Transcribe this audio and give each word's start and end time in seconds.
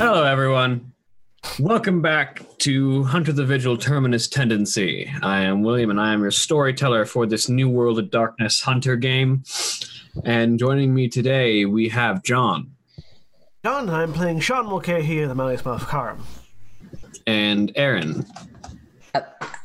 Hello, 0.00 0.24
everyone. 0.24 0.94
Welcome 1.58 2.00
back 2.00 2.42
to 2.60 3.04
Hunter 3.04 3.32
the 3.32 3.44
Vigil 3.44 3.76
Terminus 3.76 4.28
Tendency. 4.28 5.12
I 5.20 5.42
am 5.42 5.62
William, 5.62 5.90
and 5.90 6.00
I 6.00 6.14
am 6.14 6.22
your 6.22 6.30
storyteller 6.30 7.04
for 7.04 7.26
this 7.26 7.50
New 7.50 7.68
World 7.68 7.98
of 7.98 8.10
Darkness 8.10 8.62
Hunter 8.62 8.96
game. 8.96 9.42
And 10.24 10.58
joining 10.58 10.94
me 10.94 11.08
today, 11.08 11.66
we 11.66 11.90
have 11.90 12.22
John 12.22 12.72
John, 13.62 13.90
I'm 13.90 14.14
playing 14.14 14.40
Sean 14.40 14.64
Mulcahy, 14.70 15.22
the 15.26 15.34
Malice 15.34 15.62
Malleus 15.66 15.82
Maleficarum. 15.82 16.24
and 17.26 17.70
Erin. 17.74 18.24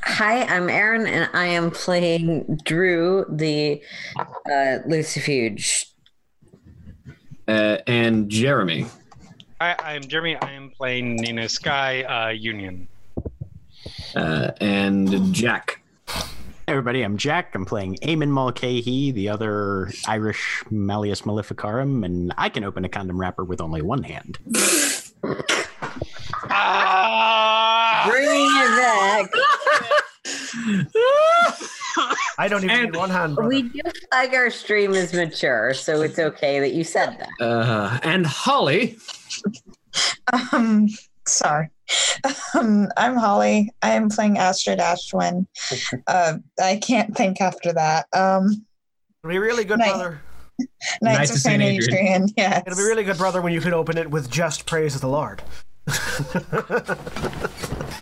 Hi, 0.03 0.43
I'm 0.43 0.69
Erin, 0.69 1.07
and 1.07 1.29
I 1.33 1.45
am 1.45 1.71
playing 1.71 2.59
Drew, 2.65 3.25
the 3.29 3.81
uh, 4.17 4.79
Lucifuge. 4.85 5.85
uh, 7.47 7.77
and 7.87 8.29
Jeremy. 8.29 8.87
Hi, 9.61 9.73
I'm 9.79 10.01
Jeremy. 10.01 10.35
I 10.35 10.51
am 10.51 10.69
playing 10.69 11.15
Nina 11.15 11.47
Skye 11.47 12.03
uh, 12.03 12.27
Union. 12.29 12.89
Uh, 14.13 14.51
and 14.59 15.33
Jack. 15.33 15.81
Hey 16.07 16.23
everybody, 16.67 17.03
I'm 17.03 17.15
Jack. 17.15 17.55
I'm 17.55 17.65
playing 17.65 17.95
Eamon 18.01 18.27
Mulcahy, 18.29 19.11
the 19.11 19.29
other 19.29 19.91
Irish 20.07 20.61
Malleus 20.69 21.25
Maleficarum, 21.25 22.03
and 22.03 22.33
I 22.37 22.49
can 22.49 22.65
open 22.65 22.83
a 22.83 22.89
condom 22.89 23.17
wrapper 23.17 23.45
with 23.45 23.61
only 23.61 23.81
one 23.81 24.03
hand. 24.03 24.39
Ah! 26.49 28.07
Bringing 28.09 28.51
it 28.51 28.75
back. 28.77 29.31
I 32.37 32.49
don't 32.49 32.65
even 32.65 32.75
And 32.75 32.91
need 32.91 32.97
one 32.97 33.09
hand. 33.09 33.35
Brother. 33.35 33.47
We 33.47 33.61
do 33.61 33.79
flag 34.11 34.33
our 34.33 34.49
stream 34.49 34.91
is 34.91 35.13
mature, 35.13 35.73
so 35.73 36.01
it's 36.01 36.19
okay 36.19 36.59
that 36.59 36.73
you 36.73 36.83
said 36.83 37.17
that. 37.19 37.29
Uh, 37.45 37.99
and 38.03 38.25
Holly. 38.25 38.97
Um, 40.51 40.87
sorry. 41.27 41.69
Um, 42.55 42.87
I'm 42.97 43.15
Holly. 43.15 43.69
I 43.81 43.91
am 43.91 44.09
playing 44.09 44.37
Astrid 44.37 44.79
Ashwin. 44.79 45.45
Uh, 46.07 46.33
I 46.61 46.77
can't 46.77 47.15
think 47.15 47.39
after 47.41 47.71
that. 47.73 48.07
Um, 48.13 48.65
It'll 49.23 49.29
be 49.31 49.37
really 49.39 49.63
good, 49.63 49.79
Nice. 49.79 49.89
brother. 49.91 50.21
Knights 50.59 51.17
Knights 51.19 51.29
of 51.31 51.35
of 51.37 51.41
Saint 51.41 51.61
Saint 51.61 51.83
Adrian. 51.83 51.93
Adrian. 52.23 52.29
Yes. 52.37 52.63
It'll 52.65 52.77
be 52.77 52.83
really 52.83 53.03
good, 53.03 53.17
brother, 53.17 53.41
when 53.41 53.53
you 53.53 53.61
can 53.61 53.73
open 53.73 53.97
it 53.97 54.09
with 54.09 54.29
just 54.29 54.65
praise 54.65 54.95
of 54.95 55.01
the 55.01 55.07
Lord. 55.09 55.41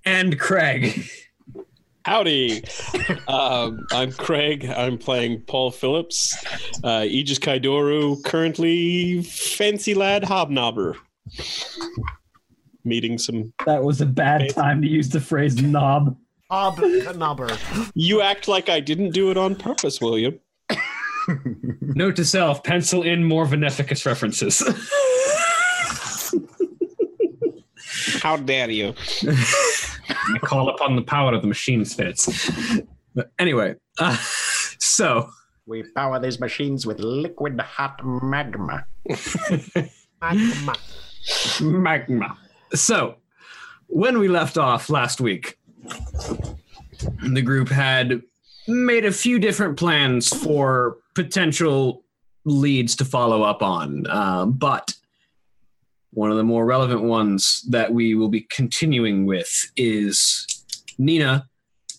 And 0.05 0.39
Craig. 0.39 1.05
Howdy. 2.05 2.63
um, 3.27 3.85
I'm 3.91 4.11
Craig. 4.11 4.65
I'm 4.65 4.97
playing 4.97 5.41
Paul 5.41 5.71
Phillips, 5.71 6.35
uh, 6.83 7.05
Aegis 7.07 7.39
Kai 7.39 7.59
Doru, 7.59 8.21
currently 8.25 9.23
fancy 9.23 9.93
lad 9.93 10.23
hobnobber. 10.23 10.95
Meeting 12.83 13.17
some. 13.17 13.53
That 13.65 13.83
was 13.83 14.01
a 14.01 14.05
bad 14.05 14.49
time 14.49 14.81
to 14.81 14.87
use 14.87 15.09
the 15.09 15.21
phrase 15.21 15.61
knob. 15.61 16.17
Ob 16.49 16.77
Knobber. 16.77 17.91
You 17.95 18.21
act 18.21 18.47
like 18.47 18.69
I 18.69 18.79
didn't 18.79 19.11
do 19.11 19.31
it 19.31 19.37
on 19.37 19.55
purpose, 19.55 19.99
William. 20.01 20.39
Note 21.81 22.17
to 22.17 22.25
self: 22.25 22.63
pencil 22.63 23.03
in 23.03 23.23
more 23.23 23.45
beneficus 23.45 24.05
references. 24.05 24.61
How 28.21 28.37
dare 28.37 28.69
you? 28.69 28.93
I 29.23 30.37
call 30.41 30.69
upon 30.69 30.95
the 30.95 31.01
power 31.01 31.33
of 31.33 31.41
the 31.41 31.47
machine 31.47 31.85
spirits. 31.85 32.49
But 33.15 33.31
anyway, 33.39 33.75
uh, 33.99 34.17
so 34.79 35.29
We 35.65 35.83
power 35.95 36.19
these 36.19 36.39
machines 36.39 36.85
with 36.85 36.99
liquid 36.99 37.59
hot 37.59 37.99
magma. 38.03 38.85
Magma. 40.21 40.75
Magma. 41.61 42.37
So 42.73 43.15
when 43.87 44.19
we 44.19 44.27
left 44.27 44.57
off 44.57 44.89
last 44.89 45.21
week, 45.21 45.57
the 47.21 47.41
group 47.41 47.69
had 47.69 48.21
made 48.67 49.05
a 49.05 49.11
few 49.11 49.39
different 49.39 49.77
plans 49.77 50.29
for 50.29 50.97
potential 51.15 52.03
leads 52.45 52.95
to 52.97 53.05
follow 53.05 53.43
up 53.43 53.61
on, 53.61 54.07
um, 54.07 54.53
but 54.53 54.93
one 56.11 56.29
of 56.29 56.37
the 56.37 56.43
more 56.43 56.65
relevant 56.65 57.01
ones 57.01 57.65
that 57.69 57.91
we 57.91 58.13
will 58.13 58.29
be 58.29 58.41
continuing 58.51 59.25
with 59.25 59.49
is 59.75 60.45
Nina 60.97 61.47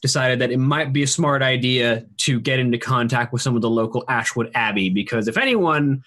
decided 0.03 0.39
that 0.39 0.53
it 0.53 0.59
might 0.59 0.93
be 0.93 1.03
a 1.03 1.07
smart 1.07 1.43
idea 1.43 2.05
to 2.19 2.39
get 2.39 2.59
into 2.59 2.79
contact 2.79 3.33
with 3.33 3.43
some 3.43 3.57
of 3.57 3.63
the 3.63 3.71
local 3.71 4.05
Ashwood 4.09 4.51
Abbey 4.55 4.89
because 4.89 5.27
if 5.29 5.37
anyone 5.37 6.05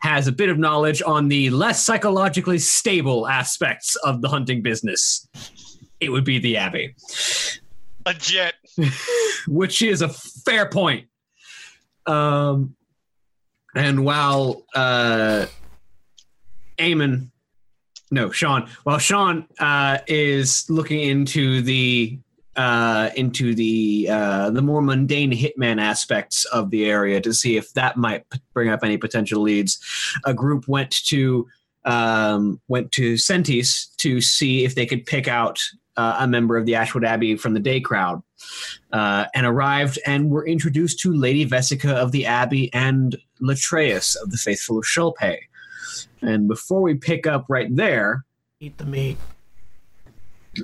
has 0.00 0.26
a 0.26 0.32
bit 0.32 0.48
of 0.48 0.58
knowledge 0.58 1.02
on 1.02 1.28
the 1.28 1.50
less 1.50 1.84
psychologically 1.84 2.58
stable 2.58 3.26
aspects 3.26 3.96
of 3.96 4.22
the 4.22 4.28
hunting 4.28 4.62
business, 4.62 5.28
it 6.00 6.10
would 6.10 6.24
be 6.24 6.38
the 6.38 6.56
Abbey, 6.56 6.94
Legit. 8.06 8.54
which 9.48 9.82
is 9.82 10.02
a 10.02 10.08
fair 10.08 10.68
point. 10.68 11.06
Um, 12.06 12.76
and 13.74 14.04
while 14.04 14.64
uh, 14.74 15.46
Eamon, 16.78 17.30
no, 18.10 18.30
Sean, 18.30 18.68
while 18.84 18.98
Sean 18.98 19.46
uh, 19.58 19.98
is 20.06 20.68
looking 20.70 21.00
into 21.00 21.60
the 21.62 22.18
uh, 22.58 23.10
into 23.14 23.54
the 23.54 24.08
uh, 24.10 24.50
the 24.50 24.60
more 24.60 24.82
mundane 24.82 25.32
hitman 25.32 25.80
aspects 25.80 26.44
of 26.46 26.70
the 26.70 26.86
area 26.90 27.20
to 27.20 27.32
see 27.32 27.56
if 27.56 27.72
that 27.74 27.96
might 27.96 28.24
bring 28.52 28.68
up 28.68 28.80
any 28.82 28.98
potential 28.98 29.40
leads. 29.40 29.78
A 30.26 30.34
group 30.34 30.66
went 30.66 30.90
to 31.06 31.46
um, 31.84 32.60
went 32.66 32.90
to 32.92 33.14
Sentis 33.14 33.94
to 33.98 34.20
see 34.20 34.64
if 34.64 34.74
they 34.74 34.86
could 34.86 35.06
pick 35.06 35.28
out 35.28 35.62
uh, 35.96 36.16
a 36.18 36.26
member 36.26 36.56
of 36.56 36.66
the 36.66 36.74
Ashwood 36.74 37.04
Abbey 37.04 37.36
from 37.36 37.54
the 37.54 37.60
day 37.60 37.80
crowd, 37.80 38.22
uh, 38.92 39.26
and 39.34 39.46
arrived 39.46 40.00
and 40.04 40.28
were 40.28 40.46
introduced 40.46 40.98
to 41.00 41.12
Lady 41.12 41.46
Vesica 41.46 41.94
of 41.94 42.10
the 42.10 42.26
Abbey 42.26 42.74
and 42.74 43.16
Latreus 43.40 44.20
of 44.20 44.32
the 44.32 44.36
Faithful 44.36 44.78
of 44.78 44.84
Shulpae. 44.84 45.38
And 46.22 46.48
before 46.48 46.82
we 46.82 46.94
pick 46.94 47.28
up 47.28 47.46
right 47.48 47.74
there, 47.74 48.24
Eat 48.60 48.76
the 48.78 48.84
meat. 48.84 49.16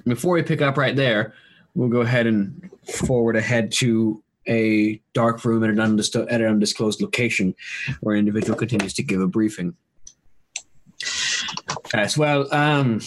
before 0.05 0.35
we 0.35 0.43
pick 0.43 0.61
up 0.61 0.77
right 0.77 0.97
there, 0.97 1.35
we'll 1.75 1.89
go 1.89 2.01
ahead 2.01 2.27
and 2.27 2.71
forward 3.07 3.37
ahead 3.37 3.73
to 3.73 4.23
a 4.47 5.01
dark 5.15 5.45
room 5.45 5.65
at 5.65 5.71
an, 5.71 5.77
undis- 5.77 6.27
at 6.31 6.41
an 6.41 6.47
undisclosed 6.47 7.01
location 7.01 7.55
where 8.01 8.15
an 8.15 8.21
individual 8.21 8.59
continues 8.59 8.95
to 8.95 9.03
give 9.03 9.21
a 9.21 9.27
briefing. 9.27 9.75
Yes, 11.93 12.17
well, 12.17 12.53
um, 12.53 13.01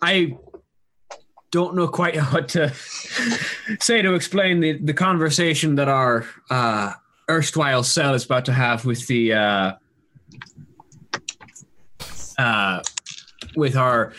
I 0.00 0.36
don't 1.50 1.76
know 1.76 1.86
quite 1.86 2.16
what 2.32 2.48
to 2.50 2.72
say 3.80 4.02
to 4.02 4.14
explain 4.14 4.60
the, 4.60 4.78
the 4.78 4.94
conversation 4.94 5.76
that 5.76 5.88
our 5.88 6.26
uh, 6.50 6.92
erstwhile 7.30 7.84
cell 7.84 8.14
is 8.14 8.24
about 8.24 8.44
to 8.46 8.52
have 8.52 8.84
with 8.84 9.06
the 9.06 9.32
uh, 9.32 9.72
uh, 12.38 12.82
with 13.54 13.76
our 13.76 14.12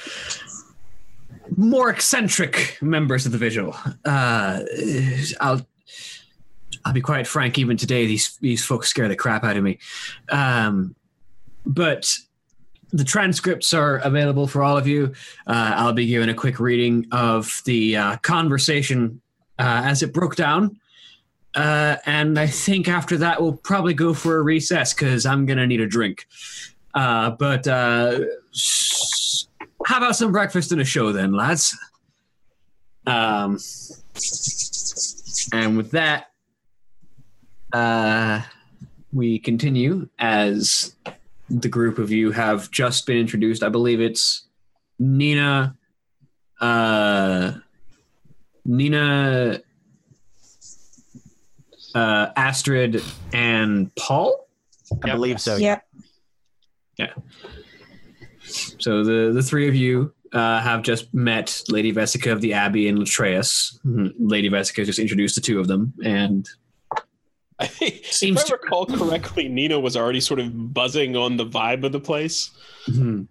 more 1.57 1.89
eccentric 1.89 2.77
members 2.81 3.25
of 3.25 3.31
the 3.31 3.37
vigil. 3.37 3.75
Uh, 4.05 4.61
I'll 5.41 5.65
I'll 6.85 6.93
be 6.93 7.01
quite 7.01 7.27
frank. 7.27 7.57
Even 7.57 7.77
today, 7.77 8.05
these 8.05 8.37
these 8.37 8.63
folks 8.63 8.89
scare 8.89 9.07
the 9.07 9.15
crap 9.15 9.43
out 9.43 9.57
of 9.57 9.63
me. 9.63 9.79
Um, 10.29 10.95
but 11.65 12.13
the 12.91 13.03
transcripts 13.03 13.73
are 13.73 13.97
available 13.97 14.47
for 14.47 14.63
all 14.63 14.77
of 14.77 14.87
you. 14.87 15.13
Uh, 15.47 15.73
I'll 15.75 15.93
be 15.93 16.05
giving 16.05 16.29
a 16.29 16.33
quick 16.33 16.59
reading 16.59 17.07
of 17.11 17.61
the 17.65 17.97
uh, 17.97 18.17
conversation 18.17 19.19
uh, 19.57 19.81
as 19.85 20.03
it 20.03 20.13
broke 20.13 20.35
down. 20.35 20.79
Uh, 21.55 21.97
and 22.05 22.39
I 22.39 22.47
think 22.47 22.87
after 22.87 23.17
that, 23.17 23.41
we'll 23.41 23.53
probably 23.53 23.93
go 23.93 24.13
for 24.13 24.37
a 24.37 24.41
recess 24.41 24.93
because 24.93 25.25
I'm 25.25 25.45
going 25.45 25.57
to 25.57 25.67
need 25.67 25.81
a 25.81 25.87
drink. 25.87 26.27
Uh, 26.93 27.31
but 27.31 27.67
how 29.85 29.97
about 29.97 30.15
some 30.15 30.31
breakfast 30.31 30.71
and 30.71 30.81
a 30.81 30.85
show 30.85 31.11
then, 31.11 31.33
lads? 31.33 31.77
Um, 33.05 33.59
and 35.51 35.75
with 35.77 35.91
that, 35.91 36.27
uh, 37.73 38.41
we 39.11 39.39
continue 39.39 40.07
as 40.19 40.95
the 41.49 41.67
group 41.69 41.97
of 41.99 42.11
you 42.11 42.31
have 42.31 42.71
just 42.71 43.05
been 43.05 43.17
introduced. 43.17 43.61
I 43.63 43.69
believe 43.69 43.99
it's 43.99 44.47
Nina, 44.99 45.75
uh, 46.61 47.53
Nina, 48.65 49.59
uh, 51.93 52.27
Astrid, 52.35 53.03
and 53.33 53.93
Paul. 53.95 54.47
I 55.03 55.07
Yep. 55.07 55.15
believe 55.15 55.41
so. 55.41 55.57
Yep. 55.57 55.83
So 58.79 59.03
the 59.03 59.31
the 59.33 59.43
three 59.43 59.67
of 59.67 59.75
you 59.75 60.13
uh, 60.31 60.61
have 60.61 60.81
just 60.81 61.13
met 61.13 61.61
Lady 61.69 61.93
Vesica 61.93 62.31
of 62.31 62.41
the 62.41 62.53
Abbey 62.53 62.87
and 62.87 62.97
Latreus. 62.97 63.79
Mhm. 63.85 64.13
Lady 64.19 64.49
Vesica 64.49 64.85
just 64.85 64.99
introduced 64.99 65.35
the 65.35 65.41
two 65.41 65.59
of 65.59 65.67
them, 65.67 65.93
and 66.03 66.47
I 67.59 67.67
think, 67.67 68.05
Seems 68.05 68.39
if 68.41 68.45
I 68.45 68.49
to- 68.49 68.59
recall 68.63 68.85
correctly, 68.87 69.47
Nina 69.47 69.79
was 69.79 69.95
already 69.95 70.19
sort 70.19 70.39
of 70.39 70.73
buzzing 70.73 71.15
on 71.15 71.37
the 71.37 71.45
vibe 71.45 71.83
of 71.83 71.91
the 71.91 71.99
place. 71.99 72.49
mhm. 72.87 73.27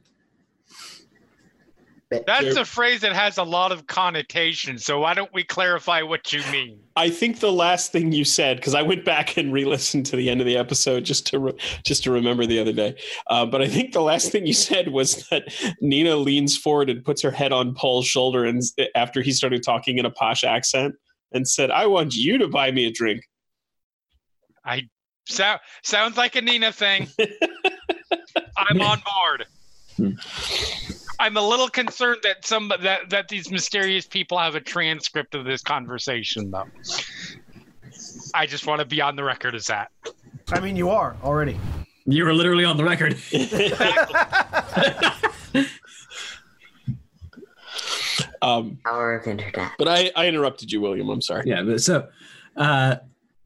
That's 2.27 2.57
a 2.57 2.65
phrase 2.65 3.01
that 3.01 3.13
has 3.13 3.39
a 3.39 3.43
lot 3.43 3.73
of 3.73 3.87
connotation. 3.87 4.79
So 4.79 5.01
why 5.01 5.15
don't 5.15 5.33
we 5.33 5.45
clarify 5.45 6.03
what 6.03 6.33
you 6.33 6.43
mean? 6.51 6.79
I 6.97 7.11
think 7.11 7.41
the 7.41 7.53
last 7.53 7.93
thing 7.93 8.13
you 8.13 8.25
said, 8.25 8.57
because 8.57 8.75
I 8.75 8.83
went 8.83 9.05
back 9.05 9.37
and 9.37 9.53
re-listened 9.53 10.07
to 10.07 10.17
the 10.17 10.29
end 10.29 10.41
of 10.41 10.47
the 10.47 10.57
episode 10.57 11.05
just 11.05 11.27
to 11.29 11.39
re- 11.39 11.57
just 11.85 12.05
to 12.05 12.11
remember 12.11 12.47
the 12.47 12.59
other 12.61 12.73
day. 12.73 12.97
Uh, 13.29 13.47
but 13.47 13.63
I 13.63 13.69
think 13.69 13.93
the 13.93 14.03
last 14.03 14.31
thing 14.31 14.47
you 14.47 14.53
said 14.53 14.89
was 14.89 15.27
that 15.29 15.53
Nina 15.81 16.17
leans 16.17 16.57
forward 16.57 16.91
and 16.91 17.05
puts 17.05 17.23
her 17.23 17.31
head 17.31 17.53
on 17.53 17.75
Paul's 17.75 18.07
shoulder, 18.07 18.45
and 18.45 18.63
after 18.95 19.23
he 19.23 19.33
started 19.33 19.63
talking 19.63 19.99
in 19.99 20.05
a 20.05 20.11
posh 20.11 20.45
accent, 20.45 20.95
and 21.33 21.49
said, 21.49 21.71
"I 21.71 21.87
want 21.87 22.15
you 22.15 22.39
to 22.39 22.49
buy 22.49 22.71
me 22.71 22.87
a 22.87 22.91
drink." 22.91 23.23
I 24.65 24.89
So, 25.27 25.57
sounds 25.83 26.17
like 26.17 26.37
a 26.37 26.43
Nina 26.43 26.73
thing. 26.73 27.09
I'm 28.57 28.81
on 28.81 29.03
board. 29.05 29.47
I'm 31.23 31.37
a 31.37 31.41
little 31.41 31.69
concerned 31.69 32.19
that 32.25 32.45
some 32.45 32.73
that 32.81 33.09
that 33.11 33.29
these 33.29 33.49
mysterious 33.49 34.05
people 34.05 34.39
have 34.39 34.57
a 34.57 34.61
transcript 34.61 35.37
of 35.37 35.45
this 35.45 35.63
conversation, 35.63 36.51
though. 36.51 36.67
I 38.35 38.45
just 38.45 38.67
want 38.67 38.81
to 38.81 38.85
be 38.85 39.01
on 39.01 39.15
the 39.15 39.23
record 39.23 39.55
as 39.55 39.69
that. 39.69 39.93
I 40.51 40.59
mean, 40.59 40.75
you 40.75 40.91
are 40.91 41.15
already. 41.23 41.57
you 42.07 42.25
were 42.25 42.35
literally 42.35 42.65
on 42.65 42.77
the 42.77 42.83
record. 42.83 43.17
um, 48.43 48.79
Power 48.85 49.15
of 49.15 49.29
internet. 49.29 49.71
but 49.79 49.87
I, 49.87 50.11
I 50.17 50.27
interrupted 50.27 50.73
you, 50.73 50.81
William. 50.81 51.09
I'm 51.09 51.23
sorry. 51.23 51.45
Yeah, 51.47 51.63
but 51.63 51.83
so 51.83 52.09
uh, 52.57 52.97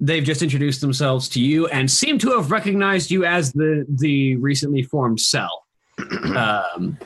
they've 0.01 0.25
just 0.25 0.41
introduced 0.41 0.81
themselves 0.81 1.29
to 1.29 1.43
you 1.43 1.67
and 1.67 1.91
seem 1.91 2.17
to 2.21 2.31
have 2.31 2.51
recognized 2.51 3.11
you 3.11 3.27
as 3.27 3.53
the 3.53 3.85
the 3.87 4.37
recently 4.37 4.83
formed 4.83 5.21
cell 5.21 5.67
um, 6.35 6.97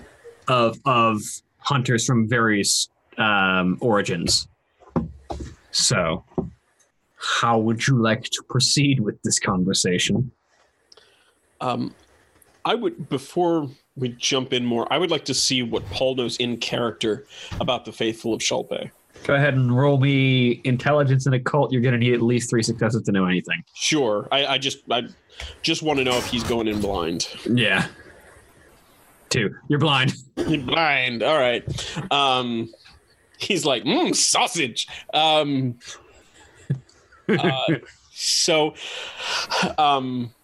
of 0.51 0.79
of 0.85 1.23
hunters 1.59 2.05
from 2.05 2.29
various 2.29 2.89
um, 3.17 3.79
origins. 3.81 4.49
So, 5.71 6.25
how 7.17 7.59
would 7.59 7.87
you 7.87 8.03
like 8.03 8.25
to 8.25 8.43
proceed 8.49 9.01
with 9.01 9.23
this 9.23 9.39
conversation? 9.39 10.33
Um, 11.61 11.95
I 12.65 12.75
would 12.75 13.09
before 13.09 13.69
we 13.97 14.09
jump 14.11 14.53
in 14.53 14.65
more. 14.67 14.93
I 14.93 14.99
would 14.99 15.11
like 15.11 15.25
to 15.27 15.35
see 15.35 15.63
what 15.63 15.85
Paul 15.87 16.17
knows 16.17 16.37
in 16.39 16.57
character 16.57 17.27
about 17.61 17.85
the 17.85 17.93
faithful 17.93 18.35
of 18.35 18.41
Shulpae. 18.41 18.91
Go 19.25 19.35
ahead 19.35 19.55
and 19.55 19.77
roll 19.77 19.99
me 19.99 20.63
intelligence 20.65 21.27
and 21.27 21.35
occult. 21.35 21.73
You're 21.73 21.83
going 21.83 21.93
to 21.93 21.99
need 21.99 22.15
at 22.15 22.23
least 22.23 22.49
three 22.49 22.63
successes 22.63 23.03
to 23.03 23.13
know 23.13 23.27
anything. 23.27 23.63
Sure. 23.75 24.27
I, 24.33 24.47
I 24.47 24.59
just 24.59 24.79
I 24.91 25.03
just 25.63 25.83
want 25.83 25.99
to 25.99 26.05
know 26.05 26.17
if 26.17 26.27
he's 26.27 26.43
going 26.43 26.67
in 26.67 26.81
blind. 26.81 27.29
Yeah. 27.49 27.87
Two. 29.31 29.55
You're 29.69 29.79
blind. 29.79 30.13
blind. 30.37 31.23
All 31.23 31.39
right. 31.39 31.65
Um, 32.13 32.73
he's 33.39 33.65
like, 33.65 33.85
mm, 33.85 34.15
sausage. 34.15 34.87
Um, 35.15 35.79
uh, 37.29 37.75
so, 38.13 38.75
um, 39.79 40.35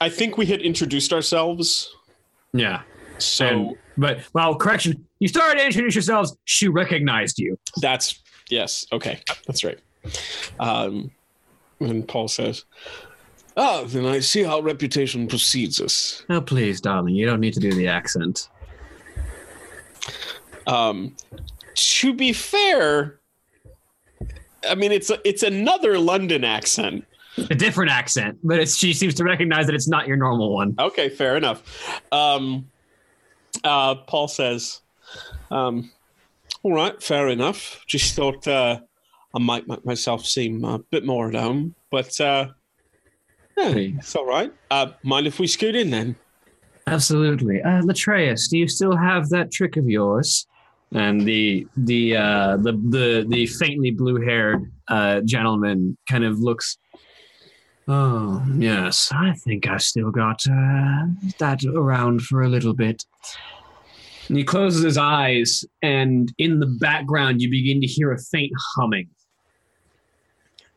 I 0.00 0.08
think 0.08 0.36
we 0.36 0.46
had 0.46 0.60
introduced 0.62 1.12
ourselves. 1.12 1.94
Yeah. 2.52 2.82
So 3.18 3.46
And- 3.46 3.76
but 3.98 4.20
well, 4.32 4.54
correction. 4.56 5.06
You 5.18 5.28
started 5.28 5.58
to 5.60 5.66
introduce 5.66 5.94
yourselves. 5.94 6.34
She 6.46 6.66
recognized 6.68 7.38
you. 7.38 7.58
that's 7.82 8.20
yes. 8.48 8.86
Okay, 8.90 9.20
that's 9.46 9.62
right. 9.64 9.78
Um, 10.58 11.10
and 11.78 12.08
Paul 12.08 12.26
says, 12.28 12.64
"Ah, 13.56 13.84
then 13.86 14.06
I 14.06 14.20
see 14.20 14.42
how 14.42 14.60
reputation 14.60 15.26
precedes 15.26 15.80
us." 15.80 16.24
Oh, 16.30 16.40
please, 16.40 16.80
darling. 16.80 17.14
You 17.14 17.26
don't 17.26 17.40
need 17.40 17.54
to 17.54 17.60
do 17.60 17.72
the 17.72 17.88
accent. 17.88 18.48
Um, 20.66 21.16
to 21.74 22.14
be 22.14 22.32
fair, 22.32 23.20
I 24.68 24.74
mean 24.74 24.92
it's 24.92 25.10
a, 25.10 25.18
it's 25.26 25.42
another 25.42 25.98
London 25.98 26.44
accent. 26.44 27.04
A 27.38 27.54
different 27.54 27.90
accent, 27.90 28.38
but 28.44 28.58
it's 28.60 28.76
she 28.76 28.92
seems 28.92 29.14
to 29.14 29.24
recognize 29.24 29.64
that 29.66 29.74
it's 29.74 29.88
not 29.88 30.06
your 30.06 30.18
normal 30.18 30.52
one. 30.52 30.74
Okay, 30.78 31.08
fair 31.08 31.36
enough. 31.38 32.00
Um, 32.12 32.68
uh, 33.64 33.94
Paul 33.94 34.28
says, 34.28 34.82
um, 35.50 35.90
"All 36.62 36.74
right, 36.74 37.02
fair 37.02 37.28
enough. 37.28 37.82
Just 37.86 38.14
thought 38.14 38.46
uh, 38.46 38.80
I 39.34 39.38
might 39.38 39.66
make 39.66 39.84
myself 39.86 40.26
seem 40.26 40.62
a 40.64 40.78
bit 40.78 41.06
more 41.06 41.28
at 41.28 41.34
home, 41.34 41.74
but 41.90 42.20
uh, 42.20 42.48
yeah, 43.62 43.72
Hey. 43.72 43.94
it's 43.98 44.14
all 44.16 44.26
right. 44.26 44.52
Uh, 44.70 44.88
mind 45.02 45.26
if 45.26 45.38
we 45.38 45.46
scoot 45.46 45.74
in 45.74 45.90
then?" 45.90 46.16
Absolutely. 46.86 47.62
Uh, 47.62 47.80
Latreus, 47.82 48.48
do 48.50 48.58
you 48.58 48.66
still 48.66 48.96
have 48.96 49.28
that 49.30 49.52
trick 49.52 49.76
of 49.76 49.88
yours? 49.88 50.46
And 50.94 51.20
the 51.22 51.66
the 51.76 52.16
uh, 52.16 52.56
the 52.58 52.72
the 52.72 53.24
the 53.28 53.46
faintly 53.46 53.90
blue-haired 53.92 54.70
uh, 54.88 55.20
gentleman 55.22 55.96
kind 56.10 56.24
of 56.24 56.40
looks. 56.40 56.76
Oh 57.88 58.44
yes, 58.58 59.10
I 59.12 59.32
think 59.32 59.66
I 59.66 59.78
still 59.78 60.10
got 60.10 60.42
uh, 60.46 61.06
that 61.38 61.64
around 61.64 62.22
for 62.22 62.42
a 62.42 62.48
little 62.48 62.74
bit. 62.74 63.04
And 64.28 64.36
he 64.36 64.44
closes 64.44 64.82
his 64.82 64.98
eyes, 64.98 65.64
and 65.82 66.32
in 66.38 66.60
the 66.60 66.66
background, 66.66 67.40
you 67.40 67.50
begin 67.50 67.80
to 67.80 67.86
hear 67.86 68.12
a 68.12 68.18
faint 68.18 68.52
humming. 68.76 69.08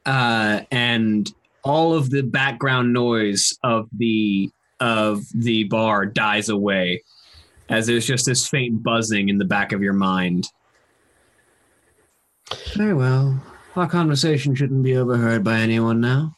Uh, 0.06 0.62
and 0.72 1.32
all 1.66 1.94
of 1.94 2.12
the 2.12 2.22
background 2.22 2.94
noise 2.94 3.58
of 3.64 3.90
the 3.92 4.50
of 4.80 5.26
the 5.34 5.64
bar 5.66 6.06
dies 6.06 6.50
away 6.50 7.02
as 7.70 7.88
there's 7.88 8.06
just 8.06 8.26
this 8.26 8.48
faint 8.48 8.84
buzzing 8.84 9.30
in 9.30 9.38
the 9.38 9.46
back 9.46 9.72
of 9.72 9.82
your 9.82 9.94
mind. 9.94 10.48
Very 12.76 12.94
well. 12.94 13.42
Our 13.76 13.88
conversation 13.88 14.54
shouldn't 14.54 14.84
be 14.84 14.96
overheard 14.96 15.44
by 15.44 15.60
anyone 15.60 16.00
now. 16.00 16.36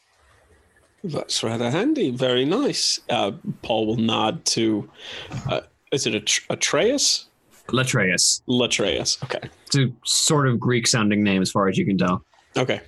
That's 1.03 1.43
rather 1.43 1.69
handy. 1.69 2.11
Very 2.11 2.45
nice. 2.45 2.99
Uh, 3.09 3.33
Paul 3.61 3.87
will 3.87 3.97
nod 3.97 4.45
to. 4.45 4.89
Uh, 5.49 5.61
is 5.91 6.07
it 6.07 6.15
a 6.15 6.19
Tr- 6.21 6.41
Atreus? 6.49 7.27
Latreus. 7.67 8.41
Latreus. 8.47 9.21
Okay. 9.23 9.49
It's 9.65 9.75
a 9.75 9.91
sort 10.05 10.47
of 10.47 10.59
Greek 10.59 10.87
sounding 10.87 11.23
name 11.23 11.41
as 11.41 11.51
far 11.51 11.67
as 11.67 11.77
you 11.77 11.85
can 11.85 11.97
tell. 11.97 12.23
Okay. 12.55 12.81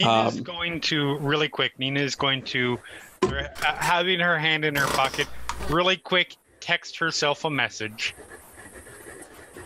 Nina's 0.00 0.36
Um, 0.36 0.42
going 0.42 0.80
to 0.82 1.16
really 1.18 1.48
quick. 1.48 1.78
Nina 1.78 2.00
is 2.00 2.14
going 2.14 2.42
to 2.42 2.78
uh, 3.22 3.44
having 3.62 4.20
her 4.20 4.38
hand 4.38 4.64
in 4.64 4.74
her 4.74 4.86
pocket, 4.88 5.26
really 5.70 5.96
quick, 5.96 6.36
text 6.60 6.98
herself 6.98 7.44
a 7.44 7.50
message 7.50 8.14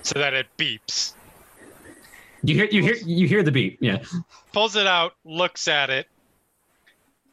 so 0.02 0.18
that 0.18 0.32
it 0.34 0.46
beeps. 0.56 1.14
You 2.42 2.54
hear 2.54 2.66
you 2.66 2.82
hear 2.82 2.94
you 3.04 3.28
hear 3.28 3.42
the 3.42 3.52
beep. 3.52 3.78
Yeah. 3.80 4.02
Pulls 4.52 4.76
it 4.76 4.86
out, 4.86 5.14
looks 5.24 5.68
at 5.68 5.90
it, 5.90 6.06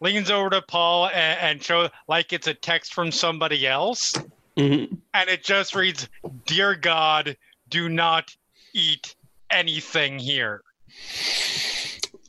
leans 0.01 0.29
over 0.29 0.49
to 0.49 0.61
Paul 0.61 1.07
and, 1.07 1.39
and 1.39 1.63
show 1.63 1.89
like 2.07 2.33
it's 2.33 2.47
a 2.47 2.53
text 2.53 2.93
from 2.93 3.11
somebody 3.11 3.65
else, 3.65 4.13
Mhm. 4.57 4.97
and 5.13 5.29
it 5.29 5.43
just 5.45 5.75
reads, 5.75 6.09
"Dear 6.45 6.75
God, 6.75 7.37
do 7.69 7.87
not 7.87 8.35
eat 8.73 9.15
anything 9.49 10.19
here." 10.19 10.61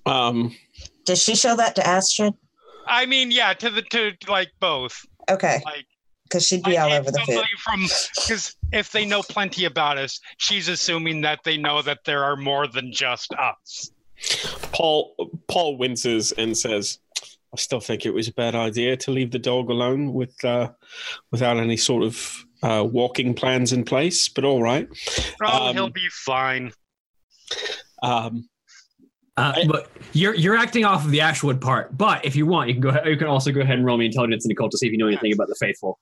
Um, 0.08 0.56
Does 1.04 1.22
she 1.22 1.34
show 1.36 1.56
that 1.56 1.74
to 1.76 1.86
Astrid? 1.86 2.34
I 2.86 3.06
mean, 3.06 3.30
yeah, 3.30 3.52
to 3.54 3.70
the 3.70 3.82
to 3.82 4.12
like 4.28 4.50
both. 4.60 5.04
Okay, 5.30 5.60
Like 5.64 5.86
because 6.24 6.46
she'd 6.46 6.62
be 6.62 6.76
all 6.78 6.90
over 6.92 7.10
the 7.10 7.20
food. 7.20 7.44
from 7.62 7.82
because 8.16 8.56
if 8.72 8.92
they 8.92 9.04
know 9.04 9.22
plenty 9.22 9.64
about 9.66 9.98
us, 9.98 10.20
she's 10.38 10.68
assuming 10.68 11.20
that 11.22 11.40
they 11.44 11.56
know 11.56 11.82
that 11.82 11.98
there 12.04 12.24
are 12.24 12.36
more 12.36 12.66
than 12.66 12.92
just 12.92 13.32
us. 13.34 13.90
Paul 14.72 15.14
Paul 15.48 15.76
winces 15.76 16.32
and 16.32 16.56
says, 16.56 16.98
"I 17.52 17.56
still 17.56 17.80
think 17.80 18.04
it 18.06 18.12
was 18.14 18.28
a 18.28 18.32
bad 18.32 18.54
idea 18.54 18.96
to 18.96 19.10
leave 19.10 19.30
the 19.30 19.38
dog 19.38 19.68
alone 19.70 20.12
with 20.14 20.42
uh, 20.44 20.70
without 21.30 21.58
any 21.58 21.76
sort 21.76 22.02
of 22.04 22.44
uh, 22.62 22.84
walking 22.90 23.34
plans 23.34 23.72
in 23.72 23.84
place. 23.84 24.28
But 24.28 24.44
all 24.44 24.62
right, 24.62 24.88
Oh, 25.42 25.68
Um, 25.68 25.74
he'll 25.74 25.90
be 25.90 26.08
fine. 26.10 26.72
um, 28.02 28.48
Uh, 29.38 29.52
I- 29.56 29.66
but 29.66 29.88
you're 30.14 30.34
you're 30.34 30.56
acting 30.56 30.84
off 30.84 31.04
of 31.04 31.10
the 31.12 31.20
Ashwood 31.20 31.60
part. 31.60 31.96
But 31.96 32.24
if 32.24 32.34
you 32.34 32.44
want, 32.44 32.68
you 32.68 32.74
can 32.74 32.80
go. 32.80 32.88
ahead 32.88 33.06
You 33.06 33.16
can 33.16 33.28
also 33.28 33.52
go 33.52 33.60
ahead 33.60 33.76
and 33.78 33.86
roll 33.86 33.96
me 33.96 34.06
intelligence 34.06 34.44
and 34.44 34.50
occult 34.52 34.72
to 34.72 34.78
see 34.78 34.86
if 34.86 34.92
you 34.92 34.98
know 34.98 35.06
anything 35.06 35.32
about 35.32 35.46
the 35.48 35.54
faithful. 35.54 35.98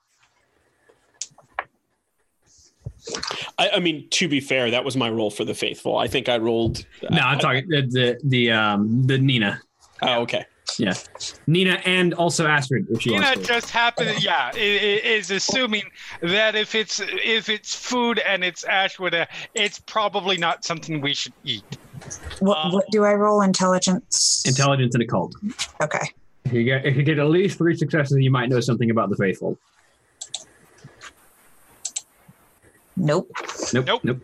I, 3.59 3.71
I 3.75 3.79
mean, 3.81 4.09
to 4.11 4.29
be 4.29 4.41
fair, 4.41 4.71
that 4.71 4.85
was 4.85 4.97
my 4.97 5.09
roll 5.11 5.31
for 5.31 5.45
the 5.45 5.55
faithful. 5.55 5.97
I 5.99 6.07
think 6.09 6.29
I 6.29 6.39
rolled. 6.39 6.85
No, 7.11 7.19
I'm 7.19 7.39
talking 7.39 7.69
the 7.69 7.83
the 7.83 8.21
the 8.25 8.51
um 8.53 9.07
the 9.07 9.19
Nina, 9.19 9.61
Oh, 10.03 10.23
okay. 10.23 10.45
Yeah, 10.79 10.95
Nina, 11.47 11.81
and 11.85 12.13
also 12.15 12.47
Astrid 12.47 12.87
if 12.91 13.03
she 13.03 13.11
Nina 13.11 13.23
wants 13.35 13.47
just 13.47 13.71
happened. 13.71 14.23
Yeah, 14.23 14.51
i- 14.53 14.59
i- 14.59 15.01
is 15.05 15.31
assuming 15.31 15.83
that 16.23 16.55
if 16.57 16.75
it's 16.75 17.01
if 17.03 17.49
it's 17.49 17.75
food 17.75 18.19
and 18.19 18.43
it's 18.43 18.65
Ashwood, 18.65 19.15
uh, 19.15 19.27
it's 19.55 19.79
probably 19.87 20.37
not 20.37 20.65
something 20.65 21.01
we 21.01 21.15
should 21.15 21.35
eat. 21.45 21.79
What, 22.41 22.59
Um, 22.59 22.73
what 22.73 22.85
do 22.91 23.05
I 23.05 23.15
roll? 23.15 23.41
Intelligence. 23.43 24.43
Intelligence 24.47 24.95
and 24.95 25.03
occult. 25.03 25.35
Okay. 25.83 26.11
If 26.45 26.53
you 26.53 26.65
get 26.65 26.85
if 26.87 26.97
you 26.97 27.03
get 27.03 27.19
at 27.19 27.27
least 27.29 27.59
three 27.59 27.77
successes, 27.77 28.19
you 28.21 28.31
might 28.31 28.49
know 28.49 28.61
something 28.61 28.91
about 28.91 29.11
the 29.11 29.17
faithful. 29.17 29.59
Nope. 32.97 33.31
Nope. 33.75 33.85
Nope. 33.87 34.01
Nope. 34.05 34.21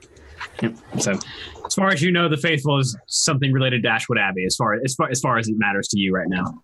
Yep. 0.62 0.76
So, 1.00 1.18
as 1.66 1.74
far 1.74 1.88
as 1.88 2.02
you 2.02 2.10
know, 2.12 2.28
the 2.28 2.36
faithful 2.36 2.78
is 2.78 2.96
something 3.06 3.52
related 3.52 3.82
to 3.82 3.88
Ashwood 3.88 4.18
Abbey. 4.18 4.44
As 4.44 4.56
far 4.56 4.74
as 4.74 4.94
far 4.94 5.08
as 5.10 5.20
far 5.20 5.38
as 5.38 5.48
it 5.48 5.58
matters 5.58 5.88
to 5.88 5.98
you 5.98 6.12
right 6.14 6.28
now. 6.28 6.62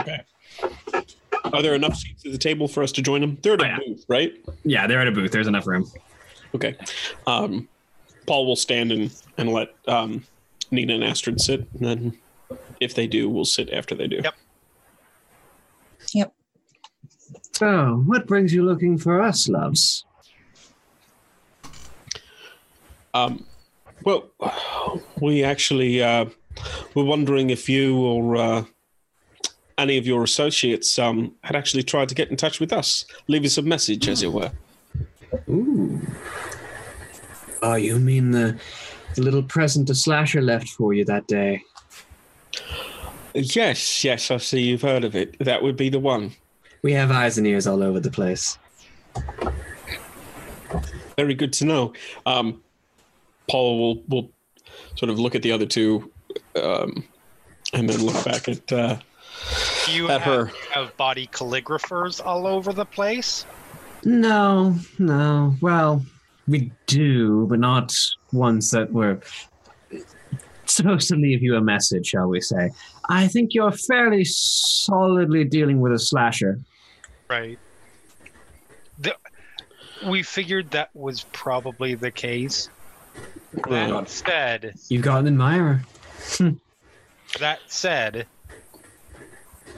Okay. 0.00 0.20
Are 1.52 1.62
there 1.62 1.74
enough 1.74 1.96
seats 1.96 2.24
at 2.26 2.32
the 2.32 2.38
table 2.38 2.66
for 2.68 2.82
us 2.82 2.92
to 2.92 3.02
join 3.02 3.20
them? 3.20 3.38
They're 3.42 3.54
at 3.54 3.60
a 3.62 3.64
Oh, 3.64 3.68
yeah. 3.68 3.78
booth, 3.86 4.04
right? 4.08 4.32
Yeah, 4.64 4.86
they're 4.86 5.00
at 5.00 5.08
a 5.08 5.12
booth. 5.12 5.30
There's 5.32 5.46
enough 5.46 5.66
room. 5.66 5.90
Okay. 6.54 6.76
Um, 7.26 7.68
Paul 8.28 8.46
will 8.46 8.56
stand 8.56 8.92
and 8.92 9.10
and 9.38 9.52
let 9.52 9.74
um, 9.88 10.24
Nina 10.70 10.94
and 10.94 11.04
Astrid 11.04 11.40
sit, 11.40 11.66
and 11.72 11.86
then 11.86 12.18
if 12.80 12.94
they 12.94 13.06
do, 13.06 13.28
we'll 13.28 13.44
sit 13.44 13.70
after 13.72 13.94
they 13.94 14.06
do. 14.06 14.20
Yep. 14.22 14.34
Yep. 16.14 16.34
So, 17.52 18.02
what 18.06 18.26
brings 18.26 18.52
you 18.52 18.64
looking 18.64 18.98
for 18.98 19.20
us, 19.20 19.48
loves? 19.48 20.04
Um, 23.14 23.44
well, 24.04 24.30
we 25.20 25.42
actually 25.42 26.02
uh, 26.02 26.26
were 26.94 27.04
wondering 27.04 27.50
if 27.50 27.68
you 27.68 27.98
or 27.98 28.36
uh, 28.36 28.64
any 29.76 29.98
of 29.98 30.06
your 30.06 30.22
associates 30.22 30.98
um, 30.98 31.34
had 31.42 31.56
actually 31.56 31.82
tried 31.82 32.08
to 32.10 32.14
get 32.14 32.30
in 32.30 32.36
touch 32.36 32.60
with 32.60 32.72
us, 32.72 33.04
leave 33.26 33.44
us 33.44 33.58
a 33.58 33.62
message, 33.62 34.08
as 34.08 34.22
it 34.22 34.32
were. 34.32 34.52
Ooh. 35.48 36.00
Oh, 37.62 37.74
you 37.74 37.98
mean 37.98 38.30
the, 38.30 38.58
the 39.14 39.22
little 39.22 39.42
present 39.42 39.88
the 39.88 39.94
slasher 39.94 40.40
left 40.40 40.68
for 40.68 40.92
you 40.94 41.04
that 41.06 41.26
day? 41.26 41.62
Yes, 43.34 44.04
yes, 44.04 44.30
I 44.30 44.36
see 44.38 44.62
you've 44.62 44.82
heard 44.82 45.04
of 45.04 45.14
it. 45.14 45.36
That 45.40 45.62
would 45.62 45.76
be 45.76 45.88
the 45.88 45.98
one. 45.98 46.32
We 46.82 46.92
have 46.92 47.10
eyes 47.10 47.38
and 47.38 47.46
ears 47.46 47.66
all 47.66 47.82
over 47.82 48.00
the 48.00 48.10
place. 48.10 48.58
Very 51.16 51.34
good 51.34 51.52
to 51.54 51.64
know. 51.64 51.92
Um, 52.26 52.62
Paul 53.50 53.78
will 53.78 54.02
will 54.08 54.30
sort 54.94 55.10
of 55.10 55.18
look 55.18 55.34
at 55.34 55.42
the 55.42 55.50
other 55.52 55.66
two, 55.66 56.10
um, 56.60 57.02
and 57.72 57.88
then 57.88 58.04
look 58.04 58.24
back 58.24 58.48
at. 58.48 58.72
Uh, 58.72 58.98
Do 59.86 59.92
you 59.92 60.08
At 60.08 60.20
have, 60.20 60.48
her. 60.48 60.52
have 60.72 60.96
body 60.96 61.26
calligraphers 61.28 62.24
all 62.24 62.46
over 62.46 62.72
the 62.72 62.84
place? 62.84 63.44
No, 64.04 64.76
no. 64.98 65.56
Well, 65.60 66.04
we 66.48 66.72
do, 66.86 67.46
but 67.46 67.58
not 67.58 67.94
ones 68.32 68.70
that 68.70 68.92
were 68.92 69.20
supposed 70.66 71.08
to 71.08 71.16
leave 71.16 71.42
you 71.42 71.56
a 71.56 71.60
message, 71.60 72.08
shall 72.08 72.28
we 72.28 72.40
say. 72.40 72.70
I 73.08 73.28
think 73.28 73.54
you're 73.54 73.72
fairly 73.72 74.24
solidly 74.24 75.44
dealing 75.44 75.80
with 75.80 75.92
a 75.92 75.98
slasher. 75.98 76.58
Right. 77.28 77.58
The, 78.98 79.14
we 80.06 80.22
figured 80.22 80.70
that 80.72 80.90
was 80.94 81.24
probably 81.32 81.94
the 81.94 82.10
case. 82.10 82.68
That 83.68 84.08
said, 84.08 84.74
You've 84.88 85.02
got 85.02 85.20
an 85.20 85.28
admirer. 85.28 85.82
Hmm. 86.36 86.50
that 87.38 87.60
said, 87.66 88.26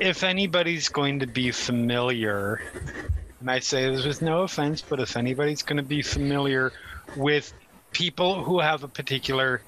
if 0.00 0.24
anybody's 0.24 0.88
going 0.88 1.20
to 1.20 1.26
be 1.26 1.50
familiar, 1.50 2.60
and 3.40 3.50
I 3.50 3.58
say 3.58 3.90
this 3.90 4.04
with 4.04 4.20
no 4.20 4.42
offense, 4.42 4.82
but 4.82 5.00
if 5.00 5.16
anybody's 5.16 5.62
going 5.62 5.78
to 5.78 5.82
be 5.82 6.02
familiar 6.02 6.72
with 7.16 7.52
people 7.92 8.44
who 8.44 8.60
have 8.60 8.84
a 8.84 8.88
particular 8.88 9.62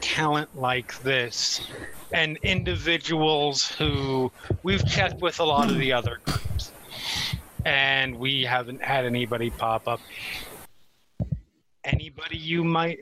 talent 0.00 0.56
like 0.56 1.00
this, 1.02 1.66
and 2.12 2.36
individuals 2.42 3.68
who 3.68 4.30
we've 4.64 4.86
checked 4.86 5.20
with 5.20 5.38
a 5.38 5.44
lot 5.44 5.70
of 5.70 5.78
the 5.78 5.92
other 5.92 6.18
groups, 6.24 6.72
and 7.64 8.18
we 8.18 8.42
haven't 8.42 8.82
had 8.82 9.04
anybody 9.04 9.50
pop 9.50 9.86
up. 9.86 10.00
Anybody 11.84 12.36
you 12.36 12.64
might, 12.64 12.98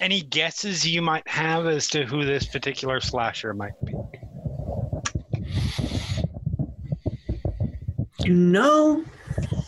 any 0.00 0.20
guesses 0.20 0.86
you 0.86 1.00
might 1.00 1.26
have 1.26 1.66
as 1.66 1.88
to 1.88 2.04
who 2.04 2.24
this 2.24 2.46
particular 2.46 3.00
slasher 3.00 3.54
might 3.54 3.72
be? 3.84 3.94
Know, 8.26 9.04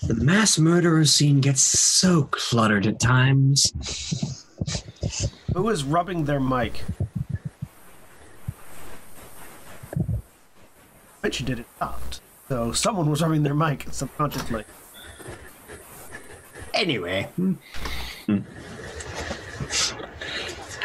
the 0.06 0.14
mass 0.14 0.58
murderer 0.58 1.04
scene 1.04 1.40
gets 1.40 1.62
so 1.62 2.24
cluttered 2.24 2.86
at 2.86 3.00
times. 3.00 3.72
Who 5.54 5.68
is 5.68 5.84
rubbing 5.84 6.24
their 6.24 6.40
mic? 6.40 6.82
I 9.98 11.20
bet 11.20 11.38
you 11.40 11.46
did 11.46 11.60
it 11.60 11.66
stopped. 11.76 12.20
So 12.48 12.72
someone 12.72 13.08
was 13.08 13.22
rubbing 13.22 13.42
their 13.42 13.54
mic 13.54 13.86
subconsciously. 13.92 14.64
Anyway. 16.74 17.28
Hmm. 17.36 17.54
Hmm. 18.26 18.38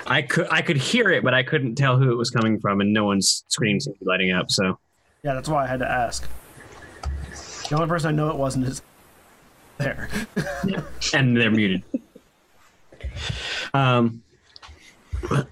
I 0.05 0.21
could 0.21 0.47
I 0.50 0.62
could 0.62 0.77
hear 0.77 1.09
it, 1.09 1.24
but 1.24 1.33
I 1.33 1.43
couldn't 1.43 1.75
tell 1.75 1.97
who 1.97 2.12
it 2.12 2.15
was 2.15 2.29
coming 2.29 2.59
from, 2.59 2.79
and 2.79 2.93
no 2.93 3.03
one's 3.05 3.43
screen 3.50 3.79
seemed 3.79 3.97
to 3.97 4.05
be 4.05 4.09
lighting 4.09 4.31
up. 4.31 4.50
So 4.50 4.79
Yeah, 5.24 5.33
that's 5.33 5.50
why 5.50 5.63
I 5.63 5.67
had 5.67 5.79
to 5.79 5.89
ask. 5.89 6.27
The 7.69 7.75
only 7.75 7.88
person 7.88 8.09
I 8.09 8.12
know 8.12 8.29
it 8.29 8.38
wasn't 8.38 8.65
is 8.65 8.81
there. 9.77 10.10
and 11.13 11.38
they're 11.38 11.51
muted. 11.51 11.84
Um, 13.74 14.24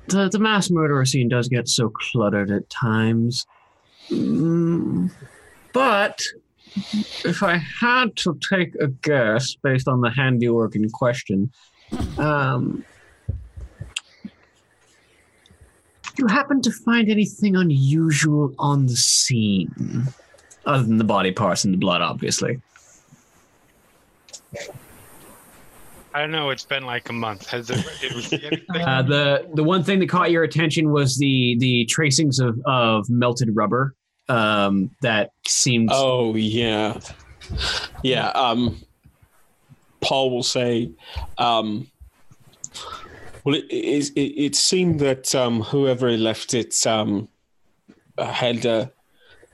the, 0.07 0.29
the 0.29 0.39
mass 0.39 0.69
murderer 0.69 1.05
scene 1.05 1.29
does 1.29 1.47
get 1.47 1.67
so 1.67 1.89
cluttered 1.89 2.51
at 2.51 2.69
times. 2.69 3.45
Mm, 4.09 5.11
but 5.73 6.21
if 7.23 7.41
I 7.41 7.57
had 7.57 8.15
to 8.17 8.37
take 8.49 8.75
a 8.75 8.87
guess 8.87 9.55
based 9.55 9.87
on 9.87 10.01
the 10.01 10.09
handiwork 10.09 10.75
in 10.75 10.89
question, 10.89 11.51
um, 12.17 12.83
you 16.17 16.27
happen 16.27 16.61
to 16.61 16.71
find 16.71 17.09
anything 17.09 17.55
unusual 17.55 18.53
on 18.59 18.85
the 18.85 18.95
scene? 18.95 20.05
Other 20.65 20.83
than 20.83 20.97
the 20.97 21.03
body 21.03 21.31
parts 21.31 21.63
and 21.63 21.73
the 21.73 21.77
blood, 21.77 22.01
obviously. 22.01 22.61
I 26.13 26.21
don't 26.21 26.31
know. 26.31 26.49
It's 26.49 26.63
been 26.63 26.85
like 26.85 27.09
a 27.09 27.13
month. 27.13 27.47
Has 27.47 27.69
it? 27.69 27.85
Did 27.99 28.13
we? 28.13 28.65
Uh, 28.81 29.01
the 29.01 29.49
the 29.53 29.63
one 29.63 29.83
thing 29.83 29.99
that 29.99 30.07
caught 30.07 30.31
your 30.31 30.43
attention 30.43 30.91
was 30.91 31.17
the 31.17 31.57
the 31.59 31.85
tracings 31.85 32.39
of, 32.39 32.59
of 32.65 33.09
melted 33.09 33.53
rubber 33.53 33.95
um, 34.29 34.91
that 35.01 35.31
seemed. 35.45 35.89
Oh 35.91 36.35
yeah, 36.35 36.99
yeah. 38.03 38.29
Um, 38.29 38.81
Paul 40.01 40.31
will 40.31 40.43
say, 40.43 40.91
um, 41.37 41.91
"Well, 43.43 43.55
it, 43.55 43.65
it, 43.69 44.09
it, 44.15 44.19
it 44.45 44.55
seemed 44.55 44.99
that 45.01 45.35
um, 45.35 45.61
whoever 45.61 46.15
left 46.17 46.53
it 46.53 46.75
um, 46.87 47.27
had, 48.17 48.65
a, 48.65 48.91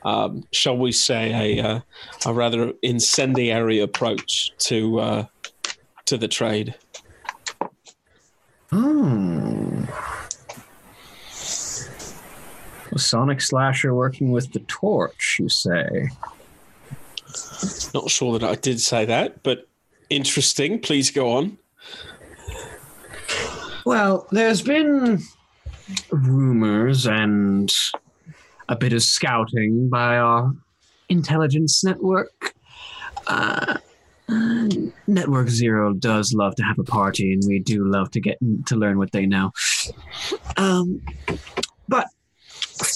um, 0.04 0.44
shall 0.52 0.78
we 0.78 0.92
say, 0.92 1.58
a, 1.60 1.64
uh, 1.64 1.80
a 2.26 2.34
rather 2.34 2.74
incendiary 2.82 3.80
approach 3.80 4.52
to 4.60 5.00
uh, 5.00 5.26
to 6.06 6.18
the 6.18 6.28
trade." 6.28 6.76
Oh. 8.72 9.88
A 12.94 13.00
Sonic 13.00 13.40
Slasher 13.40 13.94
working 13.96 14.32
with 14.32 14.52
the 14.52 14.60
torch, 14.62 15.38
you 15.40 15.48
say? 15.48 16.10
Not 17.94 18.10
sure 18.10 18.38
that 18.38 18.44
I 18.44 18.56
did 18.56 18.82
say 18.82 19.06
that, 19.06 19.44
but 19.44 19.68
interesting. 20.10 20.80
Please 20.80 21.10
go 21.10 21.32
on. 21.32 21.58
Well, 23.86 24.28
there's 24.32 24.62
been 24.62 25.22
rumors 26.12 27.08
and 27.08 27.72
a 28.72 28.76
bit 28.76 28.94
of 28.94 29.04
scouting 29.04 29.90
by 29.90 30.16
our 30.16 30.56
intelligence 31.10 31.84
network. 31.84 32.56
Uh, 33.28 33.78
network 35.08 35.50
Zero 35.50 35.94
does 35.94 36.34
love 36.34 36.56
to 36.56 36.64
have 36.64 36.80
a 36.80 36.84
party, 36.84 37.34
and 37.34 37.44
we 37.48 37.60
do 37.60 37.84
love 37.84 38.10
to 38.12 38.22
get 38.22 38.38
to 38.68 38.78
learn 38.78 38.98
what 38.98 39.12
they 39.12 39.26
know. 39.26 39.52
Um, 40.56 41.02
but 41.90 42.08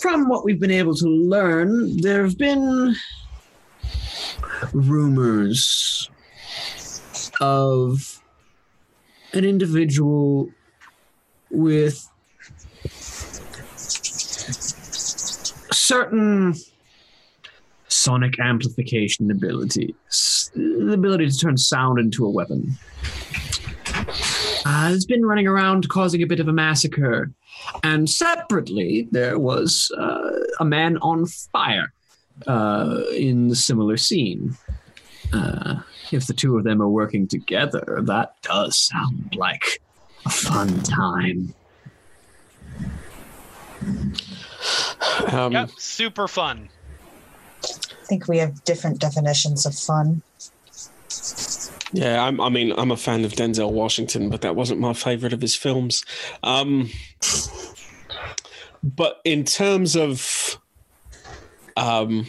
from 0.02 0.30
what 0.30 0.46
we've 0.46 0.62
been 0.62 0.72
able 0.72 0.96
to 0.96 1.10
learn, 1.10 1.98
there 1.98 2.24
have 2.24 2.38
been 2.38 2.96
rumors 4.72 6.10
of 7.42 8.22
an 9.34 9.44
individual 9.44 10.50
with 11.52 12.10
certain 15.86 16.56
sonic 17.88 18.40
amplification 18.40 19.30
abilities, 19.30 20.52
the 20.56 20.94
ability 20.94 21.30
to 21.30 21.38
turn 21.38 21.58
sound 21.58 22.00
into 22.00 22.26
a 22.26 22.30
weapon. 22.30 22.76
Uh, 24.66 24.90
has 24.90 25.06
been 25.06 25.24
running 25.26 25.48
around 25.48 25.88
causing 25.90 26.24
a 26.24 26.26
bit 26.26 26.40
of 26.40 26.48
a 26.48 26.54
massacre. 26.54 27.32
And 27.84 28.10
separately, 28.10 29.08
there 29.12 29.38
was 29.38 29.92
uh, 29.98 30.32
a 30.60 30.66
man 30.66 30.98
on 30.98 31.28
fire 31.28 31.94
uh, 32.48 33.04
in 33.16 33.50
the 33.50 33.56
similar 33.56 33.98
scene. 33.98 34.58
Uh, 35.34 35.82
if 36.12 36.26
the 36.26 36.34
two 36.34 36.58
of 36.58 36.64
them 36.64 36.82
are 36.82 36.90
working 36.90 37.28
together, 37.28 38.00
that 38.04 38.36
does 38.42 38.78
sound 38.78 39.36
like 39.38 39.82
a 40.26 40.30
fun 40.30 40.82
time. 40.82 41.54
Um, 45.32 45.52
Yep, 45.54 45.70
super 45.78 46.28
fun. 46.28 46.70
I 47.64 48.08
think 48.08 48.28
we 48.28 48.38
have 48.38 48.64
different 48.64 49.00
definitions 49.00 49.66
of 49.66 49.74
fun. 49.76 50.22
Yeah, 51.94 52.24
I'm, 52.24 52.42
I 52.42 52.50
mean, 52.50 52.74
I'm 52.78 52.92
a 52.92 52.98
fan 52.98 53.26
of 53.26 53.34
Denzel 53.34 53.72
Washington, 53.72 54.30
but 54.30 54.42
that 54.42 54.56
wasn't 54.56 54.80
my 54.80 54.94
favorite 54.94 55.34
of 55.34 55.42
his 55.42 55.56
films. 55.56 56.04
Um, 56.44 56.90
but 58.84 59.22
in 59.24 59.44
terms 59.44 59.96
of, 59.96 60.60
um, 61.78 62.28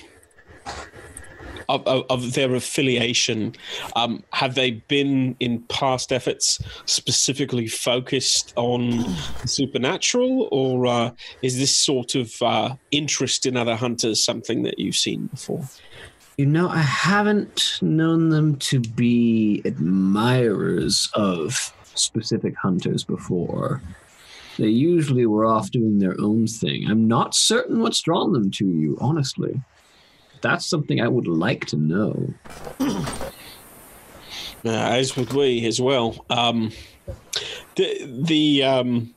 of, 1.69 1.87
of, 1.87 2.05
of 2.11 2.35
their 2.35 2.55
affiliation, 2.55 3.55
um, 3.95 4.23
have 4.33 4.55
they 4.55 4.73
been 4.73 5.37
in 5.41 5.63
past 5.65 6.13
efforts 6.13 6.59
specifically 6.85 7.67
focused 7.67 8.53
on 8.57 9.05
supernatural, 9.47 10.49
or 10.53 10.87
uh, 10.87 11.11
is 11.43 11.59
this 11.59 11.77
sort 11.77 12.15
of 12.15 12.33
uh, 12.43 12.75
interest 12.91 13.47
in 13.47 13.57
other 13.57 13.77
hunters 13.77 14.25
something 14.25 14.63
that 14.63 14.79
you've 14.79 14.97
seen 14.97 15.27
before? 15.27 15.65
You 16.37 16.47
know, 16.47 16.69
I 16.69 16.83
haven't 16.83 17.79
known 17.81 18.29
them 18.29 18.57
to 18.57 18.81
be 18.81 19.63
admirers 19.65 21.09
of 21.15 21.73
specific 21.95 22.55
hunters 22.57 23.05
before. 23.05 23.81
They 24.59 24.69
usually 24.69 25.27
were 25.27 25.47
off 25.47 25.71
doing 25.71 25.99
their 25.99 26.15
own 26.21 26.47
thing. 26.47 26.87
I'm 26.89 27.09
not 27.09 27.35
certain 27.35 27.81
what's 27.81 28.01
drawn 28.01 28.33
them 28.33 28.51
to 28.53 28.67
you, 28.67 28.97
honestly. 29.01 29.61
That's 30.43 30.67
something 30.67 31.01
I 31.01 31.09
would 31.09 31.27
like 31.27 31.67
to 31.67 31.77
know. 31.77 32.35
As 34.65 35.17
would 35.17 35.33
we 35.33 35.65
as 35.67 35.81
well. 35.81 36.25
Um, 36.29 36.73
the 37.77 38.23
the 38.25 38.65
um, 38.65 39.15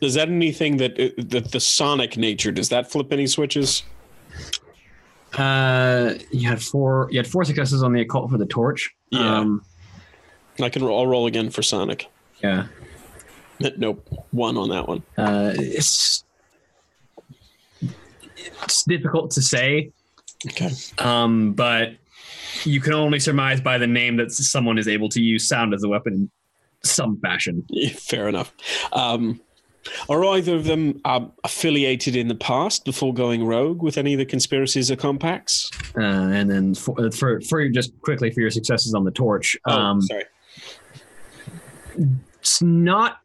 does 0.00 0.14
that 0.14 0.28
anything 0.28 0.76
that 0.78 0.92
uh, 1.00 1.10
the, 1.16 1.40
the 1.40 1.60
sonic 1.60 2.18
nature 2.18 2.52
does 2.52 2.68
that 2.68 2.90
flip 2.90 3.10
any 3.10 3.26
switches? 3.26 3.84
Uh, 5.38 6.14
you 6.30 6.46
had 6.48 6.62
four. 6.62 7.08
You 7.10 7.18
had 7.18 7.26
four 7.26 7.44
successes 7.44 7.82
on 7.82 7.92
the 7.92 8.02
occult 8.02 8.30
for 8.30 8.36
the 8.36 8.46
torch. 8.46 8.94
Yeah. 9.10 9.38
Um, 9.38 9.64
I 10.60 10.68
can 10.68 10.84
roll, 10.84 10.98
I'll 10.98 11.06
roll 11.06 11.26
again 11.26 11.50
for 11.50 11.62
sonic. 11.62 12.08
yeah. 12.42 12.66
Nope, 13.78 14.06
one 14.32 14.56
on 14.58 14.68
that 14.70 14.86
one. 14.88 15.02
Uh, 15.16 15.52
it's 15.56 16.24
it's 18.62 18.84
difficult 18.84 19.30
to 19.32 19.42
say, 19.42 19.90
Okay. 20.46 20.70
um, 20.98 21.52
but 21.52 21.92
you 22.64 22.80
can 22.80 22.92
only 22.92 23.18
surmise 23.18 23.60
by 23.60 23.78
the 23.78 23.86
name 23.86 24.16
that 24.16 24.30
someone 24.32 24.78
is 24.78 24.88
able 24.88 25.08
to 25.10 25.20
use 25.20 25.48
sound 25.48 25.74
as 25.74 25.82
a 25.82 25.88
weapon 25.88 26.12
in 26.14 26.30
some 26.82 27.18
fashion. 27.20 27.64
Yeah, 27.68 27.90
fair 27.90 28.28
enough. 28.28 28.52
Um, 28.92 29.40
are 30.08 30.24
either 30.24 30.54
of 30.54 30.64
them 30.64 31.00
um, 31.04 31.32
affiliated 31.44 32.16
in 32.16 32.28
the 32.28 32.34
past 32.34 32.84
before 32.86 33.12
going 33.12 33.44
rogue 33.44 33.82
with 33.82 33.98
any 33.98 34.14
of 34.14 34.18
the 34.18 34.24
conspiracies 34.24 34.90
or 34.90 34.96
compacts? 34.96 35.70
Uh, 35.96 36.00
and 36.00 36.50
then 36.50 36.74
for, 36.74 37.10
for 37.10 37.40
for 37.42 37.68
just 37.68 37.92
quickly 38.00 38.30
for 38.30 38.40
your 38.40 38.50
successes 38.50 38.94
on 38.94 39.04
the 39.04 39.10
torch, 39.10 39.56
Oh, 39.66 39.72
um, 39.72 40.00
sorry. 40.00 40.24
it's 42.40 42.62
not 42.62 43.20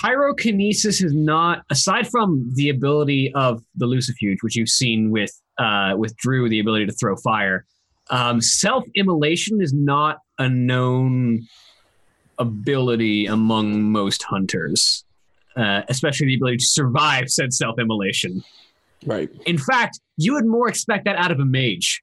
pyrokinesis 0.00 1.02
is 1.02 1.14
not 1.14 1.62
aside 1.70 2.06
from 2.08 2.44
the 2.54 2.68
ability 2.68 3.32
of 3.34 3.62
the 3.76 3.86
lucifuge 3.86 4.36
which 4.42 4.56
you've 4.56 4.68
seen 4.68 5.10
with 5.10 5.30
uh 5.58 5.92
with 5.96 6.14
drew 6.16 6.48
the 6.48 6.60
ability 6.60 6.84
to 6.86 6.92
throw 6.92 7.16
fire 7.16 7.64
um 8.10 8.40
self-immolation 8.40 9.60
is 9.60 9.72
not 9.72 10.18
a 10.38 10.48
known 10.48 11.40
ability 12.38 13.26
among 13.26 13.82
most 13.82 14.22
hunters 14.22 15.04
uh, 15.56 15.80
especially 15.88 16.26
the 16.26 16.34
ability 16.34 16.58
to 16.58 16.66
survive 16.66 17.30
said 17.30 17.52
self-immolation 17.52 18.42
Right. 19.06 19.30
in 19.46 19.56
fact 19.58 20.00
you 20.16 20.34
would 20.34 20.46
more 20.46 20.68
expect 20.68 21.04
that 21.06 21.16
out 21.16 21.30
of 21.30 21.38
a 21.40 21.44
mage 21.44 22.02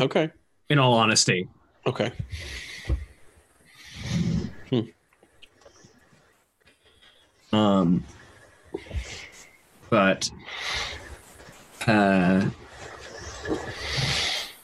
Okay. 0.00 0.30
in 0.70 0.78
all 0.78 0.94
honesty 0.94 1.48
Okay. 1.86 2.12
Um, 7.52 8.04
but 9.90 10.30
uh, 11.86 12.48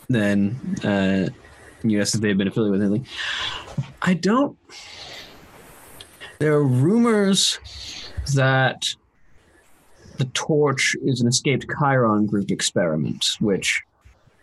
then 0.08 0.56
uh, 0.84 1.28
you 1.82 2.00
asked 2.00 2.14
if 2.14 2.20
they've 2.20 2.36
been 2.36 2.48
affiliated 2.48 2.80
with 2.80 2.82
anything. 2.82 3.06
I 4.02 4.14
don't. 4.14 4.56
There 6.38 6.52
are 6.52 6.64
rumors 6.64 7.58
that 8.34 8.84
the 10.18 10.26
torch 10.26 10.94
is 11.02 11.20
an 11.20 11.28
escaped 11.28 11.66
Cheiron 11.66 12.26
group 12.26 12.50
experiment, 12.50 13.24
which 13.40 13.82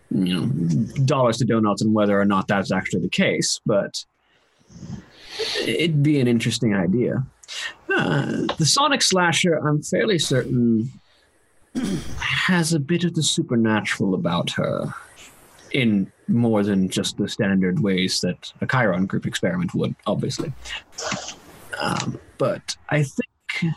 you 0.10 0.34
know 0.34 0.86
dollars 1.06 1.38
to 1.38 1.46
donuts 1.46 1.82
on 1.82 1.94
whether 1.94 2.20
or 2.20 2.26
not 2.26 2.48
that's 2.48 2.72
actually 2.72 3.02
the 3.02 3.10
case, 3.10 3.62
but 3.66 4.04
it'd 5.66 6.04
be 6.04 6.20
an 6.20 6.28
interesting 6.28 6.76
idea. 6.76 7.26
Uh, 7.90 8.46
the 8.58 8.66
Sonic 8.66 9.02
Slasher, 9.02 9.56
I'm 9.56 9.82
fairly 9.82 10.20
certain, 10.20 10.92
has 12.18 12.74
a 12.74 12.80
bit 12.80 13.04
of 13.04 13.16
the 13.16 13.24
supernatural 13.24 14.14
about 14.14 14.52
her 14.52 14.94
in 15.72 16.12
more 16.28 16.64
than 16.64 16.90
just 16.90 17.18
the 17.18 17.30
standard 17.30 17.80
ways 17.80 18.22
that 18.22 18.52
a 18.62 18.68
Cheiron 18.68 19.08
group 19.08 19.26
experiment 19.26 19.74
would, 19.74 19.96
obviously. 20.06 20.54
Um, 21.80 22.20
but 22.38 22.76
I 22.90 23.04
think 23.04 23.74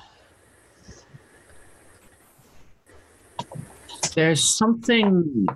there's 4.15 4.43
something 4.43 5.47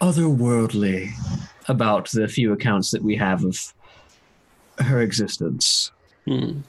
otherworldly 0.00 1.10
about 1.68 2.10
the 2.10 2.28
few 2.28 2.52
accounts 2.52 2.90
that 2.90 3.02
we 3.02 3.16
have 3.16 3.44
of 3.44 3.72
her 4.78 5.00
existence 5.00 5.90
Hmm. 6.26 6.60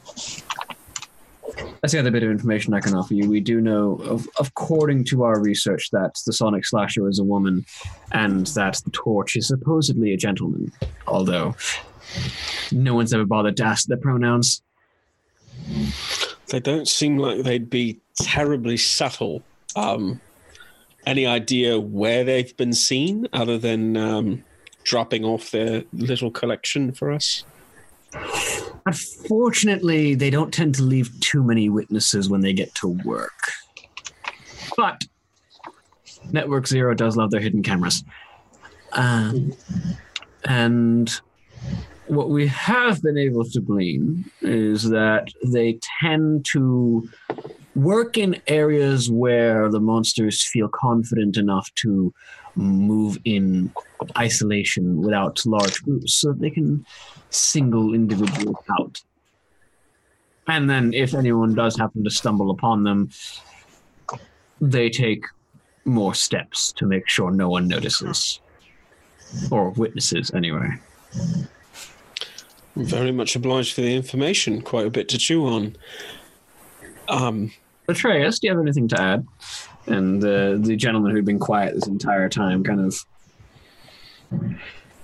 That's 1.82 1.94
the 1.94 2.00
other 2.00 2.12
bit 2.12 2.24
of 2.24 2.32
information 2.32 2.74
I 2.74 2.80
can 2.80 2.96
offer 2.96 3.14
you. 3.14 3.30
We 3.30 3.40
do 3.40 3.62
know, 3.62 3.96
of, 4.04 4.28
according 4.40 5.04
to 5.06 5.24
our 5.24 5.40
research, 5.40 5.92
that 5.92 6.20
the 6.26 6.34
Sonic 6.34 6.66
Slasher 6.66 7.08
is 7.08 7.20
a 7.20 7.24
woman 7.24 7.66
and 8.12 8.48
that 8.48 8.82
the 8.84 8.92
Torch 8.92 9.36
is 9.36 9.48
supposedly 9.48 10.12
a 10.12 10.18
gentleman, 10.18 10.72
although 11.08 11.56
no 12.72 12.96
one's 12.96 13.14
ever 13.14 13.26
bothered 13.26 13.58
to 13.58 13.64
ask 13.64 13.88
their 13.88 13.98
pronouns. 13.98 14.62
They 16.50 16.60
don't 16.60 16.88
seem 16.88 17.18
like 17.18 17.44
they'd 17.44 17.70
be 17.70 18.00
terribly 18.20 18.78
subtle. 18.78 19.44
Um, 19.76 20.22
any 21.06 21.28
idea 21.28 21.80
where 21.80 22.24
they've 22.24 22.56
been 22.58 22.74
seen 22.74 23.28
other 23.32 23.58
than 23.58 23.96
um, 23.96 24.44
dropping 24.84 25.24
off 25.24 25.52
their 25.52 25.84
little 25.94 26.32
collection 26.32 26.92
for 26.92 27.12
us? 27.12 27.44
Unfortunately, 28.86 30.14
they 30.14 30.30
don't 30.30 30.54
tend 30.54 30.76
to 30.76 30.84
leave 30.84 31.20
too 31.20 31.44
many 31.44 31.70
witnesses 31.70 32.30
when 32.30 32.42
they 32.42 32.54
get 32.54 32.74
to 32.76 32.88
work. 33.04 33.52
But 34.78 35.06
Network 36.32 36.68
Zero 36.68 36.94
does 36.94 37.18
love 37.18 37.32
their 37.32 37.40
hidden 37.40 37.64
cameras. 37.64 38.04
Um, 38.94 39.54
and 40.46 41.10
what 42.08 42.30
we 42.30 42.48
have 42.48 43.02
been 43.02 43.18
able 43.18 43.44
to 43.46 43.60
glean 43.60 44.30
is 44.42 44.90
that 44.90 45.30
they 45.44 45.80
tend 46.00 46.46
to 46.52 47.10
work 47.76 48.18
in 48.18 48.42
areas 48.48 49.10
where 49.10 49.70
the 49.70 49.80
monsters 49.80 50.44
feel 50.44 50.70
confident 50.70 51.38
enough 51.38 51.74
to 51.76 52.14
move 52.56 53.18
in 53.26 53.72
isolation 54.18 55.02
without 55.02 55.46
large 55.46 55.82
groups 55.84 56.14
so 56.14 56.30
that 56.30 56.40
they 56.40 56.50
can 56.50 56.86
single 57.30 57.94
individuals 57.94 58.58
out. 58.80 59.02
And 60.48 60.70
then 60.70 60.94
if 60.94 61.14
anyone 61.14 61.56
does 61.56 61.78
happen 61.78 62.04
to 62.04 62.10
stumble 62.10 62.52
upon 62.52 62.84
them, 62.84 63.10
they 64.62 64.90
take 64.90 65.26
more 65.86 66.14
steps 66.14 66.72
to 66.74 66.86
make 66.86 67.10
sure 67.10 67.32
no 67.32 67.50
one 67.50 67.68
notices. 67.68 68.40
Or 69.52 69.72
witnesses, 69.72 70.32
anyway. 70.34 70.70
Very 72.76 73.12
much 73.12 73.36
obliged 73.36 73.74
for 73.74 73.82
the 73.82 73.96
information. 73.96 74.62
Quite 74.62 74.86
a 74.86 74.92
bit 74.92 75.10
to 75.10 75.18
chew 75.18 75.46
on. 75.46 75.76
Um, 77.08 77.52
Atreus, 77.88 78.40
do 78.40 78.48
you 78.48 78.54
have 78.54 78.62
anything 78.62 78.88
to 78.90 79.02
add? 79.02 79.26
And 79.88 80.24
uh, 80.24 80.58
the 80.58 80.76
gentleman 80.76 81.12
who'd 81.12 81.26
been 81.26 81.40
quiet 81.40 81.76
this 81.76 81.88
entire 81.88 82.28
time 82.30 82.64
kind 82.64 82.80
of 82.80 83.06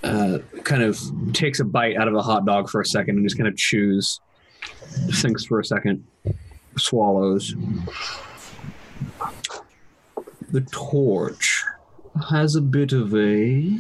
uh, 0.03 0.39
kind 0.63 0.81
of 0.81 0.99
takes 1.33 1.59
a 1.59 1.65
bite 1.65 1.97
out 1.97 2.07
of 2.07 2.15
a 2.15 2.21
hot 2.21 2.45
dog 2.45 2.69
for 2.69 2.81
a 2.81 2.85
second 2.85 3.17
and 3.17 3.25
just 3.25 3.37
kind 3.37 3.47
of 3.47 3.55
chews, 3.55 4.19
thinks 5.13 5.45
for 5.45 5.59
a 5.59 5.65
second, 5.65 6.05
swallows. 6.77 7.55
The 10.51 10.61
torch 10.71 11.63
has 12.29 12.55
a 12.55 12.61
bit 12.61 12.93
of 12.93 13.13
a 13.15 13.77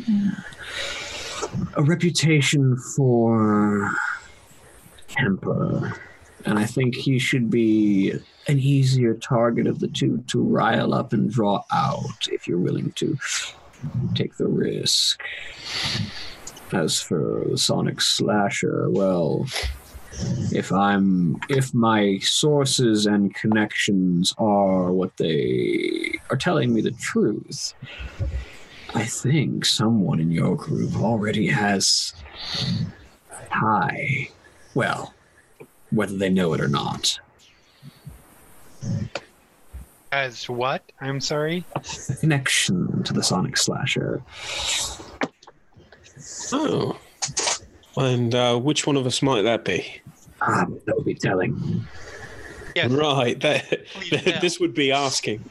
a 1.75 1.83
reputation 1.83 2.77
for 2.95 3.91
temper, 5.07 5.99
and 6.45 6.57
I 6.57 6.65
think 6.65 6.95
he 6.95 7.19
should 7.19 7.49
be 7.49 8.13
an 8.47 8.59
easier 8.59 9.13
target 9.13 9.67
of 9.67 9.79
the 9.79 9.87
two 9.87 10.23
to 10.27 10.41
rile 10.41 10.93
up 10.93 11.13
and 11.13 11.31
draw 11.31 11.63
out 11.71 12.27
if 12.31 12.47
you're 12.47 12.57
willing 12.57 12.91
to 12.93 13.17
take 14.15 14.37
the 14.37 14.47
risk. 14.47 15.21
As 16.71 17.01
for 17.01 17.45
the 17.49 17.57
Sonic 17.57 17.99
Slasher, 17.99 18.89
well, 18.89 19.45
if 20.51 20.71
I'm 20.71 21.39
if 21.49 21.73
my 21.73 22.19
sources 22.19 23.05
and 23.05 23.33
connections 23.33 24.33
are 24.37 24.91
what 24.91 25.17
they 25.17 26.19
are 26.29 26.37
telling 26.37 26.73
me 26.73 26.81
the 26.81 26.91
truth, 26.91 27.73
I 28.93 29.05
think 29.05 29.65
someone 29.65 30.19
in 30.19 30.31
your 30.31 30.55
group 30.55 30.95
already 30.95 31.47
has 31.47 32.13
high. 33.49 34.29
Well, 34.73 35.13
whether 35.91 36.17
they 36.17 36.29
know 36.29 36.53
it 36.53 36.61
or 36.61 36.67
not. 36.67 37.19
As 40.11 40.49
what? 40.49 40.83
I'm 40.99 41.21
sorry. 41.21 41.65
Connection 42.19 43.03
to 43.03 43.13
the 43.13 43.23
Sonic 43.23 43.57
Slasher. 43.57 44.21
oh. 46.51 46.99
And 47.97 48.35
uh, 48.35 48.57
which 48.57 48.85
one 48.85 48.97
of 48.97 49.05
us 49.05 49.21
might 49.21 49.43
that 49.43 49.63
be? 49.63 50.01
Ah, 50.41 50.65
that 50.85 50.95
would 50.95 51.05
be 51.05 51.15
telling. 51.15 51.85
Yes. 52.75 52.91
Right. 52.91 53.39
That, 53.39 53.85
Please 53.87 54.21
tell. 54.21 54.41
this 54.41 54.59
would 54.59 54.73
be 54.73 54.91
asking. 54.91 55.43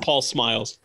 Paul 0.00 0.22
smiles. 0.22 0.78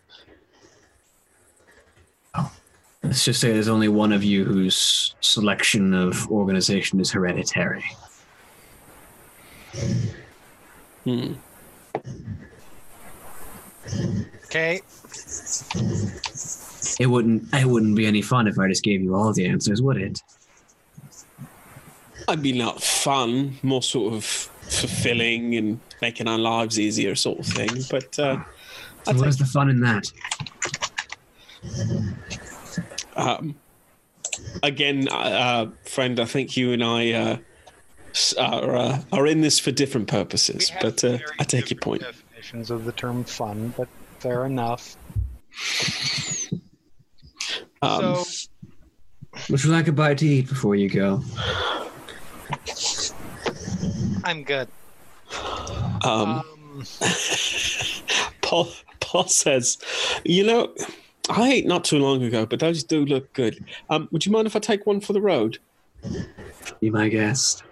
Let's 3.04 3.24
just 3.24 3.40
say 3.40 3.54
there's 3.54 3.70
only 3.70 3.88
one 3.88 4.12
of 4.12 4.24
you 4.24 4.44
whose 4.44 5.16
selection 5.22 5.94
of 5.94 6.30
organization 6.30 7.00
is 7.00 7.12
hereditary. 7.12 7.84
Hmm. 11.04 11.34
Okay. 14.46 14.82
It 17.00 17.08
wouldn't 17.08 17.54
it 17.54 17.66
wouldn't 17.66 17.96
be 17.96 18.06
any 18.06 18.22
fun 18.22 18.48
if 18.48 18.58
I 18.60 18.68
just 18.68 18.84
gave 18.84 19.02
you 19.02 19.16
all 19.16 19.32
the 19.34 19.48
answers, 19.48 19.82
would 19.82 19.98
it? 19.98 20.22
I'd 22.28 22.44
be 22.44 22.52
not 22.58 22.82
fun, 22.84 23.58
more 23.64 23.82
sort 23.82 24.14
of 24.14 24.24
fulfilling 24.24 25.56
and 25.56 25.80
making 26.02 26.28
our 26.28 26.38
lives 26.38 26.80
easier, 26.80 27.16
sort 27.16 27.40
of 27.40 27.46
thing. 27.48 27.70
But 27.90 28.20
uh, 28.20 28.44
So 29.04 29.14
what 29.14 29.28
is 29.28 29.38
the 29.38 29.46
fun 29.46 29.70
in 29.70 29.80
that? 29.82 30.06
um, 33.16 33.56
again, 34.62 35.08
uh, 35.10 35.68
friend, 35.86 36.20
I 36.20 36.26
think 36.26 36.56
you 36.56 36.72
and 36.72 36.84
I 36.84 37.12
uh, 37.14 37.38
s- 38.20 38.34
are 38.38 38.76
uh, 38.76 39.02
are 39.14 39.26
in 39.26 39.42
this 39.42 39.60
for 39.60 39.72
different 39.72 40.08
purposes. 40.08 40.72
We 40.72 40.78
But 40.82 41.04
uh, 41.04 41.18
I 41.40 41.44
take 41.46 41.72
your 41.72 41.80
point. 41.80 42.02
Definitions 42.02 42.70
of 42.70 42.86
the 42.86 42.92
term 42.92 43.24
fun, 43.24 43.74
but 43.78 43.88
fair 44.20 44.46
enough. 44.46 44.96
Um, 47.82 48.16
so, 48.16 48.50
Would 49.50 49.64
you 49.64 49.72
like 49.72 49.88
a 49.88 49.94
bite 49.94 50.18
to 50.18 50.26
eat 50.26 50.50
before 50.50 50.76
you 50.76 50.90
go? 50.90 51.24
I'm 54.26 54.44
good. 54.44 54.68
um, 56.04 56.44
Um, 56.44 56.84
Paul 58.42 58.70
Paul 59.00 59.28
says, 59.30 59.78
"You 60.26 60.46
know, 60.46 60.74
I 61.30 61.54
ate 61.54 61.66
not 61.68 61.86
too 61.86 62.00
long 62.00 62.22
ago, 62.22 62.46
but 62.46 62.60
those 62.60 62.84
do 62.84 63.06
look 63.06 63.32
good. 63.32 63.64
Um, 63.90 64.10
would 64.12 64.26
you 64.26 64.32
mind 64.34 64.46
if 64.46 64.58
I 64.58 64.60
take 64.60 64.86
one 64.86 65.00
for 65.00 65.14
the 65.14 65.22
road? 65.22 65.58
Be 66.82 66.90
my 66.90 67.08
guest. 67.08 67.64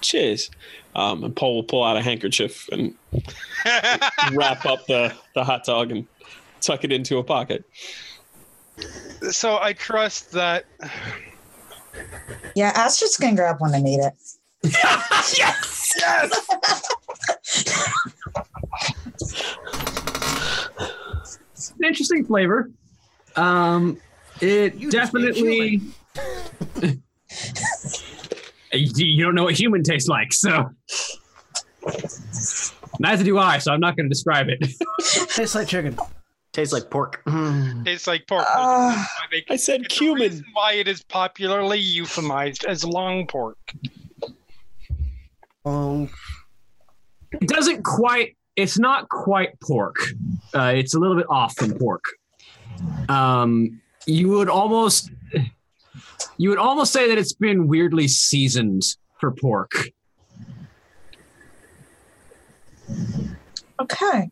Cheers." 0.00 0.50
Um, 0.94 1.22
and 1.22 1.36
Paul 1.36 1.56
will 1.56 1.62
pull 1.62 1.84
out 1.84 1.96
a 1.96 2.02
handkerchief 2.02 2.68
and 2.72 2.94
wrap 4.32 4.66
up 4.66 4.86
the, 4.86 5.14
the 5.34 5.44
hot 5.44 5.64
dog 5.64 5.92
and 5.92 6.06
tuck 6.60 6.82
it 6.82 6.90
into 6.90 7.18
a 7.18 7.24
pocket. 7.24 7.64
so 9.30 9.58
I 9.60 9.74
trust 9.74 10.32
that 10.32 10.64
Yeah, 12.56 12.72
Astrid's 12.74 13.16
gonna 13.16 13.36
grab 13.36 13.60
one 13.60 13.74
and 13.74 13.86
eat 13.86 14.00
it. 14.00 14.12
yes! 14.64 15.36
Yes! 15.38 16.48
An 21.78 21.84
interesting 21.84 22.24
flavor. 22.24 22.70
Um, 23.36 24.00
it 24.40 24.74
You 24.74 24.90
definitely. 24.90 25.80
you 28.72 29.06
you 29.06 29.24
don't 29.24 29.34
know 29.34 29.44
what 29.44 29.58
human 29.58 29.82
tastes 29.82 30.08
like, 30.08 30.32
so. 30.32 30.70
Neither 33.00 33.24
do 33.24 33.38
I, 33.38 33.58
so 33.58 33.72
I'm 33.72 33.80
not 33.80 33.96
going 33.96 34.06
to 34.06 34.08
describe 34.08 34.48
it. 34.48 34.58
Tastes 35.30 35.54
like 35.54 35.68
chicken. 35.68 35.96
Tastes 36.52 36.72
like 36.72 36.90
pork. 36.90 37.22
Mm. 37.26 37.84
tastes 37.84 38.06
like 38.06 38.26
pork. 38.26 38.44
Uh, 38.50 39.04
I 39.48 39.56
said 39.56 39.82
It's 39.82 39.94
the 39.94 40.06
cumin. 40.06 40.44
Why 40.52 40.72
it 40.72 40.88
is 40.88 41.02
popularly 41.04 41.80
euphemized 41.80 42.64
as 42.64 42.84
long 42.84 43.26
pork. 43.26 43.58
Um, 45.64 46.10
It 47.32 47.48
doesn't 47.48 47.84
quite. 47.84 48.36
It's 48.56 48.78
not 48.78 49.08
quite 49.08 49.60
pork. 49.60 49.96
Uh, 50.52 50.72
it's 50.74 50.94
a 50.94 50.98
little 50.98 51.16
bit 51.16 51.26
off 51.30 51.56
from 51.56 51.78
pork. 51.78 52.02
Um, 53.08 53.80
you 54.06 54.30
would 54.30 54.48
almost, 54.48 55.10
you 56.36 56.50
would 56.50 56.58
almost 56.58 56.92
say 56.92 57.08
that 57.08 57.18
it's 57.18 57.32
been 57.32 57.68
weirdly 57.68 58.08
seasoned 58.08 58.82
for 59.20 59.32
pork. 59.32 59.72
okay. 63.80 64.30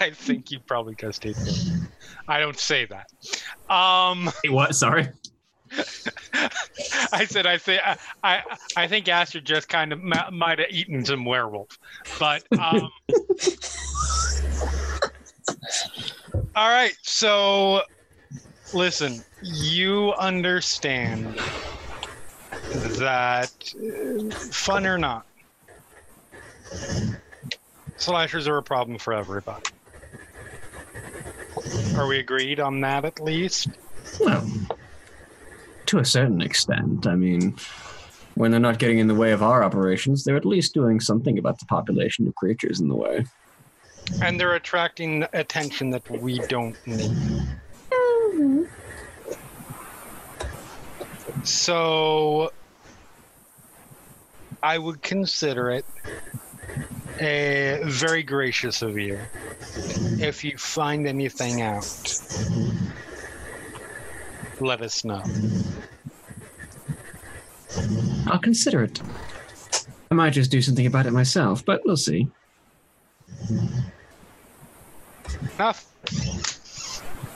I 0.00 0.10
think 0.10 0.50
you 0.50 0.60
probably 0.60 0.94
does 0.94 1.18
taste 1.18 1.46
it. 1.46 1.88
I 2.28 2.40
don't 2.40 2.58
say 2.58 2.86
that. 2.86 3.06
Um, 3.72 4.30
Wait, 4.42 4.52
what? 4.52 4.74
Sorry. 4.74 5.08
I 7.12 7.26
said, 7.26 7.46
I 7.46 7.56
say, 7.56 7.80
I, 7.84 7.96
I, 8.22 8.42
I 8.76 8.86
think 8.86 9.08
Aster 9.08 9.40
just 9.40 9.68
kind 9.68 9.92
of 9.92 10.02
ma- 10.02 10.30
might 10.30 10.58
have 10.58 10.68
eaten 10.70 11.04
some 11.04 11.24
werewolf, 11.24 11.78
but 12.18 12.44
um, 12.52 12.90
all 16.54 16.68
right. 16.68 16.96
So, 17.02 17.82
listen, 18.74 19.22
you 19.42 20.12
understand 20.14 21.38
that, 22.98 23.50
fun 24.50 24.86
or 24.86 24.98
not, 24.98 25.26
slashers 27.96 28.48
are 28.48 28.58
a 28.58 28.62
problem 28.62 28.98
for 28.98 29.12
everybody. 29.12 29.64
Are 31.96 32.06
we 32.06 32.18
agreed 32.18 32.60
on 32.60 32.80
that 32.80 33.04
at 33.04 33.20
least? 33.20 33.68
Well, 34.20 34.46
to 35.86 35.98
a 35.98 36.04
certain 36.04 36.42
extent. 36.42 37.06
I 37.06 37.14
mean, 37.14 37.56
when 38.34 38.50
they're 38.50 38.60
not 38.60 38.78
getting 38.78 38.98
in 38.98 39.06
the 39.06 39.14
way 39.14 39.32
of 39.32 39.42
our 39.42 39.62
operations, 39.62 40.24
they're 40.24 40.36
at 40.36 40.44
least 40.44 40.74
doing 40.74 41.00
something 41.00 41.38
about 41.38 41.58
the 41.58 41.66
population 41.66 42.26
of 42.26 42.34
creatures 42.34 42.80
in 42.80 42.88
the 42.88 42.96
way. 42.96 43.24
And 44.22 44.38
they're 44.38 44.54
attracting 44.54 45.24
attention 45.32 45.90
that 45.90 46.08
we 46.10 46.38
don't 46.48 46.76
need. 46.86 47.10
So 51.44 52.52
I 54.62 54.78
would 54.78 55.02
consider 55.02 55.70
it 55.70 55.84
a 57.20 57.80
very 57.84 58.22
gracious 58.22 58.82
of 58.82 58.98
you 58.98 59.18
if 60.18 60.42
you 60.42 60.56
find 60.56 61.06
anything 61.06 61.62
out. 61.62 61.84
Let 64.60 64.80
us 64.82 65.04
know. 65.04 65.22
I'll 68.26 68.38
consider 68.38 68.82
it. 68.84 69.00
I 70.10 70.14
might 70.14 70.30
just 70.30 70.50
do 70.50 70.62
something 70.62 70.86
about 70.86 71.06
it 71.06 71.10
myself, 71.10 71.64
but 71.64 71.84
we'll 71.84 71.96
see. 71.96 72.28
Enough. 75.56 75.86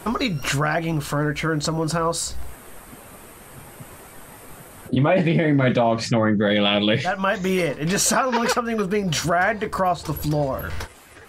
Somebody 0.03 0.31
dragging 0.31 1.01
furniture 1.01 1.53
in 1.53 1.61
someone's 1.61 1.92
house? 1.92 2.35
You 4.90 5.03
might 5.03 5.24
be 5.24 5.35
hearing 5.35 5.57
my 5.57 5.68
dog 5.68 6.01
snoring 6.01 6.38
very 6.38 6.61
loudly. 6.61 6.96
That 6.96 7.18
might 7.18 7.42
be 7.42 7.61
it. 7.61 7.79
It 7.79 7.87
just 7.87 8.07
sounded 8.07 8.38
like 8.38 8.48
something 8.51 8.77
was 8.77 8.87
being 8.88 9.11
dragged 9.11 9.62
across 9.62 10.03
the 10.03 10.14
floor. 10.14 10.70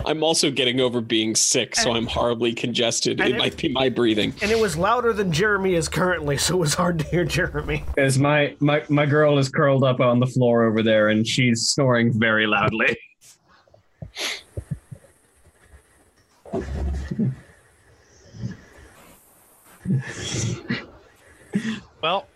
I'm 0.06 0.24
also 0.24 0.50
getting 0.50 0.80
over 0.80 1.02
being 1.02 1.36
sick, 1.36 1.76
so 1.76 1.90
And- 1.90 1.98
I'm 1.98 2.08
horribly 2.08 2.54
congested. 2.54 3.20
It 3.20 3.32
it- 3.32 3.38
might 3.38 3.58
be 3.58 3.68
my 3.70 3.90
breathing. 3.90 4.34
And 4.42 4.50
it 4.50 4.58
was 4.58 4.78
louder 4.78 5.12
than 5.12 5.32
Jeremy 5.32 5.76
is 5.76 5.90
currently, 5.90 6.38
so 6.38 6.56
it 6.56 6.60
was 6.60 6.74
hard 6.74 7.00
to 7.00 7.06
hear 7.06 7.26
Jeremy. 7.26 7.84
As 7.98 8.18
my, 8.18 8.56
my 8.60 8.82
my 8.88 9.06
girl 9.06 9.38
is 9.38 9.50
curled 9.50 9.84
up 9.84 10.00
on 10.00 10.20
the 10.22 10.28
floor 10.28 10.64
over 10.66 10.82
there, 10.82 11.10
and 11.10 11.28
she's 11.28 11.68
snoring 11.70 12.18
very 12.18 12.48
loudly. 12.48 12.98
Well, 22.02 22.28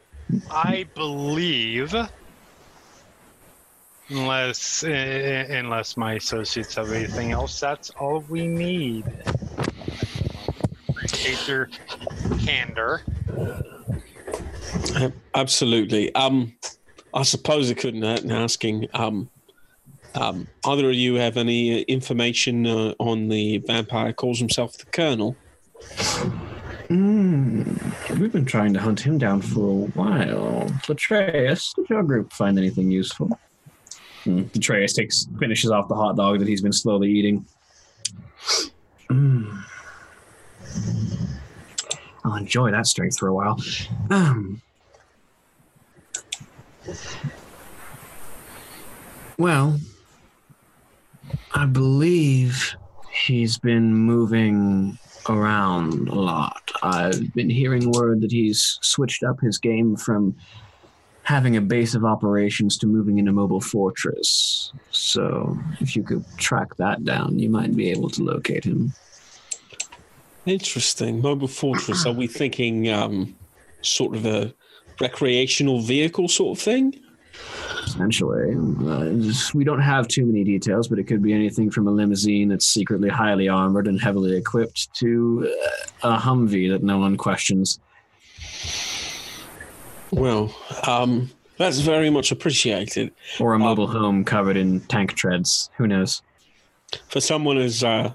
I 0.52 0.86
believe, 0.96 1.96
unless 4.10 4.84
uh, 4.84 5.46
unless 5.50 5.98
my 5.98 6.14
associates 6.14 6.76
have 6.76 6.92
anything 6.92 7.32
else, 7.32 7.60
that's 7.60 7.90
all 7.92 8.22
we 8.30 8.48
need. 8.48 9.06
Appreciate 10.90 11.48
your 11.48 11.70
candor. 12.40 13.02
Uh, 14.96 15.10
Absolutely. 15.36 16.14
Um, 16.16 16.54
I 17.14 17.24
suppose 17.24 17.70
I 17.70 17.76
couldn't 17.76 18.04
hurt 18.04 18.24
in 18.24 18.32
asking. 18.32 18.88
Um, 18.94 19.30
um, 20.16 20.48
either 20.66 20.90
of 20.90 20.96
you 20.96 21.16
have 21.16 21.38
any 21.38 21.82
uh, 21.82 21.86
information 21.88 22.68
uh, 22.68 22.94
on 23.00 23.30
the 23.30 23.60
vampire 23.60 24.14
calls 24.14 24.40
himself 24.40 24.78
the 24.78 24.86
Colonel? 24.86 25.36
Mm, 26.90 28.20
we've 28.20 28.32
been 28.32 28.46
trying 28.46 28.74
to 28.74 28.80
hunt 28.80 29.00
him 29.00 29.18
down 29.18 29.42
for 29.42 29.60
a 29.60 29.88
while. 29.92 30.70
Latreus, 30.88 31.74
did 31.76 31.90
your 31.90 32.04
group 32.04 32.34
find 32.34 32.58
anything 32.58 32.92
useful? 32.92 33.40
Mm, 34.26 34.50
Latreus 34.52 34.94
takes 34.94 35.28
finishes 35.40 35.72
off 35.72 35.88
the 35.88 35.96
hot 35.96 36.16
dog 36.16 36.40
that 36.40 36.48
he's 36.48 36.62
been 36.62 36.74
slowly 36.74 37.10
eating. 37.10 37.46
Mm. 39.10 39.64
I'll 42.26 42.36
enjoy 42.36 42.72
that 42.72 42.88
strength 42.88 43.18
for 43.18 43.28
a 43.28 43.34
while. 43.34 43.62
Um. 44.10 44.62
Well, 49.38 49.80
I 51.54 51.66
believe 51.66 52.76
he's 53.12 53.58
been 53.58 53.94
moving 53.94 54.98
around 55.30 56.10
a 56.10 56.16
lot. 56.16 56.72
I've 56.82 57.34
been 57.34 57.50
hearing 57.50 57.92
word 57.92 58.22
that 58.22 58.32
he's 58.32 58.78
switched 58.82 59.24
up 59.24 59.40
his 59.40 59.58
game 59.58 59.96
from 59.96 60.36
having 61.24 61.56
a 61.56 61.62
base 61.62 61.96
of 61.96 62.04
operations 62.04 62.78
to 62.78 62.88
moving 62.88 63.18
into 63.18 63.32
mobile 63.32 63.62
fortress. 63.62 64.74
So, 64.92 65.58
if 65.80 65.96
you 65.96 66.04
could 66.04 66.26
track 66.38 66.76
that 66.76 67.06
down, 67.06 67.40
you 67.40 67.50
might 67.50 67.76
be 67.76 67.90
able 67.90 68.10
to 68.12 68.24
locate 68.24 68.66
him. 68.66 68.94
Interesting. 70.46 71.22
Mobile 71.22 71.48
fortress. 71.48 72.06
Are 72.06 72.12
we 72.12 72.28
thinking 72.28 72.90
um, 72.90 73.36
sort 73.82 74.16
of 74.16 74.26
a 74.26 74.54
recreational 75.00 75.82
vehicle 75.82 76.28
sort 76.28 76.58
of 76.58 76.64
thing? 76.64 77.00
Essentially, 77.86 78.56
uh, 78.56 79.34
we 79.54 79.64
don't 79.64 79.82
have 79.82 80.08
too 80.08 80.26
many 80.26 80.44
details, 80.44 80.88
but 80.88 81.00
it 81.00 81.04
could 81.04 81.22
be 81.22 81.34
anything 81.34 81.70
from 81.70 81.88
a 81.88 81.92
limousine 81.92 82.50
that's 82.50 82.66
secretly 82.66 83.10
highly 83.10 83.48
armored 83.48 83.88
and 83.88 84.02
heavily 84.02 84.36
equipped 84.36 84.94
to 84.96 85.54
uh, 86.04 86.10
a 86.10 86.18
Humvee 86.18 86.72
that 86.72 86.84
no 86.84 86.98
one 86.98 87.18
questions. 87.18 87.80
Well, 90.12 90.56
um, 90.88 91.30
that's 91.58 91.80
very 91.80 92.10
much 92.10 92.32
appreciated. 92.32 93.12
Or 93.40 93.54
a 93.54 93.60
mobile 93.60 93.88
home 93.88 94.24
covered 94.24 94.58
in 94.58 94.82
tank 94.82 95.14
treads. 95.14 95.70
Who 95.78 95.88
knows? 95.88 96.22
For 97.08 97.20
someone 97.20 97.58
as 97.58 97.84
uh, 97.84 98.14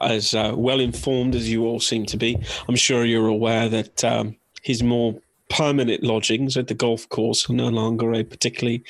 as 0.00 0.34
uh, 0.34 0.52
well 0.56 0.80
informed 0.80 1.34
as 1.34 1.50
you 1.50 1.64
all 1.64 1.80
seem 1.80 2.06
to 2.06 2.16
be, 2.16 2.38
I'm 2.68 2.76
sure 2.76 3.04
you're 3.04 3.28
aware 3.28 3.68
that 3.68 4.04
um, 4.04 4.36
his 4.62 4.82
more 4.82 5.20
permanent 5.48 6.02
lodgings 6.02 6.56
at 6.56 6.68
the 6.68 6.74
golf 6.74 7.08
course 7.08 7.48
are 7.48 7.54
no 7.54 7.68
longer 7.68 8.12
a 8.12 8.24
particularly 8.24 8.84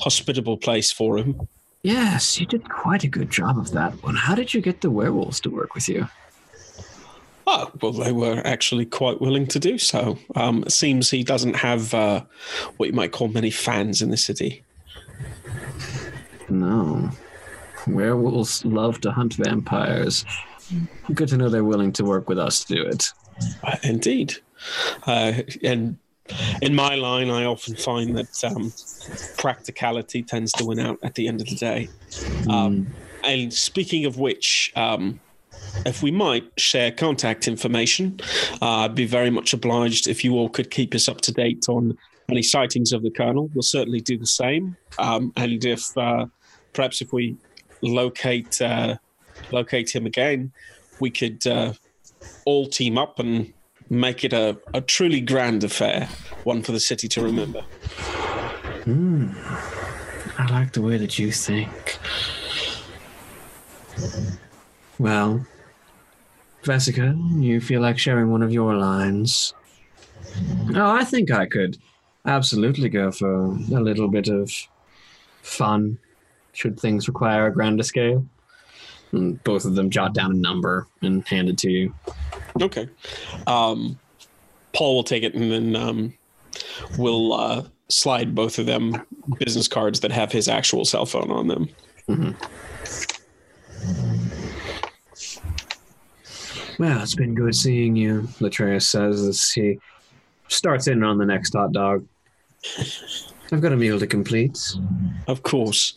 hospitable 0.00 0.56
place 0.56 0.90
for 0.90 1.18
him. 1.18 1.48
Yes, 1.82 2.38
you 2.38 2.46
did 2.46 2.68
quite 2.68 3.04
a 3.04 3.08
good 3.08 3.30
job 3.30 3.58
of 3.58 3.72
that 3.72 4.02
one. 4.02 4.14
How 4.14 4.34
did 4.34 4.52
you 4.52 4.60
get 4.60 4.80
the 4.82 4.90
werewolves 4.90 5.40
to 5.40 5.50
work 5.50 5.74
with 5.74 5.88
you? 5.88 6.08
Oh, 7.46 7.70
well, 7.80 7.92
they 7.92 8.12
were 8.12 8.42
actually 8.44 8.84
quite 8.84 9.20
willing 9.20 9.46
to 9.48 9.58
do 9.58 9.78
so. 9.78 10.18
Um, 10.36 10.62
it 10.64 10.72
seems 10.72 11.10
he 11.10 11.24
doesn't 11.24 11.56
have 11.56 11.94
uh, 11.94 12.22
what 12.76 12.86
you 12.90 12.92
might 12.92 13.12
call 13.12 13.28
many 13.28 13.50
fans 13.50 14.02
in 14.02 14.10
the 14.10 14.16
city. 14.16 14.62
No. 16.48 17.10
Werewolves 17.86 18.64
love 18.64 19.00
to 19.00 19.10
hunt 19.10 19.34
vampires. 19.34 20.24
Good 21.14 21.28
to 21.30 21.36
know 21.36 21.48
they're 21.48 21.64
willing 21.64 21.92
to 21.94 22.04
work 22.04 22.28
with 22.28 22.38
us 22.38 22.62
to 22.64 22.74
do 22.74 22.82
it. 22.82 23.06
Uh, 23.64 23.76
Indeed. 23.82 24.36
Uh, 25.06 25.32
and 25.62 25.98
in 26.62 26.74
my 26.74 26.94
line, 26.94 27.30
I 27.30 27.44
often 27.44 27.74
find 27.74 28.16
that 28.16 28.44
um, 28.44 28.72
practicality 29.36 30.22
tends 30.22 30.52
to 30.52 30.64
win 30.64 30.78
out 30.78 30.98
at 31.02 31.14
the 31.14 31.28
end 31.28 31.40
of 31.40 31.48
the 31.48 31.56
day. 31.56 31.88
Um, 32.48 32.86
and 33.24 33.52
speaking 33.52 34.04
of 34.04 34.18
which, 34.18 34.72
um, 34.76 35.20
if 35.86 36.02
we 36.02 36.10
might 36.10 36.44
share 36.58 36.90
contact 36.90 37.48
information, 37.48 38.20
uh, 38.62 38.84
I'd 38.84 38.94
be 38.94 39.06
very 39.06 39.30
much 39.30 39.52
obliged 39.52 40.08
if 40.08 40.24
you 40.24 40.34
all 40.34 40.48
could 40.48 40.70
keep 40.70 40.94
us 40.94 41.08
up 41.08 41.20
to 41.22 41.32
date 41.32 41.68
on 41.68 41.96
any 42.30 42.42
sightings 42.42 42.92
of 42.92 43.02
the 43.02 43.10
Colonel. 43.10 43.50
We'll 43.54 43.62
certainly 43.62 44.00
do 44.00 44.16
the 44.16 44.26
same. 44.26 44.76
Um, 44.98 45.32
and 45.36 45.64
if 45.64 45.96
uh, 45.96 46.26
perhaps 46.72 47.00
if 47.00 47.12
we 47.12 47.36
locate 47.82 48.60
uh, 48.60 48.96
locate 49.52 49.94
him 49.94 50.06
again, 50.06 50.52
we 51.00 51.10
could 51.10 51.46
uh, 51.46 51.72
all 52.44 52.66
team 52.66 52.98
up 52.98 53.18
and 53.18 53.52
make 53.90 54.24
it 54.24 54.32
a, 54.32 54.56
a 54.72 54.80
truly 54.80 55.20
grand 55.20 55.64
affair, 55.64 56.08
one 56.44 56.62
for 56.62 56.72
the 56.72 56.80
city 56.80 57.08
to 57.08 57.22
remember. 57.22 57.62
Hmm. 58.84 59.32
I 60.38 60.46
like 60.50 60.72
the 60.72 60.80
way 60.80 60.96
that 60.96 61.18
you 61.18 61.32
think. 61.32 61.98
Well, 64.98 65.44
Vesica, 66.62 67.42
you 67.42 67.60
feel 67.60 67.80
like 67.80 67.98
sharing 67.98 68.30
one 68.30 68.42
of 68.42 68.52
your 68.52 68.74
lines? 68.74 69.52
Oh, 70.74 70.90
I 70.90 71.04
think 71.04 71.30
I 71.30 71.46
could 71.46 71.76
absolutely 72.26 72.88
go 72.88 73.10
for 73.10 73.46
a 73.46 73.80
little 73.80 74.08
bit 74.08 74.28
of 74.28 74.52
fun, 75.42 75.98
should 76.52 76.78
things 76.78 77.08
require 77.08 77.46
a 77.46 77.52
grander 77.52 77.82
scale. 77.82 78.26
And 79.12 79.42
both 79.44 79.64
of 79.64 79.74
them 79.74 79.90
jot 79.90 80.14
down 80.14 80.30
a 80.30 80.34
number 80.34 80.86
and 81.02 81.26
hand 81.26 81.48
it 81.48 81.58
to 81.58 81.70
you. 81.70 81.94
Okay. 82.60 82.88
Um, 83.46 83.98
Paul 84.72 84.94
will 84.96 85.04
take 85.04 85.22
it 85.22 85.34
and 85.34 85.50
then 85.50 85.76
um, 85.76 86.14
we'll 86.96 87.32
uh, 87.32 87.64
slide 87.88 88.34
both 88.34 88.58
of 88.58 88.66
them 88.66 89.02
business 89.38 89.68
cards 89.68 90.00
that 90.00 90.12
have 90.12 90.30
his 90.32 90.48
actual 90.48 90.84
cell 90.84 91.06
phone 91.06 91.30
on 91.30 91.48
them. 91.48 91.68
Mm-hmm. 92.08 92.32
Well, 96.78 97.02
it's 97.02 97.14
been 97.14 97.34
good 97.34 97.54
seeing 97.54 97.94
you, 97.94 98.22
Latreus 98.40 98.84
says 98.84 99.20
as 99.20 99.50
he 99.50 99.78
starts 100.48 100.86
in 100.86 101.04
on 101.04 101.18
the 101.18 101.26
next 101.26 101.52
hot 101.52 101.72
dog. 101.72 102.06
I've 103.52 103.60
got 103.60 103.72
a 103.72 103.76
meal 103.76 103.98
to 103.98 104.06
complete. 104.06 104.58
Of 105.26 105.42
course. 105.42 105.94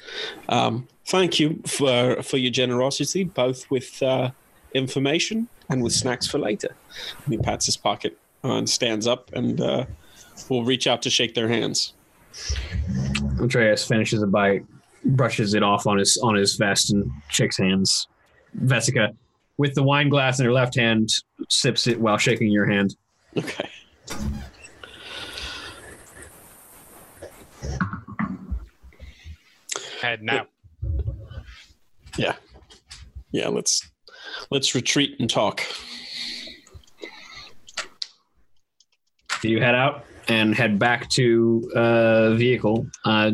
Um, 0.49 0.87
thank 1.05 1.39
you 1.39 1.61
for 1.65 2.21
for 2.23 2.37
your 2.37 2.51
generosity, 2.51 3.23
both 3.23 3.69
with 3.69 4.01
uh, 4.01 4.31
information 4.73 5.47
and 5.69 5.83
with 5.83 5.93
snacks 5.93 6.27
for 6.27 6.39
later. 6.39 6.75
And 7.25 7.33
he 7.33 7.37
pats 7.37 7.65
his 7.65 7.77
pocket 7.77 8.17
and 8.43 8.69
stands 8.69 9.07
up, 9.07 9.31
and 9.33 9.61
uh, 9.61 9.85
will 10.49 10.63
reach 10.63 10.87
out 10.87 11.01
to 11.03 11.09
shake 11.09 11.33
their 11.35 11.47
hands. 11.47 11.93
Latreus 13.37 13.87
finishes 13.87 14.21
a 14.21 14.27
bite, 14.27 14.65
brushes 15.05 15.53
it 15.53 15.63
off 15.63 15.87
on 15.87 15.97
his 15.97 16.17
on 16.17 16.35
his 16.35 16.55
vest, 16.55 16.91
and 16.91 17.09
shakes 17.29 17.57
hands. 17.57 18.07
Vesica, 18.63 19.15
with 19.57 19.73
the 19.75 19.83
wine 19.83 20.09
glass 20.09 20.39
in 20.39 20.45
her 20.45 20.51
left 20.51 20.75
hand, 20.75 21.09
sips 21.49 21.87
it 21.87 21.99
while 21.99 22.17
shaking 22.17 22.49
your 22.49 22.65
hand. 22.65 22.95
Okay. 23.37 23.69
Head 30.01 30.21
now. 30.21 30.47
Yeah. 32.17 32.35
Yeah. 33.31 33.47
Let's 33.49 33.89
let's 34.49 34.75
retreat 34.75 35.15
and 35.19 35.29
talk. 35.29 35.61
You 39.43 39.59
head 39.59 39.75
out 39.75 40.05
and 40.29 40.55
head 40.55 40.79
back 40.79 41.09
to 41.11 41.69
uh, 41.75 42.33
vehicle. 42.35 42.87
Uh, 43.03 43.31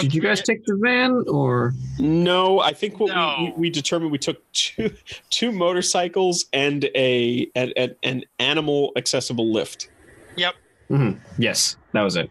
did 0.00 0.12
you 0.12 0.20
guys 0.20 0.42
take 0.42 0.64
the 0.64 0.76
van 0.82 1.24
or? 1.28 1.72
No, 1.98 2.60
I 2.60 2.72
think 2.72 2.98
what 2.98 3.14
No. 3.14 3.36
we, 3.38 3.44
we, 3.44 3.52
we 3.58 3.70
determined 3.70 4.10
we 4.10 4.18
took 4.18 4.38
two 4.52 4.92
two 5.30 5.52
motorcycles 5.52 6.46
and 6.52 6.84
a 6.96 7.48
an, 7.54 7.72
an, 7.76 7.94
an 8.02 8.24
animal 8.40 8.92
accessible 8.96 9.52
lift. 9.52 9.88
Yep. 10.36 10.54
mm-hmm. 10.90 11.18
Yes, 11.40 11.76
that 11.92 12.02
was 12.02 12.16
it. 12.16 12.30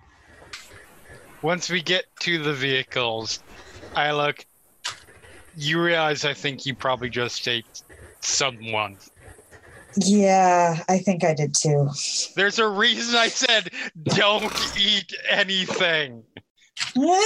Once 1.42 1.70
we 1.70 1.82
get 1.82 2.06
to 2.22 2.42
the 2.42 2.54
vehicles, 2.54 3.40
I 3.96 4.12
look. 4.12 4.46
You 5.60 5.82
realize 5.82 6.24
I 6.24 6.36
think 6.36 6.68
you 6.68 6.76
probably 6.76 7.10
just 7.10 7.48
ate 7.48 7.82
someone. 8.20 8.98
Yeah, 9.96 10.84
I 10.88 11.00
think 11.00 11.24
I 11.24 11.34
did 11.34 11.56
too. 11.56 11.90
There's 12.36 12.60
a 12.60 12.68
reason 12.68 13.16
I 13.16 13.28
said 13.30 13.72
don't 14.04 14.54
eat 14.80 15.12
anything. 15.28 16.24
Yeah, 16.96 17.26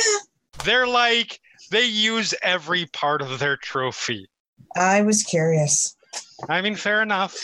They're 0.64 0.88
like 0.88 1.42
they 1.72 1.86
use 1.86 2.34
every 2.42 2.86
part 2.86 3.22
of 3.22 3.40
their 3.40 3.58
trophy. 3.58 4.30
I 4.78 5.02
was 5.02 5.24
curious. 5.24 5.98
I 6.48 6.62
mean, 6.62 6.76
fair 6.76 7.02
enough. 7.02 7.38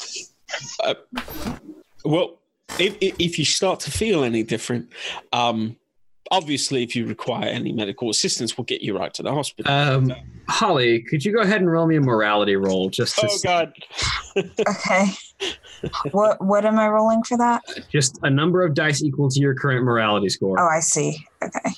Well, 2.06 2.40
if, 2.80 2.96
if 3.02 3.16
if 3.20 3.40
you 3.40 3.44
start 3.44 3.82
to 3.82 3.92
feel 3.92 4.24
any 4.24 4.44
different, 4.44 4.94
um, 5.34 5.76
obviously, 6.32 6.84
if 6.84 6.96
you 6.96 7.06
require 7.06 7.46
any 7.46 7.72
medical 7.72 8.10
assistance, 8.10 8.58
we'll 8.58 8.66
get 8.66 8.82
you 8.82 8.98
right 8.98 9.14
to 9.14 9.24
the 9.24 9.32
hospital. 9.32 9.72
Um, 9.72 10.14
Holly, 10.50 11.02
could 11.02 11.24
you 11.26 11.34
go 11.34 11.42
ahead 11.42 11.62
and 11.62 11.72
roll 11.72 11.88
me 11.88 11.98
a 11.98 12.02
morality 12.02 12.56
roll 12.56 12.90
just 12.90 13.18
to 13.18 13.28
oh 13.30 13.38
God! 13.44 13.74
Okay. 14.70 15.06
what 16.12 16.44
what 16.44 16.64
am 16.66 16.78
I 16.78 16.88
rolling 16.90 17.24
for 17.24 17.38
that? 17.38 17.64
just 17.92 18.20
a 18.24 18.30
number 18.30 18.64
of 18.64 18.74
dice 18.76 19.02
equal 19.04 19.30
to 19.30 19.40
your 19.40 19.56
current 19.56 19.84
morality 19.84 20.30
score. 20.30 20.60
Oh, 20.60 20.68
I 20.68 20.80
see. 20.80 21.18
Okay. 21.44 21.72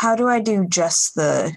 How 0.00 0.14
do 0.14 0.28
I 0.28 0.40
do 0.40 0.66
just 0.66 1.14
the 1.14 1.56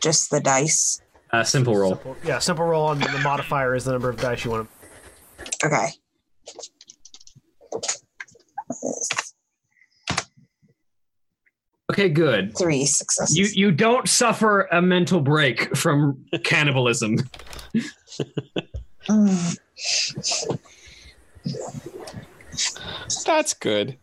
just 0.00 0.30
the 0.30 0.40
dice? 0.40 1.01
Uh, 1.32 1.42
simple 1.42 1.74
roll. 1.74 1.92
Simple, 1.92 2.16
yeah, 2.24 2.38
simple 2.38 2.64
roll 2.66 2.86
on 2.86 2.98
the 2.98 3.20
modifier 3.22 3.74
is 3.74 3.84
the 3.84 3.92
number 3.92 4.10
of 4.10 4.18
dice 4.18 4.44
you 4.44 4.50
want 4.50 4.68
to. 5.60 5.66
Okay. 5.66 5.88
Okay, 11.90 12.08
good. 12.08 12.56
Three 12.56 12.84
successes. 12.84 13.36
You 13.36 13.46
you 13.66 13.72
don't 13.72 14.08
suffer 14.08 14.62
a 14.72 14.80
mental 14.82 15.20
break 15.20 15.76
from 15.76 16.24
cannibalism. 16.44 17.18
Mm. 19.08 19.58
That's 23.26 23.54
good. 23.54 23.98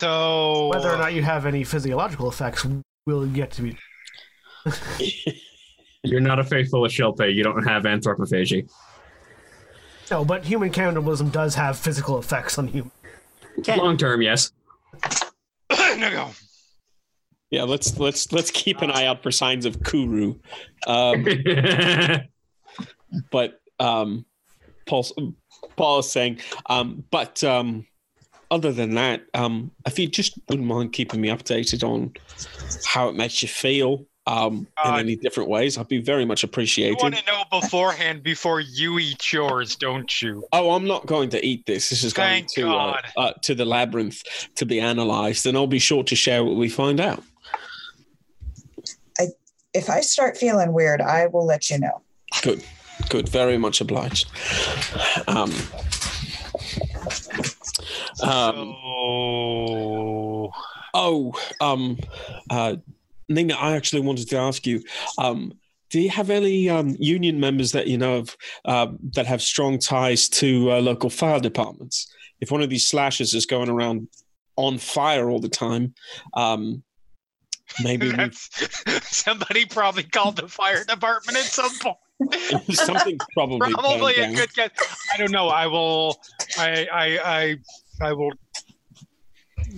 So 0.00 0.68
Whether 0.68 0.90
or 0.90 0.96
not 0.96 1.12
you 1.12 1.22
have 1.22 1.44
any 1.44 1.62
physiological 1.62 2.28
effects 2.28 2.66
will 3.06 3.26
yet 3.26 3.50
to 3.52 3.62
be. 3.62 3.76
You're 6.02 6.20
not 6.20 6.38
a 6.38 6.44
faithful 6.44 6.80
Shulpae. 6.82 7.34
You 7.34 7.44
don't 7.44 7.62
have 7.64 7.82
anthropophagy. 7.82 8.70
No, 10.10 10.24
but 10.24 10.44
human 10.44 10.70
cannibalism 10.70 11.28
does 11.28 11.54
have 11.54 11.78
physical 11.78 12.18
effects 12.18 12.58
on 12.58 12.68
humans. 12.68 12.92
Long 13.68 13.98
term, 13.98 14.22
yes. 14.22 14.52
no 15.70 16.10
go. 16.10 16.30
Yeah, 17.50 17.64
let's 17.64 17.98
let's 17.98 18.32
let's 18.32 18.50
keep 18.50 18.80
an 18.80 18.90
eye 18.90 19.06
out 19.06 19.22
for 19.22 19.30
signs 19.30 19.66
of 19.66 19.82
Kuru. 19.84 20.36
Um, 20.86 21.24
but 23.30 23.60
um, 23.78 24.24
Paul 24.86 25.06
Paul 25.76 25.98
is 25.98 26.10
saying, 26.10 26.40
um, 26.66 27.04
but 27.10 27.44
um, 27.44 27.86
other 28.50 28.72
than 28.72 28.94
that, 28.94 29.22
um, 29.34 29.70
if 29.86 29.98
you 29.98 30.08
just 30.08 30.38
wouldn't 30.48 30.66
mind 30.66 30.92
keeping 30.92 31.20
me 31.20 31.28
updated 31.28 31.84
on 31.84 32.12
how 32.84 33.08
it 33.08 33.14
makes 33.14 33.42
you 33.42 33.48
feel 33.48 34.06
um, 34.26 34.66
in 34.84 34.90
Uh, 34.92 34.96
any 34.96 35.16
different 35.16 35.48
ways, 35.48 35.78
I'd 35.78 35.88
be 35.88 36.00
very 36.00 36.24
much 36.24 36.44
appreciated. 36.44 36.98
You 36.98 37.02
want 37.02 37.16
to 37.16 37.26
know 37.26 37.42
beforehand 37.50 38.22
before 38.22 38.60
you 38.60 38.98
eat 38.98 39.32
yours, 39.32 39.76
don't 39.76 40.22
you? 40.22 40.44
Oh, 40.52 40.72
I'm 40.72 40.86
not 40.86 41.06
going 41.06 41.30
to 41.30 41.44
eat 41.44 41.64
this. 41.66 41.88
This 41.88 42.04
is 42.04 42.12
going 42.12 42.46
to 42.54 42.70
uh, 42.70 43.00
uh, 43.16 43.32
to 43.42 43.54
the 43.54 43.64
labyrinth 43.64 44.22
to 44.56 44.66
be 44.66 44.78
analyzed, 44.78 45.46
and 45.46 45.56
I'll 45.56 45.66
be 45.66 45.78
sure 45.78 46.04
to 46.04 46.14
share 46.14 46.44
what 46.44 46.56
we 46.56 46.68
find 46.68 47.00
out. 47.00 47.22
if 49.72 49.88
I 49.88 50.00
start 50.00 50.36
feeling 50.36 50.72
weird, 50.72 51.00
I 51.00 51.26
will 51.26 51.46
let 51.46 51.70
you 51.70 51.78
know. 51.78 52.02
Good, 52.42 52.64
good. 53.08 53.28
Very 53.28 53.56
much 53.56 53.80
obliged. 53.80 54.28
Um, 55.28 55.52
um, 58.22 58.74
oh, 58.84 60.50
oh, 60.94 61.32
um, 61.60 61.98
uh, 62.50 62.76
Nina, 63.28 63.54
I 63.54 63.76
actually 63.76 64.02
wanted 64.02 64.28
to 64.30 64.36
ask 64.36 64.66
you. 64.66 64.82
Um, 65.18 65.54
do 65.90 66.00
you 66.00 66.10
have 66.10 66.30
any 66.30 66.68
um, 66.68 66.96
union 67.00 67.40
members 67.40 67.72
that 67.72 67.88
you 67.88 67.98
know 67.98 68.18
of 68.18 68.36
uh, 68.64 68.88
that 69.14 69.26
have 69.26 69.42
strong 69.42 69.78
ties 69.78 70.28
to 70.28 70.72
uh, 70.72 70.80
local 70.80 71.10
fire 71.10 71.40
departments? 71.40 72.12
If 72.40 72.50
one 72.50 72.62
of 72.62 72.70
these 72.70 72.86
slashes 72.86 73.34
is 73.34 73.44
going 73.44 73.68
around 73.68 74.08
on 74.56 74.78
fire 74.78 75.28
all 75.28 75.40
the 75.40 75.48
time, 75.48 75.94
um, 76.34 76.82
maybe 77.82 78.12
we 78.12 78.30
somebody 79.02 79.66
probably 79.66 80.04
called 80.04 80.36
the 80.36 80.48
fire 80.48 80.84
department 80.84 81.38
at 81.38 81.44
some 81.44 81.76
point. 81.80 81.96
Something's 82.70 83.24
probably 83.34 83.72
Probably 83.72 84.14
a 84.16 84.34
good 84.34 84.52
guess. 84.54 84.70
I 85.12 85.16
don't 85.16 85.30
know. 85.30 85.48
I 85.48 85.66
will. 85.66 86.18
I. 86.58 86.86
I. 86.92 87.18
I. 87.24 87.56
I 88.02 88.12
will 88.12 88.32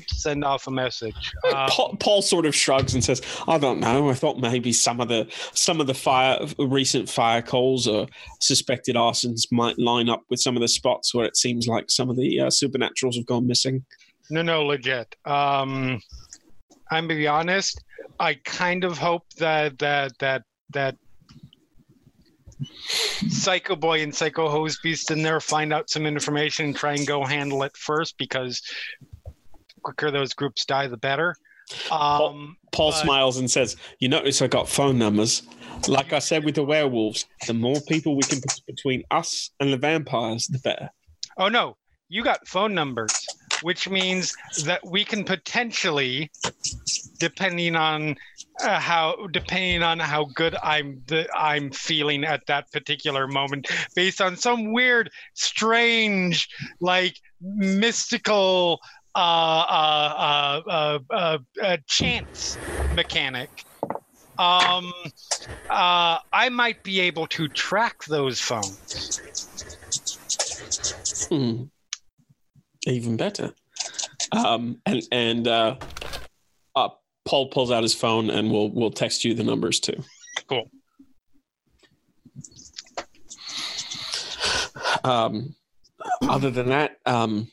send 0.08 0.44
off 0.44 0.66
a 0.66 0.70
message. 0.70 1.32
Um, 1.52 1.68
Paul, 1.68 1.96
Paul 1.98 2.22
sort 2.22 2.46
of 2.46 2.54
shrugs 2.54 2.94
and 2.94 3.02
says, 3.02 3.20
"I 3.48 3.58
don't 3.58 3.80
know. 3.80 4.10
I 4.10 4.14
thought 4.14 4.38
maybe 4.38 4.72
some 4.72 5.00
of 5.00 5.08
the 5.08 5.28
some 5.54 5.80
of 5.80 5.86
the 5.86 5.94
fire 5.94 6.38
recent 6.58 7.08
fire 7.08 7.42
calls 7.42 7.86
or 7.86 8.06
suspected 8.40 8.96
arsons 8.96 9.42
might 9.50 9.78
line 9.78 10.08
up 10.08 10.22
with 10.30 10.40
some 10.40 10.56
of 10.56 10.62
the 10.62 10.68
spots 10.68 11.14
where 11.14 11.26
it 11.26 11.36
seems 11.36 11.66
like 11.66 11.90
some 11.90 12.10
of 12.10 12.16
the 12.16 12.40
uh, 12.40 12.46
supernaturals 12.46 13.16
have 13.16 13.26
gone 13.26 13.46
missing." 13.46 13.84
No, 14.30 14.42
no, 14.42 14.64
legit. 14.64 15.14
Um, 15.24 16.00
I'm 16.90 17.06
gonna 17.06 17.18
be 17.18 17.26
honest. 17.26 17.82
I 18.20 18.34
kind 18.44 18.84
of 18.84 18.98
hope 18.98 19.24
that 19.38 19.78
that 19.78 20.12
that 20.20 20.42
that 20.72 20.96
Psycho 23.28 23.76
Boy 23.76 24.02
and 24.02 24.14
Psycho 24.14 24.48
Hose 24.48 24.78
Beast 24.82 25.10
in 25.10 25.22
there 25.22 25.40
find 25.40 25.72
out 25.72 25.90
some 25.90 26.06
information 26.06 26.66
and 26.66 26.76
try 26.76 26.94
and 26.94 27.06
go 27.06 27.24
handle 27.24 27.62
it 27.62 27.76
first 27.76 28.16
because 28.18 28.62
quicker 29.82 30.10
those 30.10 30.32
groups 30.32 30.64
die, 30.64 30.86
the 30.86 30.96
better. 30.96 31.34
Um, 31.90 32.56
Paul 32.72 32.90
But- 32.90 33.02
smiles 33.02 33.36
and 33.38 33.50
says, 33.50 33.76
"You 33.98 34.08
notice 34.08 34.42
I 34.42 34.46
got 34.46 34.68
phone 34.68 34.98
numbers. 34.98 35.42
Like 35.88 36.12
I 36.12 36.18
said 36.18 36.44
with 36.44 36.54
the 36.56 36.64
werewolves, 36.64 37.26
the 37.46 37.54
more 37.54 37.80
people 37.88 38.14
we 38.16 38.22
can 38.22 38.40
put 38.40 38.60
between 38.66 39.02
us 39.10 39.50
and 39.60 39.72
the 39.72 39.76
vampires, 39.76 40.46
the 40.46 40.58
better." 40.58 40.90
oh 41.38 41.48
no, 41.48 41.76
you 42.08 42.22
got 42.22 42.46
phone 42.46 42.74
numbers, 42.74 43.12
which 43.62 43.88
means 43.88 44.34
that 44.64 44.80
we 44.84 45.04
can 45.04 45.24
potentially 45.24 46.30
depending 47.18 47.76
on 47.76 48.16
uh, 48.62 48.80
how 48.80 49.26
depending 49.32 49.82
on 49.82 49.98
how 49.98 50.24
good 50.34 50.56
I'm 50.62 51.02
the, 51.06 51.28
I'm 51.34 51.70
feeling 51.70 52.24
at 52.24 52.46
that 52.46 52.70
particular 52.72 53.26
moment, 53.26 53.68
based 53.94 54.20
on 54.20 54.36
some 54.36 54.72
weird, 54.72 55.10
strange, 55.34 56.48
like 56.80 57.16
mystical 57.40 58.80
uh, 59.14 59.18
uh, 59.18 60.60
uh, 60.68 60.70
uh, 60.70 60.98
uh, 61.10 61.38
uh, 61.62 61.76
chance 61.86 62.58
mechanic. 62.94 63.64
Um, 64.38 64.92
uh, 65.70 66.18
I 66.32 66.48
might 66.50 66.82
be 66.82 67.00
able 67.00 67.26
to 67.28 67.48
track 67.48 68.04
those 68.04 68.40
phones. 68.40 69.20
Hmm. 71.28 71.64
Even 72.86 73.16
better. 73.16 73.54
Um, 74.32 74.80
and 74.86 75.02
and 75.12 75.48
uh, 75.48 75.76
uh, 76.74 76.88
Paul 77.24 77.48
pulls 77.48 77.70
out 77.70 77.82
his 77.82 77.94
phone 77.94 78.30
and 78.30 78.50
we'll 78.50 78.70
we'll 78.70 78.90
text 78.90 79.24
you 79.24 79.34
the 79.34 79.44
numbers 79.44 79.80
too. 79.80 80.02
Cool. 80.48 80.70
Um, 85.04 85.54
other 86.28 86.50
than 86.50 86.68
that, 86.68 86.96
um, 87.06 87.48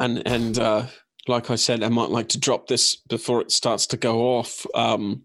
and 0.00 0.22
and 0.26 0.58
uh, 0.58 0.86
like 1.28 1.50
I 1.50 1.56
said, 1.56 1.82
I 1.82 1.88
might 1.88 2.10
like 2.10 2.28
to 2.30 2.40
drop 2.40 2.66
this 2.66 2.96
before 2.96 3.40
it 3.40 3.52
starts 3.52 3.86
to 3.88 3.96
go 3.96 4.36
off 4.36 4.66
um, 4.74 5.22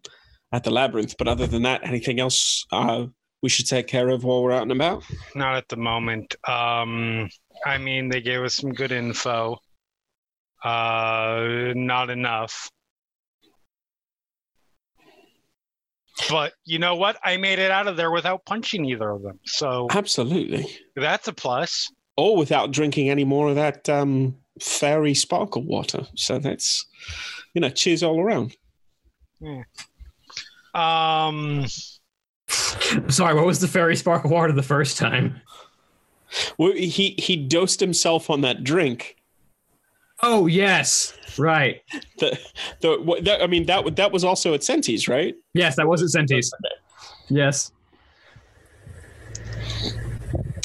at 0.52 0.64
the 0.64 0.72
labyrinth. 0.72 1.16
But 1.18 1.28
other 1.28 1.48
than 1.48 1.64
that, 1.64 1.86
anything 1.86 2.20
else 2.20 2.66
uh, 2.72 3.06
we 3.42 3.50
should 3.50 3.68
take 3.68 3.88
care 3.88 4.10
of 4.10 4.24
while 4.24 4.44
we're 4.44 4.52
out 4.52 4.64
and 4.64 4.72
about? 4.72 5.04
Not 5.36 5.56
at 5.56 5.70
the 5.70 5.78
moment. 5.78 6.36
Um, 6.48 7.30
I 7.66 7.78
mean, 7.78 8.10
they 8.10 8.22
gave 8.22 8.42
us 8.42 8.56
some 8.56 8.74
good 8.74 8.92
info. 8.92 9.58
Uh, 10.64 11.74
not 11.76 12.10
enough. 12.10 12.70
But 16.30 16.54
you 16.66 16.80
know 16.80 16.96
what? 16.96 17.18
I 17.24 17.38
made 17.38 17.60
it 17.60 17.70
out 17.70 17.88
of 17.88 17.96
there 17.96 18.12
without 18.12 18.46
punching 18.46 18.86
either 18.86 19.10
of 19.10 19.22
them. 19.22 19.40
So 19.46 19.88
Absolutely. 19.92 20.68
that's 20.96 21.28
a 21.28 21.34
plus. 21.34 21.92
Or 22.18 22.36
without 22.36 22.72
drinking 22.72 23.10
any 23.10 23.24
more 23.24 23.50
of 23.50 23.56
that 23.56 23.88
um, 23.88 24.36
fairy 24.60 25.14
sparkle 25.14 25.62
water. 25.62 26.08
So 26.16 26.40
that's, 26.40 26.86
you 27.54 27.62
know, 27.62 27.70
cheers 27.70 28.02
all 28.02 28.20
around. 28.20 28.56
Yeah. 29.40 29.64
Um, 30.74 31.66
Sorry, 33.10 33.36
what 33.36 33.46
was 33.46 33.60
the 33.60 33.68
fairy 33.68 33.96
sparkle 33.96 34.32
water 34.32 34.54
the 34.54 34.64
first 34.64 34.98
time? 34.98 35.42
Well, 36.58 36.74
he 36.74 37.16
he 37.18 37.36
dosed 37.36 37.80
himself 37.80 38.30
on 38.30 38.42
that 38.42 38.64
drink. 38.64 39.16
Oh 40.24 40.48
yes, 40.48 41.14
right. 41.38 41.82
The 42.20 42.38
the 42.82 42.98
what, 43.02 43.24
that, 43.26 43.42
I 43.42 43.48
mean 43.48 43.66
that 43.68 43.96
that 43.96 44.12
was 44.12 44.24
also 44.24 44.54
at 44.54 44.64
Senti's, 44.64 45.08
right? 45.08 45.36
Yes, 45.54 45.76
that 45.76 45.88
was 45.88 46.02
at 46.02 46.10
Sentis. 46.22 46.50
Yes. 47.30 47.72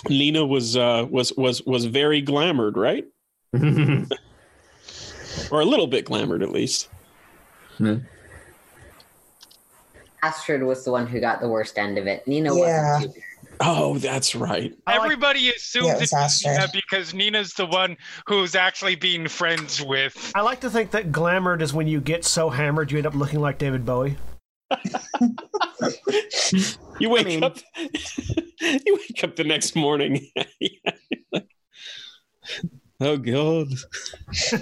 Lena 0.08 0.44
was 0.44 0.76
uh, 0.76 1.06
was 1.10 1.32
was 1.36 1.62
was 1.64 1.84
very 1.84 2.22
glamored, 2.22 2.76
right? 2.76 3.04
Or 5.50 5.60
a 5.62 5.64
little 5.64 5.86
bit 5.86 6.04
glamored, 6.04 6.42
at 6.42 6.50
least. 6.50 6.88
Astrid 10.22 10.62
was 10.62 10.84
the 10.84 10.92
one 10.92 11.06
who 11.06 11.20
got 11.20 11.40
the 11.40 11.48
worst 11.48 11.78
end 11.78 11.96
of 11.96 12.06
it. 12.06 12.26
Nina 12.28 12.54
Yeah. 12.54 12.94
wasn't. 12.96 13.14
Too. 13.14 13.20
Oh, 13.64 13.96
that's 13.98 14.34
right. 14.34 14.74
I 14.86 14.96
like- 14.96 15.04
everybody 15.04 15.50
assumes 15.50 15.86
Yeah, 15.86 15.96
it 15.98 16.10
it's 16.12 16.44
Nina 16.44 16.66
because 16.72 17.14
Nina's 17.14 17.52
the 17.54 17.66
one 17.66 17.96
who's 18.26 18.54
actually 18.56 18.96
being 18.96 19.28
friends 19.28 19.80
with. 19.82 20.32
I 20.34 20.40
like 20.40 20.60
to 20.60 20.70
think 20.70 20.90
that 20.90 21.12
glamored 21.12 21.62
is 21.62 21.72
when 21.72 21.86
you 21.86 22.00
get 22.00 22.24
so 22.24 22.50
hammered 22.50 22.90
you 22.90 22.98
end 22.98 23.06
up 23.06 23.14
looking 23.14 23.40
like 23.40 23.58
David 23.58 23.84
Bowie. 23.86 24.16
You 27.00 27.08
wake 27.10 27.26
mean- 27.26 27.42
up. 27.42 27.56
you 28.60 28.94
wake 28.94 29.24
up 29.24 29.34
the 29.36 29.44
next 29.44 29.74
morning. 29.74 30.28
oh 33.00 33.16
God! 33.16 33.68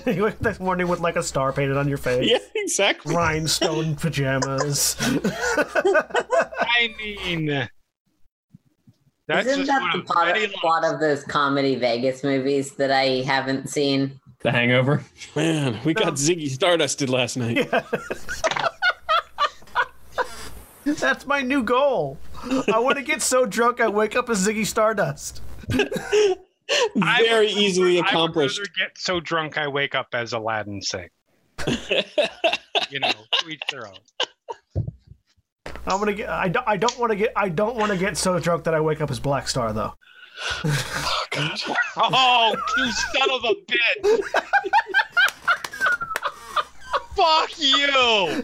you 0.07 0.23
wake 0.25 0.35
up 0.35 0.41
next 0.41 0.61
morning 0.61 0.89
with 0.89 1.01
like 1.01 1.17
a 1.17 1.23
star 1.23 1.53
painted 1.53 1.77
on 1.77 1.89
your 1.89 1.99
face. 1.99 2.31
Yeah, 2.31 2.39
exactly. 2.55 3.15
Rhinestone 3.15 3.97
pajamas. 3.97 4.97
I 5.01 6.95
mean, 6.97 7.69
that's 9.37 9.47
Isn't 9.49 9.67
just 9.67 9.71
that 9.71 9.81
one 9.81 9.91
the 9.93 9.99
of 10.01 10.07
plot, 10.07 10.27
many 10.29 10.47
plot 10.49 10.85
of 10.85 11.01
those 11.01 11.23
comedy 11.25 11.75
Vegas 11.77 12.23
movies 12.25 12.73
that 12.77 12.91
I 12.91 13.23
haven't 13.27 13.69
seen? 13.69 14.19
the 14.43 14.51
Hangover. 14.51 15.05
Man, 15.37 15.79
we 15.85 15.93
got 15.93 16.15
Ziggy 16.15 16.51
Stardusted 16.51 17.09
last 17.11 17.37
night. 17.37 17.69
That's 20.85 21.27
my 21.27 21.43
new 21.43 21.63
goal. 21.63 22.19
I 22.73 22.79
want 22.79 22.97
to 22.97 23.03
get 23.05 23.21
so 23.23 23.45
drunk 23.45 23.81
I 23.81 23.89
wake 23.89 24.17
up 24.17 24.31
as 24.31 24.47
Ziggy 24.47 24.67
Stardust. 24.67 25.43
I 25.73 26.37
Very 27.23 27.47
would- 27.49 27.57
easily 27.63 27.99
I 27.99 28.01
would 28.01 28.07
accomplished. 28.09 28.59
rather 28.59 28.71
get 28.79 28.97
so 28.99 29.21
drunk 29.21 29.59
I 29.59 29.69
wake 29.69 29.95
up 29.95 30.09
as 30.15 30.33
Aladdin 30.33 30.81
Sane. 30.83 31.09
you 31.69 32.99
know, 33.01 33.11
to 33.33 33.49
each 33.49 33.61
their 33.71 33.87
own. 33.87 33.99
I'm 35.87 35.99
gonna 35.99 36.13
get. 36.13 36.29
I 36.29 36.49
don't, 36.49 36.67
I 36.69 36.77
don't 36.77 36.99
want 36.99 37.11
to 37.11 37.17
get. 37.17 37.33
I 37.37 37.49
don't 37.49 37.77
want 37.77 37.91
to 37.93 37.99
get 37.99 38.17
so 38.17 38.39
drunk 38.39 38.65
that 38.65 38.75
I 38.75 38.81
wake 38.81 39.01
up 39.01 39.11
as 39.11 39.19
Blackstar 39.21 39.75
though. 39.75 39.95
Oh 40.65 41.25
God! 41.31 41.61
Oh, 41.97 42.57
you 42.77 42.93
son 42.93 43.31
of 43.31 43.45
a 43.45 43.55
bitch! 43.67 44.21
Fuck 47.17 47.59
you! 47.59 48.43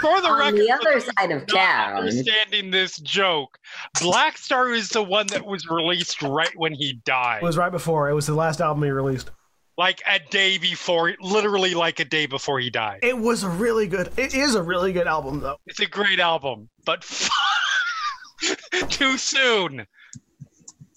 For 0.00 0.20
the 0.20 0.28
On 0.28 0.38
record, 0.38 0.60
the 0.60 0.70
other 0.70 1.00
side 1.00 1.30
of 1.30 1.40
not 1.40 1.48
town, 1.48 1.96
understanding 1.98 2.70
this 2.70 2.98
joke, 2.98 3.58
Blackstar 3.96 4.76
is 4.76 4.90
the 4.90 5.02
one 5.02 5.26
that 5.28 5.46
was 5.46 5.66
released 5.68 6.20
right 6.22 6.50
when 6.56 6.74
he 6.74 7.00
died, 7.04 7.38
It 7.42 7.44
was 7.44 7.56
right 7.56 7.72
before. 7.72 8.10
It 8.10 8.14
was 8.14 8.26
the 8.26 8.34
last 8.34 8.60
album 8.60 8.82
he 8.82 8.90
released. 8.90 9.30
Like 9.78 10.02
a 10.08 10.18
day 10.30 10.58
before, 10.58 11.14
literally 11.20 11.74
like 11.74 12.00
a 12.00 12.04
day 12.04 12.26
before 12.26 12.60
he 12.60 12.70
died. 12.70 13.00
It 13.02 13.16
was 13.18 13.42
a 13.42 13.48
really 13.48 13.86
good. 13.86 14.10
It 14.16 14.34
is 14.34 14.54
a 14.54 14.62
really 14.62 14.92
good 14.92 15.06
album 15.06 15.40
though. 15.40 15.56
It's 15.66 15.80
a 15.80 15.86
great 15.86 16.20
album, 16.20 16.68
but 16.84 17.02
too 18.88 19.18
soon. 19.18 19.86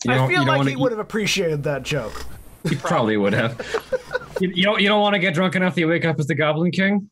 You 0.05 0.13
I 0.13 0.15
don't- 0.15 0.29
feel 0.29 0.39
you 0.41 0.45
don't 0.45 0.57
like 0.59 0.67
he 0.67 0.73
eat- 0.73 0.79
would 0.79 0.91
have 0.91 0.99
appreciated 0.99 1.63
that 1.63 1.83
joke. 1.83 2.25
He 2.67 2.75
probably 2.75 3.15
would 3.17 3.33
have. 3.33 3.59
you, 4.41 4.49
you 4.49 4.63
don't. 4.63 4.81
You 4.81 4.87
don't 4.89 5.01
want 5.01 5.13
to 5.13 5.19
get 5.19 5.33
drunk 5.33 5.55
enough 5.55 5.75
that 5.75 5.81
you 5.81 5.87
wake 5.87 6.05
up 6.05 6.19
as 6.19 6.27
the 6.27 6.35
Goblin 6.35 6.71
King. 6.71 7.09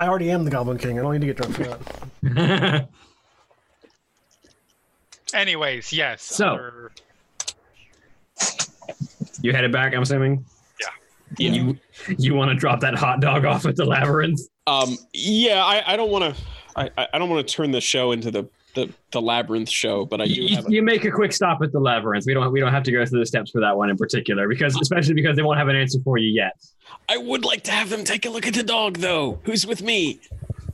I 0.00 0.08
already 0.08 0.30
am 0.30 0.44
the 0.44 0.50
Goblin 0.50 0.76
King. 0.78 0.98
I 0.98 1.02
don't 1.02 1.12
need 1.12 1.20
to 1.20 1.26
get 1.26 1.36
drunk 1.36 1.54
for 1.54 1.64
that. 2.34 2.88
Anyways, 5.34 5.92
yes. 5.92 6.22
So- 6.22 6.46
other- 6.46 6.92
you 9.44 9.52
headed 9.52 9.70
back. 9.72 9.94
I'm 9.94 10.02
assuming. 10.02 10.44
Yeah. 10.80 11.50
You 11.52 11.78
you 12.18 12.34
want 12.34 12.50
to 12.50 12.54
drop 12.54 12.80
that 12.80 12.94
hot 12.94 13.20
dog 13.20 13.44
off 13.44 13.66
at 13.66 13.76
the 13.76 13.84
labyrinth? 13.84 14.40
Um, 14.66 14.96
yeah, 15.12 15.62
I, 15.64 15.92
I 15.92 15.96
don't 15.96 16.10
want 16.10 16.34
to. 16.34 16.42
I, 16.76 16.90
I 16.96 17.08
I 17.12 17.18
don't 17.18 17.28
want 17.28 17.46
to 17.46 17.54
turn 17.54 17.70
the 17.70 17.80
show 17.80 18.12
into 18.12 18.30
the, 18.30 18.48
the 18.74 18.90
the 19.12 19.20
labyrinth 19.20 19.68
show, 19.68 20.06
but 20.06 20.22
I 20.22 20.26
do 20.26 20.32
You, 20.32 20.56
have. 20.56 20.66
A, 20.66 20.70
you 20.70 20.82
make 20.82 21.04
a 21.04 21.10
quick 21.10 21.32
stop 21.32 21.60
at 21.62 21.72
the 21.72 21.80
labyrinth. 21.80 22.24
We 22.26 22.32
don't. 22.32 22.50
We 22.52 22.60
don't 22.60 22.72
have 22.72 22.84
to 22.84 22.92
go 22.92 23.04
through 23.04 23.20
the 23.20 23.26
steps 23.26 23.50
for 23.50 23.60
that 23.60 23.76
one 23.76 23.90
in 23.90 23.98
particular, 23.98 24.48
because 24.48 24.74
especially 24.80 25.14
because 25.14 25.36
they 25.36 25.42
won't 25.42 25.58
have 25.58 25.68
an 25.68 25.76
answer 25.76 25.98
for 26.02 26.16
you 26.16 26.28
yet. 26.28 26.52
I 27.08 27.18
would 27.18 27.44
like 27.44 27.62
to 27.64 27.70
have 27.70 27.90
them 27.90 28.04
take 28.04 28.24
a 28.24 28.30
look 28.30 28.46
at 28.46 28.54
the 28.54 28.62
dog, 28.62 28.98
though. 28.98 29.40
Who's 29.44 29.66
with 29.66 29.82
me? 29.82 30.20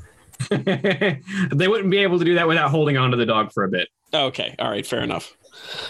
they 0.50 1.68
wouldn't 1.68 1.90
be 1.90 1.98
able 1.98 2.18
to 2.18 2.24
do 2.24 2.34
that 2.36 2.46
without 2.46 2.70
holding 2.70 2.96
on 2.96 3.10
to 3.10 3.16
the 3.16 3.26
dog 3.26 3.52
for 3.52 3.64
a 3.64 3.68
bit. 3.68 3.88
Okay, 4.14 4.54
all 4.58 4.70
right, 4.70 4.86
fair 4.86 5.00
enough. 5.00 5.36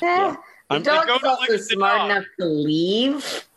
Eh, 0.03 0.35
the 0.35 0.37
I'm- 0.75 0.83
dog 0.83 1.07
Go 1.07 1.14
is 1.16 1.21
to 1.21 1.27
look 1.27 1.41
also 1.41 1.57
smart 1.59 1.99
dog. 1.99 2.11
enough 2.11 2.25
to 2.41 2.47
leave. 2.47 3.45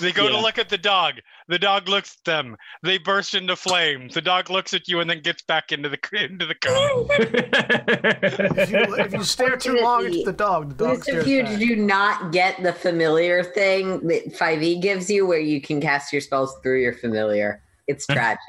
They 0.00 0.12
go 0.12 0.24
Yeah. 0.28 0.36
to 0.36 0.40
look 0.40 0.58
at 0.58 0.68
the 0.68 0.78
dog. 0.78 1.14
The 1.48 1.58
dog 1.58 1.88
looks 1.88 2.16
at 2.20 2.24
them. 2.24 2.56
They 2.84 2.98
burst 2.98 3.34
into 3.34 3.56
flames. 3.56 4.14
The 4.14 4.20
dog 4.22 4.48
looks 4.48 4.72
at 4.74 4.86
you 4.86 5.00
and 5.00 5.10
then 5.10 5.20
gets 5.22 5.42
back 5.42 5.72
into 5.72 5.88
the 5.88 5.98
into 6.24 6.46
the 6.46 6.54
car. 6.54 6.88
If 8.62 8.70
you, 8.70 8.94
if 8.94 9.12
you 9.12 9.24
stare 9.24 9.56
too 9.56 9.80
long 9.80 10.06
into 10.06 10.22
the 10.22 10.32
dog, 10.32 10.76
the 10.78 10.84
dog 10.86 10.98
Mr. 10.98 11.02
stares 11.02 11.24
Few, 11.24 11.42
back. 11.42 11.50
did 11.52 11.60
you 11.68 11.74
do 11.76 11.82
not 11.82 12.30
get 12.32 12.62
the 12.62 12.72
familiar 12.72 13.42
thing 13.42 14.06
that 14.06 14.32
5e 14.34 14.80
gives 14.80 15.10
you 15.10 15.26
where 15.26 15.40
you 15.40 15.60
can 15.60 15.80
cast 15.80 16.12
your 16.12 16.22
spells 16.22 16.54
through 16.62 16.80
your 16.80 16.92
familiar? 16.94 17.60
It's 17.88 18.06
tragic. 18.06 18.40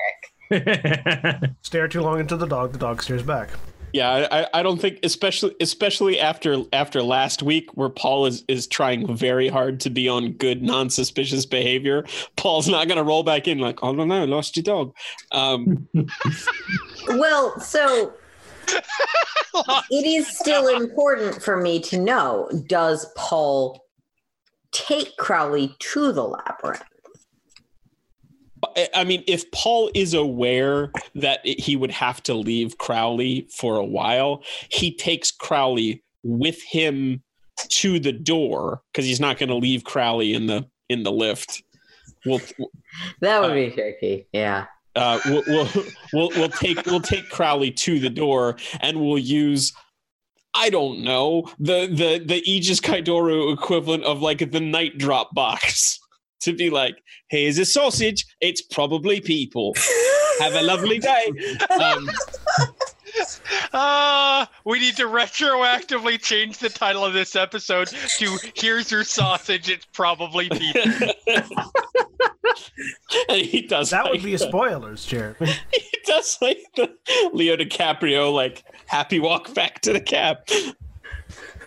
Stare 1.64 1.88
too 1.88 2.02
long 2.02 2.20
into 2.20 2.38
the 2.38 2.46
dog, 2.46 2.74
the 2.74 2.78
dog 2.78 3.02
stares 3.02 3.24
back. 3.24 3.50
Yeah, 3.94 4.28
I, 4.32 4.48
I- 4.60 4.64
don't 4.64 4.80
think, 4.80 5.00
especially 5.04 5.56
especially 5.60 6.20
after 6.20 6.64
after 6.72 7.02
last 7.04 7.44
week, 7.44 7.70
where 7.76 7.90
Paul 7.90 8.26
is 8.26 8.44
is 8.48 8.68
trying 8.68 9.16
very 9.16 9.48
hard 9.48 9.80
to 9.82 9.90
be 9.90 10.08
on 10.08 10.32
good, 10.34 10.62
non 10.62 10.90
suspicious 10.90 11.46
behavior. 11.46 12.06
Paul's 12.38 12.68
not 12.68 12.88
going 12.88 12.98
to 12.98 13.04
roll 13.04 13.24
back 13.24 13.48
in 13.48 13.60
like, 13.60 13.84
oh 13.84 13.92
no, 13.92 14.06
no, 14.06 14.26
lost 14.26 14.56
your 14.56 14.64
dog. 14.64 14.94
Um, 15.32 15.88
Well, 17.08 17.60
so 17.60 18.14
it 19.90 20.06
is 20.06 20.28
still 20.38 20.68
important 20.70 21.42
for 21.42 21.58
me 21.58 21.80
to 21.82 22.00
know 22.00 22.50
does 22.68 23.06
Paul 23.18 23.84
take 24.72 25.18
Crowley 25.18 25.76
to 25.80 26.12
the 26.14 26.24
labyrinth? 26.24 26.84
I- 28.96 29.04
mean, 29.04 29.24
if 29.28 29.50
Paul 29.52 29.90
is 29.94 30.14
aware 30.14 30.92
that 31.16 31.46
he 31.46 31.76
would 31.76 31.92
have 31.92 32.22
to 32.24 32.34
leave 32.34 32.78
Crowley 32.78 33.48
for 33.56 33.78
a 33.78 33.86
while, 33.86 34.44
he 34.70 34.96
takes 34.96 35.32
Crowley 35.32 36.04
with 36.24 36.62
him 36.62 37.24
to 37.70 38.00
the 38.00 38.12
door 38.12 38.82
because 38.92 39.06
he's 39.06 39.20
not 39.20 39.38
going 39.38 39.50
to 39.50 39.56
leave 39.56 39.84
Crowley 39.84 40.34
in 40.34 40.48
the 40.48 40.68
in 40.90 41.04
the 41.04 41.12
lift. 41.12 41.64
We'll 42.26 42.42
That 43.22 43.42
would 43.42 43.54
be 43.56 43.72
tricky. 43.72 44.28
Yeah. 44.32 44.66
uh, 44.96 45.20
we'll, 45.26 45.44
we'll 45.48 45.70
we'll 46.14 46.30
we'll 46.36 46.50
take 46.50 46.86
we'll 46.86 47.00
take 47.02 47.30
Crowley 47.30 47.72
to 47.72 48.00
the 48.00 48.10
door 48.10 48.58
and 48.82 49.00
we'll 49.00 49.18
use 49.18 49.74
I 50.54 50.70
don't 50.70 51.04
know 51.04 51.50
the 51.60 51.88
the 51.88 52.22
the 52.24 52.42
Aegis 52.46 52.82
Kai 52.82 53.02
Doru 53.02 53.54
equivalent 53.54 54.04
of 54.04 54.22
like 54.22 54.52
the 54.52 54.60
night 54.60 54.98
drop 54.98 55.34
box 55.34 56.00
to 56.42 56.54
be 56.56 56.70
like, 56.70 57.02
here's 57.30 57.58
a 57.58 57.66
sausage? 57.66 58.26
It's 58.40 58.62
probably 58.62 59.22
people. 59.22 59.76
Have 60.40 60.56
a 60.56 60.62
lovely 60.62 61.00
day. 61.00 61.32
Um, 61.80 62.10
Ah, 63.74 64.50
we 64.66 64.80
need 64.80 64.96
to 64.98 65.04
retroactively 65.04 66.22
change 66.22 66.58
the 66.58 66.70
title 66.70 67.06
of 67.06 67.14
this 67.14 67.36
episode 67.36 67.88
to 67.88 68.38
"Here's 68.56 68.92
Your 68.92 69.04
Sausage." 69.04 69.70
It's 69.70 69.86
probably 69.94 70.50
people. 70.50 71.12
and 73.30 73.42
he 73.42 73.62
does 73.62 73.90
That 73.90 74.06
would 74.06 74.14
like 74.14 74.24
be 74.24 74.34
a 74.34 74.40
spoilers, 74.40 75.06
Jeremy. 75.06 75.52
he 75.74 75.98
does 76.06 76.38
like 76.42 76.60
the 76.76 76.94
Leo 77.34 77.56
DiCaprio 77.56 78.34
like 78.34 78.64
happy 78.88 79.20
walk 79.20 79.54
back 79.54 79.82
to 79.82 79.94
the 79.94 80.02
cab. 80.02 80.38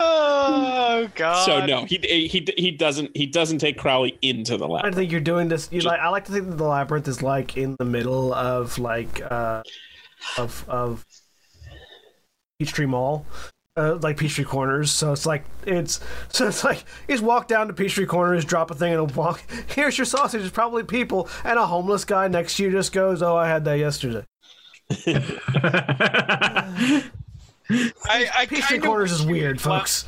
Oh 0.01 1.09
God! 1.15 1.45
So 1.45 1.67
no, 1.67 1.85
he 1.85 1.99
he 1.99 2.47
he 2.57 2.71
doesn't 2.71 3.17
he 3.17 3.27
doesn't 3.27 3.59
take 3.59 3.79
Crowley 3.79 4.19
into 4.23 4.57
the 4.57 4.69
I 4.69 4.91
think 4.91 5.13
you're 5.13 5.21
doing 5.21 5.49
this. 5.49 5.69
You 5.71 5.81
like. 5.83 6.01
I 6.01 6.09
like 6.09 6.25
to 6.27 6.33
think 6.33 6.49
that 6.49 6.57
the 6.57 6.65
labyrinth 6.65 7.07
is 7.07 7.23
like 7.23 7.57
in 7.57 7.77
the 7.79 7.85
middle 7.85 8.35
of 8.35 8.79
like 8.79 9.23
uh, 9.23 9.63
of 10.37 10.65
of 10.69 11.05
Peachtree 12.59 12.87
Mall, 12.87 13.25
uh, 13.77 13.97
like 14.03 14.17
Peachtree 14.17 14.45
Corners. 14.45 14.91
So 14.91 15.13
it's 15.13 15.27
like 15.27 15.45
it's 15.65 16.01
so 16.29 16.49
it's 16.49 16.65
like 16.65 16.85
you 17.09 17.15
just 17.15 17.23
walk 17.23 17.47
down 17.47 17.69
to 17.69 17.73
Peachtree 17.73 18.07
Corners, 18.07 18.45
drop 18.45 18.73
a 18.73 18.75
thing, 18.75 18.93
and 18.93 19.11
a 19.11 19.15
walk. 19.15 19.45
Here's 19.69 19.97
your 19.97 20.07
sausage. 20.07 20.43
It's 20.43 20.51
probably 20.51 20.83
people, 20.83 21.29
and 21.45 21.59
a 21.59 21.67
homeless 21.67 22.05
guy 22.05 22.27
next 22.27 22.57
to 22.57 22.65
you 22.65 22.73
just 22.73 22.93
goes, 22.93 23.23
"Oh, 23.23 23.37
I 23.37 23.49
had 23.49 23.65
that 23.65 23.79
yesterday." 23.79 24.25
I, 27.71 28.29
I 28.37 28.43
of 28.45 28.83
Corners 28.83 29.13
is 29.13 29.25
weird, 29.25 29.61
folks. 29.61 30.07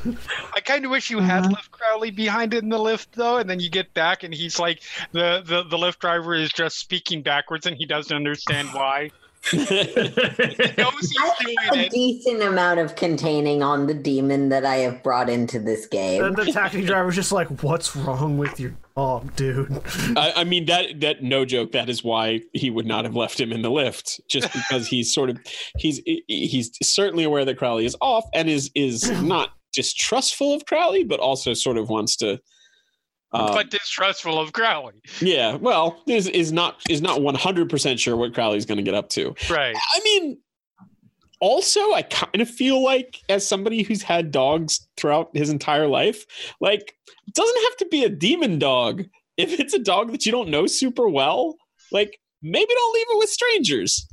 I 0.53 0.59
kind 0.59 0.85
of 0.85 0.91
wish 0.91 1.09
you 1.09 1.19
had 1.19 1.43
mm-hmm. 1.43 1.53
left 1.53 1.71
Crowley 1.71 2.11
behind 2.11 2.53
in 2.53 2.69
the 2.69 2.77
lift 2.77 3.13
though, 3.13 3.37
and 3.37 3.49
then 3.49 3.59
you 3.59 3.69
get 3.69 3.93
back 3.93 4.23
and 4.23 4.33
he's 4.33 4.59
like 4.59 4.81
the 5.11 5.41
the 5.43 5.63
the 5.63 5.77
lift 5.77 5.99
driver 5.99 6.35
is 6.35 6.51
just 6.51 6.77
speaking 6.77 7.21
backwards 7.21 7.65
and 7.65 7.75
he 7.75 7.85
doesn't 7.85 8.15
understand 8.15 8.69
why. 8.73 9.11
He 9.51 10.73
knows 10.77 11.13
A 11.71 11.89
decent 11.89 12.41
amount 12.41 12.79
of 12.79 12.95
containing 12.95 13.63
on 13.63 13.87
the 13.87 13.93
demon 13.93 14.49
that 14.49 14.65
I 14.65 14.77
have 14.77 15.01
brought 15.03 15.29
into 15.29 15.59
this 15.59 15.85
game. 15.85 16.23
And 16.23 16.35
the 16.35 16.51
taxi 16.51 16.81
driver's 16.85 17.15
just 17.15 17.31
like, 17.31 17.47
"What's 17.63 17.95
wrong 17.95 18.37
with 18.37 18.59
your 18.59 18.73
dog, 18.95 19.35
dude?" 19.35 19.81
I, 20.17 20.33
I 20.37 20.43
mean 20.43 20.65
that 20.65 20.99
that 21.01 21.23
no 21.23 21.45
joke. 21.45 21.71
That 21.71 21.89
is 21.89 22.03
why 22.03 22.41
he 22.53 22.69
would 22.69 22.85
not 22.85 23.05
have 23.05 23.15
left 23.15 23.39
him 23.39 23.51
in 23.51 23.61
the 23.61 23.71
lift, 23.71 24.19
just 24.29 24.51
because 24.51 24.87
he's 24.89 25.13
sort 25.13 25.29
of 25.29 25.39
he's 25.77 26.01
he's 26.27 26.71
certainly 26.81 27.23
aware 27.23 27.45
that 27.45 27.57
Crowley 27.57 27.85
is 27.85 27.95
off 28.01 28.25
and 28.33 28.49
is 28.49 28.69
is 28.75 29.09
not 29.21 29.51
distrustful 29.73 30.53
of 30.53 30.65
Crowley, 30.65 31.03
but 31.03 31.19
also 31.19 31.53
sort 31.53 31.77
of 31.77 31.89
wants 31.89 32.15
to. 32.17 32.39
Uh, 33.33 33.53
but 33.53 33.69
distrustful 33.69 34.39
of 34.39 34.53
Crowley. 34.53 34.93
yeah, 35.19 35.55
well, 35.55 36.01
is 36.07 36.27
is 36.27 36.51
not 36.51 36.81
is 36.89 37.01
not 37.01 37.21
one 37.21 37.35
hundred 37.35 37.69
percent 37.69 37.99
sure 37.99 38.15
what 38.15 38.33
Crowley's 38.33 38.65
going 38.65 38.77
to 38.77 38.83
get 38.83 38.93
up 38.93 39.09
to. 39.09 39.35
Right. 39.49 39.75
I 39.75 39.99
mean, 40.03 40.37
also, 41.39 41.93
I 41.93 42.03
kind 42.03 42.41
of 42.41 42.49
feel 42.49 42.81
like, 42.83 43.21
as 43.29 43.45
somebody 43.47 43.83
who's 43.83 44.01
had 44.01 44.31
dogs 44.31 44.87
throughout 44.95 45.29
his 45.33 45.49
entire 45.49 45.87
life, 45.87 46.25
like, 46.61 46.95
it 47.27 47.33
doesn't 47.33 47.63
have 47.63 47.77
to 47.77 47.87
be 47.91 48.03
a 48.03 48.09
demon 48.09 48.57
dog. 48.59 49.03
If 49.35 49.59
it's 49.59 49.73
a 49.73 49.79
dog 49.79 50.11
that 50.13 50.25
you 50.25 50.31
don't 50.31 50.49
know 50.49 50.65
super 50.65 51.07
well, 51.07 51.57
like, 51.91 52.19
maybe 52.41 52.73
don't 52.73 52.93
leave 52.95 53.05
it 53.09 53.17
with 53.19 53.29
strangers. 53.29 54.07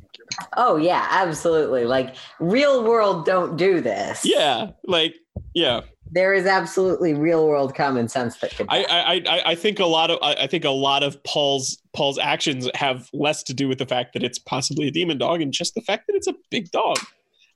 oh 0.57 0.77
yeah, 0.77 1.07
absolutely. 1.11 1.85
Like 1.85 2.17
real 2.41 2.83
world 2.85 3.25
don't 3.25 3.57
do 3.57 3.81
this. 3.81 4.23
Yeah, 4.25 4.71
like, 4.85 5.15
yeah. 5.55 5.83
There 6.15 6.33
is 6.33 6.47
absolutely 6.47 7.12
real 7.12 7.47
world 7.49 7.75
common 7.75 8.09
sense 8.09 8.37
that 8.39 8.55
could 8.57 8.67
I, 8.71 8.85
I, 8.85 9.12
I, 9.37 9.43
I 9.51 9.55
think 9.57 9.81
a 9.81 9.85
lot 9.85 10.11
of, 10.12 10.19
I, 10.23 10.35
I 10.35 10.47
think 10.47 10.65
a 10.65 10.71
lot 10.71 11.03
of 11.03 11.21
Paul's 11.25 11.83
Paul's 11.93 12.19
actions 12.19 12.69
have 12.75 13.11
less 13.12 13.43
to 13.45 13.53
do 13.55 13.67
with 13.69 13.79
the 13.79 13.87
fact 13.87 14.12
that 14.15 14.23
it's 14.23 14.39
possibly 14.39 14.87
a 14.87 14.91
demon 14.93 15.19
dog 15.19 15.41
and 15.43 15.53
just 15.53 15.75
the 15.75 15.81
fact 15.81 16.07
that 16.07 16.15
it's 16.15 16.29
a 16.29 16.35
big 16.51 16.71
dog, 16.71 16.99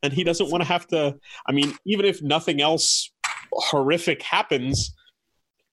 and 0.03 0.13
he 0.13 0.25
doesn't 0.25 0.51
want 0.51 0.61
to 0.63 0.69
have 0.69 0.87
to. 0.89 1.17
I 1.47 1.53
mean, 1.53 1.73
even 1.87 2.05
if 2.05 2.21
nothing 2.21 2.61
else 2.61 3.11
horrific 3.53 4.23
happens, 4.23 4.93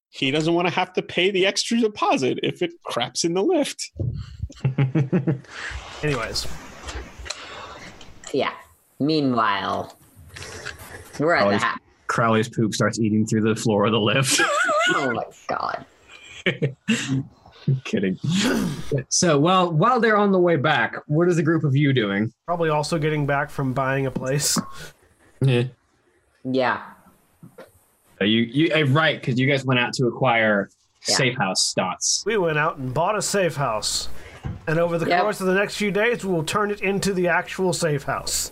he 0.09 0.29
doesn't 0.31 0.53
want 0.53 0.67
to 0.67 0.73
have 0.73 0.93
to 0.93 1.01
pay 1.01 1.31
the 1.31 1.45
extra 1.45 1.77
deposit 1.79 2.39
if 2.43 2.61
it 2.61 2.71
craps 2.83 3.23
in 3.23 3.33
the 3.33 3.41
lift. 3.43 3.91
Anyways, 6.03 6.47
Yeah. 8.31 8.53
Meanwhile, 8.99 9.97
we're 11.19 11.33
at 11.33 11.43
Oh, 11.43 11.49
the 11.49 11.51
he's- 11.57 11.63
house. 11.63 11.79
Crowley's 12.07 12.49
poop 12.49 12.73
starts 12.73 12.99
eating 12.99 13.25
through 13.25 13.41
the 13.41 13.55
floor 13.55 13.85
of 13.85 13.91
the 13.91 13.99
lift. 13.99 14.41
Oh 14.89 15.11
my 15.13 15.23
god. 15.47 15.83
I'm 16.45 17.25
Kidding. 17.85 18.19
So 19.09 19.39
while 19.39 19.71
while 19.71 19.99
they're 19.99 20.15
on 20.17 20.31
the 20.31 20.37
way 20.39 20.57
back, 20.57 20.95
what 21.07 21.27
is 21.27 21.37
the 21.37 21.43
group 21.43 21.63
of 21.63 21.75
you 21.75 21.91
doing? 21.91 22.31
probably 22.45 22.69
also 22.69 22.99
getting 22.99 23.25
back 23.25 23.49
from 23.49 23.73
buying 23.73 24.05
a 24.05 24.11
place. 24.11 24.59
Yeah. 25.41 25.63
Yeah. 26.43 26.83
You 28.21 28.27
you 28.27 28.73
uh, 28.75 28.83
right 28.89 29.19
because 29.19 29.39
you 29.39 29.47
guys 29.47 29.65
went 29.65 29.79
out 29.79 29.93
to 29.93 30.05
acquire 30.05 30.69
Yeah. 31.09 31.15
safe 31.15 31.37
house 31.37 31.73
dots. 31.75 32.21
We 32.27 32.37
went 32.37 32.59
out 32.59 32.77
and 32.77 32.93
bought 32.93 33.17
a 33.17 33.21
safe 33.23 33.55
house. 33.55 34.07
And 34.67 34.77
over 34.77 34.99
the 34.99 35.07
Yep. 35.07 35.21
course 35.21 35.41
of 35.41 35.47
the 35.47 35.55
next 35.55 35.77
few 35.77 35.89
days, 35.89 36.23
we 36.23 36.31
will 36.31 36.43
turn 36.43 36.69
it 36.69 36.81
into 36.81 37.11
the 37.13 37.27
actual 37.27 37.73
safe 37.73 38.03
house. 38.03 38.51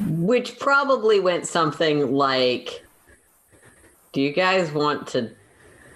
Which 0.00 0.58
probably 0.58 1.20
went 1.20 1.46
something 1.46 2.12
like 2.12 2.84
Do 4.12 4.20
you 4.20 4.32
guys 4.32 4.72
want 4.72 5.06
to 5.08 5.30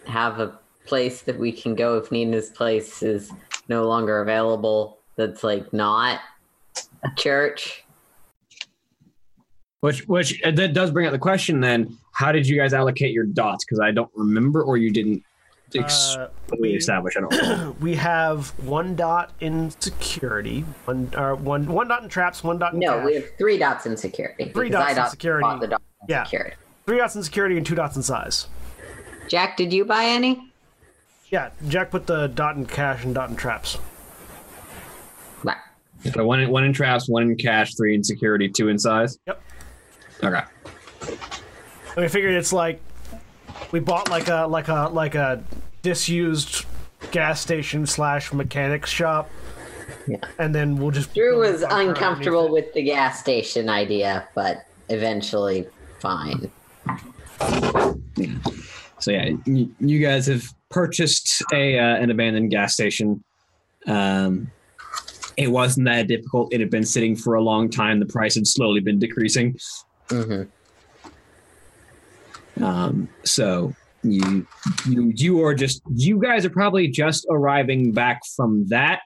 have 0.06 0.40
a 0.40 0.58
place 0.86 1.22
that 1.22 1.38
we 1.38 1.52
can 1.52 1.74
go 1.74 1.98
if 1.98 2.10
Nina's 2.10 2.50
place 2.50 3.02
is 3.02 3.32
no 3.68 3.86
longer 3.86 4.20
available 4.20 4.98
that's 5.16 5.44
like 5.44 5.72
not 5.72 6.20
a 7.04 7.08
church? 7.16 7.84
Which 9.80 10.06
which 10.08 10.40
that 10.42 10.74
does 10.74 10.90
bring 10.90 11.06
up 11.06 11.12
the 11.12 11.18
question 11.18 11.60
then: 11.60 11.96
How 12.12 12.32
did 12.32 12.46
you 12.46 12.56
guys 12.56 12.74
allocate 12.74 13.12
your 13.12 13.24
dots? 13.24 13.64
Because 13.64 13.80
I 13.80 13.92
don't 13.92 14.10
remember, 14.14 14.62
or 14.62 14.76
you 14.76 14.92
didn't 14.92 15.22
ex- 15.76 16.16
Uh, 16.16 16.28
fully 16.48 16.74
establish. 16.74 17.16
I 17.16 17.20
don't. 17.20 17.32
know. 17.32 17.76
We 17.80 17.94
have 17.96 18.48
one 18.66 18.96
dot 18.96 19.30
in 19.40 19.70
security, 19.80 20.64
one 20.84 21.12
or 21.16 21.34
one 21.34 21.66
one 21.66 21.88
dot 21.88 22.02
in 22.02 22.08
traps, 22.08 22.42
one 22.42 22.58
dot 22.58 22.72
in 22.74 22.80
No, 22.80 22.96
cash. 22.98 23.06
we 23.06 23.14
have 23.14 23.24
three 23.38 23.58
dots 23.58 23.86
in 23.86 23.96
security. 23.96 24.50
Three 24.52 24.68
dots 24.70 24.86
I 24.86 24.90
in 24.90 24.96
dot- 24.96 25.10
security. 25.10 25.42
bought 25.42 25.60
the 25.60 25.66
dots 25.68 25.84
in 26.02 26.06
Yeah. 26.08 26.24
security. 26.24 26.56
three 26.86 26.98
dots 26.98 27.14
in 27.14 27.22
security 27.22 27.56
and 27.56 27.64
two 27.64 27.74
dots 27.76 27.94
in 27.96 28.02
size. 28.02 28.46
Jack, 29.28 29.56
did 29.56 29.72
you 29.72 29.84
buy 29.84 30.04
any? 30.06 30.50
Yeah, 31.28 31.50
Jack 31.68 31.90
put 31.92 32.06
the 32.08 32.26
dot 32.26 32.56
in 32.56 32.66
cash 32.66 33.04
and 33.04 33.14
dot 33.14 33.30
in 33.30 33.36
traps. 33.36 33.78
Right. 35.44 35.56
so 36.12 36.24
one 36.26 36.40
in, 36.40 36.50
one 36.50 36.64
in 36.64 36.72
traps, 36.72 37.08
one 37.08 37.22
in 37.22 37.36
cash, 37.36 37.74
three 37.76 37.94
in 37.94 38.02
security, 38.02 38.48
two 38.48 38.68
in 38.68 38.78
size. 38.78 39.18
Yep. 39.26 39.40
Okay. 40.24 40.42
And 41.02 41.96
we 42.04 42.08
figured 42.08 42.34
it's 42.34 42.52
like 42.52 42.80
we 43.72 43.80
bought 43.80 44.10
like 44.10 44.28
a 44.28 44.46
like 44.46 44.68
a 44.68 44.88
like 44.92 45.14
a 45.14 45.42
disused 45.82 46.66
gas 47.10 47.40
station 47.40 47.86
slash 47.86 48.32
mechanics 48.32 48.90
shop. 48.90 49.30
Yeah. 50.06 50.18
And 50.38 50.54
then 50.54 50.76
we'll 50.76 50.90
just 50.90 51.14
Drew 51.14 51.40
build 51.40 51.52
was 51.52 51.62
uncomfortable 51.62 52.50
with 52.50 52.72
the 52.74 52.82
gas 52.82 53.20
station 53.20 53.68
idea, 53.68 54.28
but 54.34 54.64
eventually 54.88 55.66
fine. 55.98 56.50
Yeah. 58.16 58.34
So 58.98 59.10
yeah, 59.12 59.30
you, 59.46 59.74
you 59.80 59.98
guys 60.00 60.26
have 60.26 60.44
purchased 60.68 61.42
a 61.52 61.78
uh, 61.78 61.96
an 61.96 62.10
abandoned 62.10 62.50
gas 62.50 62.74
station. 62.74 63.22
Um, 63.86 64.50
it 65.36 65.48
wasn't 65.48 65.86
that 65.86 66.06
difficult. 66.06 66.52
It 66.52 66.60
had 66.60 66.70
been 66.70 66.84
sitting 66.84 67.16
for 67.16 67.34
a 67.34 67.42
long 67.42 67.70
time. 67.70 67.98
The 67.98 68.06
price 68.06 68.34
had 68.34 68.46
slowly 68.46 68.80
been 68.80 68.98
decreasing. 68.98 69.58
hmm 70.08 70.42
Um, 72.62 73.08
so 73.24 73.74
you 74.02 74.46
you 74.88 75.12
you 75.14 75.44
are 75.44 75.54
just 75.54 75.82
you 75.94 76.18
guys 76.18 76.44
are 76.44 76.50
probably 76.50 76.88
just 76.88 77.26
arriving 77.30 77.92
back 77.92 78.22
from 78.36 78.66
that. 78.68 79.00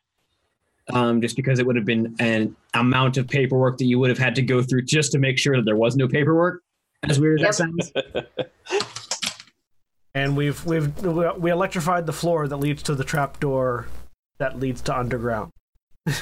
Um, 0.92 1.22
just 1.22 1.34
because 1.34 1.58
it 1.58 1.66
would 1.66 1.76
have 1.76 1.86
been 1.86 2.14
an 2.18 2.54
amount 2.74 3.16
of 3.16 3.26
paperwork 3.26 3.78
that 3.78 3.86
you 3.86 3.98
would 3.98 4.10
have 4.10 4.18
had 4.18 4.34
to 4.34 4.42
go 4.42 4.62
through 4.62 4.82
just 4.82 5.12
to 5.12 5.18
make 5.18 5.38
sure 5.38 5.56
that 5.56 5.64
there 5.64 5.76
was 5.76 5.96
no 5.96 6.06
paperwork. 6.06 6.60
As 7.08 7.18
weird 7.18 7.42
as 7.42 7.56
that 7.56 7.64
sounds. 7.64 7.92
And 10.16 10.36
we've 10.36 10.64
we've 10.64 10.96
we 11.02 11.50
electrified 11.50 12.06
the 12.06 12.12
floor 12.12 12.46
that 12.46 12.56
leads 12.58 12.84
to 12.84 12.94
the 12.94 13.02
trap 13.02 13.40
door 13.40 13.88
that 14.38 14.60
leads 14.60 14.80
to 14.82 14.96
underground. 14.96 15.50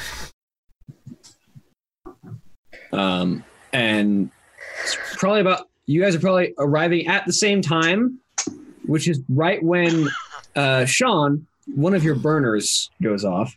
Um, 2.93 3.45
and 3.73 4.31
it's 4.83 4.99
probably 5.15 5.41
about 5.41 5.69
you 5.87 6.01
guys 6.01 6.15
are 6.15 6.21
probably 6.21 6.55
arriving 6.59 7.07
at 7.07 7.27
the 7.27 7.33
same 7.33 7.63
time, 7.63 8.19
which 8.87 9.09
is 9.09 9.21
right 9.29 9.63
when 9.63 10.09
uh, 10.57 10.85
Sean, 10.85 11.47
one 11.75 11.95
of 11.95 12.05
your 12.05 12.15
burners, 12.15 12.91
goes 13.03 13.25
off. 13.25 13.57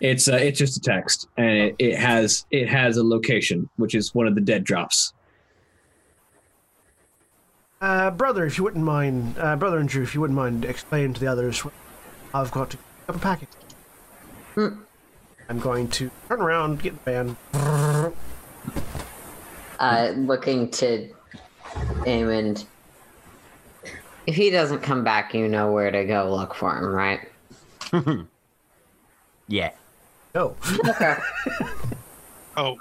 It's 0.00 0.28
uh, 0.28 0.36
it's 0.36 0.58
just 0.58 0.76
a 0.78 0.80
text, 0.80 1.28
and 1.36 1.50
it, 1.50 1.76
it 1.78 1.98
has 1.98 2.46
it 2.50 2.68
has 2.68 2.96
a 2.96 3.04
location, 3.04 3.68
which 3.76 3.94
is 3.94 4.14
one 4.14 4.26
of 4.26 4.34
the 4.34 4.40
dead 4.40 4.64
drops. 4.64 5.12
Uh, 7.80 8.10
brother, 8.10 8.44
if 8.44 8.58
you 8.58 8.64
wouldn't 8.64 8.84
mind, 8.84 9.36
uh, 9.38 9.56
brother 9.56 9.78
and 9.78 9.88
Drew, 9.88 10.02
if 10.02 10.14
you 10.14 10.20
wouldn't 10.20 10.36
mind 10.36 10.64
explaining 10.64 11.14
to 11.14 11.20
the 11.20 11.26
others, 11.26 11.62
I've 12.34 12.50
got 12.50 12.70
to 12.70 12.76
pick 12.76 13.08
up 13.08 13.16
a 13.16 13.18
package. 13.18 13.48
I'm 15.48 15.58
going 15.58 15.88
to 15.88 16.10
turn 16.28 16.40
around, 16.40 16.82
get 16.82 17.04
the 17.04 17.10
van. 17.10 18.14
Uh, 19.80 20.12
looking 20.14 20.70
to 20.70 21.08
Eamon. 22.04 22.64
If 24.26 24.36
he 24.36 24.50
doesn't 24.50 24.80
come 24.82 25.02
back, 25.02 25.34
you 25.34 25.48
know 25.48 25.72
where 25.72 25.90
to 25.90 26.04
go 26.04 26.30
look 26.30 26.54
for 26.54 26.76
him, 26.76 26.84
right? 26.84 27.28
Yeah. 29.50 29.72
Go. 30.32 30.56
Okay. 30.88 31.16
Oh. 32.56 32.76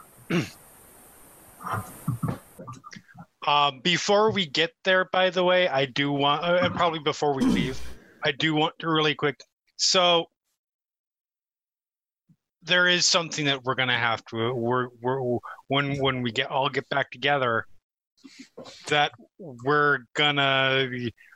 um, 3.47 3.79
before 3.81 4.31
we 4.31 4.47
get 4.47 4.71
there, 4.83 5.05
by 5.05 5.29
the 5.29 5.43
way, 5.43 5.67
I 5.67 5.85
do 5.85 6.11
want, 6.11 6.43
uh, 6.43 6.59
and 6.63 6.73
probably 6.73 6.99
before 6.99 7.35
we 7.35 7.43
leave, 7.43 7.79
I 8.23 8.31
do 8.31 8.55
want 8.55 8.73
to 8.79 8.89
really 8.89 9.13
quick. 9.13 9.41
So 9.77 10.25
there 12.69 12.87
is 12.87 13.05
something 13.05 13.45
that 13.45 13.63
we're 13.63 13.75
gonna 13.75 13.97
have 13.97 14.23
to. 14.25 14.53
We're 14.53 14.87
we're 15.01 15.19
when 15.67 15.99
when 15.99 16.21
we 16.21 16.31
get 16.31 16.49
all 16.49 16.69
get 16.69 16.87
back 16.89 17.11
together. 17.11 17.65
That 18.87 19.11
we're 19.39 19.99
gonna 20.13 20.87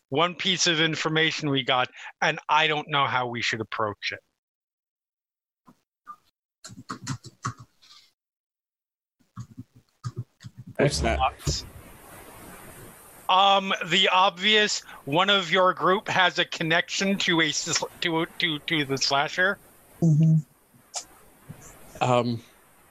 one 0.09 0.35
piece 0.35 0.67
of 0.67 0.79
information 0.79 1.49
we 1.49 1.63
got, 1.63 1.89
and 2.21 2.39
I 2.47 2.67
don't 2.67 2.87
know 2.89 3.05
how 3.05 3.27
we 3.27 3.41
should 3.41 3.61
approach 3.61 4.13
it. 4.13 4.19
What's 10.77 10.99
that? 10.99 11.19
Um, 13.29 13.73
the 13.87 14.09
obvious 14.09 14.81
one 15.05 15.29
of 15.29 15.49
your 15.51 15.73
group 15.73 16.07
has 16.09 16.37
a 16.39 16.45
connection 16.45 17.17
to 17.19 17.41
a 17.41 17.47
s- 17.47 17.83
to 18.01 18.25
to 18.39 18.59
to 18.59 18.85
the 18.85 18.97
slasher. 18.97 19.57
hmm 19.99 20.35
Um, 22.03 22.41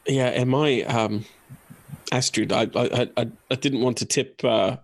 yeah, 0.07 0.29
am 0.29 0.55
I, 0.55 0.83
um, 0.83 1.25
Astrid? 2.11 2.53
I, 2.53 2.63
I, 2.75 3.09
I, 3.17 3.31
I 3.51 3.55
didn't 3.55 3.83
want 3.83 3.99
to 3.99 4.07
tip, 4.07 4.43
uh, 4.43 4.79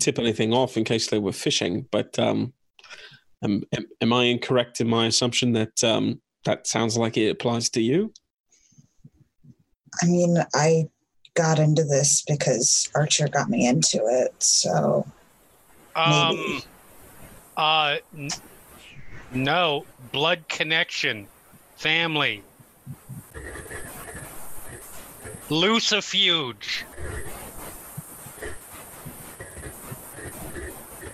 tip 0.00 0.18
anything 0.18 0.52
off 0.54 0.76
in 0.76 0.84
case 0.84 1.08
they 1.08 1.18
were 1.18 1.32
fishing, 1.32 1.86
but 1.90 2.18
um, 2.18 2.52
am, 3.42 3.64
am, 3.72 3.86
am 4.00 4.12
I 4.12 4.24
incorrect 4.24 4.80
in 4.80 4.88
my 4.88 5.06
assumption 5.06 5.52
that 5.52 5.82
um, 5.84 6.22
that 6.44 6.66
sounds 6.66 6.96
like 6.96 7.16
it 7.16 7.28
applies 7.30 7.68
to 7.70 7.82
you? 7.82 8.12
I 10.00 10.06
mean, 10.06 10.38
I 10.54 10.88
got 11.34 11.58
into 11.58 11.84
this 11.84 12.22
because 12.26 12.88
Archer 12.94 13.28
got 13.28 13.50
me 13.50 13.66
into 13.66 13.98
it. 14.06 14.34
So 14.42 15.04
Um, 15.94 16.36
Maybe. 16.36 16.64
uh, 17.56 17.96
n- 18.16 18.30
no 19.34 19.84
blood 20.12 20.48
connection, 20.48 21.26
family, 21.76 22.42
Lucifuge. 25.48 26.84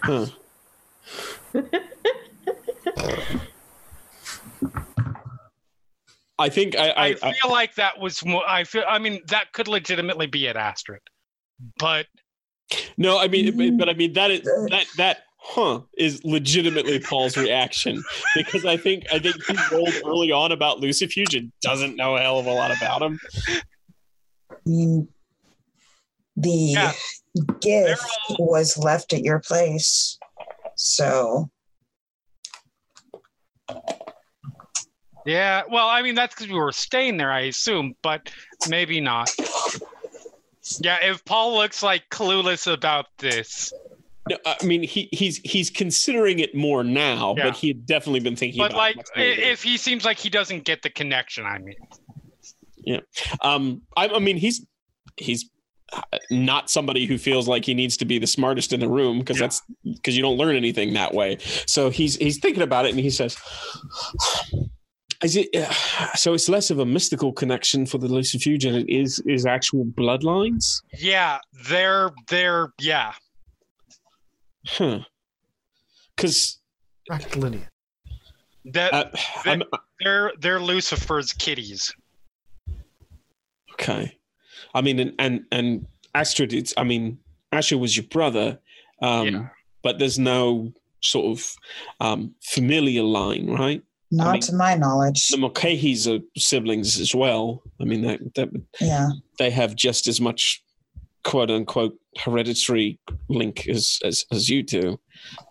Huh. 0.03 0.27
Hmm. 0.27 1.61
I 6.41 6.49
think 6.49 6.77
I, 6.77 6.91
I, 6.91 7.05
I, 7.07 7.15
feel 7.15 7.33
I 7.45 7.49
like 7.49 7.75
that 7.75 7.99
was 7.99 8.25
more. 8.25 8.49
I 8.49 8.63
feel. 8.63 8.85
I 8.89 9.01
mean, 9.01 9.21
that 9.27 9.53
could 9.53 9.67
legitimately 9.67 10.29
be 10.29 10.47
at 10.47 10.57
Astrid, 10.57 11.01
but 11.79 12.07
no, 12.97 13.19
I 13.19 13.27
mean, 13.27 13.57
but- 13.57 13.67
hmm. 13.67 13.77
but 13.77 13.89
I 13.89 13.95
mean 13.95 14.13
that 14.13 14.31
is 14.31 14.43
that 14.71 14.87
that 14.97 15.25
huh 15.51 15.81
is 15.97 16.23
legitimately 16.25 16.99
Paul's 17.01 17.37
reaction 17.37 18.03
because 18.37 18.65
I 18.67 18.77
think 18.77 19.05
I 19.13 19.19
think 19.19 19.37
he 19.47 19.57
rolled 19.75 19.95
early 20.05 20.31
on 20.31 20.53
about 20.53 20.79
Lucifuge 20.81 21.37
and 21.37 21.51
doesn't 21.63 21.97
know 21.97 22.17
a 22.17 22.21
hell 22.21 22.39
of 22.39 22.47
a 22.47 22.53
lot 22.53 22.71
about 22.77 23.01
him. 23.01 23.19
I 23.49 24.57
mean, 24.67 25.09
the 26.37 26.51
Yeah. 26.51 26.93
gift 27.61 28.03
all- 28.39 28.47
was 28.51 28.77
left 28.77 29.13
at 29.15 29.23
your 29.23 29.41
place. 29.41 30.19
So 30.77 31.51
yeah. 35.25 35.63
Well, 35.71 35.89
I 35.89 36.03
mean, 36.03 36.15
that's 36.15 36.35
because 36.35 36.49
we 36.53 36.59
were 36.59 36.73
staying 36.73 37.17
there, 37.17 37.31
I 37.33 37.41
assume, 37.43 37.95
but 38.03 38.31
maybe 38.69 39.01
not. 39.01 39.31
Yeah, 40.81 40.99
if 41.03 41.25
Paul 41.25 41.55
looks 41.57 41.83
like 41.83 42.09
clueless 42.11 42.71
about 42.71 43.07
this, 43.19 43.73
No, 44.31 44.37
I 44.47 44.65
mean 44.65 44.83
he 44.83 45.09
he's 45.13 45.39
he's 45.39 45.71
considering 45.71 46.39
it 46.39 46.55
more 46.55 46.83
now, 46.85 47.35
Yeah. 47.37 47.45
but 47.49 47.57
he 47.57 47.69
had 47.69 47.87
definitely 47.87 48.21
been 48.21 48.37
thinking 48.37 48.59
but 48.59 48.71
about 48.73 48.79
like, 48.79 48.95
it 48.95 48.97
much 48.99 49.07
i- 49.17 49.19
more 49.21 49.29
later. 49.29 49.43
if 49.43 49.63
he 49.63 49.77
seems 49.77 50.05
like 50.05 50.19
he 50.19 50.31
doesn't 50.31 50.65
get 50.65 50.83
the 50.83 50.91
connection, 50.91 51.45
I 51.47 51.59
mean, 51.59 51.77
yeah. 52.79 53.01
Um, 53.43 53.83
I, 53.97 54.09
I 54.09 54.19
mean, 54.19 54.37
he's 54.37 54.65
he's 55.17 55.49
not 56.31 56.69
somebody 56.69 57.07
who 57.07 57.17
feels 57.17 57.49
like 57.49 57.65
he 57.65 57.73
needs 57.73 57.97
to 57.97 58.05
be 58.05 58.19
the 58.19 58.27
smartest 58.27 58.73
in 58.75 58.81
the 58.81 58.89
room 58.89 59.19
because 59.21 59.37
Yeah. 59.39 59.47
that's 59.47 59.63
because 59.85 60.17
you 60.17 60.23
don't 60.23 60.37
learn 60.37 60.55
anything 60.55 60.93
that 60.95 61.15
way. 61.15 61.39
So 61.67 61.89
he's 61.91 62.17
he's 62.17 62.39
thinking 62.39 62.63
about 62.63 62.85
it 62.87 62.91
and 62.91 63.01
he 63.01 63.09
says, 63.11 63.37
"Is 65.23 65.37
it 65.37 65.49
uh, 65.57 65.73
so? 66.15 66.35
It's 66.35 66.49
less 66.49 66.71
of 66.71 66.79
a 66.79 66.85
mystical 66.87 67.33
connection 67.33 67.87
for 67.87 67.99
the 67.99 68.07
Lucifuge 68.09 68.63
than 68.63 68.75
it 68.75 68.89
is 68.89 69.19
is 69.27 69.47
actual 69.47 69.85
bloodlines." 69.87 70.83
yeah, 70.99 71.39
they're 71.69 72.11
they're 72.29 72.73
yeah. 72.81 73.13
Huh? 74.77 75.01
Because 76.17 76.59
Direct. 77.09 77.37
That 78.67 78.93
uh, 78.93 79.05
I'm, 79.47 79.63
they're 80.01 80.33
they're 80.41 80.61
Lucifer's 80.61 81.33
kitties. 81.33 81.93
okay. 83.75 84.19
I 84.75 84.83
mean, 84.83 84.99
and 85.01 85.15
and, 85.19 85.45
and 85.53 85.87
Astrid, 86.15 86.53
it's 86.53 86.75
I 86.77 86.85
mean, 86.85 87.19
Asher 87.53 87.79
was 87.79 87.97
your 87.97 88.07
brother. 88.07 88.59
Um, 89.01 89.27
Yeah. 89.29 89.49
but 89.83 89.99
there's 89.99 90.19
no 90.19 90.73
sort 91.01 91.39
of 91.39 91.55
um, 92.01 92.35
familiar 92.43 93.03
line, 93.03 93.47
right? 93.49 93.83
not 94.11 94.33
mean- 94.33 94.41
to 94.43 94.55
my 94.55 94.75
knowledge. 94.75 95.29
The 95.29 95.37
Mulcahy's 95.39 96.09
are 96.09 96.19
siblings 96.37 96.99
as 96.99 97.15
well. 97.15 97.63
I 97.81 97.85
mean, 97.85 98.03
that, 98.03 98.21
that 98.35 98.49
Yeah. 98.81 99.11
they 99.39 99.51
have 99.51 99.77
just 99.77 100.07
as 100.09 100.21
much 100.21 100.63
quote 101.25 101.51
unquote 101.51 101.99
hereditary 102.17 102.99
link 103.29 103.69
as 103.69 103.99
as, 104.05 104.25
as 104.33 104.49
you 104.49 104.63
do. 104.63 104.99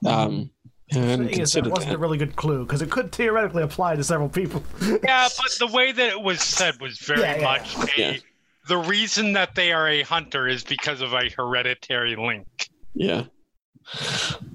Um, 0.05 0.51
The 0.91 0.99
and 0.99 1.29
thing 1.29 1.41
is, 1.41 1.53
that 1.53 1.67
wasn't 1.67 1.93
a 1.93 1.97
really 1.97 2.17
good 2.17 2.35
clue 2.35 2.65
because 2.65 2.81
it 2.81 2.89
could 2.89 3.11
theoretically 3.11 3.63
apply 3.63 3.95
to 3.95 4.03
several 4.03 4.29
people. 4.29 4.63
Yeah, 5.03 5.27
but 5.37 5.51
the 5.59 5.67
way 5.67 5.91
that 5.91 6.09
it 6.09 6.21
was 6.21 6.41
said 6.41 6.79
was 6.79 6.97
very 6.99 7.21
Yeah, 7.21 7.35
yeah, 7.37 7.43
much 7.43 7.75
a. 7.75 7.87
Yeah. 7.97 8.17
The 8.67 8.77
reason 8.77 9.33
that 9.33 9.55
they 9.55 9.71
are 9.71 9.87
a 9.87 10.03
hunter 10.03 10.47
is 10.47 10.63
because 10.63 11.01
of 11.01 11.13
a 11.13 11.29
hereditary 11.29 12.15
link. 12.15 12.47
Yeah. 12.93 13.23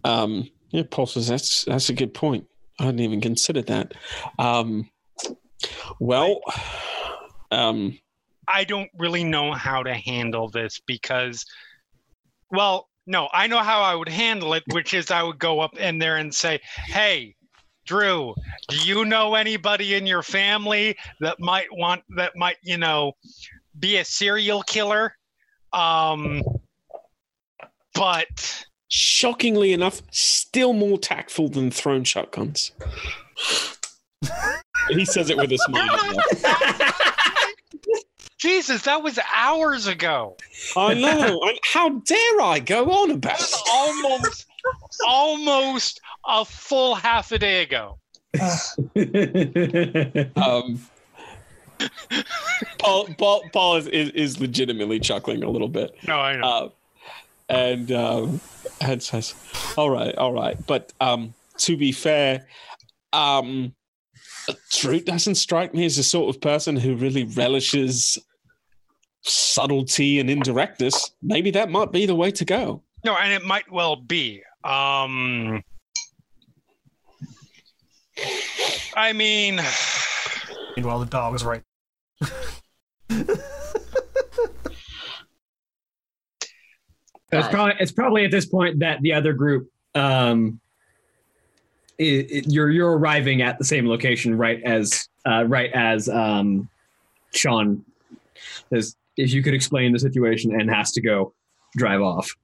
Um, 0.05 0.49
yeah, 0.71 0.83
Paul 0.91 1.07
says 1.07 1.29
that's 1.29 1.65
that's 1.65 1.89
a 1.89 1.95
good 1.95 2.13
point. 2.15 2.47
I 2.79 2.85
hadn't 2.85 3.01
even 3.01 3.21
considered 3.21 3.67
that. 3.69 3.95
Um, 4.39 4.91
well, 6.01 6.41
um, 7.51 7.99
I 8.49 8.65
don't 8.65 8.91
really 8.99 9.25
know 9.25 9.53
how 9.53 9.83
to 9.83 9.95
handle 9.95 10.49
this 10.49 10.81
because, 10.87 11.45
well, 12.51 12.89
no, 13.07 13.29
I 13.33 13.47
know 13.47 13.59
how 13.59 13.83
I 13.83 13.95
would 13.95 14.09
handle 14.09 14.55
it, 14.55 14.63
which 14.73 14.95
is 14.95 15.11
I 15.11 15.23
would 15.23 15.39
go 15.39 15.61
up 15.61 15.77
in 15.79 15.99
there 15.99 16.17
and 16.17 16.35
say, 16.35 16.61
"Hey, 16.87 17.35
Drew, 17.87 18.35
do 18.69 18.77
you 18.77 19.05
know 19.05 19.35
anybody 19.35 19.95
in 19.95 20.07
your 20.07 20.23
family 20.23 20.97
that 21.21 21.41
might 21.41 21.73
want 21.73 22.03
that 22.17 22.33
might 22.37 22.59
you 22.63 22.79
know 22.79 23.13
be 23.79 23.97
a 23.97 24.05
serial 24.05 24.63
killer?" 24.63 25.17
Um, 25.73 26.43
but 27.95 28.67
shockingly 28.89 29.73
enough, 29.73 30.03
still 30.11 30.73
more 30.73 30.99
tactful 30.99 31.49
than 31.49 31.71
thrown 31.71 32.05
shotguns. 32.05 32.73
he 34.91 35.05
says 35.05 35.31
it 35.31 35.37
with 35.37 35.53
a 35.53 35.59
smile. 35.59 37.43
Jesus, 38.43 38.83
that 38.83 39.05
was 39.05 39.21
hours 39.33 39.87
ago. 39.87 40.37
I 40.77 40.95
know. 40.95 41.41
How 41.73 41.91
dare 41.91 42.41
I 42.41 42.59
go 42.59 42.91
on 42.91 43.13
about 43.13 43.41
it? 43.41 43.55
almost, 43.71 44.47
almost 45.07 46.01
a 46.27 46.45
full 46.45 46.97
half 46.97 47.31
a 47.31 47.39
day 47.39 47.63
ago. 47.63 47.99
Um, 50.35 50.81
Paul, 52.79 53.07
Paul, 53.17 53.45
Paul 53.53 53.77
is, 53.77 53.87
is, 53.87 54.11
is 54.11 54.41
legitimately 54.41 54.99
chuckling 54.99 55.45
a 55.45 55.49
little 55.49 55.69
bit. 55.69 55.95
No, 56.09 56.19
I 56.19 56.37
know. 56.37 56.47
Uh, 56.47 56.69
and 57.49 57.93
um, 57.93 58.41
and 58.81 59.03
says, 59.03 59.35
"All 59.77 59.91
right, 59.91 60.15
all 60.17 60.33
right." 60.33 60.57
But 60.67 60.93
um, 61.01 61.35
to 61.59 61.77
be 61.77 61.93
fair, 61.93 62.47
um, 63.13 63.75
Drew 64.71 65.01
doesn't 65.01 65.35
strike 65.37 65.75
me 65.75 65.85
as 65.85 65.97
the 65.97 66.03
sort 66.03 66.35
of 66.35 66.41
person 66.41 66.77
who 66.77 66.97
really 66.97 67.25
relishes 67.25 68.19
subtlety 69.23 70.19
and 70.21 70.29
indirectness. 70.29 71.13
Maybe 71.23 71.51
that 71.53 71.71
might 71.71 71.93
be 71.93 72.07
the 72.07 72.15
way 72.15 72.31
to 72.33 72.45
go. 72.45 72.83
no, 73.05 73.17
and 73.17 73.33
it 73.33 73.45
might 73.45 73.71
well 73.71 73.97
be. 73.97 74.43
Um, 74.65 75.63
I 78.97 79.13
mean, 79.15 79.61
Meanwhile, 80.77 81.01
the 81.01 81.07
dog 81.07 81.35
is 81.35 81.45
right. 81.45 81.63
It's 87.35 87.49
probably 87.49 87.75
it's 87.81 87.93
probably 87.93 88.25
at 88.27 88.31
this 88.31 88.45
point 88.47 88.81
that 88.81 89.01
the 89.01 89.15
other 89.15 89.33
group 89.33 89.71
um 89.95 90.61
i 92.01 92.03
i- 92.05 92.43
you're 92.47 92.71
you're 92.71 92.97
arriving 92.97 93.41
at 93.43 93.59
the 93.59 93.65
same 93.65 93.87
location 93.87 94.37
right 94.37 94.63
as 94.63 95.09
uh, 95.27 95.45
right 95.47 95.71
as 95.73 96.09
um 96.09 96.69
Sean 97.35 97.85
is 98.71 98.97
if 99.17 99.33
you 99.33 99.43
could 99.43 99.55
explain 99.55 99.93
the 99.93 99.99
situation 99.99 100.59
and 100.59 100.71
has 100.71 100.93
to 100.93 101.01
go 101.01 101.35
drive 101.77 102.01
off. 102.01 102.35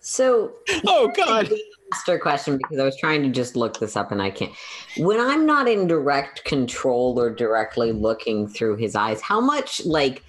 So 0.00 0.52
Oh 0.84 1.12
God! 1.14 1.50
master 1.92 2.18
question 2.18 2.56
because 2.56 2.78
I 2.78 2.84
was 2.84 2.96
trying 2.96 3.22
to 3.22 3.28
just 3.28 3.56
look 3.56 3.78
this 3.78 3.96
up 3.96 4.12
and 4.12 4.22
I 4.22 4.30
can't. 4.30 4.52
When 4.96 5.20
I'm 5.20 5.46
not 5.46 5.68
in 5.68 5.86
direct 5.86 6.44
control 6.44 7.20
or 7.20 7.30
directly 7.30 7.92
looking 7.92 8.48
through 8.48 8.76
his 8.76 8.96
eyes, 8.96 9.20
how 9.20 9.40
much 9.40 9.84
like 9.84 10.24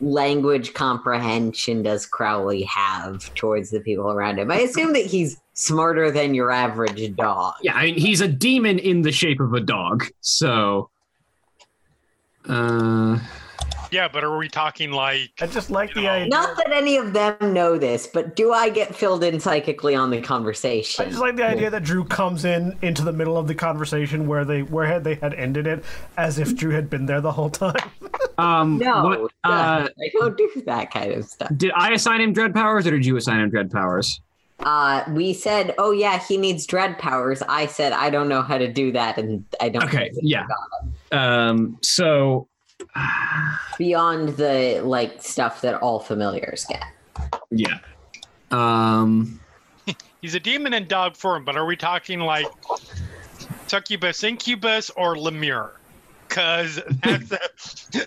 language 0.00 0.74
comprehension 0.74 1.82
does 1.82 2.04
Crowley 2.04 2.62
have 2.64 3.32
towards 3.34 3.70
the 3.70 3.80
people 3.80 4.10
around 4.10 4.38
him? 4.38 4.50
I 4.50 4.58
assume 4.58 4.92
that 4.92 5.06
he's 5.06 5.40
smarter 5.54 6.10
than 6.10 6.34
your 6.34 6.50
average 6.50 7.14
dog. 7.16 7.54
Yeah, 7.62 7.74
I 7.74 7.86
mean 7.86 7.98
he's 7.98 8.20
a 8.20 8.28
demon 8.28 8.78
in 8.78 9.02
the 9.02 9.12
shape 9.12 9.40
of 9.40 9.54
a 9.54 9.60
dog. 9.60 10.04
So 10.20 10.90
uh 12.48 13.18
yeah, 13.90 14.08
but 14.08 14.24
are 14.24 14.36
we 14.36 14.48
talking 14.48 14.90
like? 14.90 15.30
I 15.40 15.46
just 15.46 15.70
like 15.70 15.94
the 15.94 16.02
know, 16.02 16.10
idea. 16.10 16.28
Not 16.28 16.56
that 16.56 16.72
any 16.72 16.96
of 16.96 17.12
them 17.12 17.36
know 17.52 17.78
this, 17.78 18.06
but 18.06 18.36
do 18.36 18.52
I 18.52 18.68
get 18.68 18.94
filled 18.94 19.24
in 19.24 19.40
psychically 19.40 19.94
on 19.94 20.10
the 20.10 20.20
conversation? 20.20 21.02
I 21.02 21.04
conversation? 21.04 21.10
just 21.10 21.20
like 21.20 21.36
the 21.36 21.44
idea 21.44 21.70
that 21.70 21.82
Drew 21.82 22.04
comes 22.04 22.44
in 22.44 22.76
into 22.82 23.02
the 23.02 23.12
middle 23.12 23.36
of 23.36 23.46
the 23.46 23.54
conversation 23.54 24.26
where 24.26 24.44
they 24.44 24.62
where 24.62 24.86
had 24.86 25.04
they 25.04 25.14
had 25.16 25.34
ended 25.34 25.66
it, 25.66 25.84
as 26.16 26.38
if 26.38 26.56
Drew 26.56 26.72
had 26.72 26.90
been 26.90 27.06
there 27.06 27.20
the 27.20 27.32
whole 27.32 27.50
time. 27.50 27.74
um 28.38 28.78
no, 28.78 29.02
what 29.04 29.20
uh 29.44 29.88
I 29.88 30.10
don't 30.12 30.36
do 30.36 30.62
that 30.66 30.90
kind 30.90 31.12
of 31.12 31.24
stuff. 31.24 31.50
did 31.56 31.72
I 31.74 31.92
assign 31.92 32.20
him 32.20 32.32
dread 32.32 32.54
powers 32.54 32.86
or 32.86 32.90
did 32.90 33.06
you 33.06 33.16
assign 33.16 33.40
him 33.40 33.50
dread 33.50 33.70
powers? 33.70 34.20
Uh, 34.60 35.04
we 35.10 35.34
said, 35.34 35.74
"Oh 35.76 35.90
yeah, 35.90 36.18
he 36.18 36.38
needs 36.38 36.66
dread 36.66 36.98
powers." 36.98 37.42
I 37.42 37.66
said, 37.66 37.92
"I 37.92 38.08
don't 38.08 38.28
know 38.28 38.40
how 38.40 38.56
to 38.56 38.72
do 38.72 38.90
that," 38.92 39.18
and 39.18 39.44
I 39.60 39.68
don't. 39.68 39.84
Okay, 39.84 40.10
yeah. 40.22 40.46
Um 41.12 41.78
so 41.82 42.48
Beyond 43.78 44.30
the 44.30 44.80
like 44.84 45.22
stuff 45.22 45.60
that 45.62 45.74
all 45.80 46.00
familiars 46.00 46.66
get. 46.68 46.84
yeah. 47.50 47.78
Um 48.50 49.40
He's 50.20 50.34
a 50.34 50.40
demon 50.40 50.74
in 50.74 50.88
dog 50.88 51.16
form, 51.16 51.44
but 51.44 51.56
are 51.56 51.66
we 51.66 51.76
talking 51.76 52.20
like 52.20 52.46
succubus, 53.66 54.24
incubus, 54.24 54.90
or 54.90 55.14
lemure? 55.14 55.72
Because 56.28 56.80
that's 57.02 57.88
a, 57.94 58.06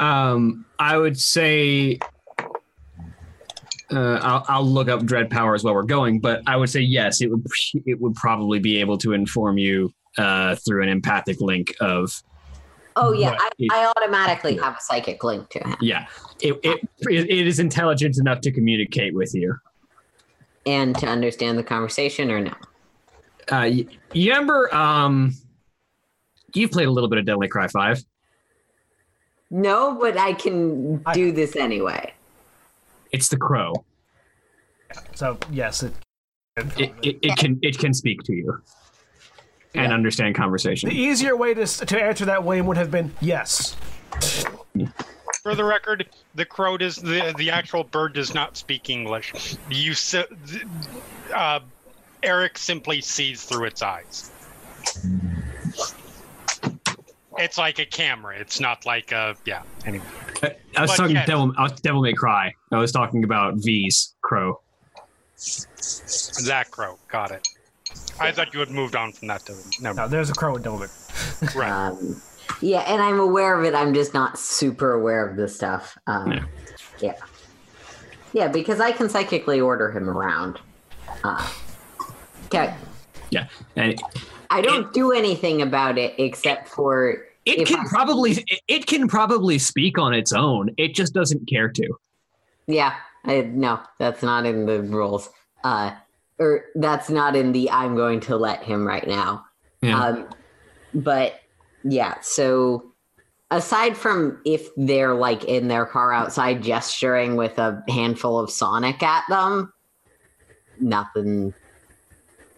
Um, 0.04 0.64
I 0.78 0.96
would 0.96 1.18
say 1.18 1.98
uh, 3.92 4.18
I'll, 4.22 4.44
I'll 4.48 4.66
look 4.66 4.88
up 4.88 5.04
dread 5.04 5.30
powers 5.30 5.64
well. 5.64 5.74
we're 5.74 5.82
going, 5.82 6.20
but 6.20 6.42
I 6.46 6.56
would 6.56 6.70
say 6.70 6.80
yes, 6.80 7.20
it 7.20 7.30
would 7.30 7.44
it 7.86 8.00
would 8.00 8.14
probably 8.14 8.58
be 8.58 8.78
able 8.78 8.98
to 8.98 9.12
inform 9.12 9.58
you 9.58 9.92
uh, 10.16 10.56
through 10.56 10.82
an 10.82 10.88
empathic 10.88 11.40
link 11.40 11.74
of 11.80 12.22
Oh 13.02 13.12
yeah, 13.12 13.30
Right. 13.30 13.52
I, 13.72 13.80
I 13.86 13.92
automatically 13.96 14.56
have 14.58 14.74
a 14.76 14.80
psychic 14.80 15.24
link 15.24 15.48
to 15.50 15.58
him, 15.60 15.76
yeah, 15.80 16.06
it, 16.40 16.58
it 16.62 16.80
it 17.10 17.46
is 17.46 17.58
intelligent 17.58 18.18
enough 18.18 18.40
to 18.42 18.52
communicate 18.52 19.14
with 19.14 19.34
you. 19.34 19.56
and 20.66 20.94
to 20.98 21.06
understand 21.06 21.56
the 21.58 21.62
conversation 21.62 22.30
or 22.30 22.40
no. 22.40 22.52
Uh, 23.50 23.62
you, 23.62 23.88
you 24.12 24.30
remember 24.30 24.72
um, 24.74 25.32
you've 26.54 26.70
played 26.70 26.86
a 26.88 26.90
little 26.90 27.08
bit 27.08 27.18
of 27.18 27.24
Devil 27.24 27.40
May 27.40 27.48
Cry 27.48 27.66
Five. 27.68 28.04
No, 29.50 29.96
but 30.00 30.16
I 30.18 30.32
can 30.34 31.02
I- 31.06 31.14
do 31.14 31.32
this 31.32 31.56
anyway. 31.56 32.12
It's 33.12 33.28
the 33.28 33.36
crow. 33.36 33.72
So 35.14 35.38
yes, 35.50 35.82
it. 35.82 35.92
It, 36.76 36.92
it, 37.02 37.18
it 37.22 37.36
can 37.38 37.58
it 37.62 37.78
can 37.78 37.94
speak 37.94 38.22
to 38.24 38.34
you 38.34 38.60
and 39.74 39.92
understand 39.92 40.34
conversation. 40.34 40.88
the 40.88 40.94
easier 40.94 41.36
way 41.36 41.54
to 41.54 41.66
to 41.66 42.02
answer 42.02 42.24
that, 42.26 42.44
William, 42.44 42.66
would 42.66 42.76
have 42.76 42.90
been 42.90 43.12
yes. 43.20 43.76
for 45.42 45.54
the 45.54 45.64
record, 45.64 46.08
the 46.34 46.44
crow 46.44 46.76
does 46.76 46.96
the 46.96 47.34
the 47.38 47.50
actual 47.50 47.84
bird 47.84 48.12
does 48.14 48.34
not 48.34 48.56
speak 48.56 48.90
English. 48.90 49.56
You 49.70 49.94
si- 49.94 50.24
uh, 51.34 51.60
Eric 52.22 52.58
simply 52.58 53.00
sees 53.00 53.44
through 53.44 53.66
its 53.66 53.82
eyes. 53.82 54.30
It's 57.38 57.56
like 57.56 57.78
a 57.78 57.86
camera. 57.86 58.36
It's 58.38 58.60
not 58.60 58.84
like 58.84 59.12
a 59.12 59.36
yeah. 59.44 59.62
Anyway, 59.86 60.04
I 60.42 60.56
I 60.76 60.82
was 60.82 60.90
But 60.90 60.96
talking 60.96 61.16
yes. 61.16 61.26
Devil, 61.26 61.52
I 61.56 61.62
was 61.62 61.72
Devil 61.80 62.02
May 62.02 62.12
Cry. 62.12 62.52
I 62.72 62.78
was 62.78 62.92
talking 62.92 63.24
about 63.24 63.54
V's 63.56 64.14
Crow. 64.20 64.60
Zach 65.38 66.70
Crow 66.70 66.98
got 67.08 67.30
it. 67.30 67.46
I 68.20 68.32
thought 68.32 68.52
you 68.52 68.60
had 68.60 68.70
moved 68.70 68.94
on 68.96 69.12
from 69.12 69.28
that 69.28 69.46
to 69.46 69.54
no. 69.80 69.92
No, 69.92 70.08
there's 70.08 70.30
a 70.30 70.34
crow 70.34 70.56
in 70.56 70.62
Devil 70.62 70.78
May 70.80 70.86
Cry. 71.46 71.54
Right. 71.54 71.70
Um, 71.88 72.20
yeah, 72.60 72.80
and 72.80 73.00
I'm 73.00 73.18
aware 73.20 73.58
of 73.58 73.64
it. 73.64 73.74
I'm 73.74 73.94
just 73.94 74.12
not 74.14 74.38
super 74.38 74.92
aware 74.92 75.26
of 75.26 75.36
the 75.36 75.48
stuff. 75.48 75.96
Um, 76.06 76.32
Yeah. 76.32 76.44
yeah. 76.98 77.14
yeah, 78.32 78.48
because 78.48 78.80
I 78.80 78.92
can 78.92 79.08
psychically 79.08 79.60
order 79.60 79.90
him 79.90 80.08
around. 80.10 80.58
Uh, 81.24 81.48
okay, 82.46 82.74
Yeah, 83.30 83.46
and 83.76 84.00
I 84.50 84.60
don't 84.60 84.92
do 84.92 85.12
anything 85.12 85.62
about 85.62 85.96
it 85.98 86.14
except 86.18 86.68
for 86.68 87.24
it 87.46 87.66
can 87.66 87.80
I- 87.80 87.84
probably 87.88 88.32
it, 88.32 88.60
it 88.68 88.86
can 88.86 89.08
probably 89.08 89.58
speak 89.58 89.98
on 89.98 90.12
its 90.12 90.32
own. 90.32 90.70
It 90.76 90.94
just 90.94 91.14
doesn't 91.14 91.48
care 91.48 91.68
to. 91.68 91.88
yeah. 92.66 92.94
I, 93.22 93.42
no, 93.42 93.80
that's 93.98 94.22
not 94.22 94.46
in 94.46 94.64
the 94.64 94.80
rules. 94.80 95.28
Uh, 95.62 95.90
or 96.40 96.64
that's 96.74 97.08
not 97.10 97.36
in 97.36 97.52
the 97.52 97.70
I'm 97.70 97.94
going 97.94 98.18
to 98.20 98.36
let 98.36 98.62
him 98.64 98.84
right 98.86 99.06
now. 99.06 99.44
Yeah. 99.82 100.02
Um, 100.02 100.28
but 100.94 101.40
yeah, 101.84 102.14
so 102.20 102.92
aside 103.50 103.96
from 103.96 104.40
if 104.44 104.68
they're 104.76 105.14
like 105.14 105.44
in 105.44 105.68
their 105.68 105.86
car 105.86 106.12
outside 106.12 106.62
gesturing 106.62 107.36
with 107.36 107.58
a 107.58 107.84
handful 107.88 108.38
of 108.38 108.50
Sonic 108.50 109.02
at 109.02 109.22
them, 109.28 109.72
nothing, 110.80 111.54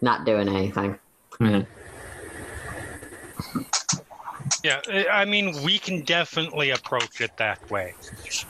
not 0.01 0.25
doing 0.25 0.47
anything. 0.47 0.97
Yeah. 1.39 1.63
Yeah, 4.63 4.81
I- 4.89 5.07
I 5.21 5.25
mean, 5.25 5.61
we 5.63 5.77
can 5.77 6.03
definitely 6.03 6.69
approach 6.69 7.19
it 7.19 7.35
that 7.37 7.69
way. 7.69 7.93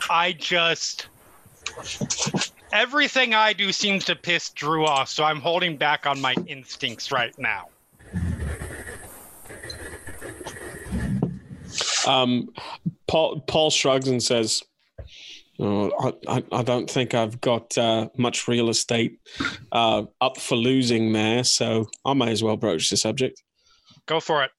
I 0.08 0.32
just. 0.32 1.08
Everything 2.74 3.34
I 3.34 3.52
do 3.52 3.70
seems 3.70 4.04
to 4.06 4.16
piss 4.16 4.50
Drew 4.50 4.84
off, 4.84 5.08
so 5.08 5.22
I'm 5.22 5.40
holding 5.40 5.76
back 5.76 6.06
on 6.06 6.20
my 6.20 6.34
instincts 6.48 7.12
right 7.12 7.32
now. 7.38 7.68
Um, 12.04 12.50
Paul 13.06 13.40
Paul 13.46 13.70
shrugs 13.70 14.08
and 14.08 14.20
says, 14.20 14.62
oh, 15.60 16.12
I, 16.28 16.38
I, 16.38 16.44
I 16.50 16.62
don't 16.62 16.90
think 16.90 17.14
I've 17.14 17.40
got 17.40 17.78
uh, 17.78 18.08
much 18.16 18.48
real 18.48 18.68
estate 18.68 19.20
uh, 19.70 20.02
up 20.20 20.38
for 20.38 20.56
losing 20.56 21.12
there, 21.12 21.44
so 21.44 21.86
I 22.04 22.14
may 22.14 22.32
as 22.32 22.42
well 22.42 22.56
broach 22.56 22.90
the 22.90 22.96
subject. 22.96 23.40
Go 24.06 24.18
for 24.18 24.42
it. 24.42 24.50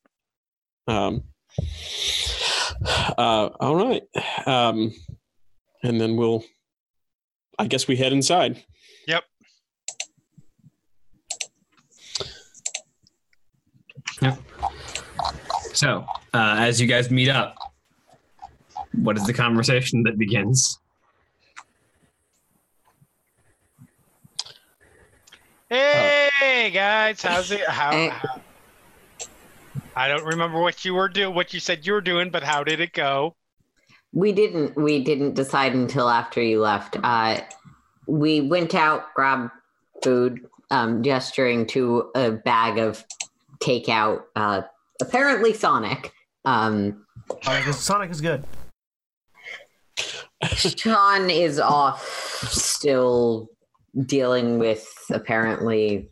Um, 0.88 1.24
uh, 3.18 3.49
all 3.59 3.76
right. 3.76 4.03
Um, 4.45 4.93
and 5.84 5.99
then 5.99 6.16
we'll, 6.16 6.43
I 7.58 7.68
guess 7.68 7.88
we 7.88 7.95
head 7.95 8.12
inside. 8.12 8.64
Yep. 9.08 9.24
Yep. 14.22 14.39
So 15.74 16.06
uh, 16.34 16.56
as 16.60 16.80
you 16.80 16.88
guys 16.88 17.12
meet 17.12 17.30
up, 17.30 17.56
what 18.93 19.18
is 19.18 19.26
the 19.26 19.34
conversation 19.34 20.03
that 20.03 20.18
begins? 20.18 20.80
Hey 25.70 26.70
guys, 26.72 27.22
how's 27.22 27.51
it? 27.51 27.68
How, 27.68 28.10
how 28.10 28.41
I 29.95 30.08
don't 30.08 30.26
remember 30.26 30.60
what 30.60 30.84
you 30.84 30.93
were 30.93 31.10
doing, 31.10 31.34
what 31.34 31.53
you 31.53 31.60
said 31.60 31.86
you 31.86 31.93
were 31.93 32.01
doing, 32.01 32.30
but 32.30 32.43
how 32.43 32.64
did 32.64 32.80
it 32.80 32.93
go? 32.93 33.36
We 34.16 34.32
didn't. 34.32 34.76
We 34.76 35.03
didn't 35.03 35.36
decide 35.36 35.74
until 35.74 36.09
after 36.09 36.41
you 36.41 36.61
left. 36.61 36.97
Uh, 37.03 37.41
we 38.07 38.41
went 38.41 38.74
out, 38.74 39.13
grabbed 39.13 39.51
food, 40.01 40.47
um, 40.72 41.03
gesturing 41.03 41.68
to 41.68 42.09
a 42.16 42.32
bag 42.32 42.78
of 42.78 43.03
takeout. 43.59 44.24
Uh, 44.36 44.61
apparently, 45.01 45.53
Sonic. 45.53 46.13
Um, 46.45 47.05
Sonic 47.43 47.68
is, 47.68 47.78
Sonic 47.78 48.09
is 48.11 48.22
good. 48.22 48.43
Sean 50.43 51.30
is 51.30 51.59
off, 51.59 52.03
still 52.49 53.49
dealing 54.05 54.59
with 54.59 54.88
apparently. 55.09 56.09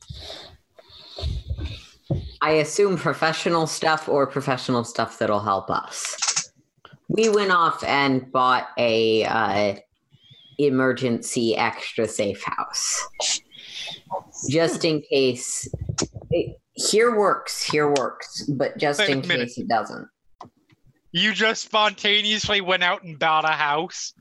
I 2.41 2.51
assume 2.51 2.97
professional 2.97 3.67
stuff 3.67 4.09
or 4.09 4.27
professional 4.27 4.83
stuff 4.83 5.19
that'll 5.19 5.39
help 5.39 5.69
us. 5.69 6.32
We 7.13 7.29
went 7.29 7.51
off 7.51 7.83
and 7.83 8.31
bought 8.31 8.69
a 8.77 9.23
uh, 9.25 9.75
emergency 10.57 11.55
extra 11.55 12.07
safe 12.07 12.43
house, 12.43 13.07
just 14.49 14.83
in 14.83 15.01
case. 15.01 15.67
It, 16.31 16.57
here 16.73 17.15
works, 17.15 17.61
here 17.61 17.87
works, 17.87 18.43
but 18.49 18.79
just 18.79 18.99
Wait 18.99 19.11
in 19.11 19.21
minute. 19.27 19.49
case 19.49 19.59
it 19.59 19.67
doesn't. 19.67 20.07
You 21.11 21.33
just 21.33 21.61
spontaneously 21.61 22.61
went 22.61 22.81
out 22.81 23.03
and 23.03 23.19
bought 23.19 23.45
a 23.45 23.49
house. 23.49 24.13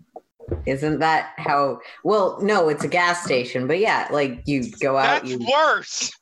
Isn't 0.66 0.98
that 1.00 1.32
how? 1.36 1.80
Well, 2.04 2.38
no, 2.40 2.68
it's 2.68 2.84
a 2.84 2.88
gas 2.88 3.24
station, 3.24 3.66
but 3.66 3.78
yeah, 3.78 4.08
like 4.10 4.42
you 4.46 4.70
go 4.80 4.96
out, 4.96 5.22
That's 5.22 5.30
you 5.30 5.38
worse. 5.50 6.12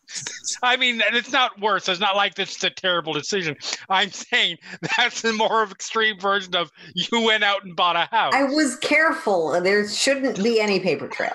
I 0.63 0.77
mean, 0.77 1.01
and 1.07 1.17
it's 1.17 1.33
not 1.33 1.61
worse. 1.61 1.89
It's 1.89 2.01
not 2.01 2.17
like 2.17 2.35
this 2.35 2.57
is 2.57 2.65
a 2.65 2.71
terrible 2.71 3.13
decision. 3.13 3.57
I'm 3.89 4.11
saying 4.11 4.59
that's 4.97 5.25
a 5.25 5.33
more 5.33 5.63
of 5.63 5.71
extreme 5.71 6.19
version 6.19 6.55
of 6.57 6.71
you 6.95 7.23
went 7.23 7.45
out 7.45 7.65
and 7.65 7.77
bought 7.77 7.97
a 7.97 8.09
house. 8.11 8.35
I 8.35 8.45
was 8.45 8.77
careful. 8.77 9.61
There 9.61 9.89
shouldn't 9.89 10.43
be 10.43 10.61
any 10.61 10.81
paper 10.81 11.09
trail. 11.09 11.35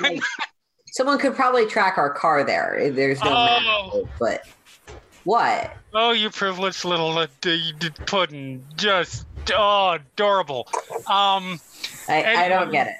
Like, 0.00 0.20
someone 0.92 1.18
could 1.18 1.34
probably 1.34 1.66
track 1.66 1.98
our 1.98 2.12
car 2.12 2.44
there. 2.44 2.90
There's 2.90 3.22
no 3.22 3.30
map, 3.30 3.62
oh, 3.64 4.08
but 4.18 4.42
what? 5.24 5.76
oh, 5.94 6.12
you 6.12 6.30
privileged 6.30 6.84
little 6.84 7.16
uh, 7.18 7.26
d- 7.40 7.72
d- 7.78 7.90
pudding. 8.06 8.64
Just 8.76 9.26
oh, 9.54 9.98
adorable. 10.14 10.68
Um, 11.06 11.60
I, 12.08 12.44
I 12.44 12.48
don't 12.48 12.70
get 12.70 12.88
it. 12.88 12.96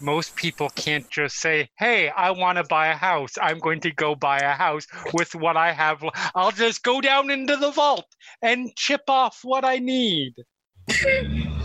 most 0.00 0.36
people 0.36 0.68
can't 0.70 1.08
just 1.10 1.36
say, 1.36 1.68
"Hey, 1.78 2.08
I 2.10 2.30
want 2.30 2.58
to 2.58 2.64
buy 2.64 2.88
a 2.88 2.94
house. 2.96 3.34
I'm 3.40 3.58
going 3.58 3.80
to 3.80 3.90
go 3.90 4.14
buy 4.14 4.38
a 4.38 4.52
house 4.52 4.86
with 5.12 5.34
what 5.34 5.56
I 5.56 5.72
have. 5.72 6.04
I'll 6.34 6.52
just 6.52 6.82
go 6.82 7.00
down 7.00 7.30
into 7.30 7.56
the 7.56 7.70
vault 7.70 8.06
and 8.42 8.74
chip 8.76 9.02
off 9.08 9.40
what 9.42 9.64
I 9.64 9.78
need." 9.78 10.34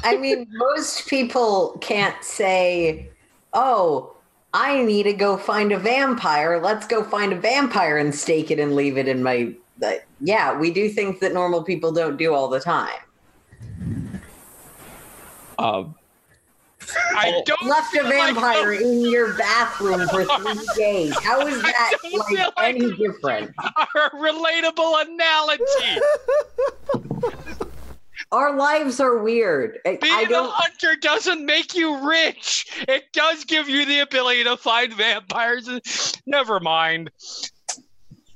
I 0.04 0.18
mean, 0.18 0.48
most 0.54 1.08
people 1.08 1.78
can't 1.82 2.22
say, 2.24 3.10
"Oh, 3.54 4.16
I 4.54 4.84
need 4.84 5.04
to 5.04 5.14
go 5.14 5.38
find 5.38 5.72
a 5.72 5.80
vampire. 5.80 6.60
Let's 6.62 6.88
go 6.88 7.04
find 7.04 7.34
a 7.34 7.40
vampire 7.40 7.98
and 7.98 8.14
stake 8.14 8.52
it 8.52 8.60
and 8.60 8.76
leave 8.76 8.98
it 8.98 9.08
in 9.08 9.24
my." 9.24 9.54
But 9.80 10.06
yeah, 10.22 10.58
we 10.58 10.72
do 10.72 10.90
things 10.90 11.20
that 11.20 11.34
normal 11.34 11.64
people 11.64 11.92
don't 11.92 12.18
do 12.18 12.34
all 12.34 12.48
the 12.48 12.60
time. 12.60 13.00
Uh, 15.60 15.84
I 17.16 17.32
Oh. 17.36 17.44
don't 17.46 17.64
left 17.64 17.94
a 17.96 18.00
feel 18.00 18.04
like 18.10 18.34
vampire 18.36 18.74
in 18.74 19.02
your 19.02 19.34
bathroom 19.36 20.06
for 20.10 20.26
three 20.26 20.68
days. 20.76 21.18
How 21.24 21.46
is 21.48 21.62
that 21.62 21.94
like 22.12 22.38
like 22.40 22.54
any 22.58 22.92
different? 22.98 23.52
are 23.58 23.88
a 23.96 24.10
relatable 24.12 25.06
analogy. 25.06 26.02
Our 28.32 28.56
lives 28.58 29.00
are 29.00 29.20
weird. 29.20 29.78
I, 29.86 29.98
Being 30.02 30.14
I 30.14 30.22
a 30.22 30.28
don't. 30.28 30.52
hunter 30.52 30.96
doesn't 31.00 31.46
make 31.46 31.76
you 31.76 32.08
rich. 32.10 32.66
It 32.88 33.04
does 33.14 33.44
give 33.46 33.70
you 33.70 33.86
the 33.86 34.00
ability 34.00 34.44
to 34.46 34.58
find 34.58 34.92
vampires. 34.94 35.70
Never 36.26 36.60
mind. 36.60 37.12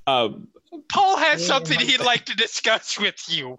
uh, 0.05 0.29
Paul 0.91 1.17
has 1.17 1.45
something 1.45 1.79
he'd 1.79 2.01
like 2.01 2.25
to 2.25 2.35
discuss 2.35 2.99
with 2.99 3.15
you. 3.27 3.57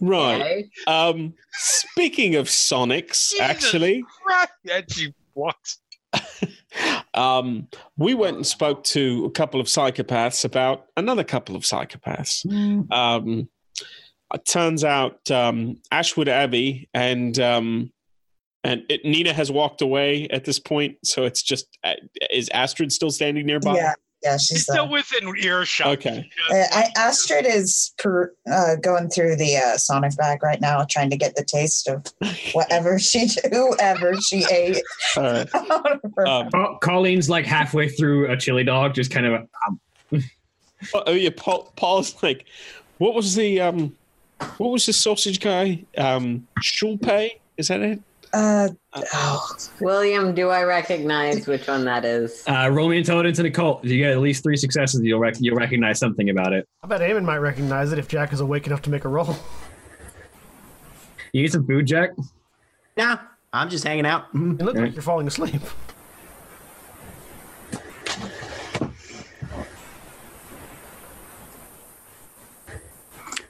Right. 0.00 0.40
Okay. 0.40 0.70
Um, 0.86 1.34
speaking 1.52 2.36
of 2.36 2.46
Sonics, 2.46 3.30
Jesus. 3.30 3.40
actually, 3.40 4.04
Right. 4.26 4.48
And 4.72 4.90
she 4.90 5.14
walks. 5.34 5.80
um, 7.14 7.68
we 7.96 8.14
went 8.14 8.36
and 8.36 8.46
spoke 8.46 8.84
to 8.84 9.24
a 9.26 9.30
couple 9.30 9.60
of 9.60 9.66
psychopaths 9.66 10.44
about 10.44 10.86
another 10.96 11.24
couple 11.24 11.56
of 11.56 11.62
psychopaths. 11.62 12.44
Um, 12.92 13.48
it 14.32 14.44
turns 14.44 14.84
out 14.84 15.30
um, 15.30 15.76
Ashwood 15.90 16.28
Abbey 16.28 16.88
and 16.94 17.38
um, 17.38 17.92
and 18.64 18.82
it, 18.88 19.04
Nina 19.04 19.32
has 19.32 19.50
walked 19.50 19.82
away 19.82 20.28
at 20.28 20.44
this 20.44 20.58
point, 20.58 20.96
so 21.04 21.24
it's 21.24 21.42
just 21.42 21.78
uh, 21.84 21.94
is 22.30 22.48
Astrid 22.50 22.92
still 22.92 23.10
standing 23.10 23.46
nearby? 23.46 23.76
Yeah, 23.76 23.94
yeah, 24.22 24.36
She's 24.36 24.46
she's 24.46 24.62
still 24.62 24.84
uh, 24.84 24.90
within 24.90 25.32
earshot. 25.40 25.86
Okay. 25.98 26.28
uh, 26.50 26.64
I, 26.72 26.88
Astrid 26.96 27.46
is 27.46 27.92
per, 27.98 28.32
uh, 28.50 28.76
going 28.76 29.08
through 29.10 29.36
the 29.36 29.56
uh, 29.56 29.76
Sonic 29.76 30.16
bag 30.16 30.42
right 30.42 30.60
now, 30.60 30.84
trying 30.88 31.10
to 31.10 31.16
get 31.16 31.36
the 31.36 31.44
taste 31.44 31.88
of 31.88 32.04
whatever 32.52 32.98
she, 32.98 33.28
whoever 33.50 34.14
she 34.20 34.44
ate. 34.50 34.82
All 35.16 35.22
right. 35.22 35.48
out 35.54 36.04
of 36.04 36.12
her 36.16 36.26
Um, 36.26 36.48
Pa- 36.50 36.78
Colleen's 36.78 37.30
like 37.30 37.46
halfway 37.46 37.88
through 37.88 38.30
a 38.30 38.36
chili 38.36 38.64
dog, 38.64 38.94
just 38.94 39.10
kind 39.10 39.26
of. 39.26 39.48
Um, 39.68 39.80
oh 41.06 41.12
yeah, 41.12 41.30
Paul. 41.36 41.72
Paul's 41.76 42.20
like, 42.22 42.46
what 42.98 43.14
was 43.14 43.34
the 43.34 43.60
um, 43.60 43.96
what 44.58 44.70
was 44.70 44.86
the 44.86 44.92
sausage 44.92 45.40
guy? 45.40 45.84
Um, 45.96 46.46
Shulpae? 46.62 47.38
Is 47.56 47.68
that 47.68 47.80
it? 47.80 48.00
Uh, 48.32 48.68
oh, 49.14 49.56
William, 49.80 50.34
do 50.34 50.48
I 50.50 50.62
recognize 50.62 51.46
which 51.46 51.66
one 51.66 51.84
that 51.86 52.04
is? 52.04 52.44
uh, 52.46 52.68
roll 52.70 52.88
me 52.88 52.98
intelligence 52.98 53.38
and 53.38 53.46
occult. 53.48 53.84
If 53.84 53.90
you 53.90 53.98
get 53.98 54.10
at 54.12 54.18
least 54.18 54.42
three 54.42 54.56
successes, 54.56 55.00
you'll 55.02 55.18
rec- 55.20 55.40
you'll 55.40 55.56
recognize 55.56 55.98
something 55.98 56.28
about 56.30 56.52
it. 56.52 56.68
I 56.82 56.86
bet 56.86 57.00
Eamon 57.00 57.24
might 57.24 57.38
recognize 57.38 57.92
it 57.92 57.98
if 57.98 58.06
Jack 58.08 58.32
is 58.32 58.40
awake 58.40 58.66
enough 58.66 58.82
to 58.82 58.90
make 58.90 59.04
a 59.04 59.08
roll. 59.08 59.34
You 61.32 61.42
need 61.42 61.52
some 61.52 61.66
food, 61.66 61.86
Jack. 61.86 62.10
Nah, 62.96 63.18
I'm 63.52 63.68
just 63.70 63.84
hanging 63.84 64.06
out. 64.06 64.32
Mhm. 64.34 64.58
You 64.58 64.64
look 64.66 64.76
like 64.76 64.92
you're 64.94 65.02
falling 65.02 65.26
asleep. 65.26 65.60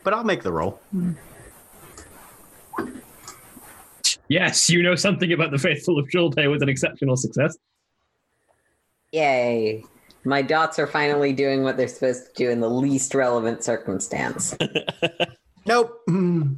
But 0.04 0.14
I'll 0.14 0.24
make 0.24 0.42
the 0.42 0.52
roll. 0.52 0.80
Yes, 4.28 4.68
you 4.68 4.82
know 4.82 4.94
something 4.94 5.32
about 5.32 5.50
the 5.50 5.58
faithful 5.58 5.98
of 5.98 6.06
Shulpae 6.08 6.50
with 6.50 6.62
an 6.62 6.68
exceptional 6.68 7.16
success. 7.16 7.56
Yay. 9.12 9.84
My 10.24 10.42
dots 10.42 10.78
are 10.78 10.86
finally 10.86 11.32
doing 11.32 11.62
what 11.62 11.76
they're 11.76 11.88
supposed 11.88 12.26
to 12.26 12.32
do 12.34 12.50
in 12.50 12.60
the 12.60 12.68
least 12.68 13.14
relevant 13.14 13.64
circumstance. 13.64 14.56
Nope. 15.66 16.00
Mhm. 16.08 16.56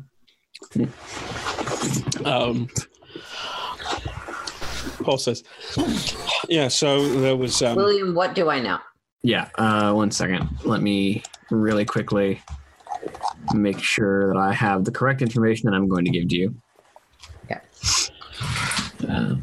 Um, 2.25 2.68
Paul 5.03 5.18
says, 5.18 5.43
yeah. 6.49 6.68
So 6.68 7.09
there 7.21 7.37
was. 7.37 7.61
Um, 7.61 7.75
William, 7.75 8.14
what 8.14 8.37
do 8.37 8.49
I 8.49 8.61
know? 8.61 8.79
Yeah, 9.23 9.49
uh, 9.57 9.93
one 9.93 10.12
second. 10.12 10.49
Let 10.64 10.81
me 10.81 11.25
really 11.51 11.85
quickly 11.85 12.41
make 13.53 13.81
sure 13.81 14.33
that 14.33 14.39
I 14.39 14.53
have 14.53 14.85
the 14.85 14.93
correct 14.93 15.23
information 15.23 15.68
that 15.68 15.77
I'm 15.77 15.89
going 15.89 16.05
to 16.05 16.11
give 16.12 16.29
to 16.29 16.37
you. 16.37 16.55
Uh, 19.09 19.36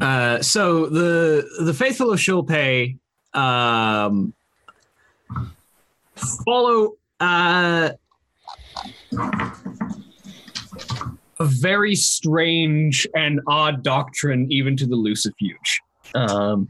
uh, 0.00 0.42
so 0.42 0.86
the 0.86 1.48
the 1.60 1.74
faithful 1.74 2.12
of 2.12 2.18
Shulpae 2.18 2.98
um, 3.34 4.32
follow 6.44 6.94
uh, 7.20 7.90
a 11.40 11.44
very 11.44 11.94
strange 11.94 13.06
and 13.14 13.40
odd 13.46 13.82
doctrine, 13.82 14.50
even 14.50 14.76
to 14.76 14.86
the 14.86 14.96
Lucifuge. 14.96 15.80
Um, 16.14 16.68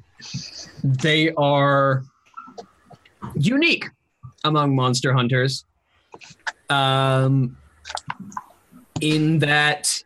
they 0.82 1.30
are 1.32 2.02
unique 3.34 3.84
among 4.44 4.74
monster 4.74 5.12
hunters 5.12 5.64
um, 6.70 7.56
in 9.00 9.38
that 9.40 10.02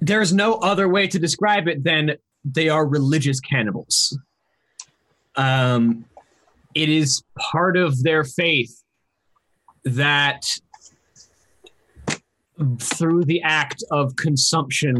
there's 0.00 0.32
no 0.32 0.54
other 0.54 0.88
way 0.88 1.06
to 1.06 1.18
describe 1.18 1.68
it 1.68 1.82
than 1.82 2.12
they 2.44 2.68
are 2.68 2.86
religious 2.86 3.40
cannibals. 3.40 4.18
Um, 5.36 6.04
it 6.74 6.88
is 6.88 7.22
part 7.38 7.76
of 7.76 8.02
their 8.02 8.24
faith 8.24 8.82
that 9.84 10.46
through 12.78 13.24
the 13.24 13.42
act 13.42 13.82
of 13.90 14.16
consumption 14.16 14.96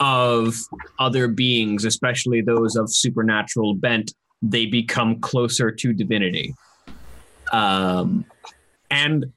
of 0.00 0.54
other 0.98 1.28
beings, 1.28 1.84
especially 1.84 2.40
those 2.40 2.76
of 2.76 2.92
supernatural 2.92 3.74
bent, 3.74 4.12
they 4.42 4.66
become 4.66 5.20
closer 5.20 5.70
to 5.70 5.92
divinity. 5.92 6.54
Um, 7.52 8.24
and 8.90 9.32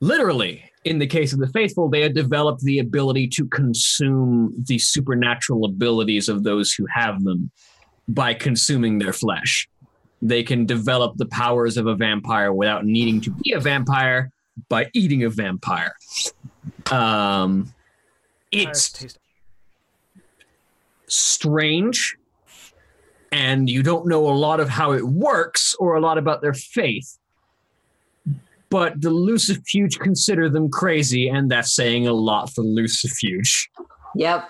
literally, 0.00 0.64
in 0.84 0.98
the 0.98 1.06
case 1.06 1.32
of 1.32 1.38
the 1.38 1.48
faithful, 1.48 1.88
they 1.88 2.00
had 2.00 2.14
developed 2.14 2.62
the 2.62 2.78
ability 2.78 3.28
to 3.28 3.46
consume 3.46 4.54
the 4.66 4.78
supernatural 4.78 5.64
abilities 5.64 6.28
of 6.28 6.42
those 6.42 6.72
who 6.72 6.86
have 6.86 7.22
them 7.24 7.50
by 8.08 8.34
consuming 8.34 8.98
their 8.98 9.12
flesh. 9.12 9.68
They 10.22 10.42
can 10.42 10.66
develop 10.66 11.16
the 11.16 11.26
powers 11.26 11.76
of 11.76 11.86
a 11.86 11.94
vampire 11.94 12.52
without 12.52 12.84
needing 12.84 13.20
to 13.22 13.30
be 13.30 13.52
a 13.52 13.60
vampire 13.60 14.30
by 14.68 14.90
eating 14.92 15.24
a 15.24 15.30
vampire. 15.30 15.94
Um, 16.90 17.72
it's 18.52 19.16
strange 21.06 22.16
and 23.32 23.68
you 23.70 23.82
don't 23.82 24.06
know 24.06 24.28
a 24.28 24.32
lot 24.32 24.60
of 24.60 24.68
how 24.68 24.92
it 24.92 25.06
works 25.06 25.74
or 25.78 25.94
a 25.94 26.00
lot 26.00 26.18
about 26.18 26.42
their 26.42 26.54
faith. 26.54 27.18
But 28.70 29.00
the 29.00 29.10
Lucifuge 29.10 29.98
consider 29.98 30.48
them 30.48 30.70
crazy, 30.70 31.28
and 31.28 31.50
that's 31.50 31.74
saying 31.74 32.06
a 32.06 32.12
lot 32.12 32.50
for 32.50 32.62
Lucifuge. 32.62 33.66
Yep. 34.14 34.48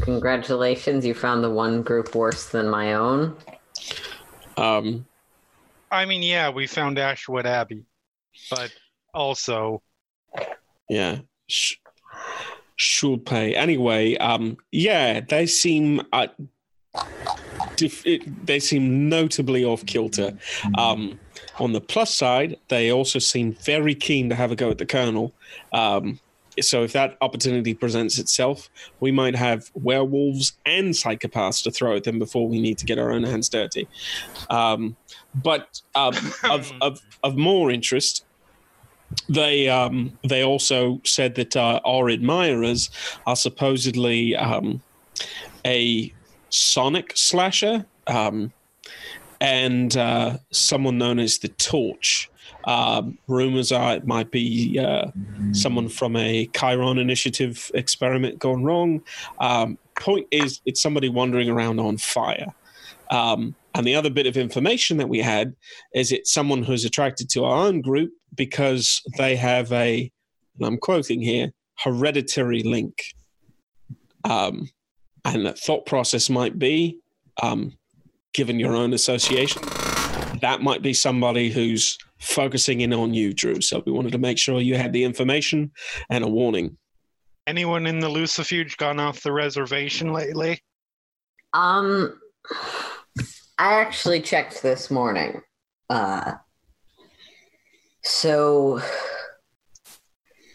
Congratulations, 0.00 1.04
you 1.06 1.14
found 1.14 1.42
the 1.42 1.50
one 1.50 1.82
group 1.82 2.14
worse 2.14 2.48
than 2.48 2.68
my 2.68 2.94
own. 2.94 3.36
Um, 4.56 5.06
I 5.90 6.04
mean, 6.04 6.22
yeah, 6.22 6.48
we 6.50 6.66
found 6.66 6.98
Ashwood 6.98 7.46
Abbey, 7.46 7.84
but 8.50 8.72
also, 9.14 9.82
yeah. 10.88 11.18
Sh- 11.48 11.76
Shulpae. 12.78 13.54
Anyway, 13.54 14.16
um, 14.16 14.56
yeah, 14.72 15.20
they 15.20 15.46
seem 15.46 16.02
uh, 16.12 16.28
it, 17.78 18.46
they 18.46 18.60
seem 18.60 19.08
notably 19.08 19.64
off 19.64 19.84
kilter. 19.86 20.36
Um, 20.76 21.18
on 21.58 21.72
the 21.72 21.80
plus 21.80 22.14
side, 22.14 22.56
they 22.68 22.92
also 22.92 23.18
seem 23.18 23.54
very 23.54 23.94
keen 23.94 24.28
to 24.28 24.34
have 24.34 24.52
a 24.52 24.56
go 24.56 24.70
at 24.70 24.78
the 24.78 24.86
colonel. 24.86 25.32
Um, 25.72 26.20
so 26.60 26.82
if 26.82 26.92
that 26.92 27.16
opportunity 27.20 27.74
presents 27.74 28.18
itself, 28.18 28.70
we 29.00 29.12
might 29.12 29.34
have 29.34 29.70
werewolves 29.74 30.54
and 30.64 30.94
psychopaths 30.94 31.62
to 31.64 31.70
throw 31.70 31.96
at 31.96 32.04
them 32.04 32.18
before 32.18 32.48
we 32.48 32.60
need 32.60 32.78
to 32.78 32.86
get 32.86 32.98
our 32.98 33.12
own 33.12 33.24
hands 33.24 33.48
dirty. 33.48 33.88
Um, 34.48 34.96
but 35.34 35.82
um, 35.94 36.14
of, 36.44 36.72
of 36.80 37.00
of 37.22 37.36
more 37.36 37.70
interest, 37.70 38.24
they 39.28 39.68
um, 39.68 40.18
they 40.22 40.42
also 40.42 41.00
said 41.04 41.34
that 41.36 41.56
uh, 41.56 41.80
our 41.84 42.08
admirers 42.08 42.90
are 43.26 43.36
supposedly 43.36 44.36
um, 44.36 44.82
a 45.64 46.12
Sonic 46.50 47.12
slasher 47.16 47.84
um, 48.06 48.52
and 49.40 49.96
uh, 49.96 50.38
someone 50.50 50.98
known 50.98 51.18
as 51.18 51.38
the 51.38 51.48
Torch. 51.48 52.30
Um, 52.64 53.18
rumors 53.28 53.70
are 53.70 53.94
it 53.94 54.06
might 54.06 54.30
be 54.32 54.78
uh, 54.78 55.10
someone 55.52 55.88
from 55.88 56.16
a 56.16 56.48
Cheiron 56.48 57.00
Initiative 57.00 57.70
experiment 57.74 58.38
gone 58.38 58.64
wrong. 58.64 59.02
Um, 59.38 59.78
point 59.98 60.26
is, 60.30 60.60
it's 60.66 60.82
somebody 60.82 61.08
wandering 61.08 61.48
around 61.48 61.78
on 61.78 61.96
fire. 61.96 62.52
Um, 63.10 63.54
and 63.74 63.86
the 63.86 63.94
other 63.94 64.10
bit 64.10 64.26
of 64.26 64.36
information 64.36 64.96
that 64.96 65.08
we 65.08 65.18
had 65.18 65.54
is 65.94 66.10
it's 66.10 66.32
someone 66.32 66.62
who's 66.62 66.84
attracted 66.84 67.28
to 67.30 67.44
our 67.44 67.66
own 67.66 67.82
group 67.82 68.10
because 68.36 69.02
they 69.18 69.36
have 69.36 69.72
a, 69.72 70.10
and 70.58 70.66
I'm 70.66 70.78
quoting 70.78 71.20
here, 71.20 71.52
hereditary 71.78 72.62
link. 72.62 73.02
Um, 74.24 74.68
and 75.24 75.46
the 75.46 75.52
thought 75.52 75.86
process 75.86 76.30
might 76.30 76.58
be, 76.58 76.98
um, 77.42 77.76
given 78.32 78.60
your 78.60 78.74
own 78.76 78.92
association, 78.92 79.62
that 80.40 80.60
might 80.62 80.82
be 80.82 80.92
somebody 80.92 81.50
who's 81.50 81.98
focusing 82.18 82.80
in 82.80 82.92
on 82.92 83.14
you, 83.14 83.32
Drew. 83.32 83.60
So 83.60 83.82
we 83.84 83.92
wanted 83.92 84.12
to 84.12 84.18
make 84.18 84.38
sure 84.38 84.60
you 84.60 84.76
had 84.76 84.92
the 84.92 85.04
information 85.04 85.72
and 86.10 86.24
a 86.24 86.28
warning. 86.28 86.76
anyone 87.46 87.86
in 87.86 88.00
the 88.00 88.08
Lucifuge 88.08 88.76
gone 88.76 88.98
off 89.00 89.22
the 89.22 89.32
reservation 89.32 90.12
lately? 90.12 90.60
Um, 91.52 92.18
I 93.58 93.80
actually 93.80 94.20
checked 94.20 94.62
this 94.62 94.90
morning. 94.90 95.40
Uh, 95.88 96.34
so 98.06 98.80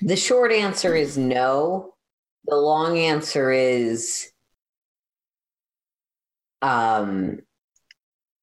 the 0.02 0.16
short 0.16 0.54
answer 0.54 0.95
is 0.95 1.18
no. 1.18 1.93
The 2.45 2.56
long 2.56 2.97
answer 2.97 3.52
is 3.52 4.32
um, 6.62 7.39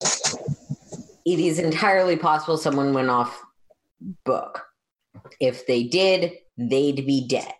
it 0.01 1.39
is 1.39 1.59
entirely 1.59 2.17
possible 2.17 2.59
someone 2.59 2.93
went 2.93 3.09
off 3.09 3.41
book. 4.25 4.67
If 5.41 5.67
they 5.67 5.85
did, 5.85 6.35
they'd 6.57 7.07
be 7.07 7.27
dead. 7.27 7.53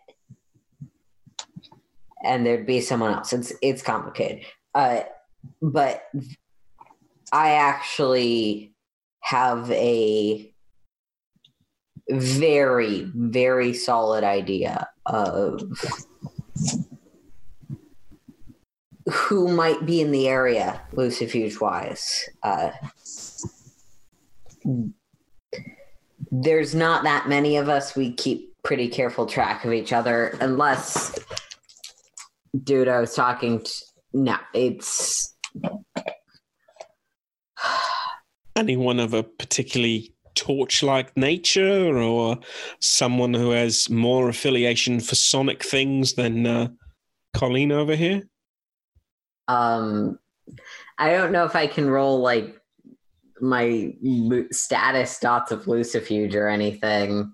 And 2.23 2.45
there'd 2.45 2.67
be 2.67 2.81
someone 2.81 3.13
else. 3.13 3.33
It's 3.33 3.53
it's 3.61 3.81
complicated. 3.81 4.45
Uh, 4.75 5.01
but 5.61 6.03
I 7.31 7.51
actually 7.53 8.73
have 9.21 9.71
a 9.71 10.48
very, 12.09 13.09
very 13.15 13.73
solid 13.73 14.23
idea 14.23 14.87
of 15.05 15.61
who 19.09 19.47
might 19.47 19.85
be 19.85 20.01
in 20.01 20.11
the 20.11 20.27
area, 20.27 20.81
Lucifuge 20.93 21.59
wise. 21.59 22.29
Uh, 22.43 22.71
there's 26.31 26.75
not 26.75 27.03
that 27.03 27.27
many 27.27 27.57
of 27.57 27.69
us. 27.69 27.95
We 27.95 28.13
keep 28.13 28.53
pretty 28.63 28.87
careful 28.87 29.25
track 29.25 29.65
of 29.65 29.73
each 29.73 29.93
other, 29.93 30.37
unless, 30.41 31.17
dude, 32.63 32.87
I 32.87 32.99
was 32.99 33.15
talking 33.15 33.61
to. 33.61 33.71
No, 34.11 34.37
it's 34.55 35.35
Anyone 38.55 38.99
of 38.99 39.13
a 39.13 39.23
particularly 39.23 40.13
torch 40.35 40.83
like 40.83 41.15
nature 41.17 41.97
or 41.97 42.37
someone 42.79 43.33
who 43.33 43.51
has 43.51 43.89
more 43.89 44.29
affiliation 44.29 44.99
for 44.99 45.15
sonic 45.15 45.63
things 45.63 46.13
than 46.13 46.45
uh, 46.45 46.67
Colleen 47.33 47.71
over 47.71 47.95
here? 47.95 48.23
um 49.47 50.19
i 50.99 51.09
don't 51.09 51.31
know 51.31 51.43
if 51.43 51.55
i 51.55 51.65
can 51.65 51.89
roll 51.89 52.19
like 52.19 52.59
my 53.41 53.93
status 54.51 55.19
dots 55.19 55.51
of 55.51 55.65
lucifuge 55.65 56.35
or 56.35 56.47
anything. 56.47 57.31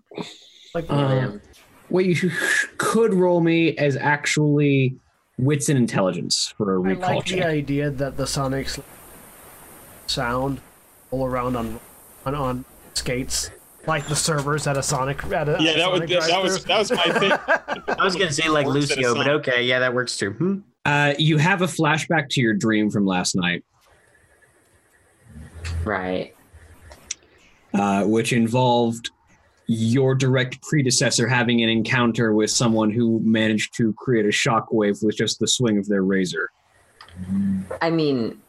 Like, 0.73 0.89
Um, 0.89 1.41
what 1.89 2.05
you 2.05 2.31
could 2.77 3.13
roll 3.13 3.41
me 3.41 3.77
as 3.77 3.95
actually 3.95 4.97
wits 5.37 5.69
and 5.69 5.77
intelligence 5.77 6.53
for 6.57 6.75
a 6.75 6.81
I 6.81 6.89
recall 6.89 7.15
like 7.17 7.25
the 7.25 7.43
idea 7.43 7.89
that 7.89 8.17
the 8.17 8.23
Sonics 8.23 8.81
sound 10.07 10.61
all 11.11 11.25
around 11.25 11.55
on 11.55 11.79
on, 12.25 12.35
on 12.35 12.65
skates, 12.95 13.51
like 13.87 14.07
the 14.07 14.15
servers 14.15 14.67
at 14.67 14.77
a 14.77 14.83
Sonic. 14.83 15.23
At 15.25 15.47
a, 15.49 15.57
Yeah, 15.59 15.71
at 15.71 15.75
a 15.77 15.79
that 15.79 15.91
was 15.91 16.63
that 16.63 16.81
was 16.81 16.89
drive-thru. 16.89 17.29
that 17.29 17.49
was 17.49 17.61
my 17.61 17.83
thing. 17.83 17.95
I 17.99 18.03
was 18.03 18.15
gonna 18.15 18.31
say 18.31 18.49
like 18.49 18.65
Works 18.65 18.91
at 18.91 18.97
a 18.97 19.01
Lucio, 19.01 19.15
but 19.15 19.27
okay, 19.27 19.63
yeah, 19.63 19.79
that 19.79 19.93
works 19.93 20.17
too. 20.17 20.31
Hmm? 20.31 20.59
Uh, 20.85 21.13
you 21.17 21.37
have 21.37 21.61
a 21.61 21.67
flashback 21.67 22.29
to 22.29 22.41
your 22.41 22.53
dream 22.53 22.89
from 22.91 23.05
last 23.05 23.35
night, 23.35 23.63
right 25.83 26.35
uh, 27.73 28.03
which 28.05 28.33
involved 28.33 29.09
your 29.67 30.13
direct 30.13 30.61
predecessor 30.61 31.27
having 31.27 31.61
an 31.63 31.69
encounter 31.69 32.33
with 32.33 32.51
someone 32.51 32.91
who 32.91 33.19
managed 33.23 33.75
to 33.75 33.93
create 33.93 34.25
a 34.25 34.29
shockwave 34.29 35.03
with 35.03 35.17
just 35.17 35.39
the 35.39 35.47
swing 35.47 35.77
of 35.77 35.87
their 35.87 36.03
razor. 36.03 36.49
i 37.81 37.89
mean 37.89 38.39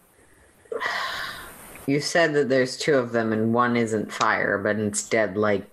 you 1.86 2.00
said 2.00 2.34
that 2.34 2.48
there's 2.48 2.76
two 2.76 2.94
of 2.94 3.12
them 3.12 3.32
and 3.32 3.54
one 3.54 3.76
isn't 3.76 4.12
fire 4.12 4.58
but 4.58 4.76
instead 4.76 5.36
like 5.36 5.68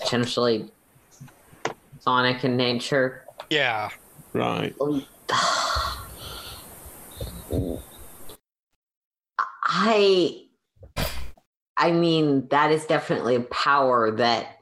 potentially 0.00 0.70
sonic 2.00 2.44
in 2.44 2.56
nature 2.56 3.24
Yeah. 3.50 3.90
right. 4.32 4.74
I 9.66 10.42
I 11.76 11.90
mean 11.90 12.48
that 12.48 12.70
is 12.70 12.86
definitely 12.86 13.34
a 13.36 13.40
power 13.40 14.10
that 14.12 14.58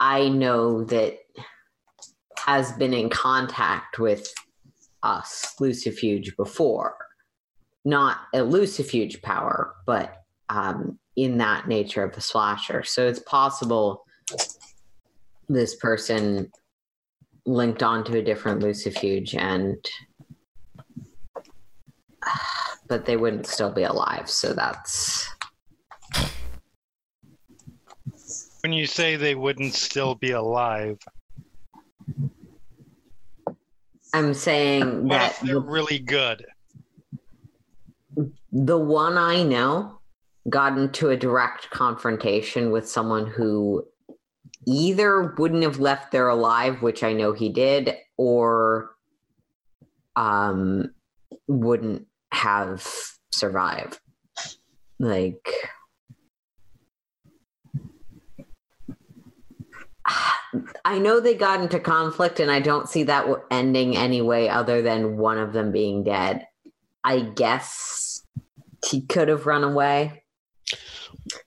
I 0.00 0.28
know 0.28 0.84
that 0.84 1.18
has 2.38 2.72
been 2.72 2.94
in 2.94 3.10
contact 3.10 3.98
with 3.98 4.32
us 5.02 5.54
Lucifuge 5.60 6.36
before. 6.36 6.96
Not 7.88 8.18
a 8.34 8.38
Lucifuge 8.38 9.22
power, 9.22 9.74
but 9.86 10.22
um 10.48 10.98
in 11.16 11.38
that 11.38 11.66
nature 11.66 12.04
of 12.04 12.14
the 12.14 12.20
slasher. 12.20 12.84
So 12.84 13.08
it's 13.08 13.18
possible 13.18 14.04
this 15.48 15.74
person 15.76 16.50
linked 17.46 17.82
onto 17.82 18.14
a 18.14 18.22
different 18.22 18.62
lucifuge 18.62 19.34
and 19.34 19.76
but 22.88 23.06
they 23.06 23.16
wouldn't 23.16 23.46
still 23.46 23.72
be 23.72 23.84
alive 23.84 24.28
so 24.28 24.52
that's 24.52 25.26
When 28.62 28.72
you 28.72 28.86
say 28.86 29.16
they 29.16 29.34
wouldn't 29.34 29.74
still 29.74 30.14
be 30.14 30.32
alive, 30.32 30.98
i'm 34.12 34.34
saying 34.34 35.04
what 35.04 35.18
that 35.18 35.38
they're 35.42 35.60
really 35.60 35.98
good? 35.98 36.44
The 38.52 38.78
one 38.78 39.18
i 39.18 39.42
know 39.42 39.98
got 40.48 40.78
into 40.78 41.10
a 41.10 41.16
direct 41.16 41.68
confrontation 41.70 42.70
with 42.70 42.88
someone 42.88 43.26
who 43.26 43.84
either 44.66 45.34
wouldn't 45.38 45.62
have 45.62 45.78
left 45.78 46.12
there 46.12 46.28
alive 46.28 46.80
which 46.82 47.02
i 47.02 47.12
know 47.12 47.32
he 47.32 47.48
did 47.48 47.94
or 48.16 48.90
um 50.16 50.90
wouldn't 51.46 52.06
have 52.32 52.86
survived 53.30 54.00
like 54.98 55.48
I 60.84 60.98
know 60.98 61.20
they 61.20 61.34
got 61.34 61.60
into 61.60 61.78
conflict, 61.78 62.40
and 62.40 62.50
I 62.50 62.60
don't 62.60 62.88
see 62.88 63.02
that 63.04 63.26
ending 63.50 63.96
any 63.96 64.22
way 64.22 64.48
other 64.48 64.80
than 64.80 65.18
one 65.18 65.38
of 65.38 65.52
them 65.52 65.72
being 65.72 66.04
dead. 66.04 66.46
I 67.04 67.20
guess 67.20 68.07
he 68.86 69.00
could 69.02 69.28
have 69.28 69.46
run 69.46 69.64
away. 69.64 70.22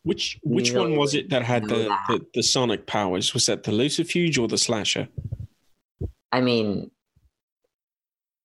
Which 0.03 0.39
which 0.43 0.71
You 0.71 0.79
one 0.79 0.95
was 0.95 1.13
it 1.13 1.29
that 1.29 1.43
had 1.43 1.63
the, 1.67 1.87
that. 1.87 2.05
the, 2.07 2.25
the 2.35 2.43
sonic 2.43 2.87
powers? 2.87 3.33
Was 3.33 3.45
that 3.45 3.63
the 3.63 3.71
Lucifuge 3.71 4.39
or 4.41 4.47
the 4.47 4.57
Slasher? 4.57 5.07
I 6.31 6.41
mean, 6.41 6.89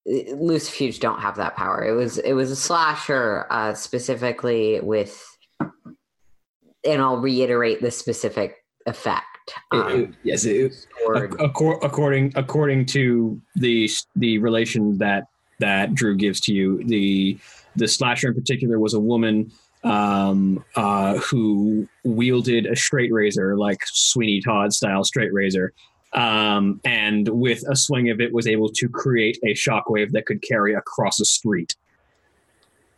Lucifuge 0.06 1.00
don't 1.00 1.20
have 1.20 1.36
that 1.36 1.56
power. 1.56 1.84
It 1.84 1.92
was 1.92 2.18
it 2.18 2.34
was 2.34 2.50
a 2.50 2.56
slasher 2.56 3.46
uh, 3.50 3.74
specifically 3.74 4.80
with, 4.80 5.20
and 5.60 7.02
I'll 7.02 7.16
reiterate 7.18 7.80
the 7.82 7.90
specific 7.90 8.56
effect. 8.86 9.24
Um, 9.72 9.88
it- 10.02 10.10
yes, 10.22 10.44
it, 10.44 10.72
sword. 11.02 11.32
Accor- 11.32 11.78
according 11.82 12.32
according 12.36 12.86
to 12.86 13.40
the 13.56 13.88
the 14.14 14.38
relation 14.38 14.98
that 14.98 15.24
that 15.58 15.94
Drew 15.94 16.16
gives 16.16 16.40
to 16.42 16.52
you, 16.54 16.84
the 16.84 17.38
the 17.76 17.88
slasher 17.88 18.28
in 18.28 18.34
particular 18.34 18.78
was 18.78 18.94
a 18.94 19.00
woman 19.00 19.52
um, 19.84 20.64
uh, 20.74 21.18
who 21.18 21.86
wielded 22.04 22.66
a 22.66 22.74
straight 22.76 23.12
razor, 23.12 23.56
like 23.56 23.80
Sweeney 23.86 24.40
Todd 24.40 24.72
style 24.72 25.04
straight 25.04 25.32
razor, 25.32 25.72
um, 26.12 26.80
and 26.84 27.28
with 27.28 27.62
a 27.68 27.76
swing 27.76 28.10
of 28.10 28.20
it 28.20 28.32
was 28.32 28.46
able 28.46 28.68
to 28.70 28.88
create 28.88 29.38
a 29.44 29.54
shockwave 29.54 30.10
that 30.12 30.26
could 30.26 30.42
carry 30.42 30.74
across 30.74 31.20
a 31.20 31.24
street. 31.24 31.76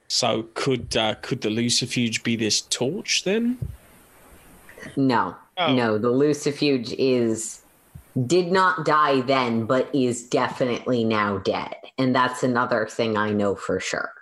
So 0.09 0.47
could 0.55 0.97
uh, 0.97 1.17
could 1.21 1.43
the 1.43 1.51
Lucifuge 1.51 2.23
be 2.23 2.37
this 2.37 2.63
torch 2.63 3.25
then? 3.25 3.59
No, 4.97 5.37
Oh. 5.59 5.75
no. 5.75 5.99
The 5.99 6.09
Lucifuge 6.13 6.95
is 6.99 7.61
did 8.27 8.51
not 8.51 8.85
die 8.85 9.21
then, 9.23 9.67
but 9.67 9.93
is 9.95 10.27
definitely 10.29 11.05
now 11.05 11.39
dead, 11.39 11.75
and 11.99 12.15
that's 12.15 12.43
another 12.43 12.87
thing 12.87 13.17
I 13.17 13.31
know 13.33 13.55
for 13.55 13.79
sure. 13.81 14.13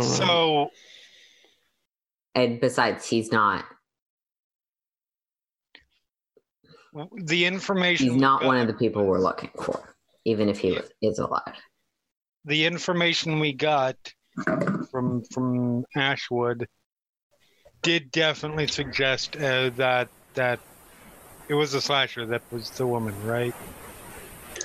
All 0.00 0.02
right. 0.02 0.16
So 0.18 0.70
And 2.34 2.60
besides, 2.60 3.06
he's 3.08 3.30
not. 3.32 3.64
the 7.24 7.44
information 7.44 8.10
He's 8.12 8.20
not 8.20 8.44
one 8.44 8.56
of 8.58 8.66
the 8.66 8.72
people 8.74 9.04
we're 9.04 9.20
looking 9.20 9.50
for, 9.62 9.94
even 10.24 10.48
if 10.48 10.58
he 10.58 10.78
is 11.02 11.18
alive. 11.18 11.56
the 12.44 12.64
information 12.64 13.38
we 13.40 13.52
got 13.52 13.96
from 14.90 15.22
from 15.32 15.84
Ashwood 15.96 16.66
did 17.82 18.10
definitely 18.12 18.66
suggest 18.66 19.36
uh, 19.36 19.70
that 19.76 20.08
that 20.34 20.58
it 21.48 21.54
was 21.54 21.74
a 21.74 21.80
slasher 21.80 22.24
that 22.26 22.42
was 22.50 22.70
the 22.70 22.86
woman, 22.86 23.14
right? 23.24 23.54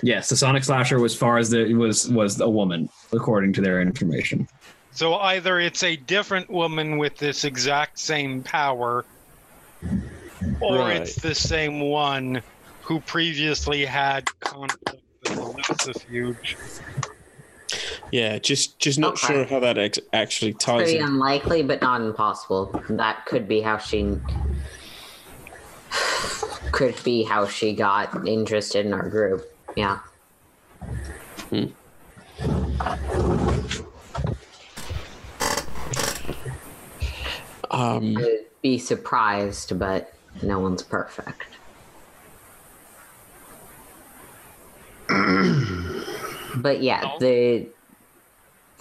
Yes, 0.03 0.29
the 0.29 0.37
Sonic 0.37 0.63
Slasher 0.63 0.99
was 0.99 1.15
far 1.15 1.37
as 1.37 1.49
the 1.49 1.73
was 1.73 2.07
was 2.09 2.39
a 2.39 2.49
woman, 2.49 2.87
according 3.11 3.51
to 3.53 3.61
their 3.61 3.81
information. 3.81 4.47
So 4.93 5.15
either 5.15 5.59
it's 5.59 5.83
a 5.83 5.95
different 5.95 6.49
woman 6.49 6.97
with 6.97 7.17
this 7.17 7.43
exact 7.43 7.97
same 7.99 8.43
power, 8.43 9.05
or 10.59 10.77
Right. 10.79 10.97
it's 11.01 11.15
the 11.15 11.33
same 11.33 11.79
one 11.79 12.41
who 12.81 12.99
previously 13.01 13.85
had 13.85 14.25
conflict 14.41 15.01
with 15.23 15.35
the 15.35 15.63
Lucifuge. 15.73 16.55
yeah, 18.11 18.37
just 18.37 18.77
just 18.79 18.99
not 18.99 19.13
Okay. 19.13 19.27
sure 19.27 19.45
how 19.45 19.59
that 19.61 19.77
ex- 19.77 19.99
actually 20.11 20.53
ties 20.53 20.83
Pretty 20.83 20.97
in. 20.97 21.05
unlikely, 21.05 21.63
but 21.63 21.81
not 21.81 22.01
impossible. 22.01 22.83
That 22.89 23.25
could 23.25 23.47
be 23.47 23.61
how 23.61 23.77
she 23.77 24.17
could 26.71 27.01
be 27.03 27.23
how 27.23 27.47
she 27.47 27.73
got 27.73 28.27
interested 28.27 28.85
in 28.85 28.93
our 28.93 29.07
group. 29.09 29.45
Yeah. 29.77 29.99
Hmm. 31.49 31.65
Um, 37.71 38.17
be 38.61 38.77
surprised, 38.77 39.79
but 39.79 40.13
no 40.43 40.59
one's 40.59 40.83
perfect. 40.83 41.57
but 46.57 46.81
yeah, 46.81 47.17
the 47.19 47.67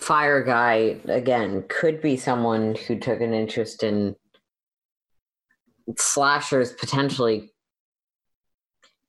fire 0.00 0.42
guy 0.42 0.96
again 1.08 1.64
could 1.68 2.00
be 2.00 2.16
someone 2.16 2.74
who 2.74 2.98
took 2.98 3.20
an 3.20 3.34
interest 3.34 3.82
in 3.82 4.16
slashers 5.98 6.72
potentially 6.72 7.50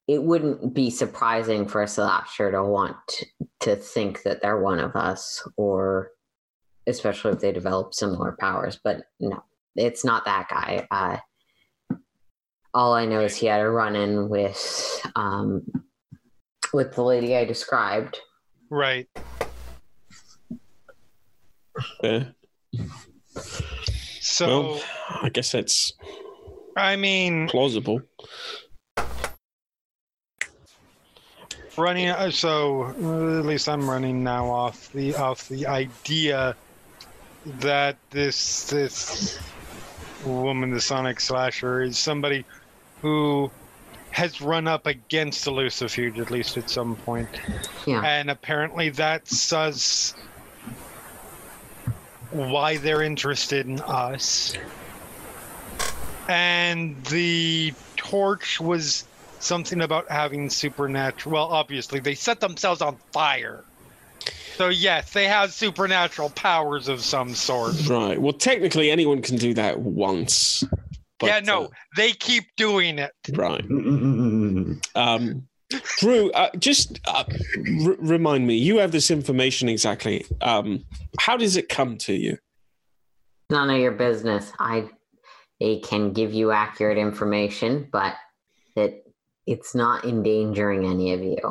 it 0.07 0.21
wouldn't 0.21 0.73
be 0.73 0.89
surprising 0.89 1.65
for 1.65 1.81
a 1.81 1.87
slasher 1.87 2.51
to 2.51 2.63
want 2.63 3.23
to 3.61 3.75
think 3.75 4.23
that 4.23 4.41
they're 4.41 4.59
one 4.59 4.79
of 4.79 4.95
us 4.95 5.47
or 5.55 6.09
especially 6.87 7.31
if 7.31 7.39
they 7.39 7.51
develop 7.51 7.93
similar 7.93 8.35
powers 8.37 8.77
but 8.83 9.03
no 9.19 9.41
it's 9.75 10.03
not 10.05 10.25
that 10.25 10.47
guy 10.49 10.85
uh, 10.91 11.17
all 12.73 12.93
i 12.93 13.05
know 13.05 13.21
is 13.21 13.35
he 13.35 13.45
had 13.47 13.61
a 13.61 13.69
run-in 13.69 14.29
with 14.29 15.01
um, 15.15 15.63
with 16.73 16.93
the 16.95 17.03
lady 17.03 17.35
i 17.35 17.45
described 17.45 18.19
Right. 18.69 19.07
yeah. 22.03 22.23
So 24.21 24.47
Well, 24.47 24.81
I 25.23 25.29
guess 25.29 25.51
that's 25.51 25.91
I 26.77 26.95
mean, 26.95 27.49
plausible. 27.49 28.01
running 31.77 32.09
uh, 32.09 32.29
so 32.29 32.83
uh, 32.83 33.39
at 33.39 33.45
least 33.45 33.67
i'm 33.69 33.89
running 33.89 34.23
now 34.23 34.45
off 34.49 34.91
the 34.93 35.15
off 35.15 35.47
the 35.47 35.65
idea 35.65 36.55
that 37.59 37.97
this 38.09 38.69
this 38.69 39.39
woman 40.25 40.71
the 40.71 40.81
sonic 40.81 41.19
slasher 41.19 41.81
is 41.81 41.97
somebody 41.97 42.45
who 43.01 43.49
has 44.11 44.41
run 44.41 44.67
up 44.67 44.87
against 44.87 45.45
the 45.45 45.51
lucifuge 45.51 46.19
at 46.19 46.29
least 46.31 46.57
at 46.57 46.69
some 46.69 46.95
point. 46.97 47.29
Yeah. 47.87 48.01
And 48.03 48.29
apparently 48.29 48.89
that 48.89 49.27
says 49.27 50.13
why 52.31 52.77
they're 52.77 53.01
interested 53.01 53.65
in 53.65 53.79
us. 53.81 54.53
And 56.27 57.03
the 57.05 57.73
torch 57.95 58.59
was 58.59 59.05
something 59.39 59.81
about 59.81 60.07
having 60.09 60.49
supernatural 60.51 61.33
well 61.33 61.47
obviously 61.47 61.99
they 61.99 62.13
set 62.13 62.39
themselves 62.39 62.79
on 62.79 62.95
fire 63.11 63.63
so 64.57 64.69
yes 64.69 65.11
they 65.13 65.25
have 65.27 65.51
supernatural 65.53 66.29
powers 66.31 66.87
of 66.87 67.01
some 67.01 67.33
sort 67.33 67.73
Right. 67.89 68.19
Well, 68.21 68.33
technically, 68.33 68.91
anyone 68.91 69.21
can 69.21 69.37
do 69.37 69.53
that 69.55 69.79
once. 69.79 70.63
but, 71.19 71.27
yeah 71.27 71.39
no 71.39 71.65
uh, 71.65 71.67
they 71.95 72.11
keep 72.11 72.45
doing 72.57 72.99
it 72.99 73.11
right. 73.33 73.63
Um, 74.95 75.47
Drew, 75.99 76.31
uh, 76.31 76.49
just 76.59 76.99
uh, 77.05 77.23
r- 77.85 77.95
remind 77.99 78.45
me. 78.45 78.55
You 78.55 78.77
have 78.79 78.91
this 78.91 79.09
information 79.09 79.69
exactly. 79.69 80.25
Um, 80.41 80.83
how 81.19 81.37
does 81.37 81.55
it 81.55 81.69
come 81.69 81.97
to 81.99 82.13
you? 82.13 82.37
none 83.49 83.69
of 83.69 83.77
your 83.77 83.91
business 83.91 84.51
i 84.59 84.87
it 85.59 85.83
can 85.83 86.13
give 86.13 86.33
you 86.33 86.51
accurate 86.51 86.97
information 86.97 87.85
but 87.91 88.15
it 88.77 89.03
it's 89.45 89.75
not 89.75 90.05
endangering 90.05 90.85
any 90.85 91.11
of 91.13 91.21
you 91.21 91.33
It 91.33 91.43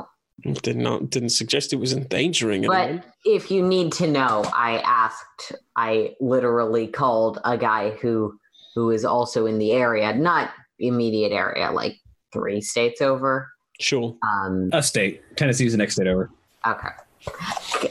Did 0.62 0.76
not 0.76 1.10
didn't 1.10 1.30
suggest 1.30 1.72
it 1.72 1.76
was 1.76 1.92
endangering 1.92 2.66
But 2.66 3.04
if 3.24 3.50
you 3.50 3.62
need 3.62 3.92
to 3.94 4.06
know, 4.06 4.42
I 4.54 4.78
asked, 4.78 5.52
I 5.76 6.14
literally 6.20 6.86
called 6.86 7.38
a 7.44 7.58
guy 7.58 7.90
who 7.90 8.38
who 8.74 8.90
is 8.90 9.04
also 9.04 9.46
in 9.46 9.58
the 9.58 9.72
area, 9.72 10.14
not 10.14 10.50
immediate 10.78 11.32
area, 11.32 11.70
like 11.70 11.96
three 12.32 12.60
states 12.60 13.00
over. 13.02 13.50
Sure. 13.80 14.14
Um, 14.22 14.70
A 14.72 14.82
state. 14.82 15.22
Tennessee's 15.36 15.72
the 15.72 15.78
next 15.78 15.94
state 15.94 16.06
over. 16.06 16.30
okay. 16.66 16.88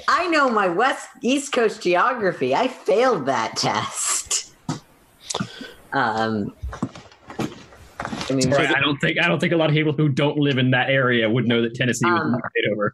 I 0.07 0.27
know 0.27 0.49
my 0.49 0.67
West 0.67 1.07
East 1.21 1.51
Coast 1.51 1.81
geography. 1.83 2.55
I 2.55 2.67
failed 2.67 3.25
that 3.27 3.55
test. 3.57 4.53
Um, 5.93 6.53
I 8.29 8.33
mean, 8.33 8.49
Right, 8.49 8.75
I 8.75 8.79
don't 8.79 8.97
think 8.99 9.19
I 9.19 9.27
don't 9.27 9.39
think 9.39 9.53
a 9.53 9.57
lot 9.57 9.69
of 9.69 9.75
people 9.75 9.93
who 9.93 10.09
don't 10.09 10.37
live 10.37 10.57
in 10.57 10.71
that 10.71 10.89
area 10.89 11.29
would 11.29 11.47
know 11.47 11.61
that 11.61 11.73
Tennessee 11.75 12.09
was 12.09 12.19
the 12.19 12.25
Um, 12.25 12.31
next 12.33 12.49
state 12.51 12.71
over. 12.71 12.93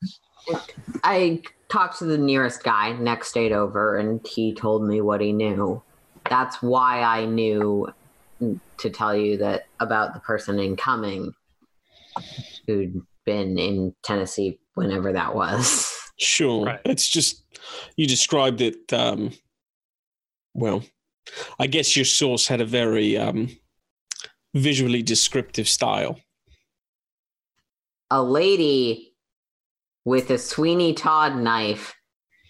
I 1.03 1.41
talked 1.69 1.99
to 1.99 2.05
the 2.05 2.17
nearest 2.17 2.63
guy 2.63 2.93
next 2.93 3.29
state 3.29 3.51
over, 3.51 3.97
and 3.97 4.25
he 4.25 4.53
told 4.53 4.87
me 4.87 5.01
what 5.01 5.21
he 5.21 5.31
knew. 5.33 5.81
That's 6.29 6.61
why 6.61 7.01
I 7.01 7.25
knew 7.25 7.87
to 8.77 8.89
tell 8.89 9.15
you 9.15 9.37
that 9.37 9.67
about 9.79 10.13
the 10.13 10.19
person 10.19 10.59
incoming 10.59 11.33
who'd 12.67 13.01
been 13.25 13.57
in 13.57 13.93
Tennessee 14.03 14.59
whenever 14.75 15.13
that 15.13 15.35
was. 15.35 15.91
Sure. 16.17 16.65
Right. 16.65 16.79
It's 16.85 17.09
just 17.09 17.43
you 17.97 18.07
described 18.07 18.61
it. 18.61 18.93
Um, 18.93 19.31
well, 20.53 20.81
I 21.59 21.67
guess 21.67 21.95
your 21.95 22.05
source 22.05 22.47
had 22.47 22.61
a 22.61 22.65
very 22.65 23.17
um, 23.17 23.49
visually 24.55 25.03
descriptive 25.03 25.67
style. 25.67 26.19
A 28.09 28.23
lady 28.23 29.13
with 30.05 30.29
a 30.29 30.37
Sweeney 30.37 30.93
Todd 30.93 31.35
knife 31.35 31.93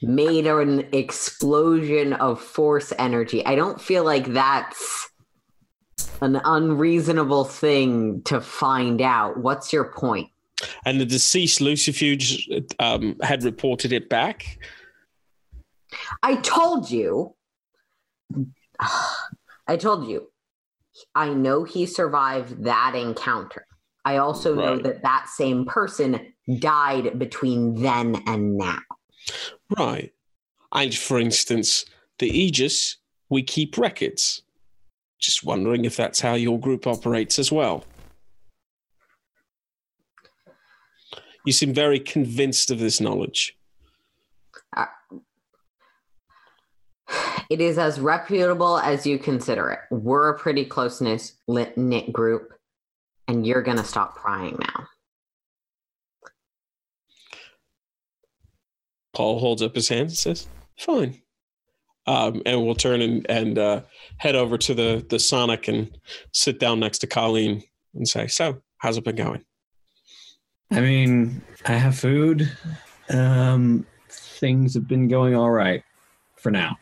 made 0.02 0.45
an 0.45 0.88
explosion 0.94 2.14
of 2.14 2.40
force 2.40 2.94
energy. 2.99 3.45
I 3.45 3.56
don't 3.56 3.82
feel 3.82 4.03
like 4.03 4.27
that's 4.27 5.10
an 6.22 6.40
unreasonable 6.45 7.45
thing 7.45 8.22
to 8.23 8.40
find 8.40 9.02
out. 9.02 9.38
What's 9.38 9.73
your 9.73 9.86
point? 9.86 10.30
And 10.86 11.02
the 11.02 11.06
deceased 11.06 11.60
Lucifuge 11.60 12.72
um, 12.80 13.18
had 13.22 13.44
reported 13.44 13.91
it 13.91 14.10
back. 14.10 14.60
I 16.22 16.36
told 16.36 16.91
you. 16.91 17.36
I 19.68 19.77
told 19.77 20.07
you. 20.07 20.30
I 21.13 21.30
know 21.34 21.63
he 21.63 21.85
survived 21.85 22.63
that 22.63 22.95
encounter. 22.95 23.65
I 24.05 24.17
also 24.17 24.53
know 24.53 24.77
that 24.77 25.01
that 25.01 25.27
same 25.30 25.65
person 25.65 26.34
died 26.59 27.17
between 27.17 27.81
then 27.81 28.22
and 28.27 28.57
now. 28.57 28.80
Right. 29.77 30.13
And 30.72 30.93
for 30.93 31.19
instance, 31.19 31.85
the 32.19 32.27
Aegis, 32.27 32.97
we 33.30 33.41
keep 33.41 33.77
records. 33.77 34.43
Just 35.19 35.43
wondering 35.43 35.85
if 35.85 35.95
that's 35.95 36.19
how 36.19 36.35
your 36.35 36.59
group 36.59 36.85
operates 36.85 37.39
as 37.39 37.51
well. 37.51 37.84
You 41.45 41.53
seem 41.53 41.73
very 41.73 41.99
convinced 41.99 42.69
of 42.69 42.80
this 42.80 43.01
knowledge. 43.01 43.57
It 47.49 47.61
is 47.61 47.77
as 47.77 47.99
reputable 47.99 48.79
as 48.79 49.05
you 49.05 49.19
consider 49.19 49.69
it. 49.69 49.79
We're 49.91 50.29
a 50.29 50.37
pretty 50.37 50.65
close 50.65 50.99
knit 51.01 51.77
knit 51.77 52.11
group, 52.11 52.53
and 53.27 53.45
you're 53.45 53.61
going 53.61 53.77
to 53.77 53.83
stop 53.83 54.15
prying 54.15 54.57
now. 54.59 54.87
Paul 59.13 59.39
holds 59.39 59.61
up 59.61 59.75
his 59.75 59.89
hand 59.89 60.09
and 60.09 60.17
says, 60.17 60.47
"Fine," 60.77 61.21
um, 62.07 62.41
and 62.45 62.65
we'll 62.65 62.75
turn 62.75 63.01
and, 63.01 63.25
and 63.29 63.57
uh, 63.57 63.81
head 64.17 64.35
over 64.35 64.57
to 64.57 64.73
the 64.73 65.05
the 65.07 65.19
Sonic 65.19 65.67
and 65.67 65.95
sit 66.33 66.59
down 66.59 66.79
next 66.79 66.99
to 66.99 67.07
Colleen 67.07 67.63
and 67.93 68.07
say, 68.07 68.27
"So, 68.27 68.61
how's 68.79 68.97
it 68.97 69.03
been 69.03 69.15
going?" 69.15 69.45
I 70.71 70.81
mean, 70.81 71.43
I 71.65 71.73
have 71.73 71.97
food. 71.97 72.51
Um, 73.09 73.85
things 74.09 74.73
have 74.73 74.87
been 74.87 75.07
going 75.07 75.35
all 75.35 75.51
right 75.51 75.83
for 76.45 76.51
now. 76.51 76.77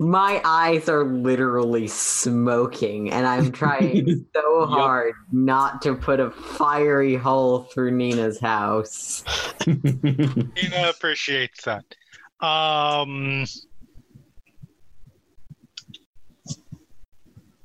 My 0.00 0.42
eyes 0.44 0.88
are 0.88 1.04
literally 1.04 1.86
smoking, 1.86 3.12
and 3.12 3.24
I'm 3.24 3.52
trying 3.52 4.26
so 4.34 4.66
hard 4.66 5.14
not 5.30 5.80
to 5.82 5.94
put 5.94 6.18
a 6.18 6.32
fiery 6.32 7.14
hole 7.14 7.60
through 7.72 7.92
Nina's 7.92 8.40
house. 8.40 9.22
Nina 9.66 10.88
appreciates 10.88 11.64
that. 11.66 11.84
Um, 12.44 13.46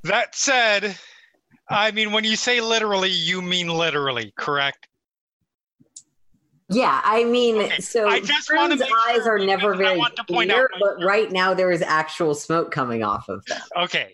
that 0.03 0.35
said, 0.35 0.95
I 1.68 1.89
mean, 1.89 2.11
when 2.11 2.23
you 2.23 2.35
say 2.35 2.61
literally, 2.61 3.09
you 3.09 3.41
mean 3.41 3.68
literally, 3.68 4.31
correct? 4.38 4.88
Yeah, 6.72 7.02
I 7.03 7.23
mean, 7.26 7.57
Okay, 7.57 7.80
so 7.81 8.07
I 8.07 8.19
just 8.22 8.49
wanna 8.53 8.77
make 8.77 8.89
eyes 9.07 9.23
sure 9.23 9.35
are 9.35 9.39
never 9.39 9.76
very 9.76 9.98
want 9.98 10.15
to 10.15 10.23
point 10.23 10.49
clear, 10.52 10.64
out 10.64 10.69
my- 10.73 10.80
but 10.80 11.06
right 11.06 11.31
now 11.31 11.53
there 11.53 11.72
is 11.72 11.81
actual 11.81 12.34
smoke 12.34 12.72
coming 12.72 13.03
off 13.03 13.27
of 13.30 13.43
them. 13.45 13.61
Okay. 13.77 14.14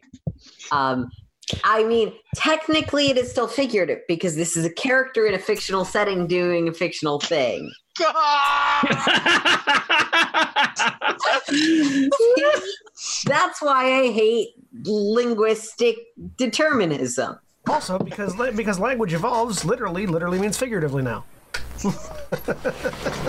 Um, 0.71 1.09
I 1.63 1.83
mean, 1.85 2.13
technically, 2.35 3.09
it 3.09 3.17
is 3.17 3.29
still 3.31 3.47
figurative 3.47 3.99
because 4.07 4.35
this 4.35 4.57
is 4.57 4.65
a 4.65 4.69
character 4.73 5.25
in 5.25 5.33
a 5.33 5.39
fictional 5.39 5.85
setting 5.85 6.27
doing 6.27 6.67
a 6.67 6.73
fictional 6.73 7.19
thing. 7.19 7.71
That's 13.25 13.61
why 13.61 13.99
I 14.01 14.11
hate 14.11 14.49
linguistic 14.83 15.97
determinism. 16.37 17.39
Also, 17.69 17.97
because 17.99 18.35
because 18.55 18.79
language 18.79 19.13
evolves, 19.13 19.65
literally, 19.65 20.05
literally 20.07 20.39
means 20.39 20.57
figuratively 20.57 21.03
now. 21.03 21.25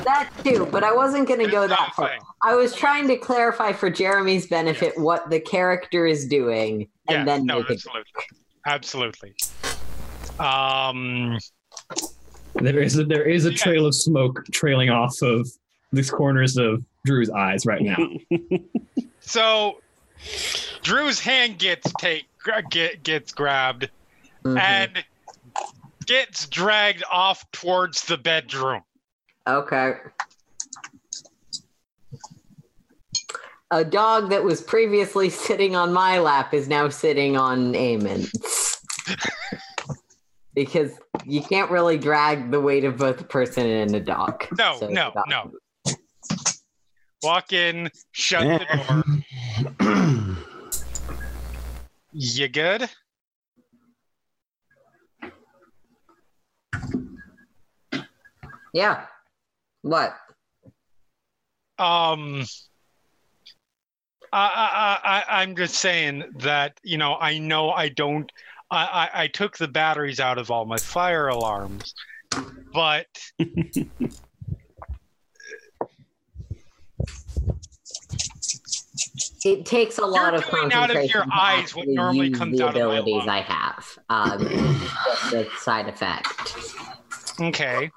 That 0.04 0.30
too, 0.44 0.66
but 0.72 0.82
I 0.84 0.92
wasn't 0.94 1.28
going 1.28 1.40
to 1.40 1.50
go 1.50 1.66
that 1.68 1.92
far. 1.94 2.06
Nothing. 2.06 2.20
I 2.42 2.54
was 2.54 2.74
trying 2.74 3.06
to 3.08 3.16
clarify 3.16 3.72
for 3.72 3.90
Jeremy's 3.90 4.46
benefit 4.46 4.98
what 4.98 5.30
the 5.30 5.38
character 5.40 6.06
is 6.06 6.26
doing, 6.26 6.88
and 7.08 7.18
yeah, 7.18 7.24
then 7.24 7.46
no, 7.46 7.58
make 7.60 7.70
it. 7.70 7.72
absolutely, 7.74 8.12
absolutely. 8.66 9.34
Um, 10.40 11.38
there 12.54 12.80
is 12.80 12.98
a, 12.98 13.04
there 13.04 13.24
is 13.28 13.46
a 13.46 13.50
Yeah. 13.50 13.56
trail 13.56 13.86
of 13.86 13.94
smoke 13.94 14.44
trailing 14.52 14.90
off 14.90 15.20
of 15.22 15.48
these 15.92 16.10
corners 16.10 16.56
of 16.56 16.84
Drew's 17.04 17.30
eyes 17.30 17.66
right 17.66 17.82
now. 17.82 17.96
so 19.20 19.80
Drew's 20.82 21.20
hand 21.20 21.58
gets 21.58 21.92
take 21.98 22.26
gra- 22.42 22.62
get 22.62 23.02
gets 23.02 23.32
grabbed 23.32 23.90
Mhm. 24.44 24.58
and 24.60 25.04
gets 26.08 26.48
dragged 26.48 27.04
off 27.12 27.48
towards 27.52 28.02
the 28.04 28.16
bedroom. 28.16 28.82
Okay. 29.46 29.92
A 33.70 33.84
dog 33.84 34.30
that 34.30 34.42
was 34.42 34.62
previously 34.62 35.28
sitting 35.28 35.76
on 35.76 35.92
my 35.92 36.18
lap 36.18 36.54
is 36.54 36.68
now 36.68 36.88
sitting 36.88 37.36
on 37.36 37.74
Eamon's. 37.74 38.32
because 40.54 40.98
you 41.24 41.42
can't 41.42 41.70
really 41.70 41.98
drag 41.98 42.50
the 42.50 42.60
weight 42.60 42.84
of 42.84 42.96
both 42.96 43.20
a 43.20 43.24
person 43.24 43.66
and 43.66 43.94
a 43.94 44.00
dog. 44.00 44.44
No, 44.58 44.78
So 44.80 44.88
no, 44.88 45.08
about- 45.10 45.28
no. 45.28 45.52
Walk 47.22 47.52
in, 47.52 47.90
shut 48.12 48.42
the 48.42 49.04
door. 49.78 50.36
You 52.12 52.48
good? 52.48 52.88
Yeah. 58.78 59.06
What? 59.82 60.14
Um, 61.80 62.44
I, 64.32 64.38
I, 64.44 64.98
I, 65.04 65.42
I'm 65.42 65.56
just 65.56 65.74
saying 65.74 66.22
that 66.36 66.78
you 66.84 66.96
know 66.96 67.16
I 67.16 67.38
know 67.38 67.70
I 67.70 67.88
don't. 67.88 68.30
I, 68.70 68.84
I, 69.12 69.22
I 69.22 69.26
took 69.26 69.58
the 69.58 69.66
batteries 69.66 70.20
out 70.20 70.38
of 70.38 70.52
all 70.52 70.64
my 70.64 70.76
fire 70.76 71.26
alarms, 71.26 71.92
but 72.72 73.08
It 79.44 79.66
takes 79.66 79.98
a 79.98 80.06
lot 80.06 80.34
of 80.34 80.48
doing 80.48 80.72
out 80.72 80.94
of 80.94 81.04
your 81.10 81.24
eyes 81.32 81.74
what 81.74 81.88
normally 81.88 82.30
comes 82.30 82.58
the 82.58 82.68
out 82.68 82.76
of 82.76 82.88
my 82.88 82.98
abilities. 82.98 83.28
I 83.28 83.40
have. 83.40 83.98
Um, 84.08 84.46
a 85.32 85.46
side 85.58 85.88
effect. 85.88 86.54
okay. 87.40 87.90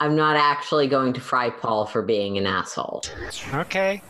I'm 0.00 0.16
not 0.16 0.36
actually 0.36 0.86
going 0.86 1.12
to 1.12 1.20
fry 1.20 1.50
Paul 1.50 1.86
for 1.86 2.02
being 2.02 2.38
an 2.38 2.46
asshole. 2.46 3.02
Okay. 3.52 4.02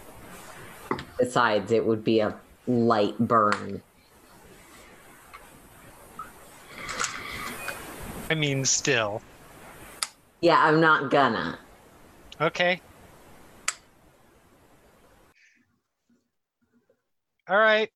Besides, 1.18 1.72
it 1.72 1.84
would 1.84 2.04
be 2.04 2.20
a 2.20 2.34
light 2.66 3.18
burn. 3.18 3.82
I 8.30 8.34
mean, 8.34 8.64
still. 8.64 9.20
Yeah, 10.40 10.62
I'm 10.64 10.80
not 10.80 11.10
gonna. 11.10 11.58
Okay. 12.40 12.80
All 17.48 17.58
right. 17.58 17.90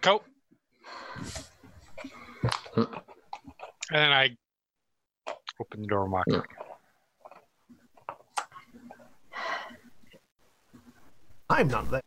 Cool. 0.00 0.24
And 2.76 2.86
then 3.90 4.12
I 4.12 4.36
open 5.60 5.82
the 5.82 5.86
door 5.86 6.04
and 6.04 6.12
walk. 6.12 6.24
Yeah. 6.28 6.40
I'm 11.48 11.68
not 11.68 11.90
there. 11.90 12.02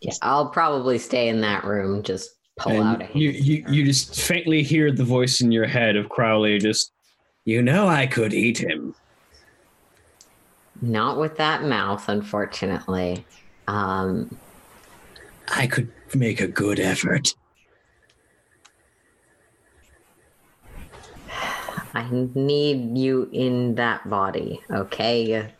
Yeah, 0.00 0.12
I'll 0.22 0.48
probably 0.50 0.98
stay 0.98 1.28
in 1.28 1.40
that 1.42 1.64
room. 1.64 2.02
Just 2.02 2.30
pull 2.58 2.82
out 2.82 3.00
a 3.00 3.02
And 3.02 3.02
hand. 3.02 3.14
you, 3.20 3.30
you, 3.30 3.64
you 3.68 3.84
just 3.84 4.20
faintly 4.20 4.62
hear 4.62 4.90
the 4.90 5.04
voice 5.04 5.40
in 5.40 5.52
your 5.52 5.66
head 5.66 5.94
of 5.96 6.08
Crowley 6.08 6.58
just, 6.58 6.92
you 7.44 7.62
know, 7.62 7.86
I 7.86 8.06
could 8.06 8.34
eat 8.34 8.58
him. 8.58 8.94
Not 10.82 11.18
with 11.18 11.36
that 11.36 11.62
mouth, 11.64 12.08
unfortunately. 12.08 13.24
Um, 13.68 14.36
I 15.50 15.66
could 15.66 15.90
make 16.14 16.40
a 16.40 16.46
good 16.46 16.80
effort. 16.80 17.34
I 21.94 22.08
need 22.34 22.96
you 22.96 23.28
in 23.32 23.74
that 23.76 24.08
body, 24.08 24.60
okay? 24.70 25.50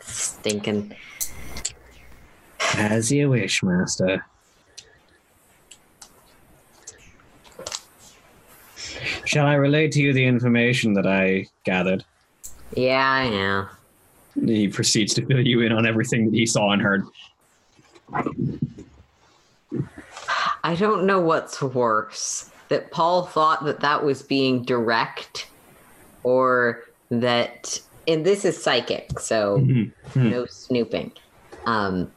Stinking. 0.00 0.94
As 2.76 3.10
you 3.10 3.30
wish, 3.30 3.62
Master. 3.62 4.24
Shall 9.24 9.46
I 9.46 9.54
relate 9.54 9.92
to 9.92 10.00
you 10.00 10.12
the 10.12 10.24
information 10.24 10.92
that 10.94 11.06
I 11.06 11.46
gathered? 11.64 12.04
Yeah, 12.74 13.10
I 13.10 13.28
yeah. 13.28 13.68
He 14.44 14.68
proceeds 14.68 15.14
to 15.14 15.26
fill 15.26 15.46
you 15.46 15.62
in 15.62 15.72
on 15.72 15.86
everything 15.86 16.30
that 16.30 16.34
he 16.34 16.46
saw 16.46 16.72
and 16.72 16.80
heard. 16.80 17.04
I 20.64 20.74
don't 20.74 21.04
know 21.04 21.20
what's 21.20 21.62
worse 21.62 22.50
that 22.68 22.90
Paul 22.90 23.24
thought 23.24 23.64
that 23.64 23.80
that 23.80 24.04
was 24.04 24.22
being 24.22 24.64
direct 24.64 25.48
or 26.22 26.82
that 27.10 27.80
and 28.06 28.24
this 28.24 28.44
is 28.44 28.62
psychic 28.62 29.18
so 29.18 29.58
Mhm. 29.58 29.92
Hmm. 30.12 30.28
no 30.30 30.46
snooping 30.46 31.12
um 31.66 32.10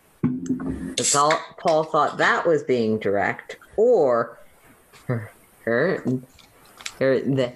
Paul, 1.13 1.39
Paul 1.59 1.83
thought 1.85 2.17
that 2.17 2.45
was 2.45 2.63
being 2.63 2.99
direct 2.99 3.57
or 3.77 4.37
her, 5.07 5.31
her, 5.65 6.03
her 6.99 7.19
the 7.21 7.53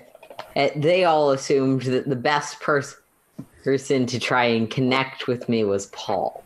eh, 0.56 0.70
they 0.76 1.04
all 1.04 1.32
assumed 1.32 1.84
that 1.84 2.08
the 2.08 2.16
best 2.16 2.60
person 2.62 2.98
person 3.64 4.06
to 4.06 4.20
try 4.20 4.46
and 4.46 4.70
connect 4.70 5.28
with 5.28 5.50
me 5.50 5.64
was 5.64 5.88
Paul 5.88 6.44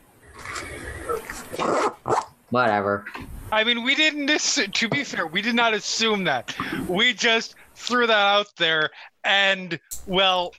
whatever 2.49 3.05
I 3.51 3.63
mean, 3.63 3.83
we 3.83 3.95
didn't. 3.95 4.29
Assume, 4.29 4.71
to 4.71 4.89
be 4.89 5.03
fair, 5.03 5.27
we 5.27 5.41
did 5.41 5.55
not 5.55 5.73
assume 5.73 6.23
that. 6.25 6.55
We 6.87 7.13
just 7.13 7.55
threw 7.75 8.07
that 8.07 8.13
out 8.13 8.47
there, 8.57 8.89
and 9.23 9.79
well, 10.05 10.53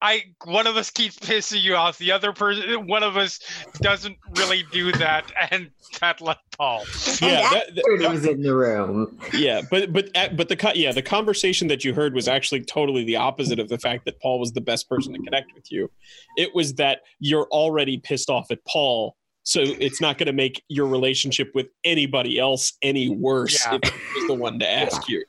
I 0.00 0.22
one 0.44 0.66
of 0.66 0.76
us 0.76 0.90
keeps 0.90 1.18
pissing 1.18 1.62
you 1.62 1.74
off. 1.74 1.98
The 1.98 2.12
other 2.12 2.32
person, 2.32 2.86
one 2.86 3.02
of 3.02 3.16
us, 3.16 3.40
doesn't 3.80 4.16
really 4.36 4.64
do 4.70 4.92
that, 4.92 5.32
and 5.50 5.70
that 6.00 6.20
left 6.20 6.40
Paul. 6.56 6.84
Yeah, 7.20 7.40
and 7.40 7.56
that- 7.56 7.74
that- 7.74 8.10
was 8.10 8.26
in 8.26 8.42
the 8.42 8.54
room 8.54 9.18
yeah, 9.32 9.62
but 9.70 9.92
but 9.92 10.10
but 10.36 10.48
the 10.48 10.56
co- 10.56 10.72
yeah 10.74 10.92
the 10.92 11.02
conversation 11.02 11.68
that 11.68 11.84
you 11.84 11.94
heard 11.94 12.14
was 12.14 12.28
actually 12.28 12.60
totally 12.62 13.04
the 13.04 13.16
opposite 13.16 13.58
of 13.58 13.68
the 13.68 13.78
fact 13.78 14.04
that 14.04 14.20
Paul 14.20 14.38
was 14.38 14.52
the 14.52 14.60
best 14.60 14.88
person 14.88 15.14
to 15.14 15.18
connect 15.20 15.54
with 15.54 15.72
you. 15.72 15.90
It 16.36 16.54
was 16.54 16.74
that 16.74 17.00
you're 17.18 17.48
already 17.50 17.98
pissed 17.98 18.30
off 18.30 18.50
at 18.50 18.64
Paul, 18.66 19.16
so 19.44 19.60
it's 19.62 20.00
not 20.00 20.18
going 20.18 20.26
to 20.26 20.32
make 20.32 20.62
your 20.68 20.86
relationship 20.86 21.50
with 21.54 21.66
anybody 21.84 22.38
else 22.38 22.72
any 22.82 23.08
worse 23.10 23.64
Yeah. 23.64 23.78
if 23.82 23.92
he 24.14 24.26
the 24.26 24.34
one 24.34 24.58
to 24.58 24.68
ask 24.70 25.08
you. 25.08 25.24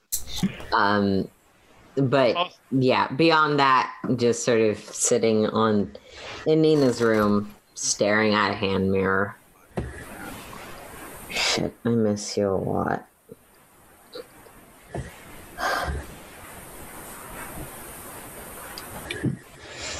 Um, 0.74 1.28
but 1.98 2.36
Oh. 2.36 2.48
yeah, 2.72 3.08
beyond 3.12 3.60
that, 3.60 3.92
just 4.16 4.44
sort 4.44 4.62
of 4.62 4.80
sitting 4.80 5.46
on 5.48 5.96
in 6.48 6.62
Nina's 6.62 7.02
room, 7.02 7.54
staring 7.76 8.34
at 8.34 8.52
a 8.52 8.54
hand 8.56 8.92
mirror. 8.92 9.36
Shit, 11.30 11.74
I 11.84 11.90
miss 11.90 12.38
you 12.38 12.50
a 12.50 12.56
lot. 12.56 13.06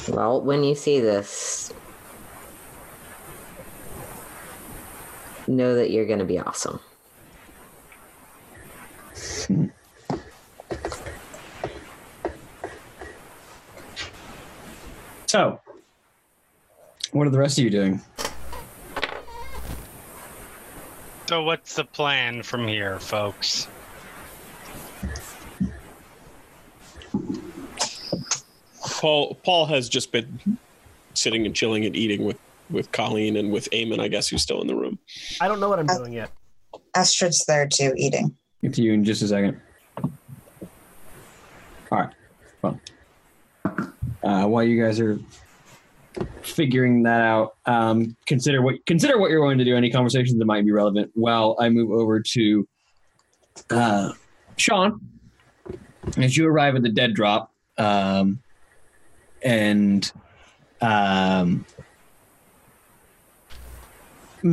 Well, 0.08 0.40
when 0.40 0.62
you 0.64 0.74
see 0.74 1.00
this, 1.00 1.72
know 5.46 5.74
that 5.74 5.90
you're 5.90 6.06
going 6.06 6.18
to 6.18 6.24
be 6.24 6.38
awesome. 6.38 6.80
So, 15.26 15.60
what 17.12 17.26
are 17.26 17.30
the 17.30 17.38
rest 17.38 17.58
of 17.58 17.64
you 17.64 17.70
doing? 17.70 18.00
So, 21.28 21.42
what's 21.42 21.74
the 21.74 21.84
plan 21.84 22.42
from 22.42 22.66
here, 22.68 22.98
folks? 23.00 23.68
Paul 28.80 29.34
Paul 29.44 29.66
has 29.66 29.88
just 29.88 30.12
been 30.12 30.58
sitting 31.14 31.44
and 31.44 31.54
chilling 31.54 31.84
and 31.84 31.94
eating 31.94 32.24
with 32.24 32.38
with 32.70 32.90
Colleen 32.92 33.36
and 33.36 33.50
with 33.52 33.68
Eamon, 33.70 34.00
I 34.00 34.08
guess, 34.08 34.28
who's 34.28 34.42
still 34.42 34.60
in 34.60 34.66
the 34.66 34.74
room. 34.74 34.98
I 35.40 35.48
don't 35.48 35.60
know 35.60 35.68
what 35.68 35.78
I'm 35.78 35.86
doing 35.86 36.12
yet. 36.12 36.30
Astrid's 36.94 37.44
there 37.46 37.66
too, 37.66 37.92
eating. 37.96 38.36
Get 38.62 38.74
to 38.74 38.82
you 38.82 38.92
in 38.92 39.04
just 39.04 39.22
a 39.22 39.28
second. 39.28 39.60
All 40.02 41.98
right. 41.98 42.10
Well, 42.62 42.80
uh, 44.22 44.46
while 44.46 44.64
you 44.64 44.82
guys 44.82 44.98
are 44.98 45.18
figuring 46.42 47.02
that 47.04 47.20
out, 47.20 47.56
um, 47.66 48.16
consider 48.26 48.62
what 48.62 48.84
consider 48.86 49.18
what 49.18 49.30
you're 49.30 49.40
going 49.40 49.58
to 49.58 49.64
do. 49.64 49.76
Any 49.76 49.90
conversations 49.90 50.38
that 50.38 50.44
might 50.46 50.64
be 50.64 50.72
relevant. 50.72 51.10
While 51.14 51.56
I 51.60 51.68
move 51.68 51.90
over 51.90 52.20
to 52.20 52.68
uh, 53.70 54.12
Sean, 54.56 55.00
as 56.16 56.36
you 56.36 56.48
arrive 56.48 56.76
at 56.76 56.82
the 56.82 56.88
dead 56.88 57.14
drop, 57.14 57.52
um, 57.78 58.40
and 59.42 60.10
um, 60.80 61.64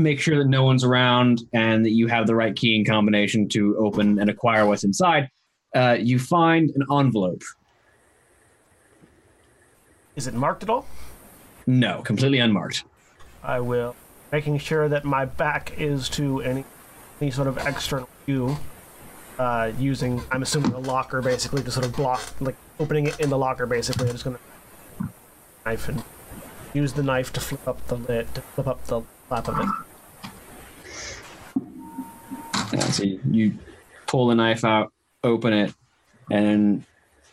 make 0.01 0.19
sure 0.19 0.37
that 0.37 0.47
no 0.47 0.63
one's 0.63 0.83
around 0.83 1.41
and 1.53 1.85
that 1.85 1.91
you 1.91 2.07
have 2.07 2.27
the 2.27 2.35
right 2.35 2.55
key 2.55 2.75
and 2.75 2.87
combination 2.87 3.47
to 3.49 3.77
open 3.77 4.19
and 4.19 4.29
acquire 4.29 4.65
what's 4.65 4.83
inside. 4.83 5.29
Uh, 5.75 5.97
you 5.99 6.19
find 6.19 6.71
an 6.71 6.85
envelope. 6.91 7.41
Is 10.15 10.27
it 10.27 10.33
marked 10.33 10.63
at 10.63 10.69
all? 10.69 10.85
No, 11.65 12.01
completely 12.01 12.39
unmarked. 12.39 12.83
I 13.43 13.59
will. 13.59 13.95
Making 14.31 14.57
sure 14.59 14.87
that 14.89 15.03
my 15.03 15.25
back 15.25 15.79
is 15.79 16.09
to 16.09 16.41
any 16.41 16.65
any 17.21 17.31
sort 17.31 17.47
of 17.47 17.57
external 17.65 18.09
view. 18.25 18.57
Uh, 19.39 19.71
using, 19.79 20.21
I'm 20.31 20.43
assuming 20.43 20.73
a 20.73 20.79
locker 20.79 21.21
basically 21.21 21.63
to 21.63 21.71
sort 21.71 21.85
of 21.85 21.95
block, 21.95 22.21
like 22.39 22.55
opening 22.79 23.07
it 23.07 23.19
in 23.19 23.29
the 23.29 23.37
locker 23.37 23.65
basically. 23.65 24.07
I'm 24.07 24.13
just 24.13 24.23
gonna 24.23 24.39
knife 25.65 25.89
and 25.89 26.03
use 26.73 26.93
the 26.93 27.03
knife 27.03 27.33
to 27.33 27.39
flip 27.39 27.67
up 27.67 27.87
the 27.87 27.95
lid, 27.95 28.33
to 28.35 28.41
flip 28.41 28.67
up 28.67 28.85
the 28.85 29.01
of 29.31 29.59
it. 29.59 29.67
Yeah, 32.73 32.85
so 32.85 33.03
you, 33.03 33.19
you 33.29 33.57
pull 34.07 34.27
the 34.27 34.35
knife 34.35 34.63
out, 34.63 34.91
open 35.23 35.53
it, 35.53 35.73
and 36.31 36.83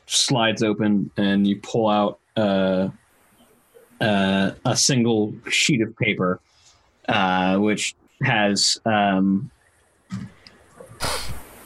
slides 0.06 0.62
open, 0.62 1.10
and 1.16 1.46
you 1.46 1.56
pull 1.56 1.88
out 1.88 2.18
uh, 2.36 2.88
uh, 4.00 4.52
a 4.64 4.76
single 4.76 5.34
sheet 5.48 5.82
of 5.82 5.96
paper, 5.96 6.40
uh, 7.08 7.56
which 7.58 7.94
has 8.22 8.78
um, 8.84 9.50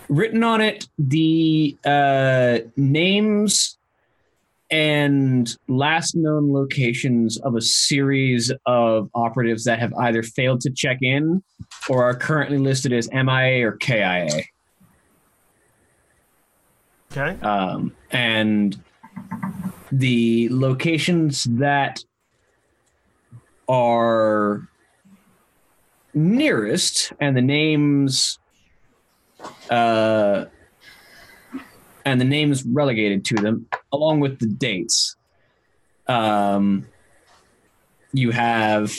written 0.09 0.43
on 0.45 0.61
it 0.61 0.89
the 0.99 1.77
uh, 1.85 2.59
names 2.77 3.79
and 4.75 5.57
last 5.69 6.17
known 6.17 6.53
locations 6.53 7.39
of 7.43 7.55
a 7.55 7.61
series 7.61 8.51
of 8.67 9.09
operatives 9.15 9.63
that 9.63 9.79
have 9.79 9.95
either 9.95 10.21
failed 10.21 10.61
to 10.61 10.69
check 10.69 10.99
in 11.01 11.41
or 11.89 12.03
are 12.03 12.15
currently 12.17 12.59
listed 12.59 12.93
as 12.93 13.09
MIA 13.13 13.65
or 13.65 13.77
KIA. 13.77 14.43
Okay. 17.13 17.41
Um, 17.43 17.95
and 18.11 18.83
the 19.93 20.49
locations 20.51 21.45
that 21.45 22.03
are 23.69 24.67
nearest 26.15 27.13
and 27.21 27.37
the 27.37 27.43
names 27.43 28.41
uh, 29.71 30.47
and 32.05 32.21
the 32.21 32.25
names 32.25 32.65
relegated 32.65 33.25
to 33.25 33.35
them 33.37 33.67
along 33.93 34.21
with 34.21 34.39
the 34.39 34.47
dates 34.47 35.17
um, 36.07 36.87
you 38.13 38.31
have 38.31 38.93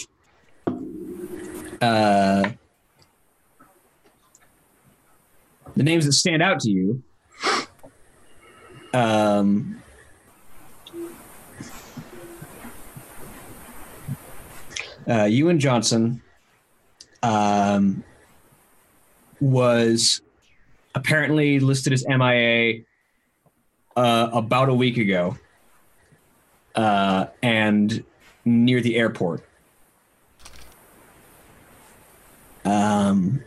uh, 1.82 2.50
the 5.76 5.84
names 5.84 6.06
that 6.06 6.14
stand 6.14 6.42
out 6.42 6.60
to 6.62 6.72
you. 6.72 7.04
Um, 8.94 9.82
uh, 15.08 15.26
Ewan 15.26 15.60
Johnson 15.60 16.22
um, 17.22 18.04
was 19.42 20.22
apparently 20.96 21.60
listed 21.60 21.92
as 21.92 22.06
MIA 22.08 22.85
uh, 23.96 24.30
about 24.34 24.70
a 24.70 24.74
week 24.74 24.98
ago 24.98 25.38
uh, 26.76 27.28
and 27.42 28.04
near 28.44 28.82
the 28.82 28.96
airport. 28.96 29.44
Um, 32.64 33.44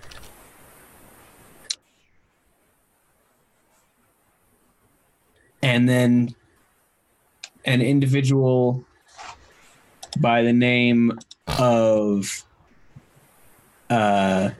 and 5.62 5.88
then 5.88 6.34
an 7.64 7.82
individual 7.82 8.84
by 10.20 10.42
the 10.42 10.52
name 10.52 11.18
of 11.58 12.44
uh, 13.90 14.50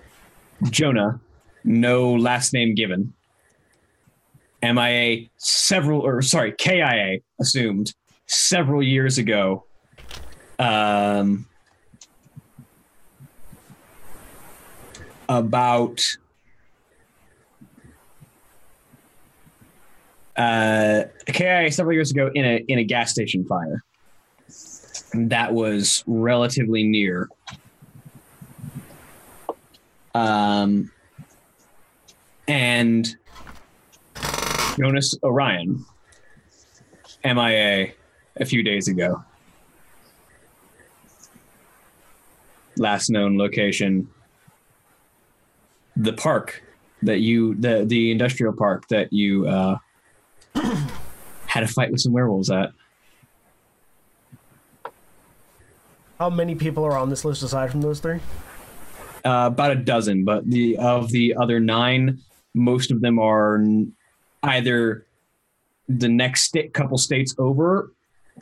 Jonah, 0.65 1.21
no 1.65 2.13
last 2.13 2.53
name 2.53 2.75
given. 2.75 3.13
MIA 4.63 5.29
several, 5.37 6.01
or 6.01 6.23
sorry, 6.23 6.53
KIA 6.53 7.19
assumed 7.41 7.95
several 8.27 8.83
years 8.83 9.19
ago. 9.19 9.65
Um, 10.59 11.47
about 15.29 16.01
uh, 20.37 21.03
KIA 21.27 21.71
several 21.71 21.95
years 21.95 22.11
ago 22.11 22.31
in 22.35 22.45
a 22.45 22.65
in 22.69 22.79
a 22.79 22.85
gas 22.85 23.11
station 23.11 23.45
fire 23.45 23.83
that 25.15 25.53
was 25.53 26.05
relatively 26.07 26.85
near. 26.85 27.29
Um, 30.15 30.91
and 32.47 33.17
Jonas 34.79 35.15
Orion, 35.23 35.85
MIA, 37.25 37.93
a 38.37 38.45
few 38.45 38.63
days 38.63 38.89
ago. 38.89 39.25
Last 42.77 43.11
known 43.11 43.37
location, 43.37 44.09
the 45.97 46.13
park 46.13 46.63
that 47.03 47.19
you, 47.21 47.57
the 47.57 47.85
the 47.85 48.13
industrial 48.13 48.53
park 48.53 48.87
that 48.89 49.13
you 49.13 49.49
uh, 49.49 49.79
had 51.47 51.65
a 51.65 51.69
fight 51.69 51.91
with 51.91 52.01
some 52.01 52.13
werewolves 52.13 52.51
at. 52.51 52.71
How 56.19 56.31
many 56.31 56.55
people 56.55 56.85
are 56.85 56.97
on 56.97 57.11
this 57.11 57.25
list 57.25 57.43
aside 57.43 57.71
from 57.71 57.81
those 57.81 58.01
three? 58.01 58.21
uh, 59.25 59.49
about 59.53 59.73
a 59.73 59.77
dozen, 59.77 60.25
but 60.25 60.49
the 60.49 60.77
of 60.79 61.11
the 61.11 61.35
other 61.37 61.61
nine, 61.61 62.19
most 62.55 62.91
of 62.91 63.01
them 63.01 63.19
are 63.19 63.57
n- 63.57 63.93
either 64.43 65.07
the 65.89 66.09
next 66.09 66.57
couple 66.73 66.99
states 66.99 67.35
over, 67.39 67.93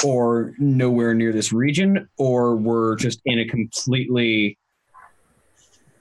or 0.05 0.52
nowhere 0.59 1.14
near 1.14 1.32
this 1.32 1.52
region, 1.52 2.09
or 2.18 2.56
were 2.56 2.97
just 2.97 3.20
in 3.24 3.39
a 3.39 3.47
completely, 3.47 4.59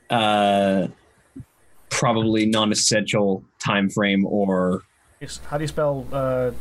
uh, 0.10 0.88
probably 1.90 2.46
non-essential 2.46 3.44
time 3.60 3.90
frame, 3.90 4.26
or. 4.26 4.84
How 5.48 5.58
do 5.58 5.64
you 5.64 5.68
spell? 5.68 6.06
Uh, 6.12 6.52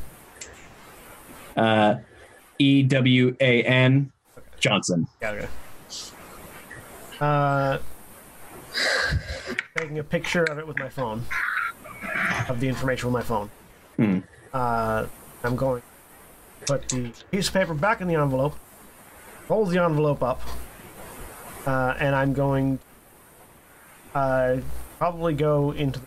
uh, 1.56 1.96
E 2.58 2.82
W 2.84 3.36
A 3.40 3.62
N 3.64 4.12
Johnson. 4.60 5.06
yeah, 5.20 5.30
okay. 5.30 5.48
Uh, 7.20 7.78
taking 9.76 9.98
a 9.98 10.04
picture 10.04 10.44
of 10.44 10.58
it 10.58 10.66
with 10.66 10.78
my 10.78 10.88
phone, 10.88 11.24
of 12.48 12.60
the 12.60 12.68
information 12.68 13.12
with 13.12 13.14
my 13.14 13.22
phone. 13.22 13.50
Hmm. 13.96 14.18
Uh, 14.52 15.06
I'm 15.42 15.56
going 15.56 15.82
to 15.82 16.72
put 16.72 16.88
the 16.88 17.12
piece 17.30 17.48
of 17.48 17.54
paper 17.54 17.74
back 17.74 18.00
in 18.00 18.08
the 18.08 18.14
envelope, 18.14 18.56
hold 19.48 19.70
the 19.70 19.82
envelope 19.82 20.22
up, 20.22 20.40
uh, 21.66 21.94
and 21.98 22.14
I'm 22.14 22.32
going 22.32 22.78
uh, 24.14 24.58
probably 24.98 25.34
go 25.34 25.72
into 25.72 26.00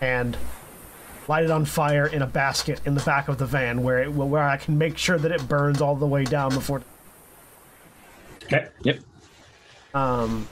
and 0.00 0.36
light 1.28 1.44
it 1.44 1.50
on 1.50 1.64
fire 1.64 2.06
in 2.06 2.22
a 2.22 2.26
basket 2.26 2.80
in 2.84 2.94
the 2.94 3.02
back 3.02 3.28
of 3.28 3.38
the 3.38 3.46
van 3.46 3.82
where 3.82 4.02
it 4.02 4.12
where 4.12 4.42
I 4.42 4.56
can 4.56 4.76
make 4.76 4.98
sure 4.98 5.18
that 5.18 5.32
it 5.32 5.48
burns 5.48 5.80
all 5.80 5.96
the 5.96 6.06
way 6.06 6.24
down 6.24 6.50
before 6.50 6.82
Okay. 8.44 8.68
Yep. 8.82 8.98
um, 9.94 10.46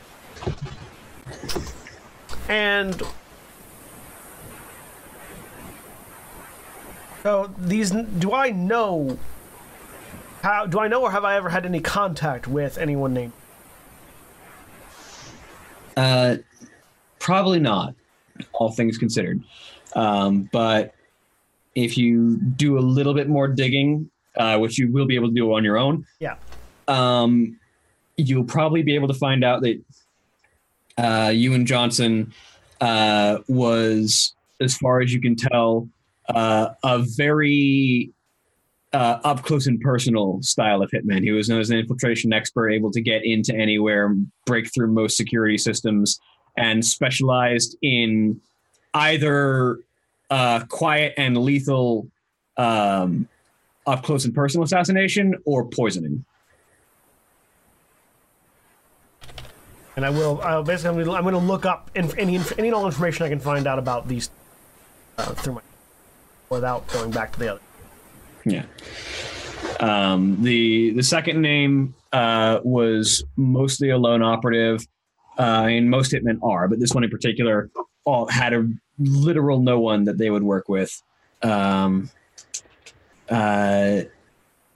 and 2.49 3.03
so 7.23 7.53
these 7.59 7.91
do 7.91 8.33
I 8.33 8.51
know 8.51 9.19
how 10.43 10.67
do 10.67 10.81
I 10.81 10.89
know 10.89 11.03
or 11.03 11.11
have 11.11 11.25
I 11.25 11.37
ever 11.37 11.49
had 11.49 11.65
any 11.65 11.81
contact 11.81 12.47
with 12.49 12.79
anyone 12.79 13.15
named 13.15 13.33
Uh, 15.97 16.37
probably 17.19 17.61
not, 17.61 17.95
all 18.53 18.73
things 18.73 18.97
considered. 18.97 19.43
Um, 19.95 20.49
but 20.53 20.95
if 21.75 21.99
you 21.99 22.37
do 22.39 22.79
a 22.79 22.81
little 22.81 23.13
bit 23.13 23.29
more 23.29 23.47
digging, 23.47 24.11
uh, 24.37 24.59
which 24.59 24.79
you 24.79 24.91
will 24.91 25.07
be 25.07 25.15
able 25.15 25.29
to 25.29 25.35
do 25.35 25.53
on 25.53 25.65
your 25.65 25.77
own, 25.77 26.07
yeah 26.19 26.37
um, 26.89 27.59
you'll 28.17 28.45
probably 28.45 28.83
be 28.83 28.95
able 28.95 29.09
to 29.09 29.15
find 29.15 29.45
out 29.45 29.63
that 29.63 29.83
uh, 30.99 31.31
Ewan 31.31 31.67
Johnson 31.67 32.33
uh, 32.81 33.39
was, 33.49 34.35
as 34.61 34.77
far 34.77 35.01
as 35.01 35.13
you 35.13 35.21
can 35.21 35.37
tell, 35.37 35.89
uh, 36.35 36.75
a 36.85 36.99
very 37.17 38.11
uh, 38.93 39.19
up 39.25 39.43
close 39.43 39.67
and 39.67 39.81
personal 39.81 40.41
style 40.43 40.83
of 40.83 40.91
hitman. 40.91 41.23
He 41.23 41.31
was 41.31 41.49
known 41.49 41.61
as 41.61 41.71
an 41.71 41.79
infiltration 41.79 42.33
expert, 42.33 42.71
able 42.71 42.91
to 42.93 43.01
get 43.01 43.25
into 43.25 43.55
anywhere, 43.55 44.15
break 44.47 44.73
through 44.73 44.89
most 44.89 45.17
security 45.17 45.59
systems, 45.59 46.21
and 46.57 46.85
specialized 46.85 47.77
in 47.83 48.41
either 48.95 49.79
uh, 50.31 50.65
quiet 50.69 51.15
and 51.17 51.37
lethal 51.39 52.09
um, 52.57 53.29
up 53.87 54.03
close 54.03 54.25
and 54.25 54.35
personal 54.35 54.65
assassination 54.65 55.35
or 55.47 55.67
poisoning. 55.67 56.25
and 59.97 60.05
I 60.05 60.11
will 60.11 60.41
I'll 60.43 60.63
basically 60.63 61.03
I'm 61.03 61.25
gonna, 61.25 61.39
look 61.39 61.67
up 61.67 61.91
any 61.95 62.09
any 62.17 62.69
and 62.69 62.75
all 62.75 62.87
information 62.87 63.27
I 63.27 63.29
can 63.29 63.41
find 63.41 63.67
out 63.67 63.79
about 63.79 64.09
these 64.09 64.31
uh, 65.19 65.35
through 65.35 65.55
my 65.55 65.61
without 66.53 66.87
going 66.89 67.11
back 67.11 67.33
to 67.33 67.39
the 67.39 67.53
other 67.53 67.61
Yeah. 68.45 68.65
Um, 69.81 70.43
the 70.43 70.91
the 70.93 71.03
second 71.03 71.41
name 71.41 71.95
uh, 72.13 72.61
was 72.63 73.25
mostly 73.37 73.91
a 73.91 73.99
lone 73.99 74.23
operative, 74.23 74.87
uh, 75.39 75.67
and 75.69 75.91
most 75.91 76.13
hitmen 76.13 76.39
are, 76.43 76.69
but 76.69 76.79
this 76.79 76.93
one 76.93 77.05
in 77.05 77.11
particular 77.11 77.71
all 78.05 78.27
had 78.27 78.53
a 78.53 78.69
literal 78.99 79.61
no 79.61 79.81
one 79.81 80.05
that 80.05 80.19
they 80.19 80.31
would 80.31 80.43
work 80.43 80.69
with. 80.69 81.03
Um, 81.43 82.11
uh, 83.29 84.03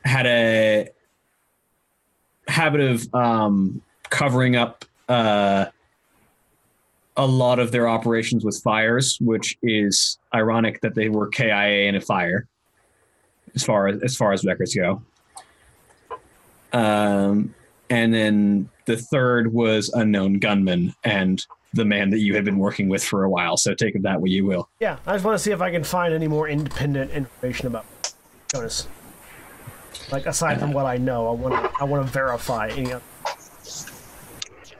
had 0.05 0.27
a 0.27 0.89
habit 2.49 2.81
of 2.81 3.15
um, 3.15 3.83
covering 4.09 4.57
up 4.57 4.85
uh, 5.09 5.67
a 7.17 7.27
lot 7.27 7.59
of 7.59 7.73
their 7.73 7.89
operations 7.89 8.45
with 8.45 8.61
fires, 8.63 9.19
which 9.21 9.57
is 9.63 10.19
ironic 10.35 10.81
that 10.83 10.95
they 10.95 11.09
were 11.09 11.29
KIA 11.29 11.89
in 11.89 11.95
a 11.95 12.01
fire 12.01 12.47
as 13.55 13.63
far 13.65 13.89
as 13.89 14.03
as 14.03 14.17
far 14.17 14.33
as 14.33 14.45
records 14.45 14.75
go. 14.75 15.03
Um, 16.73 17.55
and 17.89 18.13
then 18.13 18.69
the 18.87 18.97
third 18.97 19.53
was 19.53 19.89
unknown 19.91 20.35
gunman 20.35 20.95
and 21.05 21.45
the 21.73 21.85
man 21.85 22.11
that 22.11 22.19
you 22.19 22.35
had 22.35 22.45
been 22.45 22.59
working 22.59 22.89
with 22.89 23.05
for 23.05 23.25
a 23.25 23.31
while. 23.31 23.57
So 23.57 23.75
take 23.75 23.95
of 23.95 24.03
that 24.03 24.21
what 24.21 24.31
you 24.31 24.45
will. 24.45 24.69
yeah 24.81 24.99
I 25.07 25.15
just 25.15 25.25
want 25.25 25.37
to 25.39 25.43
see 25.43 25.53
if 25.53 25.61
I 25.61 25.71
can 25.71 25.85
find 25.85 26.13
any 26.13 26.29
more 26.29 26.49
independent 26.49 27.11
information 27.13 27.67
about 27.67 27.87
Jonas 28.53 28.89
like 30.13 30.27
aside 30.27 30.61
from 30.61 30.73
what 30.73 30.87
I 30.87 30.99
know 30.99 31.29
I 31.29 31.33
want 31.33 31.55
to 31.55 31.71
I 31.81 31.85
want 31.85 32.07
to 32.07 32.13
verify 32.13 32.69
any 32.69 32.93
other 32.93 33.03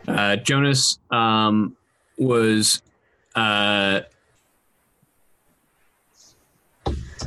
Uh, 0.07 0.37
Jonas 0.37 0.99
um, 1.11 1.77
was 2.19 2.83
uh, 3.35 4.01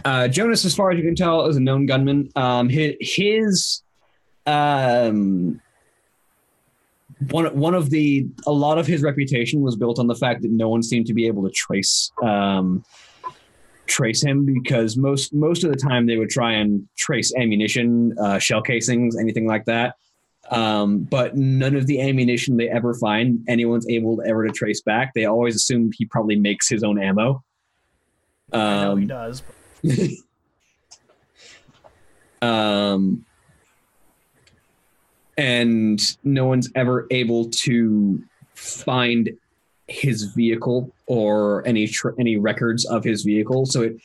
uh, 0.06 0.28
Jonas, 0.28 0.66
as 0.66 0.76
far 0.76 0.92
as 0.92 0.98
you 0.98 1.04
can 1.04 1.16
tell, 1.16 1.46
is 1.48 1.58
a 1.58 1.60
known 1.60 1.86
gunman. 1.86 2.30
Um, 2.36 2.70
his, 2.70 2.96
his 3.00 3.84
um, 4.46 5.62
one 7.30 7.46
one 7.58 7.76
of 7.76 7.90
the 7.90 8.28
a 8.48 8.52
lot 8.52 8.78
of 8.78 8.88
his 8.88 9.02
reputation 9.02 9.62
was 9.62 9.76
built 9.76 10.00
on 10.00 10.08
the 10.08 10.16
fact 10.16 10.42
that 10.42 10.52
no 10.52 10.70
one 10.70 10.82
seemed 10.82 11.06
to 11.08 11.14
be 11.14 11.28
able 11.28 11.44
to 11.44 11.52
trace 11.52 12.12
um, 12.24 12.84
trace 13.88 14.24
him 14.24 14.46
because 14.46 14.96
most 14.96 15.34
most 15.34 15.64
of 15.64 15.72
the 15.72 15.78
time 15.78 16.06
they 16.06 16.18
would 16.18 16.30
try 16.30 16.54
and 16.54 16.88
trace 16.98 17.34
ammunition, 17.36 18.16
uh, 18.20 18.40
shell 18.40 18.62
casings, 18.62 19.18
anything 19.18 19.48
like 19.48 19.66
that. 19.66 19.96
Um, 20.50 21.00
but 21.00 21.38
none 21.38 21.76
of 21.76 21.86
the 21.86 22.02
ammunition 22.02 22.58
they 22.58 22.70
ever 22.70 22.94
find 22.96 23.44
anyone's 23.48 23.88
able 23.88 24.22
ever 24.26 24.48
to 24.48 24.52
trace 24.52 24.82
back. 24.82 25.14
They 25.14 25.26
always 25.26 25.56
assume 25.56 25.92
he 25.96 26.06
probably 26.06 26.38
makes 26.38 26.68
his 26.68 26.84
own 26.84 27.00
ammo. 27.02 27.44
I 28.52 28.58
know 28.58 28.96
he 28.96 29.04
Um, 29.04 29.08
does. 29.08 29.44
um, 32.42 33.26
and 35.38 36.02
no 36.24 36.46
one's 36.48 36.70
ever 36.76 37.08
able 37.12 37.50
to 37.50 38.22
find 38.56 39.30
his 39.88 40.24
vehicle 40.36 40.92
or 41.06 41.66
any 41.66 41.88
tr- 41.88 42.20
any 42.20 42.38
records 42.38 42.86
of 42.86 43.04
his 43.04 43.24
vehicle. 43.24 43.66
So 43.66 43.84
it, 43.84 43.98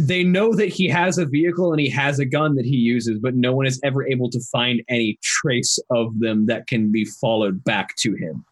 they 0.00 0.24
know 0.24 0.54
that 0.54 0.68
he 0.68 0.88
has 0.88 1.18
a 1.18 1.26
vehicle 1.26 1.72
and 1.72 1.80
he 1.80 1.88
has 1.90 2.18
a 2.18 2.24
gun 2.24 2.54
that 2.54 2.64
he 2.64 2.76
uses, 2.76 3.18
but 3.18 3.34
no 3.34 3.54
one 3.54 3.66
is 3.66 3.80
ever 3.82 4.06
able 4.06 4.30
to 4.30 4.40
find 4.52 4.82
any 4.88 5.18
trace 5.22 5.78
of 5.90 6.18
them 6.18 6.46
that 6.46 6.66
can 6.66 6.90
be 6.90 7.04
followed 7.04 7.62
back 7.64 7.94
to 7.96 8.14
him. 8.14 8.44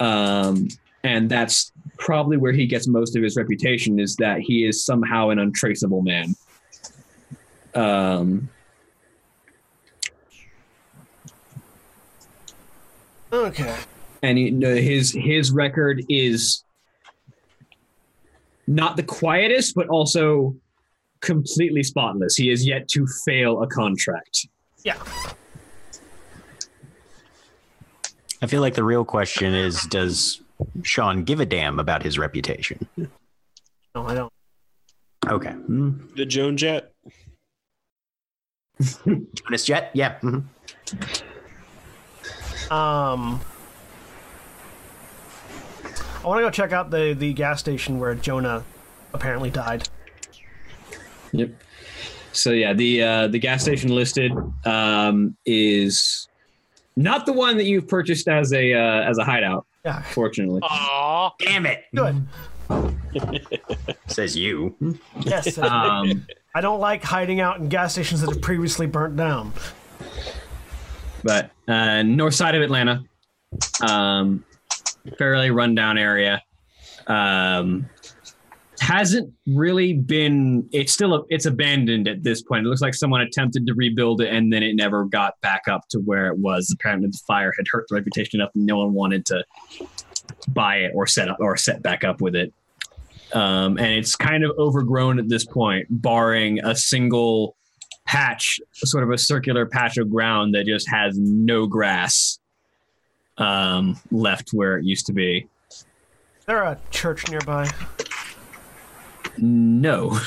Um, 0.00 0.68
and 1.04 1.30
that's 1.30 1.72
probably 1.98 2.36
where 2.36 2.52
he 2.52 2.66
gets 2.66 2.86
most 2.86 3.16
of 3.16 3.22
his 3.22 3.36
reputation 3.36 3.98
is 3.98 4.16
that 4.16 4.40
he 4.40 4.66
is 4.66 4.84
somehow 4.84 5.30
an 5.30 5.38
untraceable 5.38 6.02
man. 6.02 6.34
Um, 7.74 8.48
Okay. 13.32 13.76
and 14.22 14.58
know, 14.58 14.74
his 14.74 15.12
his 15.12 15.50
record 15.50 16.02
is 16.08 16.64
not 18.68 18.96
the 18.96 19.02
quietest, 19.02 19.74
but 19.74 19.88
also 19.88 20.54
completely 21.20 21.82
spotless. 21.82 22.36
He 22.36 22.50
is 22.50 22.66
yet 22.66 22.86
to 22.88 23.06
fail 23.24 23.62
a 23.62 23.66
contract. 23.66 24.46
Yeah. 24.84 24.96
I 28.40 28.46
feel 28.46 28.60
like 28.60 28.74
the 28.74 28.84
real 28.84 29.04
question 29.04 29.54
is 29.54 29.82
does 29.86 30.42
Sean 30.82 31.24
give 31.24 31.40
a 31.40 31.46
damn 31.46 31.78
about 31.80 32.02
his 32.02 32.18
reputation? 32.18 32.86
No, 33.94 34.06
I 34.06 34.14
don't. 34.14 34.32
Okay. 35.26 35.50
Hmm. 35.50 36.06
The 36.14 36.26
Joan 36.26 36.56
Jett. 36.56 36.92
Jonas 39.04 39.64
Jet? 39.64 39.90
Yeah. 39.94 40.18
mhm. 40.20 40.44
Um, 42.70 43.40
I 46.24 46.26
want 46.26 46.38
to 46.38 46.42
go 46.42 46.50
check 46.50 46.72
out 46.72 46.90
the 46.90 47.14
the 47.18 47.32
gas 47.32 47.60
station 47.60 47.98
where 47.98 48.14
Jonah 48.14 48.64
apparently 49.12 49.50
died. 49.50 49.88
Yep. 51.32 51.50
So 52.32 52.50
yeah, 52.50 52.72
the 52.72 53.02
uh, 53.02 53.28
the 53.28 53.38
gas 53.38 53.62
station 53.62 53.90
listed 53.90 54.32
um, 54.64 55.36
is 55.46 56.28
not 56.96 57.26
the 57.26 57.32
one 57.32 57.56
that 57.56 57.64
you've 57.64 57.88
purchased 57.88 58.28
as 58.28 58.52
a 58.52 58.74
uh, 58.74 59.02
as 59.08 59.18
a 59.18 59.24
hideout. 59.24 59.66
Yeah. 59.84 60.02
Fortunately, 60.02 60.60
Aw. 60.62 61.30
Damn 61.40 61.66
it. 61.66 61.84
Good. 61.94 62.26
Says 64.06 64.36
you. 64.36 64.76
Yes. 65.20 65.56
um, 65.58 66.26
I 66.54 66.60
don't 66.60 66.80
like 66.80 67.02
hiding 67.02 67.40
out 67.40 67.58
in 67.58 67.68
gas 67.68 67.92
stations 67.92 68.20
that 68.20 68.30
have 68.30 68.42
previously 68.42 68.86
burnt 68.86 69.16
down. 69.16 69.52
but 71.22 71.50
uh, 71.66 72.02
north 72.02 72.34
side 72.34 72.54
of 72.54 72.62
Atlanta, 72.62 73.04
um, 73.80 74.44
fairly 75.16 75.50
rundown 75.50 75.98
area. 75.98 76.42
Um, 77.06 77.88
hasn't 78.80 79.32
really 79.46 79.92
been. 79.94 80.68
It's 80.72 80.92
still 80.92 81.14
a, 81.14 81.22
it's 81.28 81.46
abandoned 81.46 82.08
at 82.08 82.22
this 82.22 82.42
point. 82.42 82.64
It 82.64 82.68
looks 82.68 82.80
like 82.80 82.94
someone 82.94 83.20
attempted 83.20 83.66
to 83.66 83.74
rebuild 83.74 84.20
it 84.20 84.32
and 84.32 84.52
then 84.52 84.62
it 84.62 84.74
never 84.74 85.04
got 85.04 85.40
back 85.40 85.68
up 85.68 85.88
to 85.90 85.98
where 85.98 86.28
it 86.28 86.38
was. 86.38 86.70
Apparently, 86.72 87.08
the 87.08 87.20
fire 87.26 87.52
had 87.56 87.66
hurt 87.70 87.86
the 87.88 87.96
reputation 87.96 88.40
enough, 88.40 88.50
and 88.54 88.66
no 88.66 88.78
one 88.78 88.92
wanted 88.92 89.26
to 89.26 89.44
buy 90.48 90.76
it 90.76 90.92
or 90.94 91.06
set 91.06 91.28
up 91.28 91.38
or 91.40 91.56
set 91.56 91.82
back 91.82 92.04
up 92.04 92.20
with 92.20 92.36
it. 92.36 92.52
Um, 93.32 93.76
and 93.78 93.88
it's 93.88 94.16
kind 94.16 94.42
of 94.42 94.52
overgrown 94.58 95.18
at 95.18 95.28
this 95.28 95.44
point, 95.44 95.86
barring 95.90 96.64
a 96.64 96.74
single 96.74 97.56
patch, 98.06 98.58
sort 98.72 99.04
of 99.04 99.10
a 99.10 99.18
circular 99.18 99.66
patch 99.66 99.98
of 99.98 100.10
ground 100.10 100.54
that 100.54 100.64
just 100.64 100.88
has 100.88 101.18
no 101.18 101.66
grass 101.66 102.38
um, 103.38 103.98
left 104.10 104.50
where 104.50 104.78
it 104.78 104.84
used 104.84 105.06
to 105.06 105.12
be. 105.12 105.48
Is 105.70 105.84
there 106.46 106.62
a 106.62 106.78
church 106.90 107.28
nearby? 107.30 107.70
No. 109.38 110.18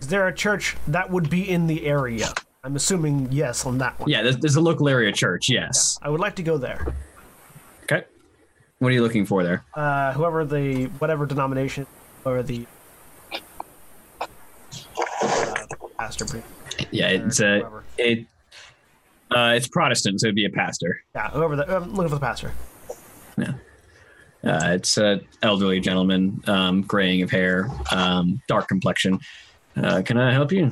Is 0.00 0.08
there 0.08 0.26
a 0.26 0.34
church 0.34 0.76
that 0.86 1.10
would 1.10 1.28
be 1.28 1.48
in 1.48 1.66
the 1.66 1.86
area? 1.86 2.32
I'm 2.64 2.76
assuming 2.76 3.28
yes 3.30 3.66
on 3.66 3.78
that 3.78 3.98
one. 3.98 4.08
Yeah, 4.08 4.22
there's, 4.22 4.36
there's 4.38 4.56
a 4.56 4.60
local 4.60 4.88
area 4.88 5.12
church. 5.12 5.48
Yes. 5.48 5.98
I 6.02 6.08
would 6.08 6.20
like 6.20 6.36
to 6.36 6.42
go 6.42 6.56
there. 6.58 6.94
Okay. 7.84 8.04
What 8.78 8.88
are 8.88 8.94
you 8.94 9.02
looking 9.02 9.26
for 9.26 9.42
there? 9.42 9.64
Uh, 9.74 10.12
whoever 10.12 10.44
the 10.44 10.84
whatever 10.98 11.26
denomination 11.26 11.86
or 12.24 12.42
the 12.42 12.66
uh, 14.20 14.26
pastor. 15.98 16.26
Yeah, 16.90 17.08
it's 17.08 17.40
a 17.40 17.68
it. 17.96 18.26
Uh, 19.30 19.52
it's 19.56 19.68
Protestant, 19.68 20.20
so 20.20 20.26
it'd 20.26 20.34
be 20.34 20.46
a 20.46 20.50
pastor. 20.50 21.02
Yeah, 21.14 21.30
whoever 21.30 21.56
the 21.56 21.76
I'm 21.76 21.94
looking 21.94 22.08
for 22.08 22.16
the 22.16 22.20
pastor. 22.20 22.52
Yeah. 23.36 23.52
Uh, 24.44 24.72
it's 24.72 24.96
a 24.98 25.20
elderly 25.42 25.80
gentleman, 25.80 26.42
um, 26.46 26.82
graying 26.82 27.22
of 27.22 27.30
hair, 27.30 27.68
um, 27.90 28.40
dark 28.48 28.68
complexion. 28.68 29.18
Uh, 29.76 30.02
can 30.02 30.16
I 30.16 30.32
help 30.32 30.52
you? 30.52 30.70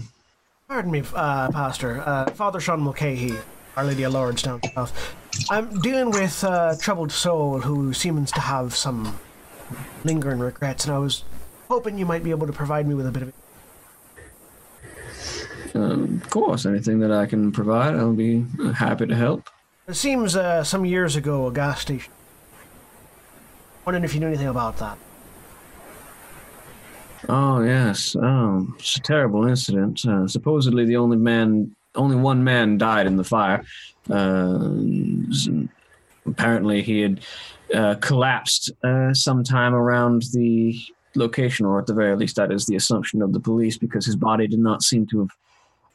Pardon 0.68 0.90
me, 0.90 1.02
uh, 1.14 1.50
Pastor. 1.50 2.02
Uh, 2.04 2.30
Father 2.30 2.60
Sean 2.60 2.80
Mulcahy, 2.80 3.34
Our 3.76 3.84
Lady 3.84 4.04
of 4.04 4.14
Lourdes 4.14 4.42
down 4.42 4.60
south. 4.74 5.14
I'm 5.50 5.80
dealing 5.80 6.10
with 6.10 6.42
a 6.44 6.76
troubled 6.80 7.12
soul 7.12 7.60
who 7.60 7.92
seems 7.92 8.32
to 8.32 8.40
have 8.40 8.74
some 8.74 9.18
lingering 10.04 10.38
regrets, 10.38 10.84
and 10.84 10.94
I 10.94 10.98
was 10.98 11.24
hoping 11.68 11.98
you 11.98 12.06
might 12.06 12.24
be 12.24 12.30
able 12.30 12.46
to 12.46 12.52
provide 12.52 12.86
me 12.86 12.94
with 12.94 13.06
a 13.06 13.10
bit 13.10 13.22
of. 13.24 13.32
Um, 15.76 16.20
of 16.24 16.30
course, 16.30 16.64
anything 16.64 17.00
that 17.00 17.12
I 17.12 17.26
can 17.26 17.52
provide, 17.52 17.94
I'll 17.94 18.14
be 18.14 18.46
happy 18.74 19.06
to 19.06 19.14
help. 19.14 19.50
It 19.86 19.94
seems 19.94 20.34
uh, 20.34 20.64
some 20.64 20.86
years 20.86 21.16
ago 21.16 21.46
a 21.46 21.52
gas 21.52 21.80
station. 21.80 22.12
Wondering 23.84 24.04
if 24.04 24.14
you 24.14 24.20
knew 24.20 24.28
anything 24.28 24.48
about 24.48 24.78
that. 24.78 24.96
Oh 27.28 27.60
yes, 27.60 28.16
oh, 28.16 28.66
it's 28.78 28.96
a 28.96 29.00
terrible 29.00 29.46
incident. 29.46 30.04
Uh, 30.06 30.26
supposedly, 30.26 30.86
the 30.86 30.96
only 30.96 31.16
man, 31.16 31.74
only 31.94 32.16
one 32.16 32.42
man 32.42 32.78
died 32.78 33.06
in 33.06 33.16
the 33.16 33.24
fire. 33.24 33.64
Uh, 34.08 34.70
apparently, 36.24 36.82
he 36.82 37.00
had 37.00 37.20
uh, 37.74 37.96
collapsed 37.96 38.70
uh, 38.82 39.12
sometime 39.12 39.74
around 39.74 40.22
the 40.32 40.78
location, 41.16 41.66
or 41.66 41.78
at 41.78 41.86
the 41.86 41.94
very 41.94 42.16
least, 42.16 42.36
that 42.36 42.50
is 42.50 42.66
the 42.66 42.76
assumption 42.76 43.22
of 43.22 43.32
the 43.32 43.40
police, 43.40 43.76
because 43.76 44.06
his 44.06 44.16
body 44.16 44.46
did 44.46 44.60
not 44.60 44.82
seem 44.82 45.06
to 45.06 45.20
have 45.20 45.30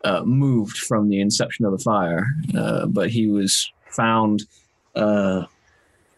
uh, 0.04 0.24
moved 0.24 0.78
from 0.78 1.10
the 1.10 1.20
inception 1.20 1.66
of 1.66 1.72
the 1.72 1.84
fire. 1.84 2.28
Uh, 2.56 2.86
but 2.88 3.10
he 3.10 3.28
was 3.28 3.72
found 3.90 4.44
uh, 4.96 5.46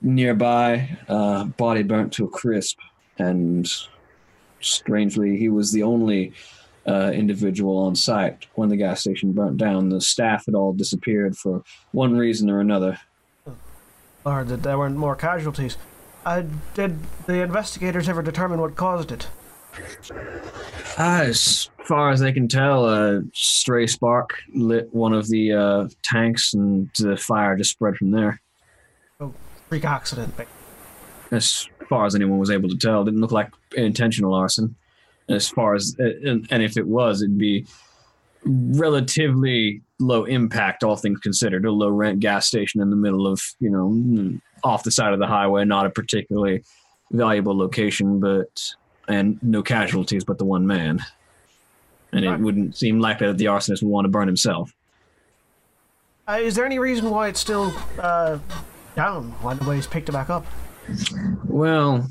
nearby, 0.01 0.97
uh, 1.07 1.45
body 1.45 1.83
burnt 1.83 2.13
to 2.13 2.25
a 2.25 2.29
crisp, 2.29 2.77
and 3.17 3.69
strangely, 4.61 5.37
he 5.37 5.49
was 5.49 5.71
the 5.71 5.83
only 5.83 6.33
uh, 6.87 7.11
individual 7.13 7.77
on 7.77 7.95
site 7.95 8.47
when 8.55 8.69
the 8.69 8.77
gas 8.77 9.01
station 9.01 9.31
burnt 9.31 9.57
down. 9.57 9.89
The 9.89 10.01
staff 10.01 10.45
had 10.45 10.55
all 10.55 10.73
disappeared 10.73 11.37
for 11.37 11.63
one 11.91 12.17
reason 12.17 12.49
or 12.49 12.59
another. 12.59 12.99
Or 14.25 14.43
that 14.43 14.63
there 14.63 14.77
weren't 14.77 14.97
more 14.97 15.15
casualties. 15.15 15.77
Did 16.73 16.99
the 17.25 17.41
investigators 17.41 18.07
ever 18.07 18.21
determine 18.21 18.61
what 18.61 18.75
caused 18.75 19.11
it? 19.11 19.27
As 20.97 21.69
far 21.85 22.11
as 22.11 22.19
they 22.19 22.31
can 22.31 22.47
tell, 22.47 22.87
a 22.87 23.21
stray 23.33 23.87
spark 23.87 24.37
lit 24.53 24.93
one 24.93 25.13
of 25.13 25.27
the 25.29 25.53
uh, 25.53 25.87
tanks, 26.03 26.53
and 26.53 26.89
the 26.99 27.17
fire 27.17 27.55
just 27.55 27.71
spread 27.71 27.95
from 27.95 28.11
there. 28.11 28.41
Oh, 29.19 29.33
Freak 29.69 29.85
accident. 29.85 30.33
As 31.31 31.67
far 31.89 32.05
as 32.05 32.15
anyone 32.15 32.37
was 32.37 32.51
able 32.51 32.69
to 32.69 32.77
tell, 32.77 33.03
didn't 33.03 33.21
look 33.21 33.31
like 33.31 33.51
intentional 33.75 34.33
arson. 34.33 34.75
As 35.29 35.49
far 35.49 35.73
as 35.73 35.95
and, 35.97 36.45
and 36.51 36.61
if 36.61 36.77
it 36.77 36.85
was, 36.85 37.21
it'd 37.21 37.37
be 37.37 37.65
relatively 38.45 39.81
low 39.99 40.25
impact, 40.25 40.83
all 40.83 40.97
things 40.97 41.19
considered. 41.19 41.65
A 41.65 41.71
low 41.71 41.89
rent 41.89 42.19
gas 42.19 42.45
station 42.45 42.81
in 42.81 42.89
the 42.89 42.95
middle 42.95 43.25
of 43.25 43.41
you 43.59 43.69
know 43.69 44.39
off 44.63 44.83
the 44.83 44.91
side 44.91 45.13
of 45.13 45.19
the 45.19 45.27
highway, 45.27 45.65
not 45.65 45.85
a 45.85 45.89
particularly 45.89 46.63
valuable 47.11 47.57
location, 47.57 48.19
but 48.19 48.75
and 49.07 49.37
no 49.41 49.61
casualties 49.61 50.23
but 50.23 50.37
the 50.37 50.45
one 50.45 50.65
man. 50.65 50.99
And 52.11 52.23
it 52.23 52.39
wouldn't 52.39 52.77
seem 52.77 52.99
likely 52.99 53.25
that 53.27 53.39
the 53.39 53.45
arsonist 53.45 53.81
would 53.81 53.89
want 53.89 54.05
to 54.05 54.09
burn 54.09 54.27
himself. 54.27 54.71
Uh, 56.27 56.39
is 56.41 56.55
there 56.55 56.65
any 56.65 56.79
reason 56.79 57.09
why 57.09 57.27
it's 57.27 57.39
still 57.39 57.73
uh, 57.99 58.37
down? 58.95 59.31
Why 59.41 59.55
nobody's 59.55 59.87
picked 59.87 60.09
it 60.09 60.11
back 60.11 60.29
up? 60.29 60.45
Well, 61.45 62.07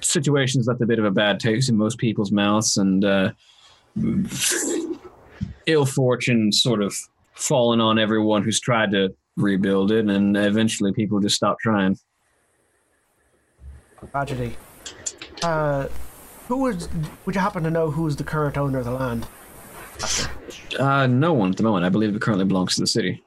situations 0.00 0.66
left 0.66 0.80
a 0.82 0.86
bit 0.86 0.98
of 0.98 1.04
a 1.04 1.10
bad 1.10 1.40
taste 1.40 1.68
in 1.68 1.76
most 1.76 1.98
people's 1.98 2.32
mouths, 2.32 2.76
and 2.76 3.04
uh, 3.04 3.32
ill 5.66 5.86
fortune 5.86 6.52
sort 6.52 6.82
of 6.82 6.94
fallen 7.34 7.80
on 7.80 7.98
everyone 7.98 8.42
who's 8.42 8.60
tried 8.60 8.90
to 8.90 9.14
rebuild 9.36 9.92
it, 9.92 10.06
and 10.06 10.36
eventually 10.36 10.92
people 10.92 11.20
just 11.20 11.36
stopped 11.36 11.60
trying. 11.60 11.96
Tragedy. 14.10 14.56
Uh, 15.42 15.88
who 16.48 16.58
was? 16.58 16.88
Would 17.24 17.34
you 17.34 17.40
happen 17.40 17.62
to 17.64 17.70
know 17.70 17.90
who 17.90 18.06
is 18.06 18.16
the 18.16 18.24
current 18.24 18.56
owner 18.56 18.78
of 18.78 18.84
the 18.84 18.92
land? 18.92 19.26
Uh, 20.78 21.06
no 21.06 21.32
one 21.32 21.50
at 21.50 21.56
the 21.56 21.62
moment. 21.62 21.84
I 21.84 21.88
believe 21.88 22.14
it 22.14 22.20
currently 22.22 22.44
belongs 22.44 22.74
to 22.76 22.80
the 22.82 22.86
city. 22.86 23.22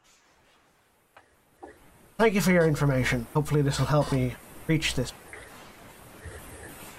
Thank 2.17 2.33
you 2.33 2.41
for 2.41 2.51
your 2.51 2.65
information. 2.67 3.27
Hopefully, 3.33 3.61
this 3.61 3.79
will 3.79 3.85
help 3.87 4.11
me 4.11 4.35
reach 4.67 4.95
this. 4.95 5.13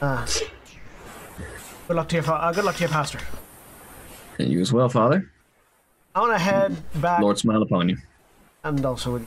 Uh, 0.01 0.27
good 1.87 1.97
luck 1.97 2.09
to 2.09 2.17
your 2.17 2.23
fa- 2.23 2.35
uh, 2.35 2.53
good 2.53 2.65
luck 2.65 2.77
to 2.77 2.81
your 2.81 2.89
pastor. 2.89 3.19
And 4.39 4.49
you 4.51 4.61
as 4.61 4.73
well, 4.73 4.89
Father. 4.89 5.31
I 6.15 6.21
want 6.21 6.33
to 6.33 6.39
head 6.39 6.77
back 7.01 7.21
Lord 7.21 7.39
smile 7.39 7.63
upon 7.63 7.89
you. 7.91 7.97
and 8.65 8.85
also 8.85 9.25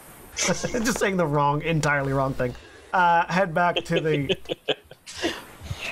just 0.36 0.98
saying 0.98 1.16
the 1.18 1.26
wrong, 1.26 1.62
entirely 1.62 2.12
wrong 2.12 2.32
thing. 2.34 2.54
Uh, 2.92 3.30
head 3.30 3.52
back 3.54 3.76
to 3.84 4.00
the 4.00 4.36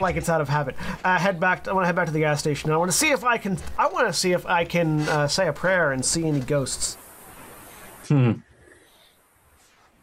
like 0.01 0.17
it's 0.17 0.29
out 0.29 0.41
of 0.41 0.49
habit. 0.49 0.77
Uh, 1.05 1.19
head 1.19 1.41
back. 1.41 1.67
I 1.69 1.73
want 1.73 1.85
to 1.85 1.87
head 1.87 1.97
back 1.97 2.07
to 2.07 2.13
the 2.13 2.21
gas 2.21 2.41
station. 2.41 2.71
I 2.71 2.77
want 2.77 2.91
to 2.91 2.97
see 2.97 3.11
if 3.11 3.25
I 3.25 3.39
can. 3.39 3.59
I 3.79 3.89
want 3.89 4.07
to 4.07 4.13
see 4.13 4.33
if 4.33 4.47
I 4.47 4.65
can 4.65 5.01
uh, 5.09 5.29
say 5.29 5.49
a 5.49 5.53
prayer 5.53 5.93
and 5.93 6.05
see 6.05 6.27
any 6.27 6.41
ghosts. 6.41 6.97
Hmm. 8.07 8.33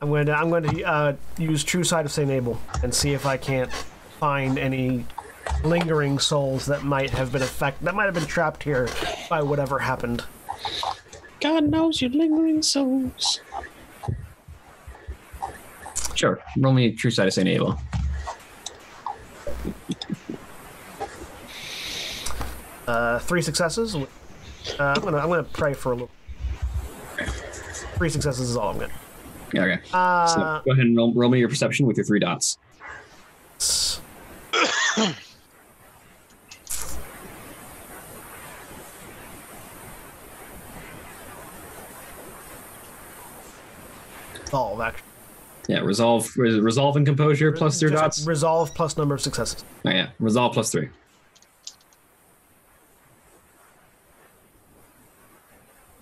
I'm 0.01 0.09
going 0.09 0.25
to. 0.27 0.33
I'm 0.33 0.49
going 0.49 0.63
to 0.63 0.83
uh, 0.83 1.15
use 1.37 1.63
True 1.63 1.83
Sight 1.83 2.05
of 2.05 2.11
Saint 2.11 2.29
Abel 2.29 2.59
and 2.83 2.93
see 2.93 3.13
if 3.13 3.25
I 3.25 3.37
can't 3.37 3.71
find 4.19 4.57
any 4.57 5.05
lingering 5.63 6.19
souls 6.19 6.65
that 6.65 6.83
might 6.83 7.11
have 7.11 7.31
been 7.31 7.41
affect 7.41 7.83
that 7.83 7.93
might 7.95 8.05
have 8.05 8.13
been 8.13 8.25
trapped 8.25 8.63
here 8.63 8.89
by 9.29 9.41
whatever 9.41 9.79
happened. 9.79 10.23
God 11.39 11.69
knows 11.69 12.01
your 12.01 12.11
lingering 12.11 12.61
souls. 12.61 13.41
Sure. 16.15 16.39
Roll 16.57 16.73
me 16.73 16.91
true 16.93 17.11
sight 17.11 17.27
of 17.27 17.33
Saint 17.33 17.49
Abel. 17.49 17.79
Uh, 22.87 23.19
three 23.19 23.41
successes. 23.41 23.95
Uh, 23.95 24.05
I'm 24.79 25.01
gonna. 25.01 25.17
I'm 25.17 25.29
gonna 25.29 25.43
pray 25.43 25.73
for 25.73 25.91
a 25.91 25.95
little. 25.95 26.11
Three 27.97 28.09
successes 28.09 28.49
is 28.49 28.57
all 28.57 28.69
I'm 28.69 28.79
gonna. 28.79 28.93
Okay. 29.55 29.81
Uh, 29.93 30.27
so 30.27 30.61
go 30.65 30.71
ahead 30.71 30.85
and 30.85 30.97
roll, 30.97 31.13
roll 31.13 31.29
me 31.29 31.39
your 31.39 31.49
perception 31.49 31.85
with 31.85 31.97
your 31.97 32.05
three 32.05 32.19
dots. 32.19 32.57
Resolve, 44.43 44.81
actually. 44.81 45.04
Yeah, 45.67 45.79
resolve, 45.79 46.31
re- 46.37 46.59
resolve 46.59 46.95
and 46.95 47.05
composure 47.05 47.51
plus 47.51 47.79
three 47.79 47.91
dots. 47.91 48.25
Resolve 48.25 48.73
plus 48.73 48.97
number 48.97 49.15
of 49.15 49.21
successes. 49.21 49.65
Oh, 49.83 49.89
yeah, 49.89 50.09
resolve 50.19 50.53
plus 50.53 50.71
three. 50.71 50.89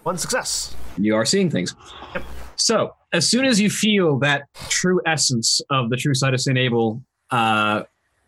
One 0.03 0.17
success. 0.17 0.75
You 0.97 1.15
are 1.15 1.23
seeing 1.23 1.49
things. 1.49 1.75
So, 2.55 2.93
as 3.13 3.29
soon 3.29 3.45
as 3.45 3.59
you 3.59 3.69
feel 3.69 4.19
that 4.19 4.43
true 4.69 5.01
essence 5.05 5.61
of 5.69 5.89
the 5.89 5.95
True 5.95 6.13
Sight 6.13 6.33
of 6.33 6.41
Saint 6.41 6.57
Abel 6.57 7.01
uh, 7.31 7.83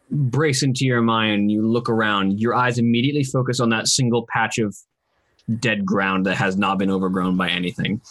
brace 0.09 0.63
into 0.63 0.85
your 0.85 1.01
mind, 1.01 1.51
you 1.51 1.67
look 1.67 1.89
around, 1.89 2.39
your 2.39 2.55
eyes 2.55 2.77
immediately 2.77 3.23
focus 3.23 3.59
on 3.59 3.69
that 3.69 3.87
single 3.87 4.25
patch 4.29 4.57
of 4.57 4.75
dead 5.59 5.85
ground 5.85 6.25
that 6.25 6.35
has 6.35 6.57
not 6.57 6.79
been 6.79 6.89
overgrown 6.89 7.35
by 7.35 7.49
anything. 7.49 8.01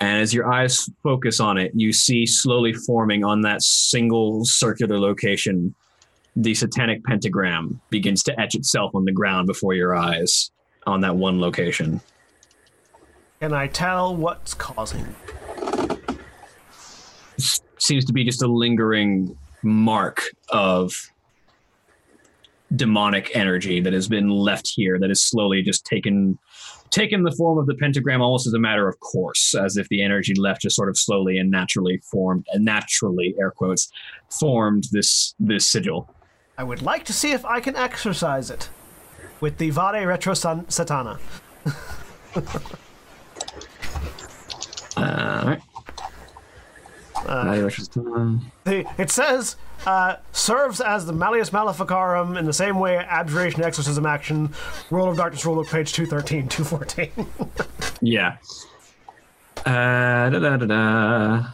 And 0.00 0.20
as 0.20 0.32
your 0.32 0.50
eyes 0.52 0.88
focus 1.02 1.40
on 1.40 1.58
it, 1.58 1.72
you 1.74 1.92
see 1.92 2.24
slowly 2.24 2.72
forming 2.72 3.24
on 3.24 3.40
that 3.42 3.62
single 3.62 4.44
circular 4.44 4.98
location, 4.98 5.74
the 6.36 6.54
satanic 6.54 7.04
pentagram 7.04 7.80
begins 7.90 8.22
to 8.24 8.40
etch 8.40 8.54
itself 8.54 8.94
on 8.94 9.04
the 9.04 9.12
ground 9.12 9.46
before 9.46 9.74
your 9.74 9.96
eyes 9.96 10.50
on 10.86 11.00
that 11.00 11.16
one 11.16 11.40
location. 11.40 12.00
Can 13.40 13.52
I 13.52 13.66
tell 13.66 14.14
what's 14.14 14.54
causing? 14.54 15.14
seems 17.78 18.04
to 18.04 18.12
be 18.12 18.24
just 18.24 18.42
a 18.42 18.46
lingering 18.46 19.36
mark 19.62 20.22
of 20.50 20.92
demonic 22.74 23.30
energy 23.34 23.80
that 23.80 23.92
has 23.92 24.08
been 24.08 24.28
left 24.28 24.68
here 24.68 24.98
that 24.98 25.10
is 25.10 25.22
slowly 25.22 25.62
just 25.62 25.86
taken 25.86 26.38
taken 26.98 27.22
the 27.22 27.30
form 27.30 27.58
of 27.58 27.66
the 27.66 27.74
pentagram 27.76 28.20
almost 28.20 28.44
as 28.48 28.52
a 28.54 28.58
matter 28.58 28.88
of 28.88 28.98
course 28.98 29.54
as 29.54 29.76
if 29.76 29.88
the 29.88 30.02
energy 30.02 30.34
left 30.34 30.62
just 30.62 30.74
sort 30.74 30.88
of 30.88 30.98
slowly 30.98 31.38
and 31.38 31.48
naturally 31.48 31.98
formed 32.10 32.44
and 32.52 32.64
naturally 32.64 33.36
air 33.38 33.52
quotes 33.52 33.88
formed 34.40 34.84
this 34.90 35.32
this 35.38 35.68
sigil 35.68 36.12
I 36.56 36.64
would 36.64 36.82
like 36.82 37.04
to 37.04 37.12
see 37.12 37.30
if 37.30 37.44
I 37.44 37.60
can 37.60 37.76
exercise 37.76 38.50
it 38.50 38.68
with 39.40 39.58
the 39.58 39.70
Vade 39.70 40.04
Retro 40.08 40.34
San- 40.34 40.64
Satana. 40.64 41.20
uh, 44.96 44.96
all 44.96 45.48
right 45.48 45.62
The, 48.64 48.86
it 48.98 49.10
says 49.10 49.56
uh, 49.86 50.16
serves 50.32 50.80
as 50.80 51.06
the 51.06 51.12
Malleus 51.12 51.52
Maleficarum 51.52 52.36
in 52.36 52.44
the 52.44 52.52
same 52.52 52.78
way 52.78 52.96
Abjuration 52.96 53.62
Exorcism 53.62 54.06
action. 54.06 54.52
World 54.90 55.08
of 55.10 55.16
Darkness 55.16 55.44
rulebook, 55.44 55.70
page 55.70 55.92
213, 55.92 56.48
214. 56.48 57.26
yeah 58.00 58.36
uh, 59.68 60.30
da, 60.30 60.38
da, 60.38 60.56
da, 60.56 60.66
da. 60.66 61.46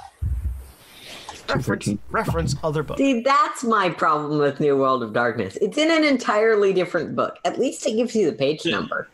reference, 1.49 1.89
reference 2.11 2.55
other 2.62 2.82
book. 2.82 2.99
See, 2.99 3.23
that's 3.23 3.65
my 3.65 3.91
problem 3.91 4.39
with 4.39 4.61
New 4.61 4.77
World 4.77 5.03
of 5.03 5.12
Darkness. 5.12 5.57
It's 5.61 5.78
in 5.78 5.91
an 5.91 6.05
entirely 6.05 6.73
different 6.73 7.16
book. 7.16 7.39
At 7.45 7.59
least 7.59 7.86
it 7.86 7.97
gives 7.97 8.15
you 8.15 8.31
the 8.31 8.36
page 8.36 8.65
number. 8.66 9.09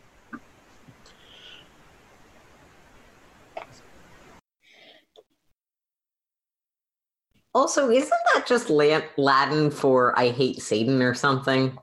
Also, 7.54 7.90
isn't 7.90 8.10
that 8.34 8.46
just 8.46 8.70
Latin 8.70 9.70
for 9.70 10.18
I 10.18 10.28
hate 10.30 10.62
Satan 10.62 11.02
or 11.02 11.14
something? 11.14 11.76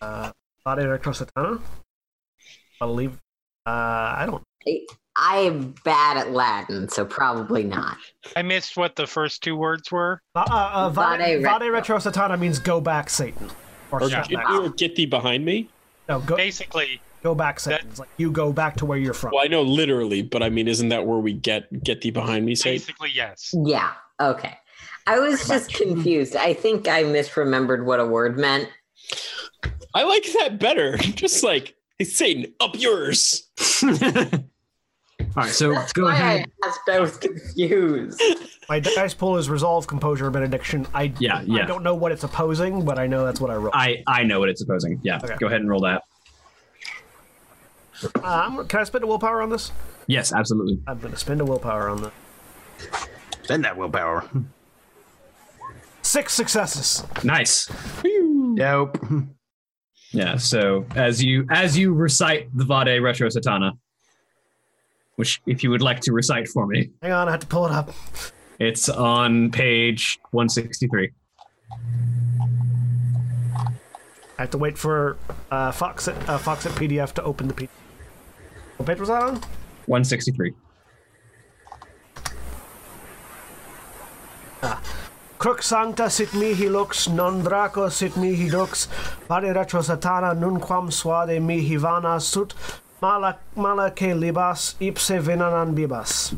Uh, 0.00 0.30
Vade 0.64 0.88
Retro 0.88 1.12
Satana? 1.12 1.60
I 2.80 2.86
believe. 2.86 3.18
Uh, 3.66 3.70
I 3.70 4.26
don't. 4.26 4.44
I'm 5.16 5.74
bad 5.84 6.16
at 6.16 6.32
Latin, 6.32 6.88
so 6.88 7.04
probably 7.04 7.64
not. 7.64 7.98
I 8.36 8.42
missed 8.42 8.76
what 8.76 8.96
the 8.96 9.06
first 9.06 9.42
two 9.42 9.56
words 9.56 9.90
were. 9.92 10.20
Uh, 10.34 10.44
uh, 10.50 10.70
uh, 10.74 10.90
Vade, 10.90 11.18
Vade 11.18 11.42
Vade 11.42 11.72
Retro. 11.72 11.96
Retro 11.96 11.98
Satana 11.98 12.38
means 12.38 12.58
go 12.58 12.80
back, 12.80 13.10
Satan. 13.10 13.50
Or 13.90 14.02
Or 14.02 14.10
shut 14.10 14.28
get, 14.28 14.36
back. 14.36 14.50
or 14.50 14.70
get 14.70 14.96
thee 14.96 15.06
behind 15.06 15.44
me. 15.44 15.68
No, 16.08 16.20
go, 16.20 16.36
Basically, 16.36 17.00
go 17.22 17.34
back, 17.34 17.60
Satan. 17.60 17.88
It's 17.88 17.98
like 17.98 18.08
you 18.16 18.30
go 18.30 18.52
back 18.52 18.76
to 18.76 18.86
where 18.86 18.98
you're 18.98 19.14
from. 19.14 19.30
Well, 19.34 19.44
I 19.44 19.48
know 19.48 19.62
literally, 19.62 20.22
but 20.22 20.42
I 20.42 20.50
mean, 20.50 20.68
isn't 20.68 20.88
that 20.88 21.06
where 21.06 21.18
we 21.18 21.32
get 21.32 21.82
get 21.82 22.00
thee 22.00 22.10
behind 22.10 22.44
me? 22.44 22.54
Say, 22.54 22.72
basically 22.74 23.10
yes. 23.14 23.54
Yeah, 23.64 23.92
okay. 24.20 24.58
I 25.06 25.18
was 25.18 25.46
just 25.46 25.72
confused. 25.74 26.34
I 26.36 26.54
think 26.54 26.88
I 26.88 27.02
misremembered 27.04 27.84
what 27.84 28.00
a 28.00 28.06
word 28.06 28.38
meant. 28.38 28.68
I 29.94 30.02
like 30.04 30.24
that 30.38 30.58
better. 30.58 30.96
Just 30.98 31.44
like 31.44 31.76
hey, 31.98 32.04
Satan, 32.06 32.52
up 32.60 32.78
yours. 32.78 33.48
all 33.82 33.88
right 35.36 35.50
so 35.50 35.72
That's 35.72 35.92
go 35.92 36.04
why 36.04 36.14
ahead 36.14 36.46
I 36.64 36.66
asked. 36.68 36.88
I 36.90 37.00
was 37.00 37.16
confused. 37.18 38.20
My 38.68 38.80
dice 38.80 39.12
pool 39.14 39.36
is 39.36 39.48
Resolve, 39.50 39.86
Composure, 39.86 40.30
Benediction. 40.30 40.86
I, 40.94 41.12
Yeah, 41.18 41.42
yeah. 41.42 41.62
I 41.62 41.66
don't 41.66 41.82
know 41.84 41.94
what 41.94 42.10
it's 42.12 42.24
opposing, 42.24 42.84
but 42.84 42.98
I 42.98 43.06
know 43.06 43.24
that's 43.24 43.40
what 43.40 43.50
I 43.50 43.56
rolled. 43.56 43.74
i 43.74 44.02
i 44.06 44.22
know 44.24 44.40
what 44.40 44.48
it's 44.48 44.62
opposing 44.62 45.00
yeah 45.02 45.20
Okay. 45.22 45.36
go 45.38 45.46
ahead 45.48 45.60
and 45.60 45.68
roll 45.68 45.80
that 45.82 46.02
uh, 48.16 48.20
I'm- 48.24 48.66
can 48.66 48.80
I 48.80 48.84
spend 48.84 49.04
a 49.04 49.06
willpower 49.06 49.42
on 49.42 49.50
this? 49.50 49.70
yes 50.06 50.32
absolutely 50.32 50.80
I'm 50.86 50.98
going 50.98 51.12
to 51.12 51.18
spend 51.18 51.40
a 51.40 51.44
willpower 51.44 51.88
on 51.90 52.02
this. 52.02 52.12
Send 53.44 53.64
that 53.64 53.76
willpower. 53.76 54.24
Six 56.04 56.32
successes. 56.34 57.02
nice 57.24 57.68
Nope. 58.04 58.98
Yeah. 60.12 60.36
So 60.36 60.86
as 60.94 61.20
you 61.24 61.44
as 61.50 61.76
you 61.76 61.92
recite 61.92 62.48
the 62.56 62.64
Vade 62.64 63.02
Retro 63.02 63.28
Satana, 63.28 63.72
which 65.16 65.40
if 65.46 65.64
you 65.64 65.70
would 65.70 65.82
like 65.82 65.98
to 66.00 66.12
recite 66.12 66.46
for 66.46 66.66
me, 66.68 66.90
Hang 67.02 67.10
on, 67.10 67.26
I 67.26 67.32
have 67.32 67.40
to 67.40 67.46
pull 67.48 67.66
it 67.66 67.72
up. 67.72 67.90
it's 68.60 68.88
on 68.88 69.50
page 69.50 70.20
163. 70.30 71.10
I 74.36 74.42
have 74.42 74.50
to 74.50 74.58
wait 74.58 74.78
for 74.78 75.16
uh, 75.50 75.72
Foxit 75.72 76.14
uh, 76.28 76.38
Foxit 76.38 76.70
PDF 76.72 77.12
to 77.14 77.22
open 77.24 77.48
the 77.48 77.54
PDF. 77.54 77.70
What 78.76 78.86
page 78.86 79.00
was 79.00 79.08
that 79.08 79.22
on? 79.22 79.34
163. 79.86 80.52
Crux 85.44 85.66
sancta 85.66 86.08
sit 86.08 86.32
mihi 86.32 86.70
lux, 86.70 87.06
non 87.06 87.42
draco 87.42 87.90
sit 87.90 88.16
mihi 88.16 88.48
dux, 88.48 88.88
pari 89.28 89.52
retro 89.52 89.80
satana 89.82 90.34
nunquam 90.34 90.90
suade 90.90 91.38
mihi 91.38 91.76
vana 91.76 92.18
sut, 92.18 92.54
mala, 93.02 93.38
mala 93.54 93.90
que 93.90 94.14
libas, 94.14 94.74
ipse 94.80 95.20
venanan 95.22 95.74
bibas. 95.74 96.34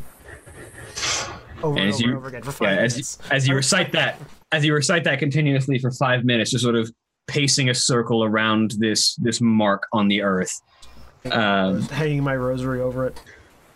Over 1.63 1.79
and 1.79 1.87
as 1.87 1.95
over, 1.95 2.03
you, 2.03 2.17
over 2.17 2.27
again 2.27 2.41
for 2.43 2.65
yeah, 2.65 2.71
as, 2.71 3.17
as 3.31 3.47
you 3.47 3.55
recite 3.55 3.93
that, 3.93 4.19
as 4.51 4.65
you 4.65 4.73
recite 4.73 5.05
that 5.05 5.19
continuously 5.19 5.79
for 5.79 5.91
five 5.91 6.25
minutes, 6.25 6.51
just 6.51 6.65
sort 6.65 6.75
of 6.75 6.91
pacing 7.27 7.69
a 7.69 7.73
circle 7.73 8.25
around 8.25 8.71
this 8.71 9.15
this 9.15 9.39
mark 9.39 9.87
on 9.93 10.09
the 10.09 10.21
earth. 10.21 10.51
Um, 11.31 11.83
hanging 11.83 12.23
my 12.25 12.35
rosary 12.35 12.81
over 12.81 13.07
it. 13.07 13.21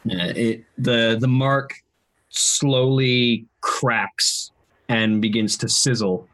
Yeah, 0.03 0.25
it 0.25 0.65
the 0.77 1.15
the 1.17 1.29
mark 1.29 1.71
slowly 2.27 3.45
cracks 3.61 4.51
and 4.91 5.21
begins 5.21 5.57
to 5.57 5.69
sizzle, 5.69 6.27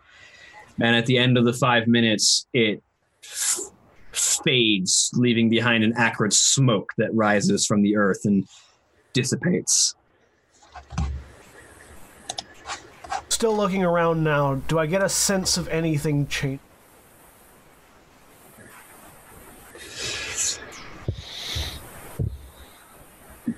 and 0.82 0.96
at 0.96 1.06
the 1.06 1.18
end 1.18 1.38
of 1.38 1.46
the 1.46 1.54
five 1.54 1.88
minutes, 1.88 2.48
it 2.54 2.82
f- 3.24 3.72
fades, 4.12 5.12
leaving 5.14 5.48
behind 5.48 5.84
an 5.84 5.94
acrid 5.96 6.34
smoke 6.34 6.92
that 6.98 7.14
rises 7.14 7.68
from 7.68 7.84
the 7.84 7.96
earth 7.96 8.22
and 8.26 8.48
dissipates. 9.14 9.94
Still 13.30 13.56
looking 13.56 13.84
around 13.84 14.24
now, 14.24 14.56
do 14.68 14.80
I 14.80 14.88
get 14.88 15.04
a 15.04 15.10
sense 15.10 15.58
of 15.58 15.68
anything 15.68 16.26
change? 16.26 16.60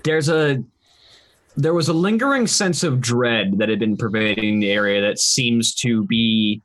There's 0.03 0.27
a 0.27 0.63
there 1.57 1.73
was 1.73 1.89
a 1.89 1.93
lingering 1.93 2.47
sense 2.47 2.83
of 2.83 3.01
dread 3.01 3.57
that 3.57 3.69
had 3.69 3.79
been 3.79 3.97
pervading 3.97 4.59
the 4.59 4.71
area 4.71 5.01
that 5.01 5.19
seems 5.19 5.73
to 5.75 6.05
be 6.05 6.61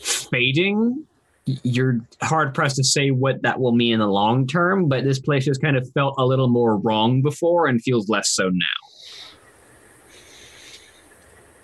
fading. 0.00 1.06
You're 1.44 2.00
hard 2.22 2.54
pressed 2.54 2.76
to 2.76 2.84
say 2.84 3.10
what 3.10 3.42
that 3.42 3.60
will 3.60 3.72
mean 3.72 3.94
in 3.94 4.00
the 4.00 4.08
long 4.08 4.46
term, 4.46 4.88
but 4.88 5.04
this 5.04 5.20
place 5.20 5.46
has 5.46 5.58
kind 5.58 5.76
of 5.76 5.88
felt 5.92 6.14
a 6.18 6.26
little 6.26 6.48
more 6.48 6.76
wrong 6.76 7.22
before 7.22 7.66
and 7.66 7.80
feels 7.80 8.08
less 8.08 8.30
so 8.30 8.48
now. 8.48 8.86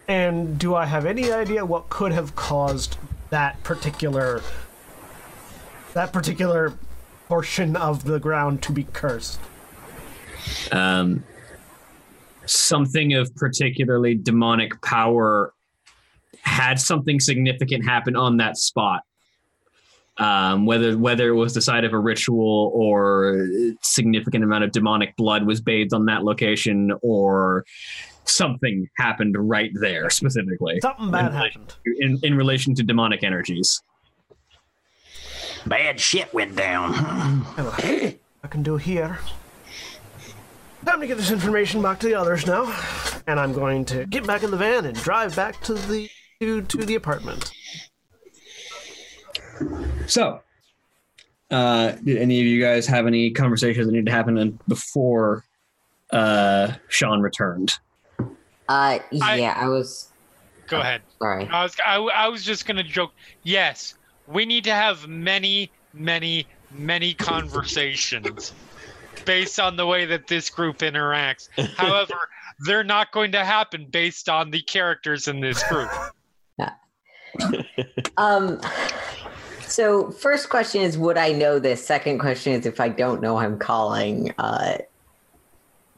And 0.06 0.58
do 0.58 0.74
I 0.74 0.86
have 0.86 1.06
any 1.06 1.32
idea 1.32 1.64
what 1.64 1.88
could 1.88 2.12
have 2.12 2.36
caused 2.36 2.96
that 3.30 3.62
particular 3.64 4.42
that 5.94 6.12
particular 6.12 6.74
portion 7.28 7.76
of 7.76 8.04
the 8.04 8.18
ground 8.18 8.62
to 8.62 8.72
be 8.72 8.84
cursed? 8.84 9.40
um, 10.70 11.24
something 12.46 13.14
of 13.14 13.34
particularly 13.36 14.14
demonic 14.14 14.80
power 14.82 15.52
had 16.40 16.80
something 16.80 17.20
significant 17.20 17.84
happen 17.84 18.16
on 18.16 18.36
that 18.38 18.56
spot. 18.56 19.02
Um, 20.18 20.66
whether 20.66 20.98
whether 20.98 21.28
it 21.28 21.34
was 21.34 21.54
the 21.54 21.62
site 21.62 21.84
of 21.84 21.94
a 21.94 21.98
ritual 21.98 22.70
or 22.74 23.48
significant 23.80 24.44
amount 24.44 24.62
of 24.64 24.70
demonic 24.72 25.16
blood 25.16 25.46
was 25.46 25.60
bathed 25.62 25.94
on 25.94 26.04
that 26.06 26.22
location, 26.22 26.92
or 27.00 27.64
something 28.24 28.88
happened 28.98 29.34
right 29.38 29.70
there 29.80 30.10
specifically 30.10 30.78
Something 30.82 31.10
bad 31.10 31.28
In 31.32 31.32
relation- 31.38 31.60
happened. 31.62 31.76
in, 31.98 32.18
in 32.22 32.34
relation 32.36 32.74
to 32.74 32.82
demonic 32.82 33.24
energies. 33.24 33.80
Bad 35.66 35.98
shit 35.98 36.32
went 36.34 36.56
down. 36.56 36.92
I 37.56 38.48
can 38.50 38.62
do 38.62 38.76
here. 38.76 39.18
Time 40.84 41.00
to 41.00 41.06
get 41.06 41.16
this 41.16 41.30
information 41.30 41.80
back 41.80 42.00
to 42.00 42.06
the 42.06 42.14
others 42.14 42.46
now, 42.46 42.76
and 43.28 43.38
I'm 43.38 43.52
going 43.52 43.84
to 43.86 44.04
get 44.06 44.26
back 44.26 44.42
in 44.42 44.50
the 44.50 44.56
van 44.56 44.84
and 44.84 44.96
drive 44.96 45.36
back 45.36 45.60
to 45.62 45.74
the 45.74 46.10
to, 46.40 46.62
to 46.62 46.78
the 46.78 46.96
apartment. 46.96 47.52
So, 50.08 50.40
uh, 51.52 51.92
did 52.02 52.18
any 52.18 52.40
of 52.40 52.46
you 52.46 52.60
guys 52.60 52.86
have 52.88 53.06
any 53.06 53.30
conversations 53.30 53.86
that 53.86 53.92
need 53.92 54.06
to 54.06 54.12
happen 54.12 54.58
before 54.66 55.44
uh, 56.10 56.72
Sean 56.88 57.20
returned? 57.20 57.74
Uh, 58.68 58.98
yeah, 59.12 59.54
I, 59.56 59.68
was 59.68 60.08
Go 60.66 60.80
ahead. 60.80 61.02
sorry. 61.20 61.46
I 61.48 61.62
was 61.62 61.76
I, 61.86 61.96
I 61.96 62.28
was 62.28 62.42
just 62.44 62.66
gonna 62.66 62.82
joke. 62.82 63.12
Yes, 63.44 63.94
we 64.26 64.46
need 64.46 64.64
to 64.64 64.72
have 64.72 65.06
many, 65.06 65.70
many, 65.92 66.46
many 66.72 67.14
conversations 67.14 68.52
based 69.24 69.60
on 69.60 69.76
the 69.76 69.86
way 69.86 70.04
that 70.06 70.26
this 70.26 70.50
group 70.50 70.78
interacts. 70.78 71.48
However, 71.76 72.14
they're 72.60 72.84
not 72.84 73.12
going 73.12 73.32
to 73.32 73.44
happen 73.44 73.86
based 73.90 74.28
on 74.28 74.50
the 74.50 74.62
characters 74.62 75.28
in 75.28 75.40
this 75.40 75.62
group. 75.68 75.90
Yeah. 76.58 77.62
Um, 78.18 78.60
so 79.62 80.10
first 80.10 80.50
question 80.50 80.82
is, 80.82 80.98
would 80.98 81.16
I 81.16 81.32
know 81.32 81.58
this? 81.58 81.82
Second 81.82 82.18
question 82.18 82.52
is, 82.52 82.66
if 82.66 82.78
I 82.78 82.90
don't 82.90 83.22
know, 83.22 83.38
I'm 83.38 83.58
calling. 83.58 84.34
Uh, 84.36 84.76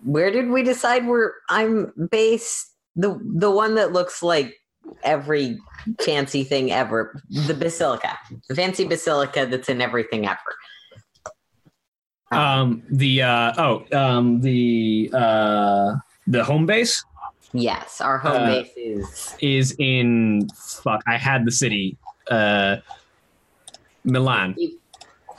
where 0.04 0.30
did 0.30 0.48
we 0.50 0.62
decide 0.62 1.08
where 1.08 1.34
I'm 1.48 1.92
based? 2.08 2.72
The 2.94 3.20
the 3.24 3.50
one 3.50 3.74
that 3.74 3.92
looks 3.92 4.22
like 4.22 4.54
every 5.02 5.58
fancy 6.00 6.44
thing 6.44 6.70
ever, 6.70 7.20
the 7.46 7.54
basilica, 7.54 8.16
the 8.48 8.54
fancy 8.54 8.84
basilica 8.84 9.46
that's 9.50 9.68
in 9.68 9.80
everything 9.80 10.26
ever. 10.26 10.38
Um, 12.38 12.82
the 12.90 13.22
uh, 13.22 13.52
oh, 13.58 13.86
um, 13.96 14.40
the 14.40 15.10
uh, 15.12 15.96
the 16.26 16.44
home 16.44 16.66
base 16.66 17.04
Yes, 17.56 18.00
our 18.00 18.18
home 18.18 18.42
Uh, 18.42 18.46
base 18.46 18.70
is 18.76 19.36
is 19.40 19.76
in 19.78 20.48
fuck. 20.56 21.02
I 21.06 21.16
had 21.16 21.44
the 21.44 21.52
city, 21.52 21.96
uh, 22.28 22.78
Milan. 24.02 24.56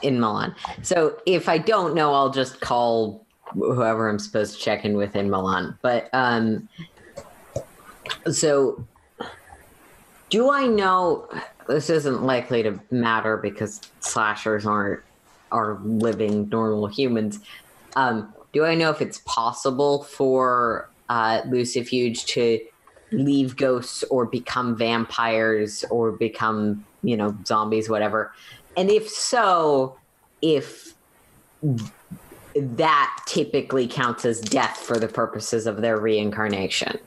in 0.02 0.18
Milan. 0.18 0.54
So 0.82 1.18
if 1.26 1.46
I 1.46 1.58
don't 1.58 1.94
know, 1.94 2.14
I'll 2.14 2.30
just 2.30 2.60
call 2.62 3.26
whoever 3.52 4.08
I'm 4.08 4.18
supposed 4.18 4.54
to 4.54 4.60
check 4.60 4.86
in 4.86 4.96
with 4.96 5.14
in 5.14 5.28
Milan. 5.28 5.78
But 5.82 6.08
um, 6.14 6.66
so 8.30 8.82
do 10.30 10.50
I 10.50 10.66
know? 10.66 11.28
This 11.68 11.90
isn't 11.90 12.22
likely 12.22 12.62
to 12.62 12.80
matter 12.90 13.36
because 13.36 13.82
slashers 14.00 14.64
aren't 14.64 15.02
are 15.52 15.78
living 15.82 16.48
normal 16.48 16.86
humans. 16.86 17.40
Um, 17.94 18.32
do 18.52 18.64
I 18.64 18.74
know 18.74 18.90
if 18.90 19.00
it's 19.00 19.20
possible 19.26 20.04
for 20.04 20.88
uh, 21.08 21.42
Lucifuge 21.42 22.24
to 22.26 22.60
leave 23.12 23.56
ghosts 23.56 24.02
or 24.04 24.26
become 24.26 24.76
vampires 24.76 25.84
or 25.90 26.12
become 26.12 26.84
you 27.02 27.16
know 27.16 27.36
zombies, 27.46 27.88
whatever? 27.88 28.32
And 28.76 28.90
if 28.90 29.08
so, 29.08 29.96
if 30.42 30.94
that 32.56 33.16
typically 33.26 33.86
counts 33.86 34.24
as 34.24 34.40
death 34.40 34.78
for 34.78 34.98
the 34.98 35.08
purposes 35.08 35.66
of 35.66 35.82
their 35.82 35.98
reincarnation. 35.98 36.98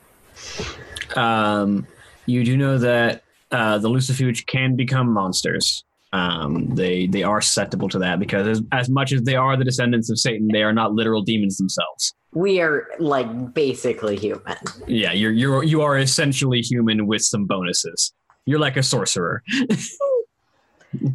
Um, 1.15 1.87
you 2.25 2.43
do 2.43 2.55
know 2.55 2.77
that 2.77 3.23
uh, 3.51 3.79
the 3.79 3.89
Lucifuge 3.89 4.45
can 4.45 4.75
become 4.75 5.11
monsters. 5.11 5.83
Um, 6.11 6.73
they 6.73 7.05
they 7.05 7.21
are 7.23 7.39
susceptible 7.39 7.87
to 7.89 7.99
that 7.99 8.19
because 8.19 8.47
as, 8.47 8.61
as 8.71 8.89
much 8.89 9.13
as 9.13 9.21
they 9.23 9.35
are 9.35 9.55
the 9.55 9.63
descendants 9.63 10.09
of 10.09 10.17
Satan, 10.19 10.47
they 10.51 10.63
are 10.63 10.73
not 10.73 10.93
literal 10.93 11.21
demons 11.21 11.57
themselves. 11.57 12.15
We 12.33 12.61
are 12.61 12.87
like 12.99 13.53
basically 13.53 14.15
human. 14.17 14.57
Yeah, 14.87 15.11
you're 15.11 15.31
you're 15.31 15.63
you 15.63 15.81
are 15.81 15.97
essentially 15.97 16.61
human 16.61 17.05
with 17.05 17.21
some 17.21 17.45
bonuses. 17.45 18.13
You're 18.45 18.59
like 18.59 18.77
a 18.77 18.83
sorcerer. 18.83 19.43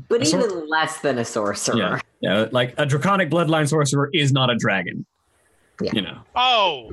But 0.08 0.22
A 0.22 0.24
sor- 0.24 0.38
even 0.38 0.68
less 0.68 1.00
than 1.00 1.18
a 1.18 1.24
sorcerer. 1.24 1.76
Yeah, 1.76 1.98
yeah, 2.20 2.46
like 2.52 2.74
a 2.78 2.86
draconic 2.86 3.28
bloodline 3.28 3.68
sorcerer 3.68 4.08
is 4.14 4.32
not 4.32 4.48
a 4.48 4.54
dragon. 4.56 5.04
Yeah. 5.80 5.90
You 5.92 6.02
know. 6.02 6.18
Oh. 6.36 6.92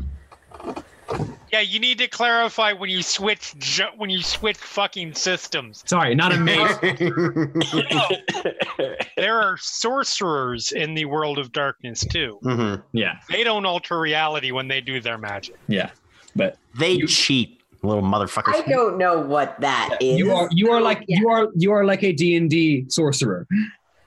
Yeah, 1.52 1.60
you 1.60 1.80
need 1.80 1.98
to 1.98 2.08
clarify 2.08 2.72
when 2.72 2.90
you 2.90 3.02
switch 3.04 3.54
ju- 3.58 3.90
when 3.98 4.10
you 4.10 4.22
switch 4.22 4.56
fucking 4.58 5.16
systems. 5.16 5.84
Sorry, 5.86 6.16
not 6.16 6.32
a 6.32 6.38
mage. 6.38 6.78
There 9.18 9.40
are 9.40 9.58
sorcerers 9.58 10.72
in 10.72 10.94
the 10.94 11.06
world 11.06 11.38
of 11.38 11.52
darkness 11.52 12.06
too. 12.06 12.40
hmm 12.42 12.76
yeah, 12.94 13.16
They 13.30 13.44
don't 13.44 13.66
alter 13.66 14.00
reality 14.00 14.52
when 14.52 14.68
they 14.68 14.82
do 14.82 15.00
their 15.02 15.18
magic. 15.18 15.56
yeah. 15.68 15.92
But 16.36 16.58
They 16.80 16.92
You- 16.94 17.08
cheat, 17.08 17.60
little 17.84 18.02
motherfuckers. 18.04 18.56
I 18.56 18.62
don't 18.62 18.98
know 18.98 19.20
what 19.20 19.60
that 19.60 19.98
is. 20.00 20.18
you 20.18 20.32
are 20.34 20.48
you 20.52 20.72
are 20.72 20.82
like 20.82 21.04
yeah, 21.08 21.20
you 21.20 21.30
are 21.30 21.48
you 21.56 21.72
are 21.74 21.84
like 21.86 22.04
a 22.04 22.14
D 22.14 22.36
and 22.38 22.50
D 22.50 22.86
sorcerer 22.88 23.46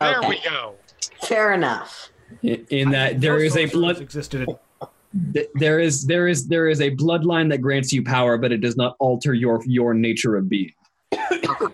There 0.01 0.19
Okay. 0.19 0.29
we 0.29 0.41
go. 0.43 0.75
fair 1.29 1.53
enough. 1.53 2.11
in, 2.43 2.67
in 2.71 2.91
that 2.91 3.21
there 3.21 3.39
is 3.39 3.57
a 3.57 3.67
blood 3.67 4.01
existed. 4.01 4.49
In- 5.15 5.33
th- 5.33 5.49
there 5.55 5.81
is 5.81 6.05
there 6.07 6.29
is 6.29 6.47
there 6.49 6.69
is 6.69 6.81
a 6.81 6.91
bloodline 6.91 7.49
that 7.51 7.59
grants 7.59 7.93
you 7.93 8.03
power, 8.03 8.37
but 8.39 8.53
it 8.53 8.59
does 8.61 8.77
not 8.77 8.97
alter 8.99 9.35
your 9.35 9.63
your 9.67 9.95
nature 9.95 10.37
of 10.37 10.49
being. 10.49 10.73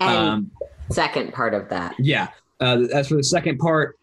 Um, 0.00 0.50
second 0.90 1.34
part 1.34 1.52
of 1.52 1.68
that. 1.68 1.94
yeah. 1.98 2.28
Uh, 2.58 2.84
as 2.92 3.08
for 3.08 3.16
the 3.16 3.22
second 3.24 3.58
part, 3.58 3.96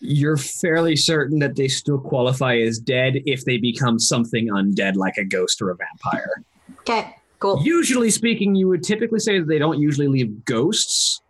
You're 0.00 0.36
fairly 0.36 0.94
certain 0.94 1.38
that 1.40 1.56
they 1.56 1.68
still 1.68 1.98
qualify 1.98 2.58
as 2.58 2.78
dead 2.78 3.14
if 3.26 3.44
they 3.46 3.56
become 3.56 3.98
something 3.98 4.48
undead 4.48 4.94
like 4.94 5.16
a 5.16 5.24
ghost 5.24 5.60
or 5.62 5.70
a 5.70 5.74
vampire. 5.76 6.42
Okay, 6.80 7.16
cool. 7.40 7.60
Usually 7.64 8.10
speaking, 8.10 8.54
you 8.54 8.68
would 8.68 8.82
typically 8.84 9.18
say 9.18 9.38
that 9.40 9.48
they 9.48 9.58
don't 9.58 9.80
usually 9.80 10.06
leave 10.06 10.44
ghosts, 10.44 11.20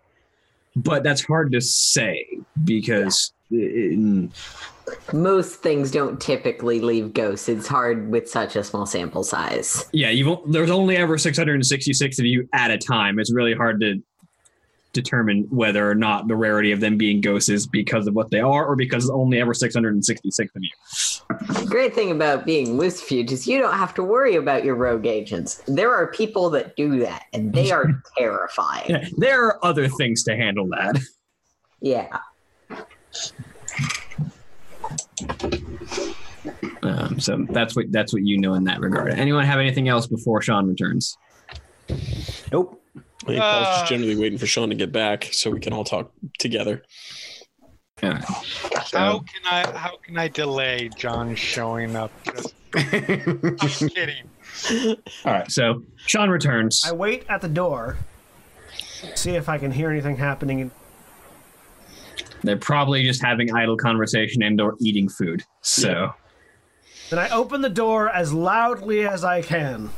but 0.77 1.03
that's 1.03 1.23
hard 1.25 1.51
to 1.53 1.61
say 1.63 2.27
because 2.65 3.33
it- 3.51 4.31
Most 5.13 5.57
things 5.57 5.91
don't 5.91 6.21
typically 6.21 6.81
leave 6.81 7.15
ghosts. 7.15 7.49
It's 7.49 7.67
hard 7.67 8.11
with 8.11 8.29
such 8.29 8.57
a 8.57 8.65
small 8.65 8.87
sample 8.87 9.25
size. 9.25 9.87
yeah, 9.93 10.11
you've 10.11 10.39
there's 10.47 10.71
only 10.71 10.97
ever 10.97 11.19
666 11.19 12.19
of 12.19 12.25
you 12.25 12.49
at 12.53 12.71
a 12.71 12.79
time. 12.79 13.19
It's 13.19 13.33
really 13.33 13.55
hard 13.55 13.81
to 13.81 14.03
determine 14.95 15.47
whether 15.51 15.89
or 15.89 15.95
not 15.95 16.29
the 16.29 16.35
rarity 16.35 16.73
of 16.73 16.81
them 16.81 16.97
being 16.97 17.21
ghosts 17.21 17.49
is 17.49 17.67
because 17.67 18.07
of 18.07 18.15
what 18.15 18.31
they 18.31 18.41
are 18.41 18.67
or 18.67 18.75
because 18.75 19.09
only 19.11 19.39
ever 19.39 19.53
666 19.53 20.57
of 20.57 20.63
you. 20.63 21.57
The 21.61 21.67
great 21.69 21.95
thing 21.95 22.11
about 22.11 22.47
being 22.47 22.79
Lucifuge 22.79 23.31
is 23.31 23.47
you 23.47 23.61
don't 23.61 23.77
have 23.77 23.95
to 23.95 24.03
worry 24.03 24.37
about 24.37 24.65
your 24.65 24.75
rogue 24.75 25.07
agents. 25.07 25.63
There 25.67 25.95
are 25.95 26.07
people 26.07 26.49
that 26.51 26.75
do 26.75 27.01
that, 27.01 27.25
and 27.35 27.53
they 27.53 27.71
are 27.71 28.03
terrifying. 28.19 28.91
Yeah, 28.91 29.05
there 29.19 29.45
are 29.45 29.65
other 29.65 29.89
things 29.89 30.25
to 30.25 30.35
handle 30.35 30.67
that. 30.69 30.99
Yeah. 31.81 32.19
Um, 36.83 37.19
so 37.21 37.45
that's 37.51 37.75
what 37.77 37.87
that's 37.91 38.13
what 38.13 38.23
you 38.25 38.39
know 38.39 38.55
in 38.55 38.65
that 38.65 38.81
regard. 38.81 39.13
Anyone 39.13 39.45
have 39.45 39.59
anything 39.59 39.89
else 39.89 40.07
before 40.07 40.41
Sean 40.43 40.67
returns? 40.69 41.17
Nope. 42.53 42.81
I 42.97 43.27
think 43.27 43.41
Paul's 43.41 43.67
Uh. 43.67 43.79
just 43.81 43.87
generally 43.91 44.17
waiting 44.17 44.39
for 44.39 44.47
Sean 44.47 44.69
to 44.71 44.75
get 44.75 44.93
back 44.93 45.29
so 45.33 45.51
we 45.51 45.61
can 45.61 45.73
all 45.73 45.85
talk 45.85 46.13
together. 46.39 46.83
All 48.03 48.11
right. 48.11 48.25
How 48.93 49.19
can 49.19 49.43
I 49.45 49.77
how 49.77 49.97
can 50.03 50.17
I 50.19 50.29
delay 50.29 50.89
John 50.97 51.35
showing 51.35 51.97
up? 51.97 52.11
Just, 52.25 52.55
I'm 53.83 53.89
kidding. 53.89 54.25
All 55.25 55.33
right. 55.33 55.51
So 55.51 55.83
Sean 56.07 56.31
returns. 56.31 56.83
I 56.87 56.93
wait 56.93 57.25
at 57.29 57.41
the 57.41 57.49
door, 57.49 57.97
see 59.15 59.33
if 59.33 59.49
I 59.49 59.59
can 59.59 59.73
hear 59.73 59.91
anything 59.91 60.17
happening. 60.17 60.71
They're 62.43 62.57
probably 62.57 63.03
just 63.05 63.23
having 63.23 63.55
idle 63.55 63.77
conversation 63.77 64.43
and 64.43 64.61
or 64.61 64.77
eating 64.81 65.09
food. 65.09 65.43
So 65.63 66.13
Then 67.11 67.19
I 67.19 67.29
open 67.31 67.61
the 67.63 67.69
door 67.71 68.09
as 68.11 68.33
loudly 68.33 69.07
as 69.07 69.25
I 69.25 69.43
can, 69.43 69.91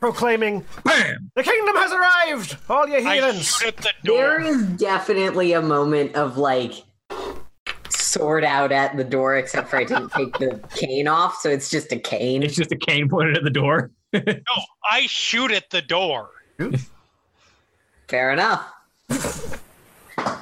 proclaiming, 0.00 0.64
bam. 0.84 1.30
"The 1.34 1.42
kingdom 1.42 1.76
has 1.76 1.92
arrived! 1.92 2.56
All 2.68 2.86
ye 2.88 2.96
I 2.96 3.14
heathens!" 3.14 3.56
shoot 3.56 3.68
at 3.68 3.76
the 3.78 3.90
There 4.04 4.38
door. 4.40 4.48
is 4.48 4.64
definitely 4.76 5.52
a 5.52 5.62
moment 5.62 6.14
of 6.14 6.36
like 6.36 6.84
sword 7.90 8.44
out 8.44 8.72
at 8.72 8.96
the 8.96 9.04
door, 9.04 9.36
except 9.36 9.68
for 9.68 9.76
I 9.76 9.84
didn't 9.84 10.10
take 10.16 10.36
the 10.38 10.60
cane 10.74 11.08
off, 11.08 11.36
so 11.40 11.48
it's 11.50 11.70
just 11.70 11.92
a 11.92 11.98
cane. 11.98 12.42
It's 12.42 12.54
just 12.56 12.72
a 12.72 12.76
cane 12.76 13.08
pointed 13.08 13.36
at 13.36 13.44
the 13.44 13.50
door. 13.50 13.90
No, 14.14 14.22
I 14.90 15.02
shoot 15.06 15.50
at 15.52 15.68
the 15.68 15.82
door. 15.82 16.30
Fair 18.08 18.32
enough. 18.32 18.66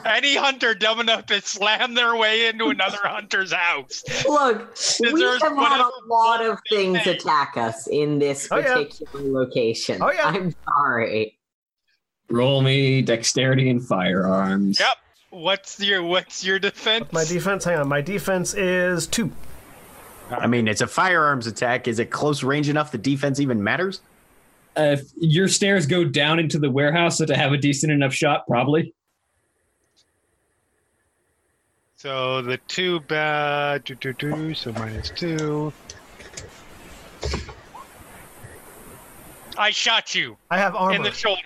Any 0.07 0.37
hunter 0.37 0.75
dumb 0.75 1.01
enough 1.01 1.27
to 1.27 1.41
slam 1.41 1.95
their 1.95 2.17
way 2.17 2.47
into 2.49 2.69
another 2.69 2.99
hunter's 3.03 3.53
house. 3.53 4.03
Look, 4.27 4.77
we 5.01 5.21
have 5.23 5.41
had 5.43 5.81
a 5.81 5.91
lot 6.07 6.45
of 6.45 6.59
things 6.71 7.03
say. 7.05 7.17
attack 7.17 7.57
us 7.57 7.87
in 7.89 8.19
this 8.19 8.49
Oh, 8.51 8.59
yeah. 8.59 8.75
particular 8.75 9.25
location. 9.31 10.01
Oh, 10.01 10.13
yeah. 10.13 10.27
I'm 10.29 10.55
sorry. 10.65 11.39
Roll 12.31 12.63
me 12.63 13.03
dexterity 13.03 13.69
and 13.71 13.85
firearms. 13.87 14.81
Yep. 14.81 14.89
What's 15.31 15.81
your 15.81 16.03
what's 16.03 16.45
your 16.45 16.59
defense? 16.59 17.13
My 17.13 17.25
defense, 17.25 17.65
hang 17.65 17.79
on, 17.79 17.89
my 17.89 18.01
defense 18.01 18.55
is 18.55 19.07
two. 19.07 19.31
I 20.31 20.47
mean, 20.47 20.67
it's 20.67 20.81
a 20.81 20.87
firearms 20.87 21.47
attack. 21.47 21.87
Is 21.87 21.99
it 21.99 22.11
close 22.11 22.43
range 22.43 22.69
enough 22.69 22.91
the 22.91 22.99
defense 22.99 23.39
even 23.39 23.63
matters? 23.63 24.01
Uh, 24.77 24.97
if 24.99 25.03
your 25.17 25.47
stairs 25.49 25.87
go 25.87 26.05
down 26.05 26.39
into 26.39 26.59
the 26.59 26.71
warehouse, 26.71 27.19
so 27.19 27.27
to 27.27 27.37
have 27.37 27.53
a 27.53 27.57
decent 27.59 27.93
enough 27.93 28.13
shot, 28.13 28.47
probably. 28.47 28.93
So 31.97 32.43
the 32.43 32.59
two 32.69 33.01
bad 33.01 33.85
do 33.85 33.95
do 33.95 34.13
do 34.13 34.53
so 34.55 34.73
minus 34.75 35.11
two. 35.11 35.73
I 39.57 39.71
shot 39.71 40.15
you 40.15 40.37
I 40.51 40.59
have 40.59 40.77
armor. 40.77 40.95
in 40.97 41.03
the 41.03 41.11
shoulder. 41.11 41.41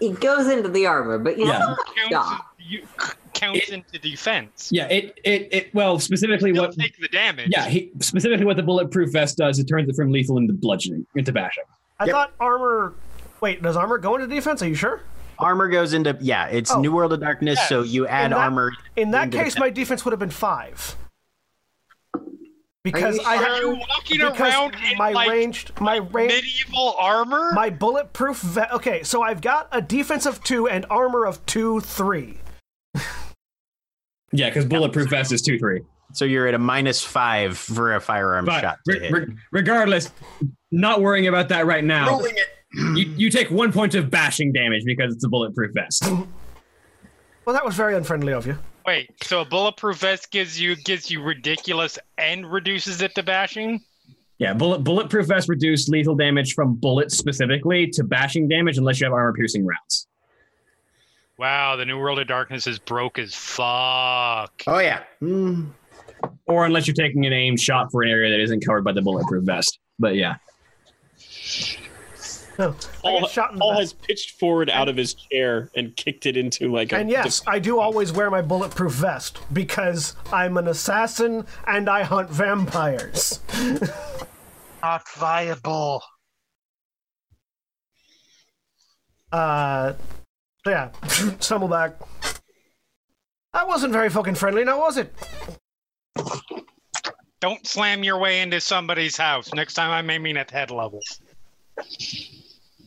It 0.00 0.18
goes 0.20 0.48
into 0.48 0.70
the 0.70 0.86
armor, 0.86 1.18
but 1.18 1.36
you 1.36 1.46
Yeah. 1.46 1.58
know 1.58 1.76
Counts, 1.94 2.10
Yeah. 2.10 2.38
you, 2.58 2.86
counts 3.34 3.68
into 3.68 3.98
defense. 3.98 4.70
Yeah. 4.72 4.86
It 4.88 5.18
it 5.22 5.48
it. 5.52 5.74
Well, 5.74 5.98
specifically 5.98 6.52
You'll 6.54 6.68
what. 6.68 6.78
take 6.78 6.96
the 6.98 7.08
damage. 7.08 7.48
Yeah. 7.50 7.68
He, 7.68 7.90
specifically, 8.00 8.46
what 8.46 8.56
the 8.56 8.62
bulletproof 8.62 9.12
vest 9.12 9.36
does, 9.36 9.58
it 9.58 9.64
turns 9.64 9.90
it 9.90 9.94
from 9.94 10.10
lethal 10.10 10.38
into 10.38 10.54
bludgeoning, 10.54 11.04
into 11.14 11.32
bashing. 11.32 11.64
I 11.98 12.06
Yep. 12.06 12.12
thought 12.14 12.32
armor. 12.40 12.94
Wait, 13.42 13.62
does 13.62 13.76
armor 13.76 13.98
go 13.98 14.14
into 14.14 14.26
defense? 14.26 14.62
Are 14.62 14.68
you 14.68 14.74
sure? 14.74 15.02
Armor 15.40 15.68
goes 15.68 15.92
into 15.94 16.16
yeah. 16.20 16.46
It's 16.46 16.70
Oh. 16.72 16.80
New 16.80 16.92
World 16.92 17.12
of 17.12 17.20
Darkness, 17.20 17.58
Yes. 17.58 17.68
so 17.68 17.82
you 17.82 18.06
add 18.06 18.26
In 18.26 18.30
that- 18.32 18.38
armor. 18.38 18.72
In 18.96 19.10
that 19.12 19.30
case, 19.32 19.58
my 19.58 19.70
defense 19.70 20.04
would 20.04 20.12
have 20.12 20.20
been 20.20 20.30
five. 20.30 20.96
Because 22.82 23.16
you 23.18 23.22
I? 23.26 23.36
Are 23.36 23.44
have 23.44 23.58
you 23.62 23.68
walking 23.74 24.18
because 24.18 24.40
around 24.40 24.74
in 24.90 24.96
my 24.96 25.12
like 25.12 25.28
ranged 25.28 25.78
my 25.80 25.96
range 25.96 26.32
medieval 26.32 26.94
armor? 26.98 27.50
my 27.52 27.68
bulletproof 27.68 28.38
ve- 28.40 28.62
okay 28.72 29.02
so 29.02 29.22
i've 29.22 29.42
got 29.42 29.68
a 29.70 29.82
defense 29.82 30.24
of 30.24 30.42
two 30.42 30.66
and 30.66 30.86
armor 30.88 31.26
of 31.26 31.44
two 31.44 31.80
three 31.80 32.38
Yeah, 34.32 34.48
because 34.48 34.64
bulletproof 34.64 35.10
vest 35.10 35.30
is 35.32 35.42
two 35.42 35.58
three. 35.58 35.82
So 36.14 36.24
you're 36.24 36.46
at 36.46 36.54
a 36.54 36.58
minus 36.58 37.04
five 37.04 37.58
for 37.58 37.94
a 37.96 38.00
firearm 38.00 38.44
But 38.46 38.60
shot. 38.62 38.78
To 38.88 38.92
re- 38.94 39.00
hit. 39.00 39.12
re- 39.12 39.26
regardless, 39.52 40.10
not 40.70 41.02
worrying 41.02 41.26
about 41.28 41.48
that 41.50 41.66
right 41.66 41.84
now. 41.84 42.08
Rolling 42.08 42.36
it. 42.36 42.48
You, 42.72 42.94
you 43.16 43.30
take 43.30 43.50
one 43.50 43.72
point 43.72 43.94
of 43.94 44.10
bashing 44.10 44.52
damage 44.52 44.84
because 44.84 45.14
it's 45.14 45.24
a 45.24 45.28
bulletproof 45.28 45.72
vest. 45.74 46.04
well 47.44 47.54
that 47.54 47.64
was 47.64 47.74
very 47.74 47.96
unfriendly 47.96 48.32
of 48.32 48.46
you 48.46 48.58
Wait, 48.86 49.10
so 49.22 49.42
a 49.42 49.44
bulletproof 49.44 49.98
vest 49.98 50.30
gives 50.30 50.60
you 50.60 50.74
gives 50.74 51.10
you 51.10 51.22
ridiculous 51.22 51.98
and 52.18 52.50
reduces 52.50 53.02
it 53.02 53.14
to 53.14 53.22
bashing? 53.22 53.80
Yeah, 54.38 54.54
bullet 54.54 54.82
bulletproof 54.84 55.26
vest 55.26 55.48
reduce 55.48 55.88
lethal 55.88 56.14
damage 56.14 56.54
from 56.54 56.74
bullets 56.74 57.16
specifically 57.16 57.88
to 57.88 58.04
bashing 58.04 58.48
damage 58.48 58.78
unless 58.78 59.00
you 59.00 59.04
have 59.04 59.12
armor 59.12 59.32
piercing 59.32 59.66
rounds. 59.66 60.06
Wow, 61.38 61.76
the 61.76 61.84
new 61.84 61.98
world 61.98 62.18
of 62.18 62.26
darkness 62.26 62.66
is 62.66 62.78
broke 62.78 63.18
as 63.18 63.34
fuck. 63.34 64.62
Oh 64.66 64.78
yeah. 64.78 65.04
Mm. 65.22 65.70
Or 66.46 66.66
unless 66.66 66.86
you're 66.86 66.94
taking 66.94 67.26
an 67.26 67.32
aim 67.32 67.56
shot 67.56 67.92
for 67.92 68.02
an 68.02 68.10
area 68.10 68.30
that 68.30 68.40
isn't 68.40 68.64
covered 68.64 68.84
by 68.84 68.92
the 68.92 69.02
bulletproof 69.02 69.44
vest. 69.44 69.78
But 69.98 70.16
yeah. 70.16 70.36
No 72.60 72.68
I 72.98 73.00
Paul, 73.02 73.20
get 73.22 73.30
shot 73.30 73.50
in 73.50 73.56
the 73.56 73.60
Paul 73.60 73.78
has 73.78 73.92
pitched 73.92 74.38
forward 74.38 74.70
out 74.70 74.88
of 74.88 74.96
his 74.96 75.14
chair 75.14 75.70
and 75.74 75.94
kicked 75.96 76.26
it 76.26 76.36
into 76.36 76.72
like 76.72 76.92
a. 76.92 76.96
and 76.96 77.10
yes 77.10 77.42
i 77.46 77.58
do 77.58 77.80
always 77.80 78.12
wear 78.12 78.30
my 78.30 78.42
bulletproof 78.42 78.92
vest 78.92 79.38
because 79.52 80.14
i'm 80.32 80.56
an 80.56 80.68
assassin 80.68 81.44
and 81.66 81.88
i 81.88 82.02
hunt 82.02 82.30
vampires 82.30 83.40
Not 84.82 85.02
viable. 85.16 86.02
uh 89.32 89.92
yeah 90.66 90.90
stumble 91.40 91.68
back 91.68 91.92
that 93.52 93.66
wasn't 93.66 93.92
very 93.92 94.08
fucking 94.08 94.34
friendly 94.36 94.64
now 94.64 94.78
was 94.78 94.96
it 94.96 95.12
Don't 97.40 97.66
slam 97.66 98.04
your 98.04 98.18
way 98.18 98.42
into 98.42 98.60
somebody's 98.60 99.16
house. 99.16 99.54
Next 99.54 99.72
time 99.72 99.90
I'm 99.90 100.10
aiming 100.10 100.36
at 100.36 100.50
head 100.50 100.70
level. 100.70 101.00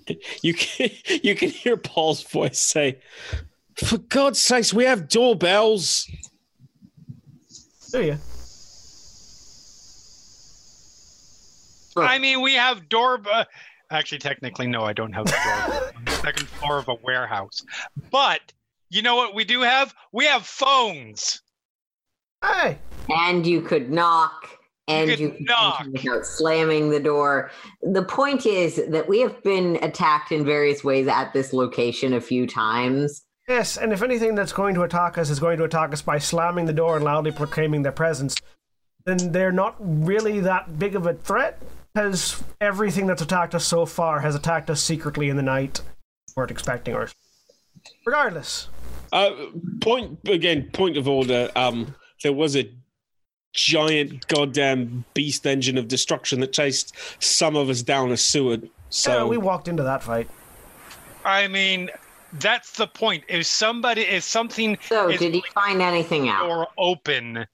You 0.41 0.53
can 0.53 0.89
you 1.23 1.35
can 1.35 1.49
hear 1.49 1.77
Paul's 1.77 2.23
voice 2.23 2.59
say, 2.59 2.99
"For 3.75 3.97
God's 3.97 4.39
sakes, 4.39 4.73
we 4.73 4.85
have 4.85 5.07
doorbells." 5.07 6.09
do 7.91 8.01
you 8.01 8.17
I 11.95 12.17
mean, 12.17 12.41
we 12.41 12.55
have 12.55 12.89
door. 12.89 13.21
Uh, 13.31 13.45
actually, 13.91 14.17
technically, 14.17 14.65
no, 14.65 14.83
I 14.83 14.93
don't 14.93 15.13
have 15.13 15.27
a 15.27 15.29
door 15.29 15.91
on 15.95 16.05
the 16.05 16.11
second 16.11 16.47
floor 16.47 16.79
of 16.79 16.87
a 16.87 16.95
warehouse. 16.95 17.63
But 18.09 18.41
you 18.89 19.03
know 19.03 19.15
what 19.15 19.35
we 19.35 19.43
do 19.43 19.61
have? 19.61 19.93
We 20.11 20.25
have 20.25 20.45
phones. 20.45 21.41
hey 22.43 22.77
and 23.09 23.45
you 23.45 23.61
could 23.61 23.91
knock 23.91 24.49
and 24.87 25.09
could 25.09 25.19
you 25.19 25.29
could 25.31 25.41
knock. 25.45 25.81
enter 25.81 25.91
without 25.91 26.25
slamming 26.25 26.89
the 26.89 26.99
door. 26.99 27.51
The 27.81 28.03
point 28.03 28.45
is 28.45 28.81
that 28.89 29.07
we 29.07 29.19
have 29.21 29.41
been 29.43 29.77
attacked 29.81 30.31
in 30.31 30.43
various 30.45 30.83
ways 30.83 31.07
at 31.07 31.31
this 31.33 31.53
location 31.53 32.13
a 32.13 32.21
few 32.21 32.45
times. 32.47 33.23
Yes, 33.47 33.77
and 33.77 33.91
if 33.91 34.01
anything 34.01 34.35
that's 34.35 34.53
going 34.53 34.73
to 34.75 34.83
attack 34.83 35.17
us 35.17 35.29
is 35.29 35.39
going 35.39 35.57
to 35.57 35.65
attack 35.65 35.91
us 35.93 36.01
by 36.01 36.17
slamming 36.17 36.65
the 36.65 36.73
door 36.73 36.95
and 36.95 37.03
loudly 37.03 37.31
proclaiming 37.31 37.81
their 37.81 37.91
presence, 37.91 38.35
then 39.05 39.31
they're 39.31 39.51
not 39.51 39.75
really 39.79 40.39
that 40.39 40.79
big 40.79 40.95
of 40.95 41.05
a 41.07 41.13
threat 41.13 41.61
because 41.93 42.41
everything 42.61 43.05
that's 43.05 43.21
attacked 43.21 43.53
us 43.53 43.65
so 43.65 43.85
far 43.85 44.21
has 44.21 44.33
attacked 44.33 44.69
us 44.69 44.81
secretly 44.81 45.27
in 45.29 45.35
the 45.35 45.43
night. 45.43 45.81
We 46.29 46.33
weren't 46.41 46.51
expecting 46.51 46.95
ours. 46.95 47.13
Regardless, 48.05 48.69
Uh, 49.11 49.31
point 49.81 50.17
again. 50.27 50.69
Point 50.71 50.95
of 50.97 51.07
order. 51.07 51.51
Um, 51.55 51.93
there 52.23 52.33
was 52.33 52.55
a 52.55 52.71
giant 53.53 54.27
goddamn 54.27 55.05
beast 55.13 55.45
engine 55.45 55.77
of 55.77 55.87
destruction 55.87 56.39
that 56.41 56.51
chased 56.53 56.95
some 57.23 57.55
of 57.55 57.69
us 57.69 57.81
down 57.81 58.11
a 58.11 58.17
sewer. 58.17 58.57
So 58.89 59.17
Yeah, 59.17 59.23
we 59.25 59.37
walked 59.37 59.67
into 59.67 59.83
that 59.83 60.03
fight. 60.03 60.29
I 61.23 61.47
mean, 61.47 61.89
that's 62.33 62.71
the 62.75 62.87
point. 62.87 63.23
If 63.29 63.45
somebody, 63.45 64.01
if 64.01 64.23
something 64.23 64.77
So, 64.87 65.09
is 65.09 65.19
did 65.19 65.35
you 65.35 65.41
find 65.53 65.81
anything 65.81 66.29
out? 66.29 66.49
or 66.49 66.67
open, 66.77 67.45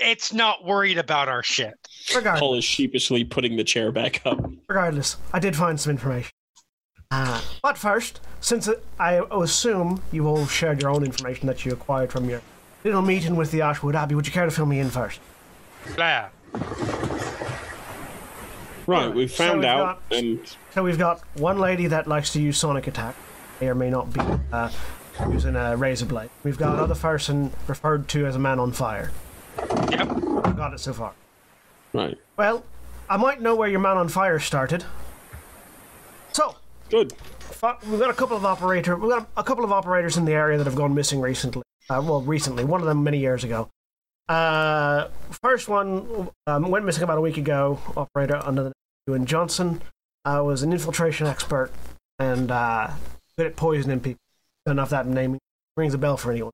it's 0.00 0.32
not 0.32 0.64
worried 0.64 0.98
about 0.98 1.28
our 1.28 1.42
shit. 1.42 1.74
Regardless, 2.14 2.40
Paul 2.40 2.54
is 2.56 2.64
sheepishly 2.64 3.22
putting 3.24 3.56
the 3.56 3.64
chair 3.64 3.92
back 3.92 4.22
up. 4.24 4.40
regardless, 4.68 5.16
I 5.32 5.38
did 5.38 5.54
find 5.54 5.78
some 5.78 5.90
information. 5.90 6.32
Uh, 7.12 7.40
but 7.62 7.76
first, 7.76 8.20
since 8.40 8.68
I 8.98 9.20
assume 9.32 10.00
you 10.12 10.26
all 10.28 10.46
shared 10.46 10.80
your 10.80 10.90
own 10.90 11.04
information 11.04 11.46
that 11.48 11.64
you 11.66 11.72
acquired 11.72 12.10
from 12.12 12.30
your 12.30 12.40
little 12.84 13.02
meeting 13.02 13.36
with 13.36 13.50
the 13.50 13.62
Ashwood 13.62 13.94
Abbey, 13.94 14.14
would 14.14 14.26
you 14.26 14.32
care 14.32 14.44
to 14.44 14.50
fill 14.50 14.66
me 14.66 14.78
in 14.80 14.90
first? 14.90 15.20
Blah. 15.96 16.28
Right, 18.86 19.14
we 19.14 19.28
So 19.28 19.44
found 19.44 19.60
we've 19.60 19.68
out, 19.68 20.00
got- 20.10 20.18
and 20.18 20.56
So 20.74 20.82
we've 20.82 20.98
got 20.98 21.20
one 21.34 21.58
lady 21.58 21.86
that 21.88 22.06
likes 22.08 22.32
to 22.32 22.40
use 22.40 22.58
sonic 22.58 22.86
attack, 22.86 23.14
may 23.60 23.68
or 23.68 23.74
may 23.74 23.88
not 23.90 24.12
be 24.12 24.20
uh, 24.52 24.70
using 25.30 25.54
a 25.54 25.76
razor 25.76 26.06
blade. 26.06 26.30
We've 26.42 26.58
got 26.58 26.74
another 26.74 26.94
person 26.96 27.52
referred 27.68 28.08
to 28.08 28.26
as 28.26 28.34
a 28.34 28.38
man 28.40 28.58
on 28.58 28.72
fire. 28.72 29.12
Yep. 29.90 30.08
I've 30.44 30.56
got 30.56 30.72
it 30.74 30.80
so 30.80 30.92
far. 30.92 31.12
right, 31.92 32.18
Well, 32.36 32.64
I 33.08 33.16
might 33.16 33.40
know 33.40 33.54
where 33.54 33.68
your 33.68 33.80
man 33.80 33.96
on 33.96 34.08
fire 34.08 34.38
started. 34.40 34.84
So, 36.32 36.56
good. 36.88 37.12
we've 37.88 38.00
got 38.00 38.10
a 38.10 38.14
couple 38.14 38.36
of 38.36 38.44
operator. 38.44 38.96
We've 38.96 39.10
got 39.10 39.28
a 39.36 39.44
couple 39.44 39.64
of 39.64 39.70
operators 39.72 40.16
in 40.16 40.24
the 40.24 40.32
area 40.32 40.58
that 40.58 40.64
have 40.66 40.76
gone 40.76 40.94
missing 40.94 41.20
recently. 41.20 41.62
Uh, 41.90 42.00
well, 42.00 42.22
recently, 42.22 42.62
one 42.62 42.80
of 42.80 42.86
them 42.86 43.02
many 43.02 43.18
years 43.18 43.42
ago. 43.42 43.68
Uh, 44.28 45.08
first 45.42 45.68
one 45.68 46.30
um, 46.46 46.70
went 46.70 46.84
missing 46.84 47.02
about 47.02 47.18
a 47.18 47.20
week 47.20 47.36
ago. 47.36 47.80
Operator 47.96 48.40
under 48.44 48.62
the 48.62 48.68
name 48.68 48.74
Ewan 49.08 49.26
Johnson 49.26 49.82
uh, 50.24 50.40
was 50.44 50.62
an 50.62 50.72
infiltration 50.72 51.26
expert 51.26 51.72
and 52.20 52.52
uh, 52.52 52.90
good 53.36 53.48
at 53.48 53.56
poisoning 53.56 53.98
people. 53.98 54.20
Don't 54.64 54.76
know 54.76 54.84
if 54.84 54.90
that 54.90 55.08
name 55.08 55.36
rings 55.76 55.92
a 55.92 55.98
bell 55.98 56.16
for 56.16 56.30
anyone. 56.30 56.52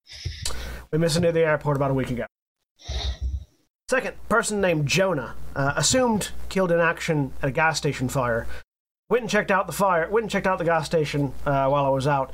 We 0.90 0.96
missing 0.96 1.20
near 1.20 1.32
the 1.32 1.44
airport 1.44 1.76
about 1.76 1.90
a 1.90 1.94
week 1.94 2.10
ago. 2.10 2.24
Second, 3.90 4.16
person 4.30 4.62
named 4.62 4.88
Jonah, 4.88 5.34
uh, 5.54 5.74
assumed 5.76 6.30
killed 6.48 6.72
in 6.72 6.80
action 6.80 7.32
at 7.42 7.50
a 7.50 7.52
gas 7.52 7.76
station 7.76 8.08
fire. 8.08 8.46
Went 9.10 9.20
and 9.20 9.30
checked 9.30 9.50
out 9.50 9.66
the 9.66 9.74
fire. 9.74 10.08
Went 10.08 10.24
and 10.24 10.30
checked 10.30 10.46
out 10.46 10.56
the 10.56 10.64
gas 10.64 10.86
station 10.86 11.34
uh, 11.44 11.68
while 11.68 11.84
I 11.84 11.90
was 11.90 12.06
out. 12.06 12.32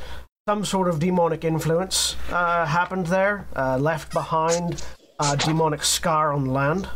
Some 0.49 0.65
sort 0.65 0.89
of 0.89 0.99
demonic 0.99 1.45
influence 1.45 2.17
uh, 2.31 2.67
happened 2.67 3.07
there. 3.07 3.47
Uh, 3.55 3.79
left 3.79 4.13
behind 4.13 4.85
a 5.21 5.37
demonic 5.37 5.85
scar 5.85 6.33
on 6.33 6.47
land. 6.47 6.89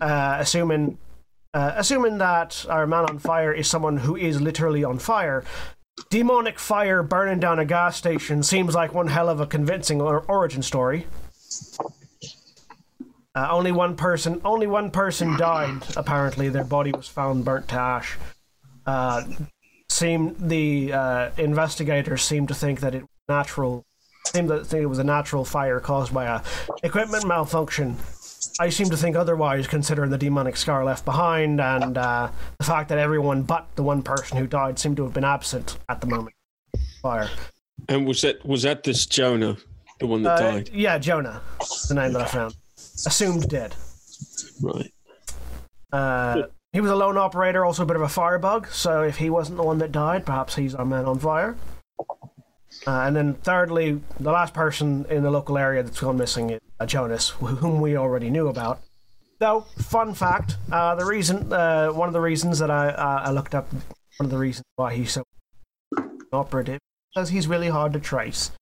Uh, 0.00 0.38
assuming, 0.40 0.98
uh, 1.54 1.74
assuming 1.76 2.18
that 2.18 2.66
our 2.68 2.88
man 2.88 3.04
on 3.04 3.20
fire 3.20 3.52
is 3.52 3.68
someone 3.68 3.98
who 3.98 4.16
is 4.16 4.40
literally 4.40 4.82
on 4.82 4.98
fire. 4.98 5.44
Demonic 6.10 6.58
fire 6.58 7.04
burning 7.04 7.38
down 7.38 7.60
a 7.60 7.64
gas 7.64 7.96
station 7.96 8.42
seems 8.42 8.74
like 8.74 8.92
one 8.92 9.06
hell 9.06 9.28
of 9.28 9.38
a 9.38 9.46
convincing 9.46 10.00
or- 10.00 10.24
origin 10.26 10.62
story. 10.62 11.06
Uh, 13.36 13.46
only 13.48 13.70
one 13.70 13.94
person, 13.94 14.40
only 14.44 14.66
one 14.66 14.90
person 14.90 15.36
died. 15.36 15.84
Apparently, 15.96 16.48
their 16.48 16.64
body 16.64 16.90
was 16.90 17.06
found 17.06 17.44
burnt 17.44 17.68
to 17.68 17.76
ash. 17.76 18.18
Seemed 20.02 20.34
the 20.40 20.92
uh, 20.92 21.30
investigators 21.38 22.22
seemed 22.22 22.48
to 22.48 22.54
think 22.54 22.80
that 22.80 22.92
it 22.92 23.02
was 23.02 23.08
natural. 23.28 23.86
Seemed 24.26 24.48
to 24.48 24.64
think 24.64 24.82
it 24.82 24.86
was 24.86 24.98
a 24.98 25.04
natural 25.04 25.44
fire 25.44 25.78
caused 25.78 26.12
by 26.12 26.24
a 26.24 26.40
equipment 26.82 27.24
malfunction. 27.24 27.96
I 28.58 28.70
seem 28.70 28.90
to 28.90 28.96
think 28.96 29.14
otherwise, 29.14 29.68
considering 29.68 30.10
the 30.10 30.18
demonic 30.18 30.56
scar 30.56 30.84
left 30.84 31.04
behind 31.04 31.60
and 31.60 31.96
uh, 31.96 32.28
the 32.58 32.64
fact 32.64 32.88
that 32.88 32.98
everyone 32.98 33.44
but 33.44 33.68
the 33.76 33.84
one 33.84 34.02
person 34.02 34.38
who 34.38 34.48
died 34.48 34.76
seemed 34.76 34.96
to 34.96 35.04
have 35.04 35.12
been 35.14 35.22
absent 35.22 35.78
at 35.88 36.00
the 36.00 36.08
moment. 36.08 36.34
Fire. 37.00 37.30
And 37.88 38.04
was 38.04 38.22
that 38.22 38.44
was 38.44 38.62
that 38.62 38.82
this 38.82 39.06
Jonah, 39.06 39.56
the 40.00 40.08
one 40.08 40.24
that 40.24 40.40
Uh, 40.40 40.50
died? 40.50 40.70
yeah, 40.74 40.98
Jonah, 40.98 41.40
the 41.86 41.94
name 41.94 42.12
that 42.14 42.22
I 42.22 42.26
found. 42.26 42.56
Assumed 43.06 43.48
dead. 43.48 43.76
Right. 44.60 44.92
Uh, 45.92 46.42
he 46.72 46.80
was 46.80 46.90
a 46.90 46.96
lone 46.96 47.18
operator, 47.18 47.64
also 47.64 47.82
a 47.82 47.86
bit 47.86 47.96
of 47.96 48.02
a 48.02 48.08
firebug. 48.08 48.68
So 48.68 49.02
if 49.02 49.18
he 49.18 49.28
wasn't 49.28 49.58
the 49.58 49.62
one 49.62 49.78
that 49.78 49.92
died, 49.92 50.24
perhaps 50.24 50.56
he's 50.56 50.74
our 50.74 50.84
man 50.84 51.04
on 51.04 51.18
fire. 51.18 51.56
Uh, 52.86 53.02
and 53.02 53.14
then 53.14 53.34
thirdly, 53.34 54.00
the 54.18 54.32
last 54.32 54.54
person 54.54 55.04
in 55.10 55.22
the 55.22 55.30
local 55.30 55.58
area 55.58 55.82
that's 55.82 56.00
gone 56.00 56.16
missing 56.16 56.50
is 56.50 56.60
uh, 56.80 56.86
Jonas, 56.86 57.28
whom 57.28 57.80
we 57.80 57.96
already 57.96 58.30
knew 58.30 58.48
about. 58.48 58.80
Though, 59.38 59.66
fun 59.78 60.14
fact: 60.14 60.56
uh, 60.70 60.94
the 60.94 61.04
reason, 61.04 61.52
uh, 61.52 61.88
one 61.88 62.08
of 62.08 62.12
the 62.12 62.20
reasons 62.20 62.58
that 62.60 62.70
I 62.70 62.88
uh, 62.88 63.22
I 63.26 63.30
looked 63.30 63.54
up, 63.54 63.70
one 63.72 64.26
of 64.26 64.30
the 64.30 64.38
reasons 64.38 64.64
why 64.76 64.94
he's 64.94 65.12
so 65.12 65.24
operative, 66.32 66.80
because 67.12 67.28
he's 67.28 67.46
really 67.46 67.68
hard 67.68 67.92
to 67.92 68.00
trace. 68.00 68.52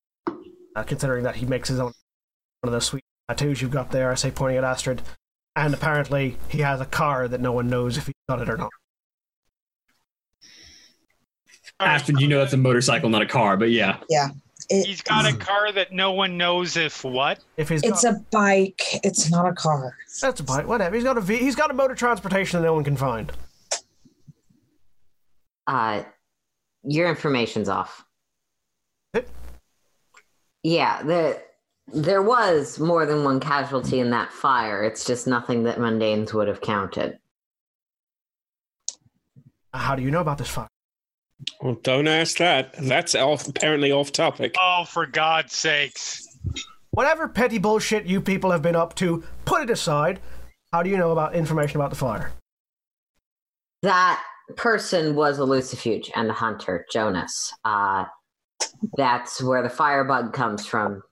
Uh, 0.77 0.83
considering 0.83 1.25
that 1.25 1.37
he 1.37 1.47
makes 1.47 1.69
his 1.69 1.79
own 1.79 1.93
one 2.61 2.69
of 2.69 2.73
those 2.73 2.87
sweet 2.87 3.05
tattoos 3.29 3.61
you've 3.61 3.71
got 3.71 3.91
there, 3.91 4.11
I 4.11 4.15
say 4.15 4.31
pointing 4.31 4.59
at 4.59 4.65
Astrid, 4.65 5.03
and 5.57 5.75
apparently 5.75 6.37
he 6.49 6.59
has 6.61 6.81
a 6.81 6.87
car 6.87 7.29
that 7.29 7.41
no 7.41 7.53
one 7.53 7.69
knows 7.69 7.97
if 7.97 8.07
he's 8.07 8.15
got 8.29 8.41
it 8.41 8.49
or 8.49 8.57
not. 8.57 8.71
Ashton, 11.79 12.19
you 12.19 12.29
know 12.29 12.39
that's 12.39 12.53
a 12.53 12.57
motorcycle, 12.59 13.09
not 13.09 13.23
a 13.23 13.27
car, 13.27 13.57
but 13.57 13.71
yeah. 13.71 13.99
It- 14.09 14.87
He's 14.87 15.01
got 15.03 15.27
a 15.27 15.37
car 15.37 15.73
that 15.73 15.91
no 15.93 16.13
one 16.13 16.37
knows 16.37 16.77
if 16.77 17.03
what. 17.03 17.41
If 17.57 17.69
he's 17.71 17.83
it's 17.83 18.05
got, 18.05 18.15
a 18.15 18.25
bike. 18.31 18.81
It's 19.03 19.29
not 19.31 19.49
a 19.49 19.53
car. 19.53 19.97
that's 20.21 20.39
a 20.41 20.45
bike. 20.45 20.69
whatever. 20.69 20.95
He's 20.95 21.03
got 21.05 21.17
a 21.19 21.21
v, 21.21 21.39
he's 21.39 21.57
got 21.57 21.71
a 21.71 21.75
mode 21.75 21.91
of 21.91 21.97
transportation 21.97 22.61
that 22.61 22.67
no 22.67 22.75
one 22.75 22.85
can 22.85 22.97
find. 22.97 23.33
Uh, 25.67 26.03
your 26.85 27.09
information's 27.09 27.69
off. 27.69 28.05
Eh? 29.15 29.23
Yeah, 30.63 31.03
the 31.03 31.43
there 31.93 32.23
was 32.23 32.79
more 32.79 33.07
than 33.07 33.25
one 33.25 33.41
casualty 33.41 34.01
in 34.01 34.11
that 34.11 34.33
fire. 34.33 34.83
It's 34.83 35.05
just 35.05 35.27
nothing 35.27 35.65
that 35.65 35.79
mundanes 35.79 36.33
would 36.33 36.49
have 36.49 36.61
counted. 36.61 37.19
How 39.73 39.95
do 39.95 40.03
you 40.03 40.11
know 40.11 40.21
about 40.21 40.39
this 40.39 40.49
fire? 40.49 40.69
Well, 41.61 41.79
don't 41.83 42.09
ask 42.09 42.39
that. 42.39 42.75
That's 42.75 43.15
off, 43.15 43.49
apparently 43.49 43.93
off 43.93 44.13
topic. 44.13 44.55
Oh, 44.59 44.85
for 44.85 45.07
God's 45.07 45.55
sakes! 45.55 46.27
Whatever 46.91 47.29
petty 47.29 47.59
bullshit 47.59 48.05
you 48.05 48.21
people 48.21 48.51
have 48.51 48.63
been 48.63 48.77
up 48.77 48.95
to, 48.97 49.23
put 49.45 49.63
it 49.63 49.71
aside. 49.71 50.21
How 50.73 50.83
do 50.83 50.91
you 50.91 50.97
know 50.97 51.13
about 51.13 51.35
information 51.35 51.81
about 51.81 51.91
the 51.91 51.97
fire? 51.97 52.33
That 53.83 54.23
person 54.57 55.15
was 55.15 55.39
a 55.39 55.43
Lucifuge 55.43 56.11
and 56.15 56.29
a 56.29 56.35
hunter, 56.35 56.85
Jonas. 56.93 57.53
Uh, 57.65 58.05
that's 58.97 59.43
where 59.43 59.63
the 59.63 59.71
firebug 59.71 60.33
comes 60.33 60.67
from. 60.67 61.03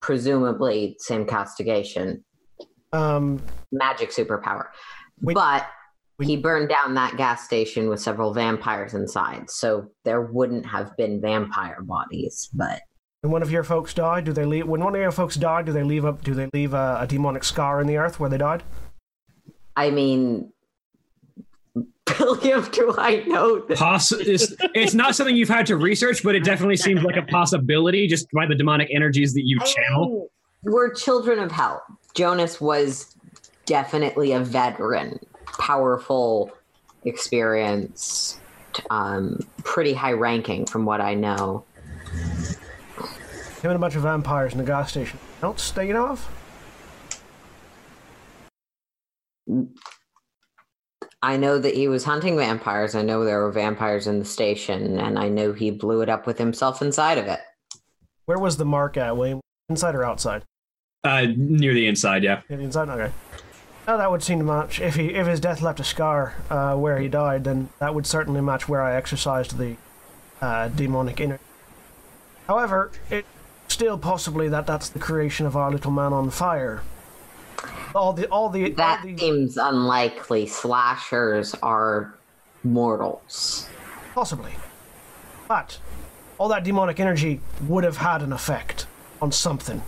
Presumably, 0.00 0.96
same 0.98 1.26
castigation, 1.26 2.24
Um, 2.92 3.40
magic 3.70 4.10
superpower. 4.10 4.66
Wait- 5.20 5.34
but 5.34 5.66
wait. 6.18 6.26
he 6.26 6.36
burned 6.36 6.68
down 6.68 6.94
that 6.94 7.16
gas 7.16 7.44
station 7.44 7.88
with 7.88 8.00
several 8.00 8.32
vampires 8.34 8.94
inside, 8.94 9.50
so 9.50 9.90
there 10.04 10.22
wouldn't 10.22 10.66
have 10.66 10.96
been 10.96 11.20
vampire 11.20 11.82
bodies. 11.82 12.48
But 12.54 12.80
when 13.20 13.30
one 13.32 13.42
of 13.42 13.50
your 13.50 13.62
folks 13.62 13.92
died, 13.94 14.24
do 14.24 14.32
they 14.32 14.44
leave? 14.44 14.66
When 14.66 14.82
one 14.82 14.94
of 14.94 15.00
your 15.00 15.12
folks 15.12 15.36
died, 15.36 15.66
do 15.66 15.72
they 15.72 15.82
leave 15.82 16.04
a 16.04 16.12
do 16.12 16.34
they 16.34 16.48
leave 16.52 16.72
a, 16.74 16.98
a 17.00 17.06
demonic 17.06 17.44
scar 17.44 17.80
in 17.80 17.86
the 17.86 17.96
earth 17.98 18.18
where 18.18 18.30
they 18.30 18.38
died? 18.38 18.62
I 19.76 19.90
mean, 19.90 20.52
William, 22.18 22.66
do 22.72 22.94
I 22.98 23.22
know 23.26 23.60
that? 23.60 23.78
Poss- 23.78 24.12
it's, 24.12 24.54
it's 24.74 24.94
not 24.94 25.14
something 25.14 25.36
you've 25.36 25.48
had 25.48 25.66
to 25.66 25.76
research, 25.76 26.22
but 26.22 26.34
it 26.34 26.44
definitely 26.44 26.76
seems 26.76 27.02
like 27.02 27.16
a 27.16 27.22
possibility 27.22 28.06
just 28.06 28.26
by 28.32 28.46
the 28.46 28.54
demonic 28.54 28.88
energies 28.94 29.34
that 29.34 29.46
you 29.46 29.58
I 29.60 29.64
channel. 29.64 30.08
mean, 30.08 30.28
we're 30.62 30.92
children 30.94 31.38
of 31.38 31.50
hell. 31.50 31.82
Jonas 32.14 32.60
was 32.60 33.16
definitely 33.66 34.32
a 34.32 34.40
veteran, 34.40 35.18
powerful, 35.58 36.50
experienced, 37.04 38.40
um, 38.90 39.38
pretty 39.64 39.92
high 39.92 40.12
ranking 40.12 40.66
from 40.66 40.84
what 40.84 41.00
I 41.00 41.14
know. 41.14 41.64
Him 43.62 43.70
and 43.70 43.76
a 43.76 43.78
bunch 43.78 43.94
of 43.94 44.02
vampires 44.02 44.52
in 44.52 44.58
the 44.58 44.64
gas 44.64 44.90
station. 44.90 45.18
Else 45.42 45.70
that 45.72 45.86
you 45.86 45.92
know 45.92 46.06
of? 46.08 46.28
I 51.22 51.36
know 51.36 51.58
that 51.58 51.74
he 51.74 51.86
was 51.86 52.04
hunting 52.04 52.36
vampires. 52.36 52.94
I 52.94 53.02
know 53.02 53.24
there 53.24 53.42
were 53.42 53.52
vampires 53.52 54.06
in 54.06 54.18
the 54.18 54.24
station, 54.24 54.98
and 54.98 55.18
I 55.18 55.28
know 55.28 55.52
he 55.52 55.70
blew 55.70 56.00
it 56.00 56.08
up 56.08 56.26
with 56.26 56.38
himself 56.38 56.80
inside 56.80 57.18
of 57.18 57.26
it. 57.26 57.40
Where 58.24 58.38
was 58.38 58.56
the 58.56 58.64
mark 58.64 58.96
at, 58.96 59.16
William? 59.16 59.40
Inside 59.68 59.94
or 59.94 60.04
outside? 60.04 60.44
Uh, 61.04 61.26
near 61.36 61.74
the 61.74 61.86
inside, 61.86 62.22
yeah. 62.22 62.42
Yeah, 62.48 62.58
Inside. 62.58 62.88
Okay. 62.88 63.12
Oh, 63.88 63.98
that 63.98 64.10
would 64.10 64.22
seem 64.22 64.38
to 64.38 64.44
match. 64.44 64.80
If 64.80 64.94
he 64.94 65.14
if 65.14 65.26
his 65.26 65.40
death 65.40 65.62
left 65.62 65.80
a 65.80 65.84
scar 65.84 66.34
uh, 66.48 66.76
where 66.76 66.98
he 66.98 67.08
died, 67.08 67.44
then 67.44 67.70
that 67.78 67.94
would 67.94 68.06
certainly 68.06 68.40
match 68.40 68.68
where 68.68 68.82
I 68.82 68.94
exercised 68.94 69.58
the 69.58 69.76
uh, 70.40 70.68
demonic 70.68 71.20
energy. 71.20 71.42
However, 72.46 72.92
it 73.10 73.24
still 73.68 73.98
possibly 73.98 74.48
that 74.48 74.66
that's 74.66 74.88
the 74.88 74.98
creation 74.98 75.46
of 75.46 75.56
our 75.56 75.70
little 75.70 75.90
man 75.90 76.12
on 76.12 76.30
fire. 76.30 76.82
All 77.94 78.12
the 78.12 78.26
all 78.28 78.48
the 78.48 78.70
That 78.72 79.00
all 79.00 79.06
the, 79.06 79.16
seems 79.16 79.56
unlikely. 79.56 80.46
Slashers 80.46 81.54
are 81.62 82.14
mortals. 82.62 83.68
possibly, 84.14 84.52
but 85.48 85.78
all 86.38 86.48
that 86.48 86.62
demonic 86.64 87.00
energy 87.00 87.40
would 87.66 87.84
have 87.84 87.96
had 87.98 88.22
an 88.22 88.32
effect 88.32 88.86
on 89.20 89.32
something, 89.32 89.82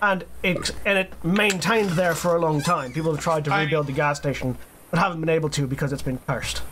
and 0.00 0.24
it 0.42 0.70
and 0.86 0.98
it 0.98 1.12
maintained 1.24 1.90
there 1.90 2.14
for 2.14 2.34
a 2.36 2.38
long 2.38 2.62
time. 2.62 2.92
People 2.92 3.12
have 3.14 3.22
tried 3.22 3.44
to 3.44 3.52
I- 3.52 3.64
rebuild 3.64 3.86
the 3.86 3.92
gas 3.92 4.18
station, 4.18 4.56
but 4.90 4.98
haven't 4.98 5.20
been 5.20 5.28
able 5.28 5.50
to 5.50 5.66
because 5.66 5.92
it's 5.92 6.02
been 6.02 6.18
cursed. 6.26 6.62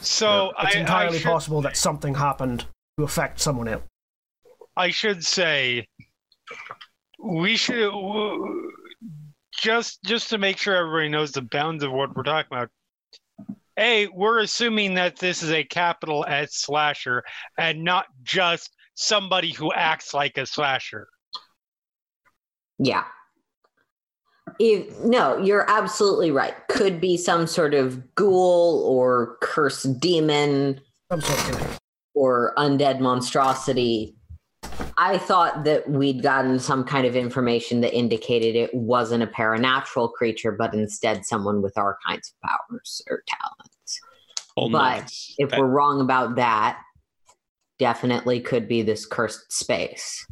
So 0.00 0.52
It's 0.60 0.76
I, 0.76 0.78
entirely 0.78 1.16
I 1.16 1.20
should, 1.20 1.28
possible 1.30 1.60
that 1.62 1.76
something 1.76 2.14
happened 2.14 2.64
to 2.98 3.04
affect 3.04 3.40
someone 3.40 3.66
else. 3.68 3.82
I 4.76 4.90
should 4.90 5.24
say 5.24 5.86
we 7.18 7.56
should 7.56 7.88
uh, 7.88 8.38
just 9.52 10.02
just 10.04 10.30
to 10.30 10.38
make 10.38 10.56
sure 10.58 10.76
everybody 10.76 11.08
knows 11.08 11.32
the 11.32 11.42
bounds 11.42 11.82
of 11.82 11.92
what 11.92 12.14
we're 12.16 12.22
talking 12.22 12.56
about. 12.56 12.70
A, 13.78 14.08
we're 14.08 14.40
assuming 14.40 14.94
that 14.94 15.16
this 15.16 15.42
is 15.42 15.52
a 15.52 15.62
capital 15.62 16.24
S 16.26 16.56
slasher 16.56 17.22
and 17.58 17.84
not 17.84 18.06
just 18.24 18.74
somebody 18.94 19.52
who 19.52 19.72
acts 19.72 20.12
like 20.12 20.36
a 20.36 20.46
slasher. 20.46 21.08
Yeah. 22.78 23.04
If, 24.58 24.98
no, 25.00 25.38
you're 25.38 25.70
absolutely 25.70 26.32
right. 26.32 26.54
Could 26.68 27.00
be 27.00 27.16
some 27.16 27.46
sort 27.46 27.74
of 27.74 28.14
ghoul 28.16 28.82
or 28.84 29.36
cursed 29.40 30.00
demon 30.00 30.80
Some 31.10 31.20
sort 31.20 31.60
of 31.60 31.78
or 32.14 32.54
undead 32.56 32.98
monstrosity. 32.98 34.17
I 34.96 35.18
thought 35.18 35.64
that 35.64 35.88
we'd 35.88 36.22
gotten 36.22 36.58
some 36.58 36.82
kind 36.84 37.06
of 37.06 37.14
information 37.14 37.80
that 37.82 37.94
indicated 37.94 38.56
it 38.56 38.74
wasn't 38.74 39.22
a 39.22 39.26
paranatural 39.28 40.12
creature, 40.12 40.52
but 40.52 40.74
instead 40.74 41.24
someone 41.24 41.62
with 41.62 41.78
our 41.78 41.98
kinds 42.06 42.32
of 42.34 42.50
powers 42.50 43.00
or 43.08 43.22
talents. 43.26 44.00
All 44.56 44.70
But 44.70 44.78
nights. 45.00 45.34
If 45.38 45.50
That- 45.50 45.60
we're 45.60 45.66
wrong 45.66 46.00
about 46.00 46.34
that, 46.36 46.80
definitely 47.78 48.40
could 48.40 48.66
be 48.66 48.82
this 48.82 49.06
cursed 49.06 49.52
space. 49.52 50.26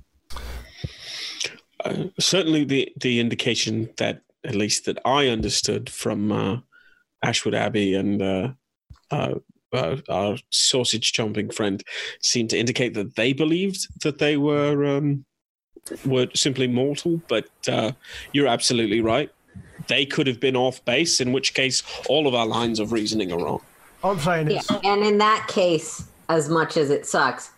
uh, 1.85 2.05
certainly 2.19 2.65
the 2.65 2.93
the 3.01 3.20
indication 3.20 3.90
that 3.98 4.23
at 4.44 4.57
least 4.57 4.86
that 4.86 4.98
I 5.05 5.28
understood 5.28 5.89
from 5.89 6.32
uh, 6.32 6.57
Ashwood 7.23 7.55
Abbey 7.55 7.94
and 7.94 8.20
uh, 8.20 8.48
uh, 9.72 9.97
our 10.09 10.36
sausage 10.51 11.12
chomping 11.12 11.52
friend 11.52 11.82
seemed 12.20 12.51
to 12.51 12.59
indicate 12.59 12.94
that 12.94 13.16
they 13.16 13.32
believed 13.32 13.86
that 14.02 14.18
they 14.18 14.36
were 14.36 14.84
um, 14.84 15.24
were 16.05 16.28
simply 16.34 16.66
mortal. 16.66 17.20
But 17.28 17.48
uh, 17.68 17.93
you're 18.32 18.48
absolutely 18.48 19.01
right. 19.01 19.30
They 19.88 20.06
could 20.06 20.26
have 20.26 20.40
been 20.40 20.56
off 20.56 20.84
base, 20.84 21.20
in 21.20 21.32
which 21.32 21.55
case 21.55 21.82
all 22.09 22.26
of 22.26 22.34
our 22.34 22.47
lines 22.47 22.80
of 22.80 22.93
reasoning 22.93 23.32
are 23.32 23.38
wrong. 23.38 23.60
I'm 24.02 24.18
saying 24.18 24.51
Yeah. 24.51 24.60
And 24.84 25.02
in 25.02 25.18
that 25.18 25.47
case, 25.48 26.05
as 26.28 26.48
much 26.48 26.76
as 26.76 26.90
it 26.90 27.06
sucks, 27.06 27.51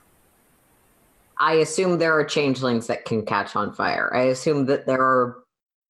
I 1.38 1.54
assume 1.54 1.98
there 1.98 2.18
are 2.18 2.24
changelings 2.24 2.86
that 2.88 3.04
can 3.04 3.24
catch 3.24 3.54
on 3.54 3.72
fire. 3.72 4.14
I 4.14 4.22
assume 4.22 4.66
that 4.66 4.86
there 4.86 5.00
are 5.00 5.38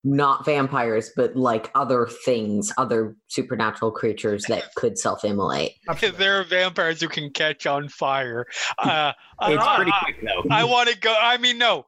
not 0.04 0.44
vampires, 0.44 1.10
but 1.16 1.34
like 1.36 1.70
other 1.74 2.06
things, 2.24 2.72
other 2.78 3.16
supernatural 3.28 3.90
creatures 3.90 4.44
that 4.48 4.64
could 4.76 4.96
self 4.98 5.24
immolate. 5.24 5.72
absolutely. 5.88 6.18
There 6.18 6.40
are 6.40 6.44
vampires 6.44 7.00
who 7.00 7.08
can 7.08 7.30
catch 7.30 7.66
on 7.66 7.88
fire. 7.88 8.46
Uh, 8.78 9.12
It's 9.42 9.64
I- 9.64 9.76
pretty 9.76 9.92
quick 10.02 10.20
though. 10.22 10.44
I 10.50 10.64
want 10.64 10.88
to 10.88 10.98
go. 10.98 11.14
I 11.20 11.36
mean, 11.38 11.58
no, 11.58 11.86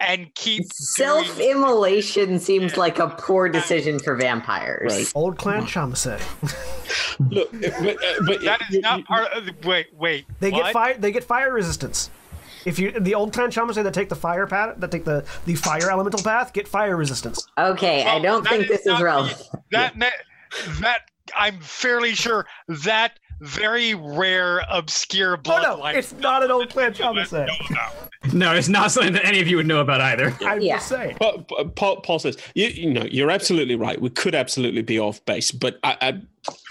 and 0.00 0.34
keep 0.34 0.64
Self 0.72 1.36
doing- 1.36 1.50
immolation 1.52 2.38
seems 2.38 2.76
like 2.76 2.98
a 2.98 3.08
poor 3.08 3.48
decision 3.48 3.98
for 3.98 4.14
vampires. 4.16 4.92
Right. 4.92 5.12
Old 5.14 5.36
Clan 5.38 5.62
Shamasay. 5.64 6.20
Look, 7.30 7.52
uh, 7.54 7.58
but, 7.82 7.96
uh, 7.96 8.14
but 8.26 8.42
That 8.42 8.60
is 8.70 8.78
not 8.80 9.04
part 9.04 9.32
of. 9.32 9.46
The, 9.46 9.54
wait, 9.66 9.86
wait. 9.94 10.26
They 10.40 10.50
what? 10.50 10.64
get 10.64 10.72
fire. 10.72 10.94
They 10.98 11.12
get 11.12 11.24
fire 11.24 11.52
resistance. 11.52 12.10
If 12.64 12.78
you 12.78 12.92
the 12.98 13.14
old 13.14 13.32
clan 13.32 13.50
Shamasay 13.50 13.82
that 13.84 13.94
take 13.94 14.08
the 14.08 14.16
fire 14.16 14.46
path, 14.46 14.74
that 14.78 14.90
take 14.90 15.04
the 15.04 15.24
the 15.46 15.54
fire 15.54 15.90
elemental 15.90 16.22
path, 16.22 16.52
get 16.52 16.68
fire 16.68 16.96
resistance. 16.96 17.46
Okay, 17.58 18.04
I 18.04 18.18
don't 18.18 18.46
think 18.46 18.64
is 18.64 18.68
this 18.68 18.80
is 18.80 18.86
not 18.86 19.02
relevant. 19.02 19.42
That 19.70 19.96
ne- 19.96 20.10
that 20.80 21.10
I'm 21.36 21.58
fairly 21.60 22.14
sure 22.14 22.46
that 22.68 23.18
very 23.40 23.94
rare 23.94 24.62
obscure 24.70 25.34
Oh 25.34 25.38
bloodline. 25.38 25.92
no, 25.94 25.98
it's 25.98 26.12
not 26.14 26.44
an 26.44 26.50
old 26.52 26.70
clan 26.70 26.92
Shamasay. 26.94 27.48
No, 28.32 28.54
it's 28.54 28.68
not 28.68 28.92
something 28.92 29.14
that 29.14 29.24
any 29.24 29.40
of 29.40 29.48
you 29.48 29.56
would 29.56 29.66
know 29.66 29.80
about 29.80 30.00
either. 30.00 30.32
I'm 30.46 30.60
Yeah. 30.60 30.76
just 30.76 30.86
saying. 30.88 31.16
But, 31.18 31.48
but 31.48 31.74
Paul, 31.74 32.02
Paul 32.02 32.20
says, 32.20 32.36
you, 32.54 32.68
you 32.68 32.90
know, 32.92 33.02
you're 33.10 33.32
absolutely 33.32 33.74
right. 33.74 34.00
We 34.00 34.10
could 34.10 34.36
absolutely 34.36 34.82
be 34.82 35.00
off 35.00 35.24
base, 35.24 35.50
but 35.50 35.80
I, 35.82 35.96
I 36.00 36.20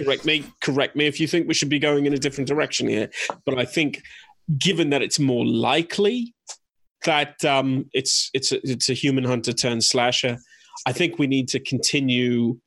correct 0.02 0.24
me, 0.24 0.46
correct 0.62 0.96
me 0.96 1.08
if 1.08 1.20
you 1.20 1.28
think 1.28 1.50
we 1.50 1.54
should 1.54 1.68
be 1.68 1.80
going 1.80 2.06
in 2.06 2.14
a 2.14 2.18
different 2.18 2.48
direction 2.48 2.88
here. 2.88 3.10
But 3.46 3.60
I 3.60 3.66
think, 3.66 4.02
given 4.58 4.90
that 4.90 5.02
it's 5.02 5.20
more 5.20 5.46
likely 5.46 6.34
that 7.06 7.44
um, 7.46 7.86
it's 7.94 8.30
it's 8.34 8.52
a, 8.52 8.60
it's 8.70 8.90
a 8.90 8.94
human 8.94 9.24
hunter 9.24 9.54
turned 9.54 9.84
slasher, 9.84 10.38
I 10.86 10.94
think 10.94 11.18
we 11.20 11.28
need 11.28 11.48
to 11.50 11.60
continue 11.60 12.60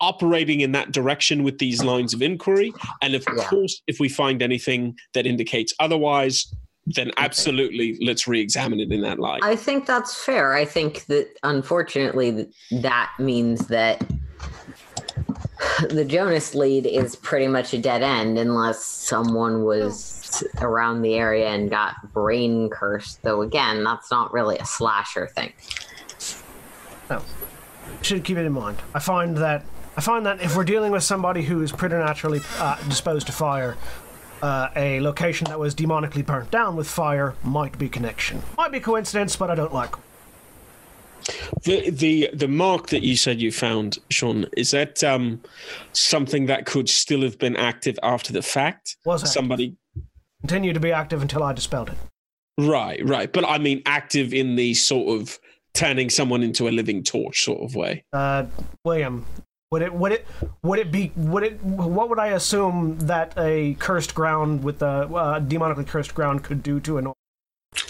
operating 0.00 0.60
in 0.60 0.72
that 0.72 0.92
direction 0.92 1.42
with 1.42 1.58
these 1.58 1.82
lines 1.82 2.12
of 2.12 2.20
inquiry. 2.22 2.72
And 3.02 3.14
of 3.14 3.24
Yeah. 3.36 3.44
course, 3.44 3.82
if 3.86 3.98
we 3.98 4.08
find 4.08 4.42
anything 4.42 4.94
that 5.14 5.26
indicates 5.26 5.72
otherwise, 5.80 6.52
then 6.86 7.10
absolutely 7.16 7.98
let's 8.00 8.28
re-examine 8.28 8.78
it 8.78 8.92
in 8.92 9.00
that 9.00 9.18
light. 9.18 9.40
I 9.42 9.56
think 9.56 9.86
that's 9.86 10.14
fair. 10.14 10.52
I 10.52 10.64
think 10.64 11.06
that 11.06 11.28
unfortunately 11.42 12.46
that 12.70 13.10
means 13.18 13.66
that 13.68 14.06
the 15.88 16.04
Jonas 16.04 16.54
lead 16.54 16.86
is 16.86 17.16
pretty 17.16 17.48
much 17.48 17.72
a 17.72 17.78
dead 17.78 18.02
end 18.02 18.38
unless 18.38 18.84
someone 18.84 19.64
was 19.64 20.15
around 20.60 21.02
the 21.02 21.14
area 21.14 21.48
and 21.48 21.70
got 21.70 21.94
brain 22.12 22.70
cursed. 22.70 23.22
Though 23.22 23.42
again, 23.42 23.84
that's 23.84 24.10
not 24.10 24.32
really 24.32 24.58
a 24.58 24.64
slasher 24.64 25.26
thing. 25.28 25.52
Should 28.02 28.24
keep 28.24 28.36
it 28.36 28.46
in 28.46 28.52
mind. 28.52 28.78
I 28.94 28.98
find 28.98 29.36
that 29.38 29.64
I 29.96 30.00
find 30.00 30.26
that 30.26 30.40
if 30.42 30.56
we're 30.56 30.64
dealing 30.64 30.92
with 30.92 31.02
somebody 31.02 31.42
who 31.42 31.62
is 31.62 31.72
preternaturally 31.72 32.40
uh, 32.58 32.76
disposed 32.88 33.26
to 33.26 33.32
fire, 33.32 33.76
uh, 34.42 34.68
a 34.76 35.00
location 35.00 35.46
that 35.46 35.58
was 35.58 35.74
demonically 35.74 36.24
burnt 36.24 36.50
down 36.50 36.76
with 36.76 36.86
fire 36.86 37.34
might 37.42 37.78
be 37.78 37.88
connection. 37.88 38.42
Might 38.58 38.72
be 38.72 38.80
coincidence, 38.80 39.36
but 39.36 39.50
I 39.50 39.54
don't 39.54 39.72
like. 39.72 39.94
The 41.64 41.90
the 41.90 42.30
the 42.32 42.46
mark 42.46 42.88
that 42.88 43.02
you 43.02 43.16
said 43.16 43.40
you 43.40 43.50
found, 43.50 43.98
Sean, 44.10 44.46
is 44.56 44.70
that 44.70 45.02
um, 45.02 45.40
something 45.92 46.46
that 46.46 46.66
could 46.66 46.88
still 46.88 47.22
have 47.22 47.38
been 47.38 47.56
active 47.56 47.98
after 48.02 48.32
the 48.32 48.42
fact? 48.42 48.96
Was 49.04 49.22
active. 49.22 49.32
somebody 49.32 49.76
Continue 50.42 50.72
to 50.72 50.80
be 50.80 50.92
active 50.92 51.22
until 51.22 51.42
I 51.42 51.52
dispelled 51.52 51.90
it. 51.90 51.96
right, 52.58 53.04
right, 53.06 53.32
but 53.32 53.44
I 53.44 53.58
mean 53.58 53.82
active 53.86 54.32
in 54.32 54.56
the 54.56 54.74
sort 54.74 55.20
of 55.20 55.38
turning 55.74 56.08
someone 56.08 56.42
into 56.42 56.68
a 56.68 56.70
living 56.70 57.02
torch 57.02 57.44
sort 57.44 57.60
of 57.62 57.74
way. 57.74 58.04
Uh, 58.12 58.46
William, 58.84 59.26
would 59.70 59.82
it 59.82 59.92
would 59.92 60.12
it 60.12 60.26
would 60.62 60.78
it 60.78 60.90
be 60.92 61.12
would 61.16 61.42
it 61.42 61.62
what 61.62 62.08
would 62.08 62.18
I 62.18 62.28
assume 62.28 62.98
that 63.00 63.34
a 63.36 63.74
cursed 63.78 64.14
ground 64.14 64.62
with 64.64 64.80
a 64.82 64.86
uh, 64.86 65.40
demonically 65.40 65.86
cursed 65.86 66.14
ground 66.14 66.44
could 66.44 66.62
do 66.62 66.80
to 66.80 66.98
an 66.98 67.12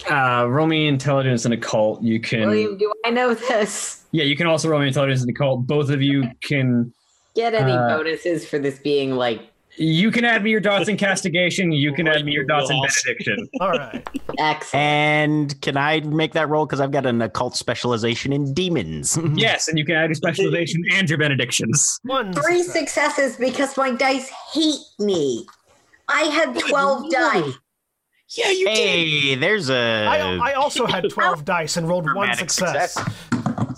Uh, 0.09 0.45
roll 0.49 0.67
me 0.67 0.87
intelligence 0.87 1.45
and 1.45 1.53
occult. 1.53 2.01
You 2.01 2.19
can. 2.19 2.47
William, 2.49 2.77
do 2.77 2.91
I 3.05 3.09
know 3.11 3.33
this? 3.33 4.03
Yeah, 4.11 4.23
you 4.23 4.35
can 4.35 4.47
also 4.47 4.67
roll 4.69 4.79
me 4.81 4.87
intelligence 4.87 5.21
and 5.21 5.29
occult. 5.29 5.67
Both 5.67 5.89
of 5.89 6.01
you 6.01 6.29
can. 6.41 6.93
Get 7.35 7.53
any 7.53 7.71
Uh, 7.71 7.87
bonuses 7.97 8.47
for 8.49 8.57
this 8.57 8.79
being 8.79 9.11
like 9.11 9.41
You 9.79 10.09
can 10.09 10.25
add 10.25 10.43
me 10.43 10.49
your 10.49 10.59
dots 10.59 10.89
in 10.89 10.97
castigation. 10.97 11.71
You 11.71 11.93
can 11.93 12.07
add 12.07 12.25
me 12.25 12.31
your 12.31 12.43
dots 12.43 12.71
in 12.71 12.81
benediction. 12.81 13.47
All 13.61 13.69
right. 13.71 14.07
excellent? 14.39 14.73
And 14.73 15.61
can 15.61 15.77
I 15.77 15.99
make 15.99 16.33
that 16.33 16.49
roll? 16.49 16.65
Because 16.65 16.81
I've 16.81 16.91
got 16.91 17.05
an 17.05 17.21
occult 17.21 17.55
specialization 17.55 18.33
in 18.33 18.53
demons. 18.55 19.19
yes, 19.35 19.67
and 19.67 19.77
you 19.77 19.85
can 19.85 19.95
add 19.95 20.09
your 20.09 20.15
specialization 20.15 20.83
and 20.93 21.07
your 21.07 21.19
benedictions. 21.19 21.99
One 22.03 22.33
Three 22.33 22.63
successes 22.63 23.37
because 23.37 23.77
my 23.77 23.91
dice 23.91 24.31
hate 24.51 24.81
me. 24.97 25.45
I 26.07 26.21
had 26.23 26.57
12 26.57 27.11
dice. 27.11 27.53
Yeah, 28.29 28.49
you 28.49 28.65
did. 28.65 28.77
hey, 28.77 29.35
there's 29.35 29.69
a. 29.69 30.05
I, 30.05 30.49
I 30.49 30.53
also 30.53 30.85
had 30.85 31.09
12 31.09 31.45
dice 31.45 31.77
and 31.77 31.87
rolled 31.87 32.05
one 32.05 32.15
Dramatic 32.15 32.49
success. 32.49 32.97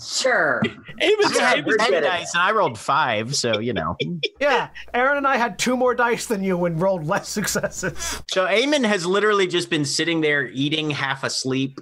Sure. 0.00 0.62
Amos, 1.00 1.38
I 1.38 1.56
had 1.56 1.66
10 1.66 2.02
dice 2.02 2.34
and 2.34 2.42
I 2.42 2.52
rolled 2.52 2.78
five, 2.78 3.34
so 3.34 3.58
you 3.58 3.72
know. 3.72 3.96
Yeah, 4.40 4.68
Erin 4.94 5.18
and 5.18 5.26
I 5.26 5.36
had 5.36 5.58
two 5.58 5.76
more 5.76 5.94
dice 5.94 6.24
than 6.26 6.42
you 6.42 6.64
and 6.64 6.80
rolled 6.80 7.06
less 7.06 7.28
successes. 7.28 7.92
So 8.30 8.46
Eamon 8.46 8.86
has 8.86 9.04
literally 9.04 9.46
just 9.46 9.68
been 9.68 9.84
sitting 9.84 10.22
there 10.22 10.46
eating 10.48 10.88
half 10.90 11.24
asleep 11.24 11.78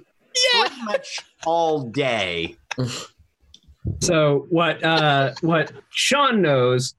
pretty 0.61 0.81
much 0.83 1.19
all 1.45 1.83
day. 1.89 2.57
So 4.01 4.45
what 4.49 4.83
uh, 4.83 5.33
what 5.41 5.71
Sean 5.89 6.41
knows 6.41 6.93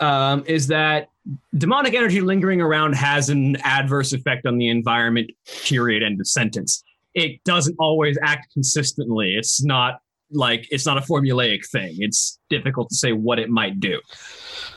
um, 0.00 0.44
is 0.46 0.66
that 0.66 1.08
demonic 1.56 1.94
energy 1.94 2.20
lingering 2.20 2.60
around 2.60 2.94
has 2.94 3.30
an 3.30 3.56
adverse 3.62 4.12
effect 4.12 4.46
on 4.46 4.58
the 4.58 4.68
environment. 4.68 5.30
Period. 5.64 6.02
End 6.02 6.20
of 6.20 6.26
sentence. 6.26 6.82
It 7.14 7.42
doesn't 7.44 7.76
always 7.78 8.18
act 8.22 8.52
consistently. 8.52 9.34
It's 9.36 9.64
not 9.64 10.00
like 10.34 10.66
it's 10.70 10.86
not 10.86 10.98
a 10.98 11.00
formulaic 11.00 11.68
thing. 11.70 11.96
It's 11.98 12.38
difficult 12.48 12.88
to 12.90 12.94
say 12.96 13.12
what 13.12 13.38
it 13.38 13.50
might 13.50 13.80
do. 13.80 14.00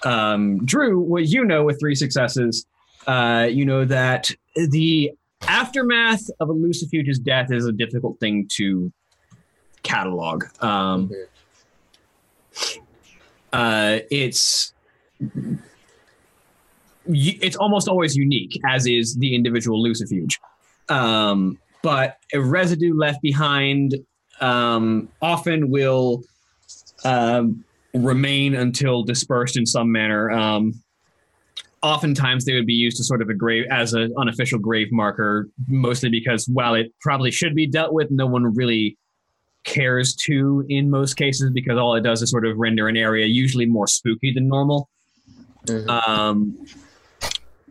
Um, 0.04 0.66
Drew, 0.66 1.00
what 1.00 1.28
you 1.28 1.44
know 1.44 1.64
with 1.64 1.80
three 1.80 1.96
successes, 1.96 2.66
uh, 3.08 3.48
you 3.50 3.66
know 3.66 3.86
that 3.86 4.30
the 4.56 5.12
aftermath 5.42 6.30
of 6.40 6.50
a 6.50 6.54
Lucifuge's 6.54 7.20
death 7.20 7.52
is 7.52 7.66
a 7.66 7.72
difficult 7.72 8.20
thing 8.20 8.48
to 8.54 8.92
catalog. 9.84 10.46
Um, 10.62 11.12
uh, 13.54 14.00
it's 14.12 14.74
it's 17.10 17.56
almost 17.56 17.88
always 17.88 18.16
unique, 18.16 18.60
as 18.66 18.86
is 18.86 19.16
the 19.16 19.34
individual 19.34 19.84
Lucifuge. 19.84 20.34
Um, 20.90 21.58
but 21.82 22.18
a 22.34 22.40
residue 22.40 22.94
left 22.94 23.22
behind 23.22 23.96
um, 24.42 25.10
often 25.22 25.70
will 25.70 26.24
um, 27.04 27.64
remain 27.94 28.56
until 28.56 29.04
dispersed 29.04 29.58
in 29.58 29.66
some 29.66 29.92
manner. 29.92 30.32
Um, 30.32 30.74
oftentimes, 31.82 32.46
they 32.46 32.54
would 32.54 32.66
be 32.66 32.74
used 32.74 32.98
to 32.98 33.04
sort 33.04 33.22
of 33.22 33.30
a 33.30 33.34
grave 33.34 33.66
as 33.72 33.94
an 33.94 34.14
unofficial 34.18 34.60
grave 34.60 34.92
marker, 34.92 35.50
mostly 35.68 36.10
because 36.10 36.48
while 36.48 36.76
it 36.76 36.94
probably 37.02 37.32
should 37.32 37.56
be 37.56 37.68
dealt 37.68 37.94
with, 37.94 38.10
no 38.12 38.26
one 38.26 38.56
really 38.56 38.98
cares 39.64 40.16
to 40.16 40.66
in 40.70 40.90
most 40.90 41.16
cases 41.16 41.52
because 41.52 41.78
all 41.78 41.94
it 41.96 42.02
does 42.02 42.22
is 42.22 42.32
sort 42.32 42.46
of 42.46 42.58
render 42.58 42.88
an 42.88 42.96
area 42.96 43.26
usually 43.26 43.66
more 43.66 43.86
spooky 43.86 44.34
than 44.34 44.48
normal. 44.48 44.90
Mhm. 45.66 45.90
Um, 45.90 46.58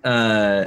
uh, 0.05 0.67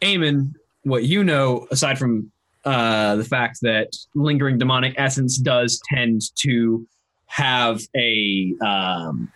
Eamon, 0.00 0.54
what 0.84 1.04
you 1.04 1.24
know, 1.24 1.66
aside 1.70 1.98
from 1.98 2.30
uh, 2.68 3.16
the 3.16 3.24
fact 3.24 3.60
that 3.62 3.88
lingering 4.14 4.58
demonic 4.58 4.94
essence 4.98 5.38
does 5.38 5.80
tend 5.90 6.20
to 6.36 6.86
have 7.24 7.80
a 7.96 8.54
um, 8.60 9.32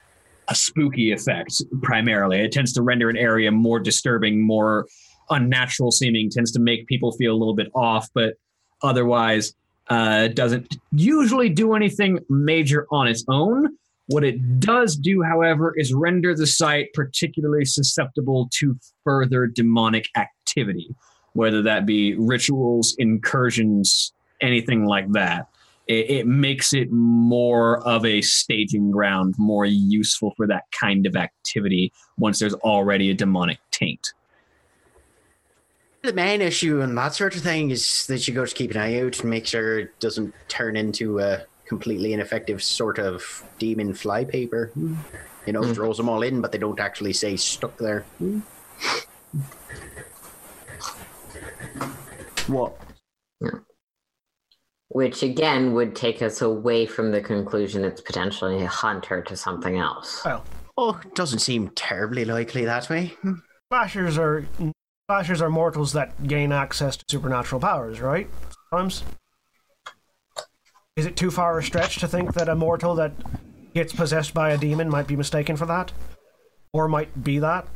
a 0.49 0.55
spooky 0.55 1.13
effect 1.13 1.63
primarily. 1.81 2.41
It 2.41 2.53
tends 2.53 2.75
to 2.75 2.83
render 2.83 3.09
an 3.09 3.17
area 3.17 3.51
more 3.51 3.81
disturbing, 3.81 4.47
more 4.47 4.87
unnatural 5.31 5.93
seeming, 5.93 6.29
tends 6.29 6.53
to 6.53 6.61
make 6.61 6.87
people 6.87 7.13
feel 7.13 7.33
a 7.33 7.39
little 7.39 7.55
bit 7.55 7.69
off, 7.75 8.07
but 8.15 8.35
otherwise 8.83 9.55
uh, 9.89 10.29
doesn't 10.29 10.77
usually 10.91 11.49
do 11.49 11.73
anything 11.73 12.19
major 12.29 12.87
on 12.91 13.09
its 13.09 13.25
own. 13.29 13.79
What 14.09 14.25
it 14.25 14.61
does 14.61 14.95
do, 14.95 15.23
however, 15.23 15.73
is 15.79 15.95
render 15.95 16.35
the 16.35 16.47
site 16.47 16.89
particularly 16.93 17.65
susceptible 17.65 18.51
to 18.59 18.77
further 19.05 19.47
demonic 19.47 20.05
activity, 20.17 20.95
whether 21.35 21.63
that 21.63 21.87
be 21.87 22.15
rituals, 22.15 22.95
incursions, 22.99 24.13
anything 24.41 24.85
like 24.85 25.11
that. 25.13 25.49
It, 25.89 26.11
it 26.11 26.27
makes 26.27 26.73
it 26.73 26.93
more 26.93 27.87
of 27.87 28.05
a 28.05 28.21
staging 28.23 28.91
ground, 28.91 29.35
more 29.39 29.65
useful 29.67 30.33
for 30.37 30.47
that 30.47 30.65
kind 30.79 31.07
of 31.07 31.17
activity 31.17 31.93
once 32.19 32.39
there's 32.39 32.55
already 32.55 33.11
a 33.11 33.15
demonic 33.15 33.59
taint. 33.71 34.13
The 36.03 36.13
main 36.13 36.41
issue 36.41 36.81
and 36.81 36.97
that 36.99 37.15
sort 37.15 37.37
of 37.37 37.43
thing 37.43 37.71
is 37.71 38.07
that 38.09 38.27
you 38.27 38.35
got 38.35 38.49
to 38.49 38.55
keep 38.55 38.73
an 38.73 38.77
eye 38.77 39.01
out 39.01 39.21
and 39.21 39.31
make 39.31 39.47
sure 39.47 39.79
it 39.79 40.01
doesn't 40.01 40.35
turn 40.49 40.77
into 40.77 41.21
a 41.21 41.43
completely 41.65 42.13
ineffective 42.13 42.63
sort 42.63 42.99
of 42.99 43.45
demon 43.59 43.95
flypaper. 43.95 44.73
You 45.47 45.53
know, 45.53 45.63
Hmm. 45.63 45.73
throws 45.73 45.97
them 45.97 46.09
all 46.09 46.23
in, 46.23 46.41
but 46.41 46.53
they 46.53 46.59
don't 46.59 46.79
actually 46.81 47.13
stay 47.13 47.37
stuck 47.37 47.77
there. 47.79 48.05
What? 52.53 52.79
Yeah. 53.41 53.51
Which 54.89 55.23
again 55.23 55.73
would 55.73 55.97
take 55.97 56.21
us 56.23 56.43
away 56.43 56.87
from 56.87 57.11
the 57.11 57.21
conclusion 57.21 57.85
it's 57.85 58.01
potentially 58.01 58.63
a 58.63 58.69
hunter 58.69 59.23
to 59.23 59.37
something 59.37 59.79
else. 59.79 60.23
Well, 60.25 60.45
Oh, 60.77 60.99
doesn't 61.15 61.41
seem 61.41 61.69
terribly 61.71 62.25
likely 62.25 62.65
that 62.65 62.89
way. 62.89 63.15
Hmm. 63.21 63.35
slashers 63.71 64.17
are 64.19 64.47
slashers 65.07 65.43
are 65.43 65.51
mortals 65.51 65.93
that 65.93 66.27
gain 66.27 66.51
access 66.51 66.97
to 66.97 67.05
supernatural 67.11 67.61
powers, 67.61 68.01
right? 68.01 68.29
Sometimes. 68.71 69.05
Is 70.97 71.07
it 71.07 71.17
too 71.17 71.31
far 71.31 71.59
a 71.59 71.63
stretch 71.63 71.99
to 72.01 72.09
think 72.09 72.35
that 72.35 72.49
a 72.49 72.55
mortal 72.55 72.95
that 72.95 73.13
gets 73.75 73.93
possessed 73.93 74.35
by 74.35 74.51
a 74.51 74.59
demon 74.59 74.89
might 74.89 75.07
be 75.07 75.17
mistaken 75.17 75.57
for 75.57 75.67
that? 75.67 75.93
Or 76.73 76.89
might 76.89 77.23
be 77.23 77.39
that? 77.39 77.67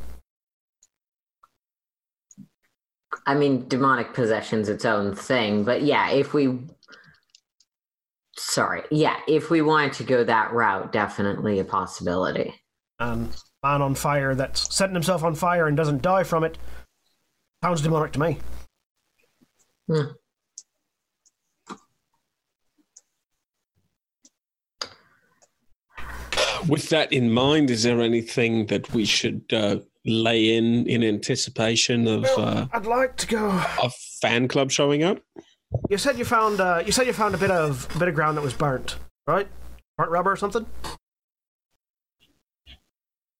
I 3.25 3.35
mean, 3.35 3.67
demonic 3.67 4.13
possession's 4.13 4.69
its 4.69 4.85
own 4.85 5.15
thing, 5.15 5.63
but 5.63 5.83
yeah, 5.83 6.11
if 6.11 6.33
we. 6.33 6.59
Sorry. 8.35 8.83
Yeah, 8.91 9.17
if 9.27 9.49
we 9.49 9.61
wanted 9.61 9.93
to 9.93 10.03
go 10.03 10.23
that 10.23 10.53
route, 10.53 10.91
definitely 10.91 11.59
a 11.59 11.63
possibility. 11.63 12.53
Um, 12.99 13.31
man 13.63 13.81
on 13.81 13.95
fire 13.95 14.35
that's 14.35 14.73
setting 14.73 14.93
himself 14.93 15.23
on 15.23 15.35
fire 15.35 15.67
and 15.67 15.75
doesn't 15.75 16.01
die 16.01 16.23
from 16.23 16.43
it 16.43 16.57
sounds 17.63 17.81
demonic 17.81 18.11
to 18.13 18.19
me. 18.19 18.37
Hmm. 19.87 20.01
With 26.67 26.89
that 26.89 27.13
in 27.13 27.31
mind, 27.31 27.69
is 27.69 27.83
there 27.83 28.01
anything 28.01 28.65
that 28.67 28.93
we 28.93 29.05
should 29.05 29.43
uh, 29.53 29.77
lay 30.07 30.55
in 30.55 30.87
in 30.87 31.03
anticipation 31.03 32.07
of 32.07 32.23
Well, 32.23 32.39
uh, 32.39 32.67
I'd 32.73 32.85
like 32.85 33.17
to 33.17 33.27
go. 33.27 33.49
a 33.83 33.89
fan 34.21 34.47
club 34.47 34.71
showing 34.71 35.03
up? 35.03 35.19
You 35.89 35.97
said 35.97 36.17
you 36.17 36.25
found 36.25 36.59
uh, 36.61 36.81
you 36.85 36.91
said 36.91 37.05
you 37.07 37.13
found 37.13 37.35
a 37.35 37.37
bit 37.37 37.51
of 37.51 37.87
a 37.95 37.99
bit 37.99 38.07
of 38.07 38.15
ground 38.15 38.37
that 38.37 38.41
was 38.41 38.53
burnt, 38.53 38.97
right? 39.27 39.47
Burnt 39.97 40.09
rubber 40.11 40.31
or 40.31 40.35
something? 40.37 40.65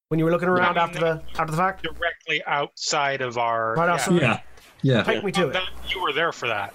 When 0.09 0.19
you 0.19 0.25
were 0.25 0.31
looking 0.31 0.49
around 0.49 0.75
Yeah. 0.75 0.83
after 0.83 0.99
the 0.99 1.21
after 1.37 1.51
the 1.51 1.57
fact? 1.57 1.83
Directly 1.83 2.43
outside 2.45 3.21
of 3.21 3.37
our. 3.37 3.73
Right 3.75 3.87
yeah. 3.87 3.93
outside? 3.93 4.21
Yeah. 4.21 4.39
Yeah. 4.81 5.03
Take 5.03 5.23
me 5.23 5.31
to 5.33 5.49
it. 5.49 5.53
That- 5.53 5.69
you 5.93 6.01
were 6.01 6.13
there 6.13 6.31
for 6.31 6.47
that. 6.47 6.73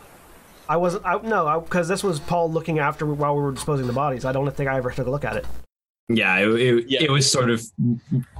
I 0.69 0.77
wasn't. 0.77 1.05
I, 1.05 1.19
no, 1.21 1.61
because 1.61 1.89
this 1.89 2.03
was 2.05 2.21
Paul 2.21 2.51
looking 2.51 2.79
after 2.79 3.05
while 3.07 3.35
we 3.35 3.43
were 3.43 3.53
disposing 3.53 3.87
the 3.87 3.93
bodies. 3.93 4.25
I 4.25 4.33
don't 4.33 4.51
think 4.55 4.69
I 4.71 4.77
ever 4.77 4.91
took 4.91 5.07
a 5.07 5.11
look 5.11 5.25
at 5.25 5.37
it. 5.37 5.47
Yeah, 6.15 6.39
it, 6.39 6.49
it, 6.61 6.85
Yeah. 6.89 7.03
it 7.03 7.11
was 7.11 7.31
sort 7.31 7.51
of 7.51 7.63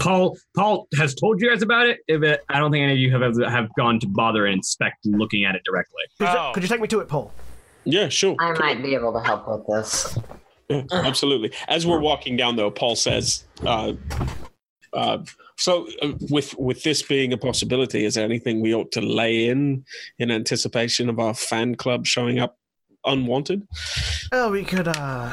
Paul. 0.01 0.37
Paul 0.57 0.89
has 0.99 1.15
told 1.15 1.41
you 1.41 1.49
guys 1.51 1.63
about 1.63 1.87
it, 1.87 1.99
but 2.09 2.41
I 2.49 2.59
don't 2.59 2.71
think 2.73 2.83
any 2.83 2.93
of 2.93 2.99
you 2.99 3.11
have 3.17 3.37
have 3.51 3.69
gone 3.77 3.99
to 4.01 4.07
bother 4.07 4.47
and 4.47 4.57
inspect 4.57 5.05
looking 5.07 5.45
at 5.45 5.55
it 5.55 5.63
directly. 5.65 6.03
Could, 6.19 6.29
you, 6.29 6.35
Oh. 6.39 6.51
could 6.55 6.63
you 6.63 6.69
take 6.69 6.81
me 6.81 6.89
to 6.89 7.01
it, 7.01 7.09
Paul? 7.09 7.33
Yeah, 7.85 8.09
sure. 8.09 8.37
I 8.41 8.53
might 8.59 8.83
be 8.83 8.95
able 8.95 9.13
to 9.13 9.21
help 9.21 9.49
with 9.49 9.67
this. 9.67 10.17
Yeah, 10.69 10.83
absolutely. 10.93 11.53
As 11.69 11.87
we're 11.87 12.01
walking 12.01 12.37
down, 12.37 12.57
though, 12.57 12.71
Paul 12.71 12.95
says, 12.97 13.45
uh, 13.67 13.93
uh, 14.93 15.19
"So, 15.59 15.89
uh, 16.01 16.13
with 16.31 16.55
with 16.59 16.83
this 16.85 17.03
being 17.03 17.33
a 17.33 17.37
possibility, 17.37 18.05
is 18.05 18.15
there 18.15 18.25
anything 18.25 18.61
we 18.63 18.73
ought 18.75 18.93
to 18.93 19.01
lay 19.01 19.49
in 19.49 19.85
in 20.19 20.31
anticipation 20.31 21.09
of 21.09 21.19
our 21.19 21.35
fan 21.35 21.75
club 21.75 22.07
showing 22.07 22.39
up 22.39 22.57
unwanted?" 23.05 23.67
Well, 24.31 24.51
we 24.51 24.63
could. 24.65 24.89
uh 24.89 25.33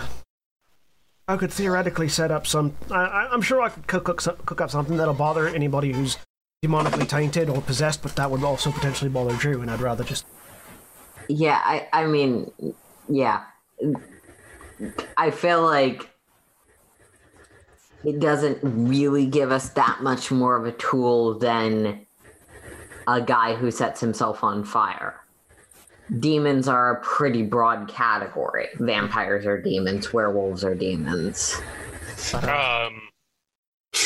I 1.30 1.38
could 1.38 1.54
theoretically 1.54 2.10
set 2.10 2.32
up 2.32 2.48
some. 2.48 2.76
I, 2.90 3.30
I'm 3.32 3.44
sure 3.44 3.62
I 3.62 3.70
could 3.70 3.86
cook, 3.86 4.06
cook, 4.06 4.20
cook 4.48 4.62
up 4.62 4.72
something 4.72 4.98
that'll 4.98 5.14
bother 5.14 5.48
anybody 5.48 5.94
who's 5.94 6.18
demonically 6.66 7.08
tainted 7.08 7.52
or 7.52 7.62
possessed, 7.62 8.02
but 8.02 8.16
that 8.16 8.32
would 8.32 8.44
also 8.44 8.72
potentially 8.72 9.12
bother 9.12 9.36
Drew, 9.36 9.62
and 9.62 9.70
I'd 9.70 9.80
rather 9.80 10.04
just. 10.04 10.26
Yeah, 11.28 11.62
I, 11.64 11.88
I 11.94 12.08
mean, 12.08 12.52
yeah. 13.08 13.44
I 15.18 15.30
feel 15.30 15.62
like 15.62 16.10
it 18.04 18.20
doesn't 18.20 18.58
really 18.64 19.28
give 19.28 19.52
us 19.52 19.70
that 19.70 20.02
much 20.02 20.32
more 20.32 20.56
of 20.56 20.66
a 20.66 20.72
tool 20.72 21.38
than 21.38 22.08
a 23.08 23.22
guy 23.22 23.54
who 23.54 23.70
sets 23.70 24.02
himself 24.02 24.44
on 24.44 24.64
fire. 24.64 25.19
Demons 26.18 26.68
are 26.68 26.96
a 26.96 27.02
pretty 27.02 27.44
broad 27.44 27.88
category. 27.88 28.68
Vampires 28.76 29.46
are 29.46 29.62
demons, 29.62 30.12
werewolves 30.12 30.64
are 30.64 30.76
demons. 30.76 31.56
Um, 32.34 33.02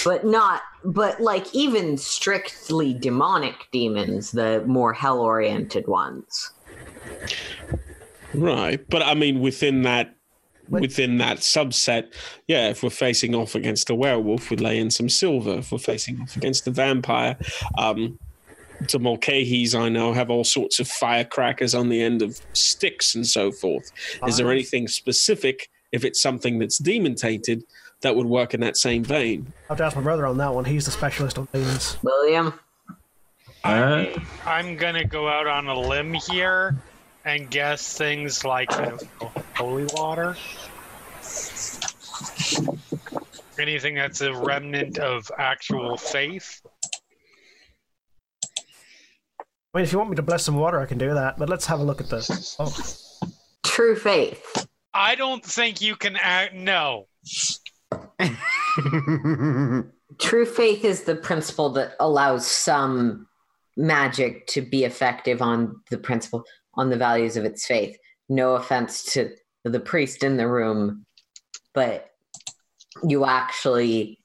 But 0.03 0.25
not, 0.25 0.61
but 0.84 1.21
like 1.21 1.53
even 1.53 1.97
strictly 1.97 2.93
demonic 2.93 3.55
demons, 3.71 4.31
the 4.31 4.63
more 4.65 4.93
hell 4.93 5.19
oriented 5.19 5.88
ones. 5.88 6.51
Right, 8.34 8.84
but 8.89 9.01
I 9.01 9.13
mean, 9.13 9.39
within 9.39 9.84
that 9.84 10.15
within 10.69 11.17
that 11.17 11.38
subset, 11.38 12.13
yeah. 12.47 12.69
If 12.69 12.84
we're 12.84 12.89
facing 12.89 13.35
off 13.35 13.55
against 13.55 13.89
a 13.89 13.95
werewolf, 13.95 14.49
we'd 14.49 14.61
lay 14.61 14.80
in 14.80 14.89
some 14.89 15.09
silver. 15.09 15.59
If 15.59 15.71
we're 15.71 15.77
facing 15.77 16.21
off 16.21 16.35
against 16.35 16.67
a 16.67 16.71
vampire, 16.71 17.38
um, 17.77 18.17
the 18.89 18.99
Mulcahys 18.99 19.76
I 19.76 19.89
know 19.89 20.14
have 20.14 20.30
all 20.30 20.43
sorts 20.43 20.80
of 20.80 20.88
firecrackers 20.88 21.73
on 21.76 21.89
the 21.89 22.01
end 22.01 22.22
of 22.22 22.39
sticks 22.53 23.15
and 23.15 23.26
so 23.26 23.51
forth. 23.51 23.91
Is 24.27 24.38
there 24.38 24.51
anything 24.51 24.88
specific? 24.88 25.69
If 25.91 26.03
it's 26.03 26.22
something 26.22 26.57
that's 26.60 26.77
demon 26.80 27.15
tainted, 27.15 27.64
that 28.01 28.15
would 28.15 28.26
work 28.26 28.53
in 28.53 28.60
that 28.61 28.77
same 28.77 29.03
vein. 29.03 29.53
I'll 29.64 29.69
have 29.69 29.77
to 29.77 29.84
ask 29.85 29.95
my 29.95 30.01
brother 30.01 30.26
on 30.26 30.38
that 30.38 30.53
one. 30.53 30.65
He's 30.65 30.85
the 30.85 30.91
specialist 30.91 31.38
on 31.38 31.47
demons. 31.53 31.97
William, 32.01 32.53
Uh, 33.64 34.05
I'm 34.45 34.76
gonna 34.76 35.05
go 35.05 35.30
out 35.30 35.47
on 35.47 35.68
a 35.68 35.80
limb 35.80 36.14
here 36.14 36.76
and 37.23 37.49
guess 37.49 37.97
things 37.97 38.43
like 38.43 38.69
you 38.72 38.81
know, 38.81 38.99
holy 39.55 39.85
water. 39.93 40.35
Anything 43.60 43.95
that's 43.95 44.19
a 44.22 44.34
remnant 44.34 44.97
of 44.97 45.31
actual 45.38 45.95
faith. 45.95 46.61
I 49.73 49.79
mean, 49.79 49.83
if 49.83 49.91
you 49.91 49.97
want 49.97 50.11
me 50.11 50.15
to 50.17 50.21
bless 50.21 50.43
some 50.43 50.57
water, 50.57 50.79
I 50.79 50.85
can 50.85 50.97
do 50.97 51.13
that. 51.13 51.37
But 51.37 51.49
let's 51.49 51.65
have 51.65 51.79
a 51.79 51.83
look 51.83 51.99
at 51.99 52.09
this. 52.09 52.55
Oh, 52.59 52.75
true 53.63 53.95
faith. 53.95 54.67
I 54.93 55.15
don't 55.15 55.43
think 55.43 55.81
you 55.81 55.95
can 55.95 56.15
act. 56.15 56.53
No, 56.53 57.07
True 60.19 60.45
faith 60.45 60.85
is 60.85 61.03
the 61.03 61.15
principle 61.15 61.69
that 61.71 61.95
allows 61.99 62.47
some 62.47 63.27
magic 63.75 64.47
to 64.47 64.61
be 64.61 64.83
effective 64.83 65.41
on 65.41 65.81
the 65.89 65.97
principle 65.97 66.43
on 66.75 66.89
the 66.89 66.97
values 66.97 67.37
of 67.37 67.45
its 67.45 67.65
faith. 67.65 67.97
No 68.29 68.55
offense 68.55 69.03
to 69.13 69.31
the 69.63 69.79
priest 69.79 70.23
in 70.23 70.37
the 70.37 70.47
room, 70.47 71.05
but 71.73 72.11
you 73.07 73.25
actually 73.25 74.19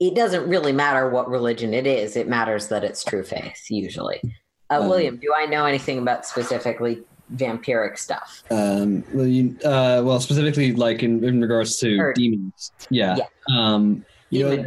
it 0.00 0.14
doesn't 0.14 0.48
really 0.48 0.72
matter 0.72 1.10
what 1.10 1.28
religion 1.28 1.74
it 1.74 1.86
is. 1.86 2.16
It 2.16 2.26
matters 2.26 2.68
that 2.68 2.84
it's 2.84 3.04
true 3.04 3.22
faith 3.22 3.66
usually. 3.68 4.22
Uh, 4.70 4.80
Um, 4.80 4.88
William, 4.88 5.16
do 5.16 5.32
I 5.36 5.46
know 5.46 5.66
anything 5.66 5.98
about 5.98 6.24
specifically 6.26 7.02
vampiric 7.34 7.98
stuff? 7.98 8.42
Um, 8.50 9.04
well, 9.12 9.26
you, 9.26 9.56
uh, 9.64 10.02
well, 10.04 10.20
specifically, 10.20 10.72
like 10.74 11.02
in, 11.02 11.22
in 11.24 11.40
regards 11.40 11.78
to 11.78 11.96
Or- 11.98 12.12
demons. 12.12 12.72
Yeah. 12.90 13.16
Yeah. 13.16 13.24
Um, 13.56 14.04
you 14.30 14.44
know, 14.48 14.64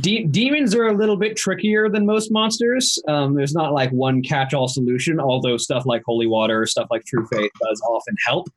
de- 0.00 0.24
demons 0.24 0.74
are 0.74 0.86
a 0.86 0.92
little 0.94 1.16
bit 1.16 1.36
trickier 1.36 1.88
than 1.90 2.06
most 2.06 2.30
monsters. 2.32 2.98
Um, 3.08 3.34
there's 3.34 3.54
not 3.54 3.72
like 3.72 3.90
one 3.92 4.22
catch-all 4.22 4.68
solution, 4.68 5.20
although 5.20 5.56
stuff 5.58 5.84
like 5.86 6.02
holy 6.06 6.26
water, 6.26 6.64
stuff 6.66 6.88
like 6.90 7.04
true 7.04 7.26
faith 7.30 7.50
does 7.68 7.80
often 7.82 8.14
help. 8.26 8.48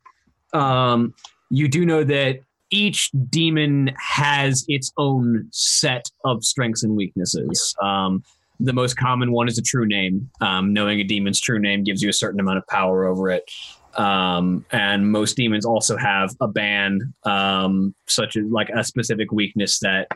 Um, 0.54 1.14
you 1.50 1.68
do 1.68 1.86
know 1.86 2.04
that 2.06 2.40
each 2.72 3.10
demon 3.30 3.92
has 3.98 4.64
its 4.68 4.92
own 4.98 5.48
set 5.52 6.06
of 6.24 6.44
strengths 6.44 6.84
and 6.84 6.96
weaknesses. 6.96 7.76
Um, 7.82 8.24
the 8.60 8.74
most 8.74 8.98
common 8.98 9.32
one 9.32 9.48
is 9.48 9.58
a 9.58 9.62
true 9.62 9.86
name. 9.86 10.30
Um, 10.42 10.74
knowing 10.74 11.00
a 11.00 11.04
demon's 11.04 11.40
true 11.40 11.60
name 11.60 11.84
gives 11.84 12.02
you 12.02 12.10
a 12.10 12.14
certain 12.14 12.40
amount 12.40 12.58
of 12.58 12.68
power 12.68 13.06
over 13.06 13.30
it. 13.30 13.50
Um, 13.96 14.66
and 14.72 15.12
most 15.12 15.36
demons 15.36 15.66
also 15.66 15.98
have 15.98 16.36
a 16.42 16.48
ban, 16.48 17.14
um, 17.24 17.96
such 18.08 18.36
as 18.38 18.46
like 18.50 18.70
a 18.70 18.84
specific 18.84 19.32
weakness 19.32 19.80
that 19.80 20.08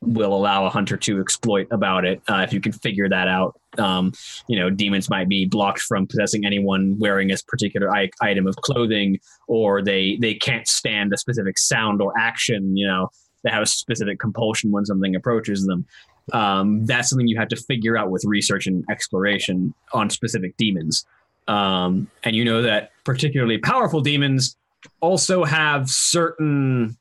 will 0.00 0.34
allow 0.34 0.66
a 0.66 0.70
hunter 0.70 0.96
to 0.98 1.20
exploit 1.20 1.66
about 1.70 2.04
it. 2.04 2.20
Uh, 2.28 2.44
if 2.46 2.52
you 2.52 2.60
can 2.60 2.72
figure 2.72 3.08
that 3.08 3.26
out, 3.26 3.58
um, 3.78 4.12
you 4.48 4.58
know, 4.58 4.68
demons 4.68 5.08
might 5.08 5.28
be 5.28 5.46
blocked 5.46 5.80
from 5.80 6.06
possessing 6.06 6.44
anyone 6.44 6.98
wearing 6.98 7.32
a 7.32 7.36
particular 7.48 7.94
I- 7.94 8.10
item 8.20 8.46
of 8.46 8.56
clothing, 8.56 9.18
or 9.48 9.82
they 9.82 10.18
they 10.20 10.34
can't 10.34 10.68
stand 10.68 11.12
a 11.12 11.16
specific 11.16 11.58
sound 11.58 12.02
or 12.02 12.12
action. 12.18 12.76
You 12.76 12.86
know, 12.86 13.08
they 13.42 13.50
have 13.50 13.62
a 13.62 13.66
specific 13.66 14.18
compulsion 14.18 14.70
when 14.72 14.84
something 14.84 15.14
approaches 15.14 15.66
them. 15.66 15.86
Um, 16.32 16.86
that's 16.86 17.10
something 17.10 17.28
you 17.28 17.38
have 17.38 17.48
to 17.48 17.56
figure 17.56 17.96
out 17.96 18.10
with 18.10 18.24
research 18.24 18.66
and 18.66 18.84
exploration 18.90 19.74
on 19.92 20.10
specific 20.10 20.56
demons. 20.56 21.04
Um, 21.46 22.10
and 22.22 22.34
you 22.34 22.44
know 22.44 22.62
that 22.62 22.90
particularly 23.04 23.58
powerful 23.58 24.00
demons 24.00 24.56
also 25.00 25.44
have 25.44 25.88
certain 25.90 26.96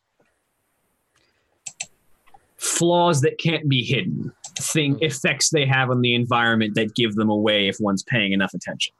flaws 2.57 3.21
that 3.21 3.37
can't 3.39 3.67
be 3.69 3.83
hidden 3.83 4.31
thing 4.57 4.97
effects 5.01 5.49
they 5.49 5.65
have 5.65 5.89
on 5.89 6.01
the 6.01 6.13
environment 6.13 6.75
that 6.75 6.95
give 6.95 7.15
them 7.15 7.29
away 7.29 7.67
if 7.67 7.77
one's 7.79 8.03
paying 8.03 8.31
enough 8.31 8.53
attention 8.53 8.93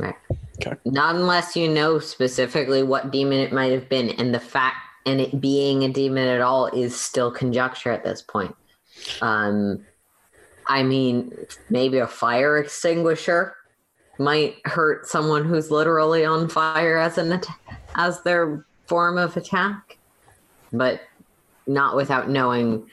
Right. 0.00 0.14
Okay. 0.56 0.76
Not 0.84 1.14
unless 1.14 1.56
you 1.56 1.68
know 1.68 1.98
specifically 1.98 2.82
what 2.82 3.10
demon 3.10 3.38
it 3.38 3.52
might 3.52 3.72
have 3.72 3.88
been, 3.88 4.10
and 4.10 4.34
the 4.34 4.40
fact 4.40 4.76
and 5.06 5.20
it 5.20 5.40
being 5.40 5.84
a 5.84 5.88
demon 5.88 6.26
at 6.26 6.40
all 6.40 6.66
is 6.68 6.98
still 6.98 7.30
conjecture 7.30 7.90
at 7.90 8.04
this 8.04 8.22
point. 8.22 8.54
Um, 9.20 9.84
I 10.66 10.82
mean, 10.82 11.32
maybe 11.70 11.98
a 11.98 12.06
fire 12.06 12.58
extinguisher 12.58 13.54
might 14.18 14.56
hurt 14.64 15.06
someone 15.06 15.44
who's 15.44 15.70
literally 15.70 16.24
on 16.24 16.48
fire 16.48 16.98
as 16.98 17.18
an 17.18 17.40
as 17.96 18.22
their 18.22 18.64
form 18.86 19.18
of 19.18 19.36
attack, 19.36 19.98
but 20.72 21.00
not 21.66 21.96
without 21.96 22.28
knowing 22.28 22.86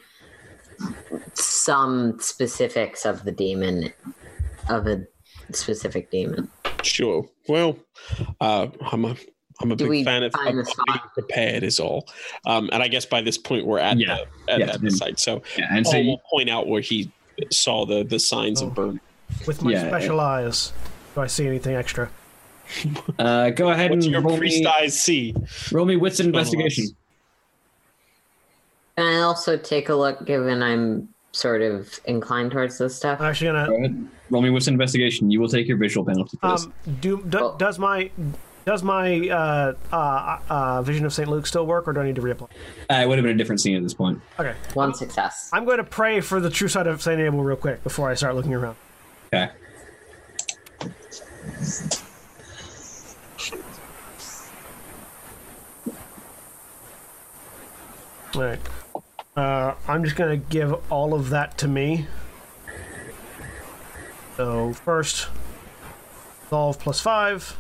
some 1.34 2.20
specifics 2.20 3.06
of 3.06 3.24
the 3.24 3.32
demon 3.32 3.94
of 4.70 4.88
a 4.88 5.06
specific 5.52 6.10
demon. 6.10 6.50
Sure. 6.82 7.28
Well, 7.48 7.78
uh, 8.40 8.68
I'm 8.92 9.06
a 9.06 9.16
I'm 9.62 9.72
a 9.72 9.76
Do 9.76 9.90
big 9.90 10.06
fan 10.06 10.24
of, 10.24 10.34
of 10.34 10.46
the 10.46 10.52
being 10.54 10.66
spot? 10.66 11.14
prepared. 11.14 11.64
Is 11.64 11.80
all. 11.80 12.08
Um, 12.46 12.70
and 12.74 12.82
I 12.82 12.88
guess 12.88 13.06
by 13.06 13.22
this 13.22 13.38
point 13.38 13.66
we're 13.66 13.80
at 13.80 13.98
Yeah. 13.98 14.18
the 14.48 14.54
at, 14.54 14.60
Yeah. 14.60 14.74
at 14.74 14.82
the 14.82 14.92
site. 14.92 15.20
So 15.20 15.42
yeah, 15.58 15.68
and 15.72 15.86
so 15.86 15.94
Paul 15.94 16.02
you, 16.02 16.10
will 16.12 16.22
point 16.32 16.50
out 16.50 16.68
where 16.68 16.82
he 16.82 17.12
saw 17.52 17.86
the 17.86 18.04
the 18.04 18.20
signs 18.20 18.62
Oh. 18.62 18.68
of 18.68 18.76
burn. 18.76 19.00
with 19.48 19.62
my 19.64 19.72
Yeah, 19.72 19.88
special 19.88 20.20
eyes, 20.20 20.74
do 21.16 21.22
I 21.22 21.28
see 21.28 21.48
anything 21.48 21.76
extra? 21.76 22.10
uh, 23.20 23.50
go 23.52 23.70
ahead 23.72 23.92
What's 23.92 24.06
and 24.06 24.12
your 24.14 24.22
roll 24.22 24.38
priest 24.38 24.60
me, 24.62 24.66
eyes 24.66 25.00
see? 25.00 25.36
roll 25.72 25.86
me 25.86 25.96
wits 25.98 26.20
and 26.20 26.28
investigation 26.28 26.86
Can 28.98 29.06
I 29.08 29.22
also 29.22 29.58
take 29.58 29.90
a 29.90 29.96
look, 29.96 30.26
given 30.26 30.62
I'm 30.62 31.10
sort 31.34 31.62
of 31.62 32.00
inclined 32.06 32.52
towards 32.52 32.78
this 32.78 32.96
stuff? 32.96 33.20
I'm 33.22 33.28
actually 33.28 33.48
gonna 33.48 33.68
go 33.68 33.76
ahead 33.78 34.08
roll 34.30 34.42
me 34.42 34.50
wits 34.50 34.68
investigation 34.68 35.30
you 35.32 35.40
will 35.42 35.50
take 35.50 35.68
your 35.68 35.78
visual 35.78 36.06
penalty 36.06 36.38
for 36.42 36.52
this 36.52 36.66
Um, 36.66 36.74
do, 37.02 37.22
do 37.28 37.40
Oh. 37.40 37.56
does 37.58 37.78
my 37.80 38.10
does 38.66 38.84
my 38.84 39.28
uh, 39.30 39.74
uh, 39.92 40.40
uh, 40.50 40.82
vision 40.84 41.06
of 41.06 41.14
St. 41.14 41.28
Luke 41.28 41.48
still 41.48 41.66
work, 41.66 41.88
or 41.88 41.94
do 41.94 42.00
I 42.02 42.06
need 42.06 42.16
to 42.16 42.22
reapply? 42.22 42.50
uh, 42.90 42.94
it 42.94 43.08
would 43.08 43.18
have 43.18 43.24
been 43.24 43.36
a 43.36 43.38
different 43.38 43.62
scene 43.62 43.76
at 43.76 43.84
this 43.84 43.94
point 43.94 44.22
Okay, 44.40 44.56
One 44.74 44.94
success. 44.94 45.50
I'm 45.54 45.66
going 45.66 45.78
to 45.78 45.84
pray 45.84 46.22
for 46.22 46.40
the 46.40 46.50
true 46.50 46.68
sight 46.68 46.88
of 46.88 47.02
St. 47.02 47.20
Abel 47.20 47.44
real 47.44 47.58
quick 47.58 47.84
before 47.84 48.10
I 48.10 48.14
start 48.14 48.36
looking 48.36 48.54
around. 48.54 48.76
okay 49.34 49.52
All 58.34 58.42
right, 58.42 58.60
uh, 59.36 59.74
I'm 59.88 60.04
just 60.06 60.16
going 60.16 60.40
to 60.40 60.46
give 60.50 60.74
all 60.92 61.14
of 61.14 61.30
that 61.32 61.58
to 61.60 61.68
me. 61.68 62.08
So 64.38 64.72
first, 64.74 65.28
solve 66.50 66.80
plus 66.80 67.02
five. 67.02 67.58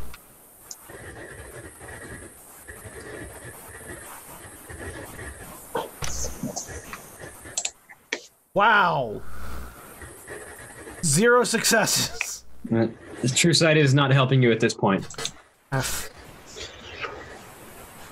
Wow. 8.53 9.21
Zero 11.03 11.43
successes. 11.43 12.43
Uh, 12.71 12.87
the 13.21 13.29
true 13.29 13.53
sight 13.53 13.77
is 13.77 13.93
not 13.93 14.11
helping 14.11 14.41
you 14.43 14.51
at 14.51 14.59
this 14.59 14.73
point 14.73 15.07
F. 15.71 16.09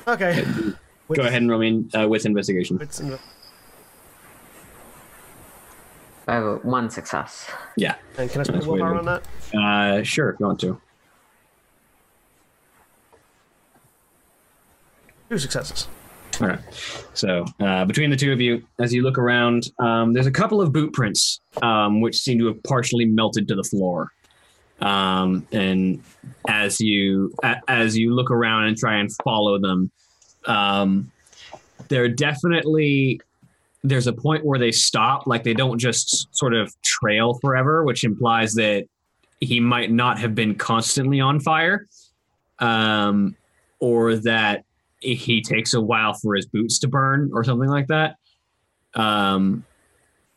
Okay. 0.07 0.43
go 1.13 1.21
ahead 1.23 1.41
and 1.41 1.49
roll 1.51 1.59
me 1.59 1.85
uh, 1.93 2.07
wits 2.07 2.25
investigation 2.25 2.79
It's 2.81 2.99
in 2.99 3.17
I 6.27 6.33
have 6.35 6.63
one 6.63 6.89
success. 6.89 7.49
yeah 7.77 7.95
and 8.17 8.29
can 8.29 8.41
I 8.41 8.43
spend 8.43 8.57
That's 8.57 8.67
way 8.67 8.79
willpower 8.79 8.97
on 8.99 9.05
that? 9.05 9.23
uh, 9.55 10.03
sure 10.03 10.29
if 10.31 10.39
you 10.39 10.45
want 10.47 10.59
to 10.61 10.81
Two 15.29 15.37
successes. 15.37 15.87
All 16.41 16.47
right. 16.47 16.59
So 17.13 17.45
uh, 17.59 17.85
between 17.85 18.09
the 18.09 18.15
two 18.15 18.31
of 18.31 18.39
you, 18.39 18.63
as 18.79 18.93
you 18.93 19.01
look 19.01 19.17
around, 19.17 19.71
um, 19.79 20.13
there's 20.13 20.27
a 20.27 20.31
couple 20.31 20.61
of 20.61 20.71
boot 20.71 20.93
prints 20.93 21.41
um, 21.61 21.99
which 21.99 22.17
seem 22.17 22.39
to 22.39 22.47
have 22.47 22.63
partially 22.63 23.05
melted 23.05 23.47
to 23.49 23.55
the 23.55 23.63
floor. 23.63 24.11
Um, 24.79 25.45
and 25.51 26.01
as 26.47 26.79
you 26.79 27.33
a- 27.43 27.61
as 27.67 27.97
you 27.97 28.15
look 28.15 28.31
around 28.31 28.65
and 28.65 28.77
try 28.77 28.97
and 28.97 29.09
follow 29.23 29.59
them, 29.59 29.91
um, 30.45 31.11
they're 31.89 32.07
definitely 32.07 33.19
there's 33.83 34.07
a 34.07 34.13
point 34.13 34.45
where 34.45 34.59
they 34.59 34.71
stop, 34.71 35.25
like 35.25 35.43
they 35.43 35.53
don't 35.53 35.79
just 35.79 36.27
sort 36.35 36.53
of 36.53 36.73
trail 36.81 37.37
forever, 37.41 37.83
which 37.83 38.03
implies 38.03 38.53
that 38.53 38.85
he 39.39 39.59
might 39.59 39.89
not 39.89 40.19
have 40.19 40.35
been 40.35 40.55
constantly 40.55 41.21
on 41.21 41.39
fire, 41.39 41.87
um, 42.59 43.35
or 43.79 44.15
that 44.15 44.65
he 45.01 45.41
takes 45.41 45.73
a 45.73 45.81
while 45.81 46.13
for 46.13 46.35
his 46.35 46.45
boots 46.45 46.79
to 46.79 46.87
burn 46.87 47.31
or 47.33 47.43
something 47.43 47.69
like 47.69 47.87
that. 47.87 48.15
Um, 48.95 49.65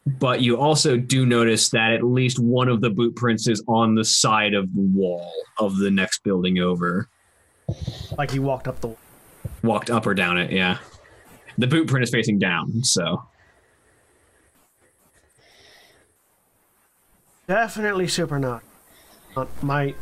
but 0.07 0.41
you 0.41 0.57
also 0.57 0.97
do 0.97 1.25
notice 1.27 1.71
that 1.71 1.93
at 1.93 2.03
least 2.03 2.39
one 2.39 2.69
of 2.69 2.81
the 2.81 2.91
boot 2.91 3.15
prints 3.15 3.47
is 3.47 3.63
on 3.69 3.95
the 3.95 4.05
side 4.05 4.55
of 4.55 4.73
the 4.75 4.81
wall 4.81 5.33
of 5.59 5.79
the 5.79 5.91
next 5.91 6.25
building 6.25 6.59
over. 6.59 7.09
Like 8.19 8.31
he 8.31 8.39
walked 8.39 8.67
up 8.67 8.81
the. 8.81 8.97
Walked 9.63 9.91
up 9.91 10.07
or 10.07 10.15
down 10.15 10.39
it, 10.39 10.51
yeah. 10.51 10.79
the 11.57 11.67
boot 11.69 11.87
print 11.87 12.03
is 12.03 12.11
facing 12.11 12.39
down. 12.39 12.83
So 12.83 13.23
Definitely 17.47 18.09
super 18.09 18.39
not. 18.39 18.63
Not 19.37 19.63
my. 19.63 19.95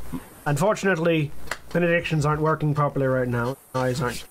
Unfortunately, 0.46 1.32
benedictions 1.72 2.24
aren't 2.24 2.42
working 2.42 2.74
properly 2.74 3.06
right 3.06 3.28
now. 3.28 3.56
Eyes 3.74 4.00
aren't. 4.00 4.24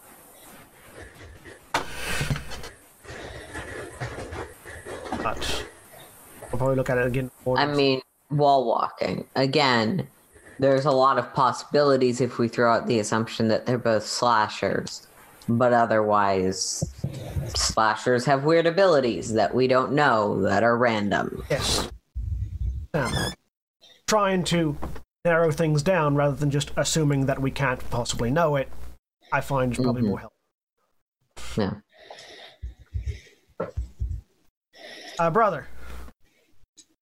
But 5.24 5.66
I'll 6.52 6.58
probably 6.58 6.76
look 6.76 6.90
at 6.90 6.98
it 6.98 7.06
again. 7.08 7.32
I 7.56 7.66
mean, 7.66 8.02
wall 8.32 8.66
walking. 8.66 9.26
Again, 9.36 10.08
there's 10.60 10.86
a 10.86 10.92
lot 10.92 11.18
of 11.18 11.34
possibilities 11.34 12.22
if 12.22 12.38
we 12.38 12.48
throw 12.48 12.74
out 12.74 12.88
the 12.88 13.00
assumption 13.00 13.48
that 13.50 13.66
they're 13.66 13.78
both 13.78 14.06
slashers. 14.06 15.08
But 15.48 15.74
otherwise, 15.74 16.84
slashers 17.56 18.26
have 18.26 18.44
weird 18.44 18.68
abilities 18.68 19.34
that 19.34 19.54
we 19.56 19.68
don't 19.68 19.94
know 19.94 20.42
that 20.44 20.64
are 20.64 20.78
random. 20.78 21.44
yes. 21.50 21.90
Now, 22.94 23.32
trying 24.08 24.44
to 24.46 24.78
narrow 25.26 25.52
things 25.52 25.84
down 25.84 26.16
rather 26.16 26.36
than 26.36 26.50
just 26.52 26.72
assuming 26.78 27.26
that 27.28 27.42
we 27.42 27.52
can't 27.52 27.88
possibly 27.90 28.32
know 28.32 28.56
it, 28.56 28.68
I 29.32 29.42
find 29.42 29.72
is 29.72 29.78
probably 29.80 30.02
Mhm. 30.04 30.08
more 30.08 30.20
helpful. 30.20 31.64
Yeah. 31.64 31.74
Uh, 35.20 35.30
brother, 35.30 35.68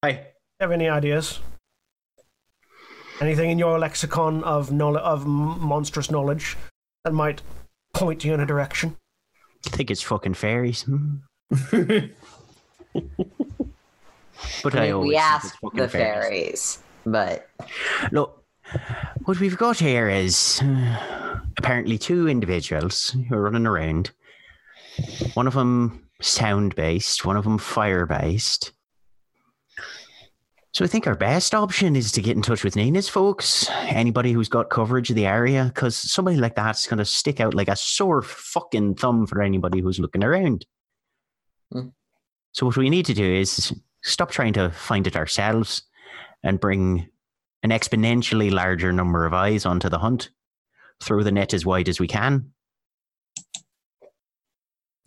Hi. 0.03 0.29
have 0.59 0.71
any 0.71 0.89
ideas? 0.89 1.39
Anything 3.21 3.51
in 3.51 3.59
your 3.59 3.77
lexicon 3.77 4.43
of 4.43 4.71
knowledge 4.71 5.03
of 5.03 5.27
monstrous 5.27 6.09
knowledge 6.09 6.57
that 7.03 7.13
might 7.13 7.43
point 7.93 8.25
you 8.25 8.33
in 8.33 8.39
a 8.39 8.45
direction? 8.45 8.97
I 9.67 9.69
think 9.69 9.91
it's 9.91 10.01
fucking 10.01 10.33
fairies. 10.33 10.81
Hmm. 10.83 11.17
But 14.63 14.75
I, 14.75 14.87
I 14.87 14.91
always 14.91 15.07
we 15.07 15.13
think 15.13 15.23
asked 15.23 15.45
it's 15.45 15.55
fucking 15.55 15.79
the 15.79 15.87
fairies, 15.87 16.79
but 17.05 17.49
Look, 18.11 18.43
what 19.25 19.39
we've 19.39 19.57
got 19.57 19.79
here 19.79 20.09
is 20.09 20.61
uh, 20.63 21.39
apparently 21.57 21.97
two 21.97 22.27
individuals 22.27 23.15
who 23.29 23.35
are 23.35 23.41
running 23.41 23.65
around. 23.65 24.11
One 25.33 25.47
of 25.47 25.53
them 25.53 26.06
sound 26.21 26.75
based, 26.75 27.25
one 27.25 27.37
of 27.37 27.43
them 27.43 27.57
fire 27.57 28.05
based. 28.05 28.71
So 30.73 30.85
I 30.85 30.87
think 30.87 31.07
our 31.07 31.15
best 31.15 31.55
option 31.55 31.95
is 31.95 32.11
to 32.11 32.21
get 32.21 32.35
in 32.35 32.43
touch 32.43 32.63
with 32.63 32.75
Nina's 32.75 33.09
folks, 33.09 33.67
anybody 33.87 34.31
who's 34.31 34.49
got 34.49 34.69
coverage 34.69 35.09
of 35.09 35.15
the 35.15 35.25
area, 35.25 35.71
because 35.73 35.95
somebody 35.95 36.37
like 36.37 36.53
that's 36.53 36.85
going 36.85 36.99
to 36.99 37.05
stick 37.05 37.39
out 37.39 37.55
like 37.55 37.67
a 37.67 37.75
sore 37.75 38.21
fucking 38.21 38.95
thumb 38.95 39.25
for 39.25 39.41
anybody 39.41 39.79
who's 39.79 39.99
looking 39.99 40.23
around. 40.23 40.67
Hmm. 41.71 41.87
So 42.51 42.67
what 42.67 42.77
we 42.77 42.91
need 42.91 43.07
to 43.07 43.15
do 43.15 43.25
is 43.25 43.73
stop 44.03 44.29
trying 44.29 44.53
to 44.53 44.69
find 44.69 45.07
it 45.07 45.15
ourselves 45.15 45.81
and 46.43 46.59
bring 46.59 47.09
an 47.63 47.71
exponentially 47.71 48.51
larger 48.51 48.93
number 48.93 49.25
of 49.25 49.33
eyes 49.33 49.65
onto 49.65 49.89
the 49.89 49.99
hunt. 49.99 50.29
Throw 51.01 51.23
the 51.23 51.31
net 51.31 51.53
as 51.55 51.65
wide 51.65 51.89
as 51.89 51.99
we 51.99 52.07
can. 52.07 52.51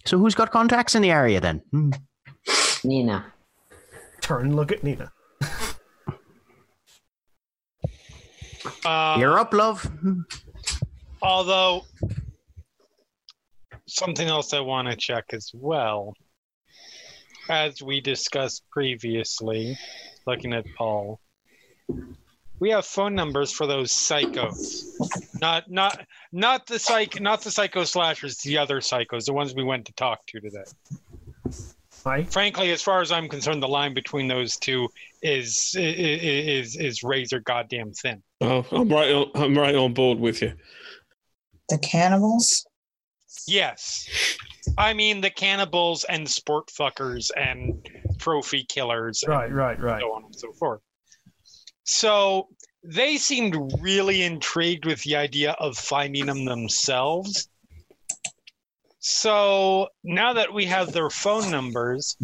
So 0.05 0.18
who's 0.18 0.35
got 0.35 0.51
contacts 0.51 0.94
in 0.94 1.02
the 1.02 1.10
area 1.10 1.40
then? 1.40 1.62
Hmm. 1.70 1.90
Nina. 2.85 3.32
Turn 4.20 4.56
look 4.56 4.72
at 4.72 4.82
Nina. 4.82 5.12
Uh, 8.85 9.16
You're 9.18 9.39
up, 9.39 9.52
love. 9.52 9.82
Hmm. 9.82 10.20
Although, 11.22 11.85
something 13.86 14.27
else 14.27 14.55
I 14.55 14.60
want 14.60 14.89
to 14.89 14.97
check 14.97 15.27
as 15.32 15.51
well. 15.55 16.14
As 17.48 17.82
we 17.82 18.01
discussed 18.01 18.62
previously, 18.70 19.77
looking 20.27 20.52
at 20.52 20.64
Paul, 20.77 21.20
we 22.61 22.70
have 22.70 22.85
phone 22.87 23.15
numbers 23.15 23.51
for 23.51 23.66
those 23.66 23.91
psychos. 23.93 24.85
Not 25.41 25.70
not 25.70 26.07
not 26.31 26.66
the 26.66 26.78
psych 26.78 27.20
not 27.20 27.43
the 27.43 27.51
psycho 27.51 27.85
slashers, 27.85 28.39
the 28.39 28.59
other 28.59 28.81
psychos, 28.81 29.24
the 29.24 29.32
ones 29.32 29.55
we 29.55 29.65
went 29.65 29.87
to 29.87 29.93
talk 29.95 30.24
to 30.27 30.41
today. 30.41 30.65
Hi. 32.05 32.24
Frankly, 32.24 32.70
as 32.70 32.81
far 32.81 33.01
as 33.03 33.12
I'm 33.12 33.28
concerned, 33.28 33.62
the 33.62 33.69
line 33.69 33.93
between 33.93 34.28
those 34.28 34.57
two 34.57 34.89
is 35.23 35.74
is 35.77 36.77
is, 36.77 36.77
is 36.77 37.03
razor 37.03 37.41
goddamn 37.41 37.93
thin. 37.93 38.23
Oh, 38.41 38.65
I'm 38.70 38.89
right. 38.89 39.11
On, 39.12 39.31
I'm 39.35 39.59
right 39.59 39.74
on 39.74 39.93
board 39.95 40.19
with 40.19 40.41
you. 40.43 40.53
The 41.69 41.78
cannibals? 41.78 42.66
Yes. 43.47 44.09
I 44.77 44.93
mean 44.93 45.20
the 45.20 45.31
cannibals 45.31 46.05
and 46.05 46.28
sport 46.28 46.69
fuckers 46.69 47.31
and 47.37 47.87
trophy 48.19 48.65
killers 48.69 49.23
and 49.23 49.32
Right, 49.32 49.51
right, 49.53 49.81
right. 49.81 50.01
so 50.01 50.12
on 50.12 50.24
and 50.24 50.35
so 50.35 50.53
forth. 50.53 50.81
So 51.85 52.48
they 52.82 53.16
seemed 53.16 53.57
really 53.81 54.23
intrigued 54.23 54.86
with 54.86 55.02
the 55.02 55.16
idea 55.16 55.52
of 55.52 55.77
finding 55.77 56.27
them 56.27 56.44
themselves. 56.44 57.48
So 59.01 59.89
now 60.05 60.35
that 60.35 60.52
we 60.52 60.66
have 60.66 60.93
their 60.93 61.11
phone 61.11 61.51
numbers, 61.51 62.16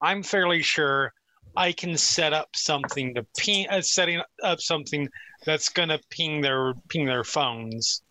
I'm 0.00 0.22
fairly 0.22 0.62
sure 0.62 1.12
I 1.56 1.72
can 1.72 1.98
set 1.98 2.32
up 2.32 2.48
something 2.56 3.14
to 3.14 3.26
ping, 3.36 3.68
uh, 3.68 3.82
setting 3.82 4.22
up 4.42 4.60
something 4.60 5.08
that's 5.44 5.68
gonna 5.68 6.00
ping 6.10 6.40
their 6.40 6.74
ping 6.88 7.04
their 7.04 7.24
phones, 7.24 8.02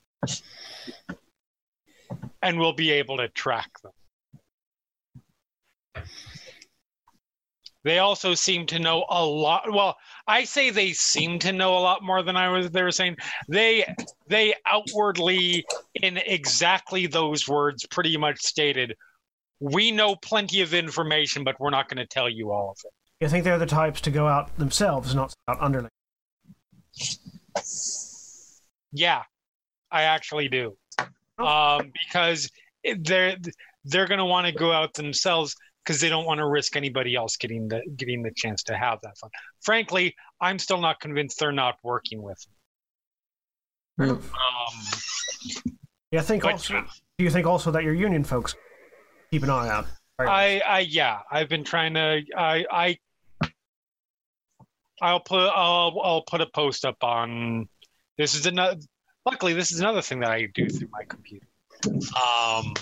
and 2.41 2.59
we'll 2.59 2.73
be 2.73 2.91
able 2.91 3.17
to 3.17 3.29
track 3.29 3.71
them. 3.81 3.91
They 7.83 7.97
also 7.99 8.35
seem 8.35 8.67
to 8.67 8.79
know 8.79 9.05
a 9.09 9.25
lot. 9.25 9.71
Well, 9.71 9.97
I 10.27 10.43
say 10.43 10.69
they 10.69 10.93
seem 10.93 11.39
to 11.39 11.51
know 11.51 11.75
a 11.75 11.79
lot 11.79 12.03
more 12.03 12.21
than 12.21 12.35
I 12.37 12.47
was. 12.49 12.69
They 12.69 12.83
were 12.83 12.91
saying 12.91 13.17
they 13.49 13.85
they 14.27 14.53
outwardly, 14.67 15.65
in 15.95 16.17
exactly 16.17 17.07
those 17.07 17.47
words, 17.47 17.85
pretty 17.87 18.17
much 18.17 18.39
stated, 18.39 18.95
"We 19.59 19.91
know 19.91 20.15
plenty 20.15 20.61
of 20.61 20.73
information, 20.75 21.43
but 21.43 21.59
we're 21.59 21.71
not 21.71 21.89
going 21.89 21.97
to 21.97 22.05
tell 22.05 22.29
you 22.29 22.51
all 22.51 22.71
of 22.71 22.77
it." 22.85 22.91
You 23.19 23.29
think 23.29 23.43
they're 23.43 23.57
the 23.57 23.65
types 23.65 23.99
to 24.01 24.11
go 24.11 24.27
out 24.27 24.55
themselves, 24.57 25.15
not 25.15 25.33
out 25.47 25.59
underling? 25.59 25.89
Yeah, 28.91 29.23
I 29.91 30.03
actually 30.03 30.49
do, 30.49 30.77
um, 31.39 31.91
because 31.93 32.47
they're 32.99 33.37
they're 33.85 34.07
going 34.07 34.19
to 34.19 34.25
want 34.25 34.45
to 34.45 34.53
go 34.53 34.71
out 34.71 34.93
themselves 34.93 35.55
because 35.83 35.99
they 36.01 36.09
don't 36.09 36.25
want 36.25 36.39
to 36.39 36.47
risk 36.47 36.75
anybody 36.75 37.15
else 37.15 37.37
getting 37.37 37.67
the 37.67 37.81
getting 37.95 38.23
the 38.23 38.31
chance 38.35 38.63
to 38.63 38.77
have 38.77 38.99
that 39.03 39.17
fun. 39.17 39.29
Frankly, 39.61 40.15
I'm 40.39 40.59
still 40.59 40.79
not 40.79 40.99
convinced 40.99 41.39
they're 41.39 41.51
not 41.51 41.77
working 41.83 42.21
with. 42.21 42.45
Them. 43.97 44.17
Um, 44.17 44.21
You 46.11 46.21
think 46.21 46.43
but 46.43 46.53
also? 46.53 46.85
Do 47.17 47.23
you 47.23 47.29
think 47.29 47.47
also 47.47 47.71
that 47.71 47.83
your 47.83 47.93
union 47.93 48.23
folks 48.23 48.55
keep 49.31 49.43
an 49.43 49.49
eye 49.49 49.69
out? 49.69 49.85
I, 50.19 50.61
I, 50.67 50.79
yeah, 50.79 51.19
I've 51.31 51.49
been 51.49 51.63
trying 51.63 51.95
to. 51.95 52.21
I, 52.37 52.65
I, 52.71 52.97
I'll 55.01 55.19
put, 55.19 55.39
I'll, 55.39 55.99
I'll 56.03 56.21
put 56.21 56.41
a 56.41 56.45
post 56.45 56.85
up 56.85 57.03
on. 57.03 57.67
This 58.17 58.35
is 58.35 58.45
another. 58.45 58.79
Luckily, 59.25 59.53
this 59.53 59.71
is 59.71 59.79
another 59.79 60.01
thing 60.01 60.19
that 60.19 60.31
I 60.31 60.47
do 60.53 60.69
through 60.69 60.89
my 60.91 61.03
computer. 61.07 61.47
Um. 62.15 62.73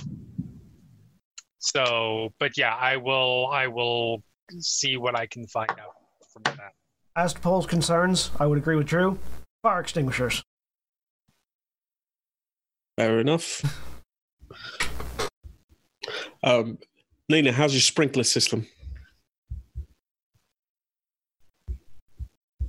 So, 1.59 2.33
but 2.39 2.57
yeah, 2.57 2.73
I 2.73 2.97
will, 2.97 3.47
I 3.47 3.67
will 3.67 4.23
see 4.59 4.97
what 4.97 5.15
I 5.15 5.27
can 5.27 5.45
find 5.47 5.69
out 5.71 5.95
from 6.33 6.43
that. 6.43 6.73
As 7.15 7.33
to 7.33 7.39
Paul's 7.39 7.67
concerns, 7.67 8.31
I 8.39 8.47
would 8.47 8.57
agree 8.57 8.75
with 8.75 8.87
Drew. 8.87 9.19
Fire 9.61 9.81
extinguishers. 9.81 10.41
Fair 12.97 13.19
enough. 13.19 13.61
Um, 16.43 16.77
Nina, 17.27 17.51
how's 17.51 17.73
your 17.73 17.81
sprinkler 17.81 18.23
system? 18.23 18.67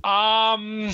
Um. 0.03 0.91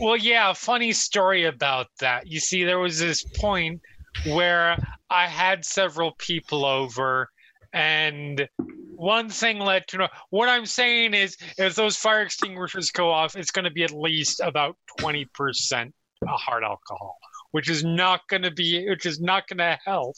Well, 0.00 0.16
yeah, 0.16 0.52
funny 0.52 0.92
story 0.92 1.44
about 1.44 1.86
that. 2.00 2.26
You 2.26 2.40
see, 2.40 2.64
there 2.64 2.78
was 2.78 2.98
this 2.98 3.22
point 3.22 3.80
where 4.24 4.76
I 5.10 5.26
had 5.26 5.64
several 5.64 6.12
people 6.18 6.64
over, 6.64 7.28
and 7.72 8.48
one 8.94 9.28
thing 9.28 9.58
led 9.58 9.86
to 9.88 9.96
another. 9.96 10.12
What 10.30 10.48
I'm 10.48 10.66
saying 10.66 11.14
is, 11.14 11.36
if 11.58 11.74
those 11.74 11.96
fire 11.96 12.22
extinguishers 12.22 12.90
go 12.90 13.10
off, 13.10 13.36
it's 13.36 13.50
going 13.50 13.64
to 13.66 13.70
be 13.70 13.84
at 13.84 13.92
least 13.92 14.40
about 14.40 14.76
20% 14.98 15.92
hard 16.26 16.64
alcohol, 16.64 17.16
which 17.50 17.68
is 17.68 17.84
not 17.84 18.22
going 18.28 18.42
to 18.42 18.50
be, 18.50 18.88
which 18.88 19.06
is 19.06 19.20
not 19.20 19.46
going 19.48 19.58
to 19.58 19.78
help. 19.84 20.16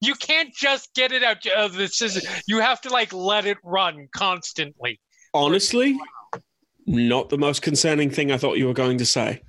You 0.00 0.14
can't 0.14 0.54
just 0.54 0.94
get 0.94 1.12
it 1.12 1.22
out 1.22 1.44
of 1.46 1.74
the 1.74 1.88
system. 1.88 2.22
You 2.46 2.60
have 2.60 2.80
to 2.82 2.90
like 2.90 3.12
let 3.12 3.46
it 3.46 3.58
run 3.64 4.08
constantly. 4.14 5.00
Honestly, 5.34 5.98
not 6.86 7.28
the 7.28 7.38
most 7.38 7.62
concerning 7.62 8.10
thing 8.10 8.30
I 8.30 8.38
thought 8.38 8.58
you 8.58 8.66
were 8.66 8.74
going 8.74 8.98
to 8.98 9.06
say. 9.06 9.42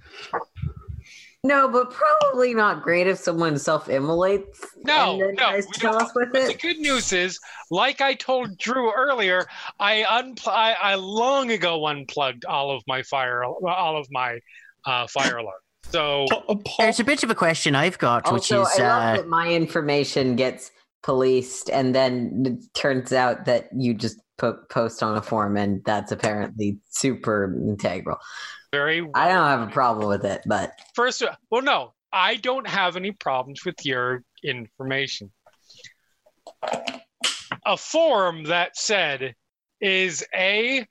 No, 1.47 1.67
but 1.69 1.91
probably 1.91 2.53
not 2.53 2.83
great 2.83 3.07
if 3.07 3.17
someone 3.19 3.57
self-immolates 3.57 4.59
No, 4.83 5.13
and 5.13 5.21
then 5.21 5.35
no, 5.35 5.43
tries 5.43 5.65
to 5.67 5.79
kill 5.79 5.93
don't- 5.93 6.01
us 6.03 6.11
with 6.13 6.33
But 6.33 6.47
the 6.47 6.53
good 6.55 6.77
news 6.79 7.13
is, 7.13 7.39
like 7.71 8.01
I 8.01 8.13
told 8.15 8.57
Drew 8.57 8.91
earlier, 8.93 9.45
I 9.79 10.03
unpl- 10.09 10.49
I, 10.49 10.73
I 10.73 10.95
long 10.95 11.51
ago 11.51 11.85
unplugged 11.87 12.43
all 12.45 12.71
of 12.71 12.83
my 12.87 13.01
fire, 13.03 13.43
all 13.45 13.97
of 13.97 14.07
my 14.11 14.39
uh, 14.85 15.07
fire 15.07 15.37
alarm. 15.37 15.55
So 15.89 16.25
Pa- 16.29 16.43
uh, 16.49 16.55
There's 16.79 16.99
a 16.99 17.03
bit 17.05 17.23
of 17.23 17.31
a 17.31 17.35
question 17.35 17.75
I've 17.75 17.97
got, 17.97 18.31
which 18.33 18.51
is 18.51 18.57
I 18.57 18.83
love 18.83 19.03
uh, 19.03 19.15
that 19.17 19.27
my 19.29 19.47
information 19.47 20.35
gets 20.35 20.71
policed, 21.03 21.69
and 21.69 21.95
then 21.95 22.43
it 22.45 22.73
turns 22.73 23.13
out 23.13 23.45
that 23.45 23.69
you 23.73 23.93
just 23.93 24.19
put 24.37 24.69
post 24.69 25.03
on 25.03 25.17
a 25.17 25.21
form, 25.21 25.57
and 25.57 25.83
that's 25.83 26.11
apparently 26.11 26.79
super 26.89 27.53
integral. 27.67 28.17
very 28.71 29.07
I 29.13 29.29
don't 29.29 29.47
have 29.47 29.67
a 29.67 29.71
problem 29.71 30.07
with 30.07 30.25
it, 30.25 30.41
but 30.45 30.73
First, 30.93 31.23
well, 31.49 31.61
no, 31.61 31.93
I 32.11 32.35
don't 32.35 32.67
have 32.67 32.95
any 32.95 33.11
problems 33.11 33.65
with 33.65 33.85
your 33.85 34.23
information. 34.43 35.31
A 37.65 37.77
form 37.77 38.43
that 38.45 38.77
said 38.77 39.35
is 39.81 40.25
a 40.33 40.85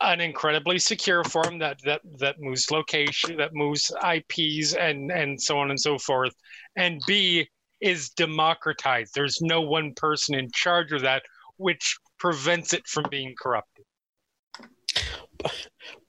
an 0.00 0.20
incredibly 0.20 0.78
secure 0.78 1.24
form 1.24 1.58
that 1.58 1.80
that 1.84 2.00
that 2.18 2.40
moves 2.40 2.70
location, 2.70 3.36
that 3.36 3.54
moves 3.54 3.92
IPs, 4.02 4.74
and 4.74 5.10
and 5.10 5.40
so 5.40 5.58
on 5.58 5.70
and 5.70 5.80
so 5.80 5.98
forth, 5.98 6.34
and 6.76 7.00
B 7.06 7.48
is 7.80 8.10
democratized. 8.10 9.14
There's 9.14 9.40
no 9.40 9.60
one 9.60 9.92
person 9.94 10.34
in 10.34 10.50
charge 10.52 10.92
of 10.92 11.02
that, 11.02 11.22
which 11.56 11.96
prevents 12.24 12.72
it 12.72 12.86
from 12.86 13.04
being 13.10 13.34
corrupted. 13.38 13.84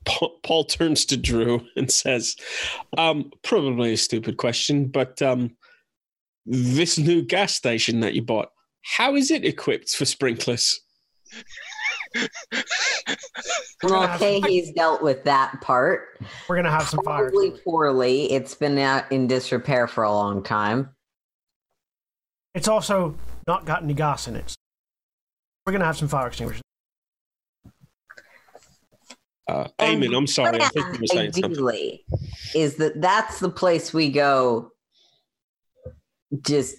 Paul, 0.06 0.40
Paul 0.44 0.64
turns 0.64 1.06
to 1.08 1.18
Drew 1.18 1.60
and 1.76 1.92
says, 1.92 2.38
um, 2.98 3.32
probably 3.44 3.92
a 3.92 3.98
stupid 3.98 4.38
question, 4.38 4.88
but 4.88 5.22
um, 5.22 5.58
this 6.46 6.98
new 6.98 7.22
gas 7.22 7.54
station 7.54 8.00
that 8.00 8.14
you 8.14 8.22
bought, 8.22 8.48
how 8.84 9.16
is 9.16 9.30
it 9.30 9.44
equipped 9.44 9.90
for 9.90 10.06
sprinklers? 10.06 10.80
well, 13.84 14.08
have- 14.08 14.22
okay, 14.22 14.40
he's 14.40 14.72
dealt 14.72 15.04
with 15.04 15.26
that 15.26 15.60
part. 15.60 16.18
We're 16.48 16.56
gonna 16.56 16.72
have 16.72 16.88
some 16.88 17.04
fire. 17.04 17.30
Probably 17.30 17.60
poorly. 17.66 18.32
It's 18.32 18.56
been 18.56 18.78
out 18.78 19.12
in 19.12 19.28
disrepair 19.28 19.86
for 19.88 20.06
a 20.06 20.12
long 20.12 20.44
time. 20.44 20.96
It's 22.54 22.70
also 22.70 23.16
not 23.48 23.66
got 23.66 23.84
any 23.84 23.94
gas 23.94 24.30
in 24.30 24.38
it. 24.38 24.56
We're 25.66 25.74
gonna 25.74 25.86
have 25.86 25.98
some 25.98 26.08
fire 26.08 26.28
extinguishers. 26.28 26.62
Uh, 29.48 29.68
And 29.80 30.04
Eamon, 30.04 30.18
I'm 30.18 30.28
sorry, 30.28 30.60
I 30.62 30.68
think 30.70 30.86
you 30.94 31.00
were 31.02 31.08
saying 31.08 31.34
something. 31.34 32.00
Is 32.54 32.76
that 32.76 33.02
that's 33.02 33.40
the 33.40 33.50
place 33.50 33.94
we 33.94 34.10
go 34.10 34.72
just 36.42 36.76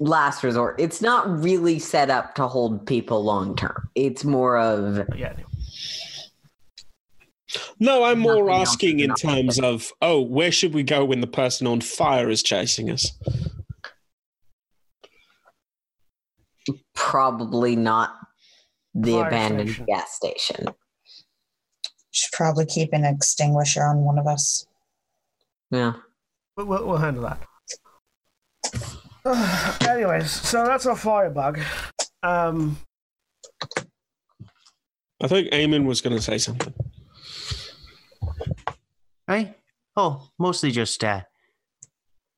last 0.00 0.42
resort. 0.42 0.80
It's 0.80 1.00
not 1.00 1.42
really 1.42 1.78
set 1.78 2.10
up 2.10 2.34
to 2.36 2.46
hold 2.46 2.86
people 2.86 3.22
long 3.22 3.56
term. 3.56 3.88
It's 3.94 4.24
more 4.24 4.58
of 4.58 5.06
yeah. 5.16 5.34
No, 7.78 8.04
I'm 8.04 8.18
more 8.18 8.50
asking 8.50 9.00
in 9.00 9.14
terms 9.14 9.60
of, 9.60 9.92
oh, 10.02 10.20
where 10.20 10.50
should 10.50 10.74
we 10.74 10.82
go 10.82 11.04
when 11.04 11.20
the 11.20 11.26
person 11.26 11.66
on 11.66 11.80
fire 11.80 12.28
is 12.28 12.42
chasing 12.42 12.90
us? 12.90 13.12
Probably 16.94 17.76
not 17.76 18.14
the 18.94 19.12
Fire 19.12 19.26
abandoned 19.28 19.70
station. 19.70 19.86
gas 19.86 20.12
station. 20.12 20.66
Should 22.10 22.32
probably 22.32 22.66
keep 22.66 22.92
an 22.92 23.04
extinguisher 23.04 23.82
on 23.82 23.98
one 23.98 24.18
of 24.18 24.26
us. 24.26 24.66
Yeah. 25.70 25.94
We'll, 26.56 26.66
we'll, 26.66 26.86
we'll 26.86 26.98
handle 26.98 27.24
that. 27.24 27.40
anyways, 29.88 30.30
so 30.30 30.64
that's 30.64 30.86
our 30.86 30.96
firebug. 30.96 31.58
Um, 32.22 32.76
I 35.20 35.28
think 35.28 35.48
Eamon 35.48 35.86
was 35.86 36.00
going 36.02 36.14
to 36.14 36.22
say 36.22 36.38
something. 36.38 36.74
right? 39.26 39.56
Oh, 39.96 40.28
mostly 40.38 40.70
just 40.70 41.02
uh, 41.02 41.22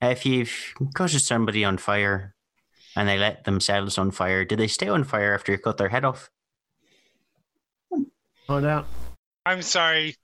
if 0.01 0.25
you've 0.25 0.75
caught 0.95 1.11
somebody 1.11 1.65
on 1.65 1.79
fire 1.79 2.36
and 2.97 3.09
they 3.09 3.19
let 3.19 3.45
themselves 3.45 3.99
on 3.99 4.11
fire, 4.11 4.45
do 4.45 4.57
they 4.57 4.67
stay 4.67 4.89
on 4.89 5.05
fire 5.05 5.35
after 5.35 5.53
you 5.53 5.59
cut 5.59 5.77
their 5.77 5.91
head 5.91 6.05
off? 6.05 6.31
find 8.47 8.65
out. 8.65 8.87
I'm 9.45 9.63
sorry. 9.63 10.15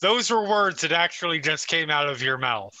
Those 0.00 0.30
were 0.30 0.48
words 0.48 0.82
that 0.82 0.92
actually 0.92 1.40
just 1.40 1.68
came 1.68 1.90
out 1.90 2.08
of 2.08 2.22
your 2.22 2.36
mouth. 2.36 2.74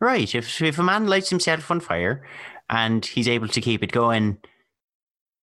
Right. 0.00 0.34
If 0.34 0.62
if 0.62 0.78
a 0.78 0.82
man 0.82 1.06
lights 1.06 1.28
himself 1.28 1.70
on 1.70 1.80
fire 1.80 2.26
and 2.70 3.04
he's 3.04 3.28
able 3.28 3.48
to 3.48 3.60
keep 3.60 3.82
it 3.82 3.92
going, 3.92 4.38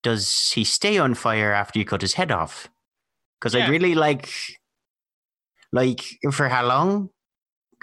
does 0.02 0.52
he 0.53 0.64
stay 0.64 0.98
on 0.98 1.14
fire 1.14 1.52
after 1.52 1.78
you 1.78 1.86
cut 1.86 2.02
his 2.02 2.14
head 2.14 2.32
off? 2.32 2.70
Because 3.40 3.53
Yeah. 3.53 3.66
I'd 3.66 3.70
really 3.70 3.95
like, 3.95 4.30
like 5.72 6.02
for 6.32 6.48
how 6.49 6.66
long? 6.66 7.10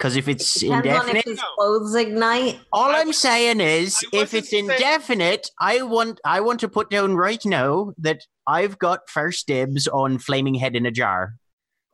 Because 0.03 0.17
if 0.17 0.27
it's 0.27 0.59
Depends 0.59 0.85
on 0.85 0.91
indefinite, 0.91 1.19
if 1.19 1.31
his 1.31 1.41
clothes 1.57 1.95
ignite. 1.95 2.59
all 2.73 2.91
I 2.91 2.99
I'm 2.99 3.13
saying 3.13 3.61
is, 3.61 4.03
if 4.11 4.33
it's 4.33 4.49
saying- 4.49 4.69
indefinite, 4.69 5.49
I 5.61 5.81
want 5.83 6.19
I 6.25 6.41
want 6.41 6.59
to 6.59 6.67
put 6.67 6.89
down 6.89 7.15
right 7.15 7.39
now 7.45 7.93
that 7.99 8.19
I've 8.45 8.77
got 8.77 9.09
first 9.09 9.47
dibs 9.47 9.87
on 9.87 10.17
flaming 10.17 10.55
head 10.55 10.75
in 10.75 10.85
a 10.85 10.91
jar. 10.91 11.35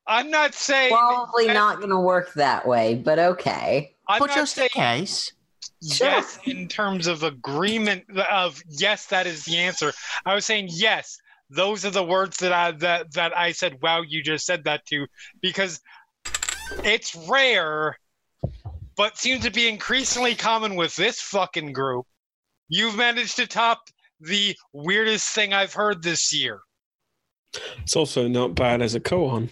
I'm 0.08 0.32
not 0.32 0.56
saying 0.56 0.92
Probably 0.92 1.46
that- 1.46 1.54
not 1.54 1.78
going 1.78 1.92
to 1.92 2.00
work 2.00 2.34
that 2.34 2.68
way, 2.68 2.96
but 2.96 3.20
okay. 3.20 3.96
I'm 4.08 4.18
but 4.18 4.30
not 4.30 4.36
just 4.38 4.58
in 4.58 4.70
case. 4.70 5.32
yes 5.80 6.40
in 6.48 6.68
terms 6.68 7.06
of 7.06 7.22
agreement 7.22 8.06
of 8.32 8.60
yes, 8.70 9.06
that 9.06 9.28
is 9.28 9.46
the 9.46 9.58
answer. 9.58 9.94
I 10.26 10.34
was 10.34 10.46
saying 10.48 10.70
yes. 10.72 11.20
Those 11.52 11.86
are 11.86 11.92
the 11.92 12.04
words 12.04 12.38
that 12.38 12.54
I 12.54 12.72
that 12.72 13.14
that 13.14 13.38
I 13.38 13.52
said. 13.52 13.84
Wow, 13.84 14.02
you 14.02 14.24
just 14.24 14.48
said 14.48 14.64
that 14.64 14.84
to 14.88 15.06
because 15.44 15.80
it's 16.84 17.16
rare, 17.30 17.98
but 18.96 19.18
seems 19.18 19.44
to 19.44 19.52
be 19.52 19.68
increasingly 19.68 20.36
common 20.36 20.76
with 20.76 20.96
this 20.96 21.22
fucking 21.22 21.74
group. 21.74 22.06
You've 22.68 22.96
managed 22.96 23.38
to 23.38 23.48
top 23.48 23.82
the 24.20 24.56
weirdest 24.74 25.34
thing 25.34 25.54
I've 25.54 25.74
heard 25.74 26.04
this 26.04 26.34
year. 26.34 26.62
It's 27.82 27.96
also 27.96 28.28
not 28.28 28.56
bad 28.56 28.82
as 28.82 28.96
a 28.96 29.00
koan. 29.00 29.50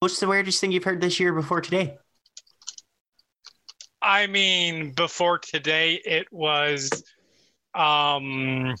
What's 0.00 0.20
the 0.20 0.28
weirdest 0.28 0.60
thing 0.60 0.72
you've 0.72 0.84
heard 0.84 1.00
this 1.00 1.18
year 1.20 1.32
before 1.32 1.60
today? 1.60 1.98
I 4.00 4.26
mean, 4.26 4.92
before 4.92 5.38
today, 5.38 6.00
it 6.04 6.26
was, 6.30 6.90
um, 7.74 8.74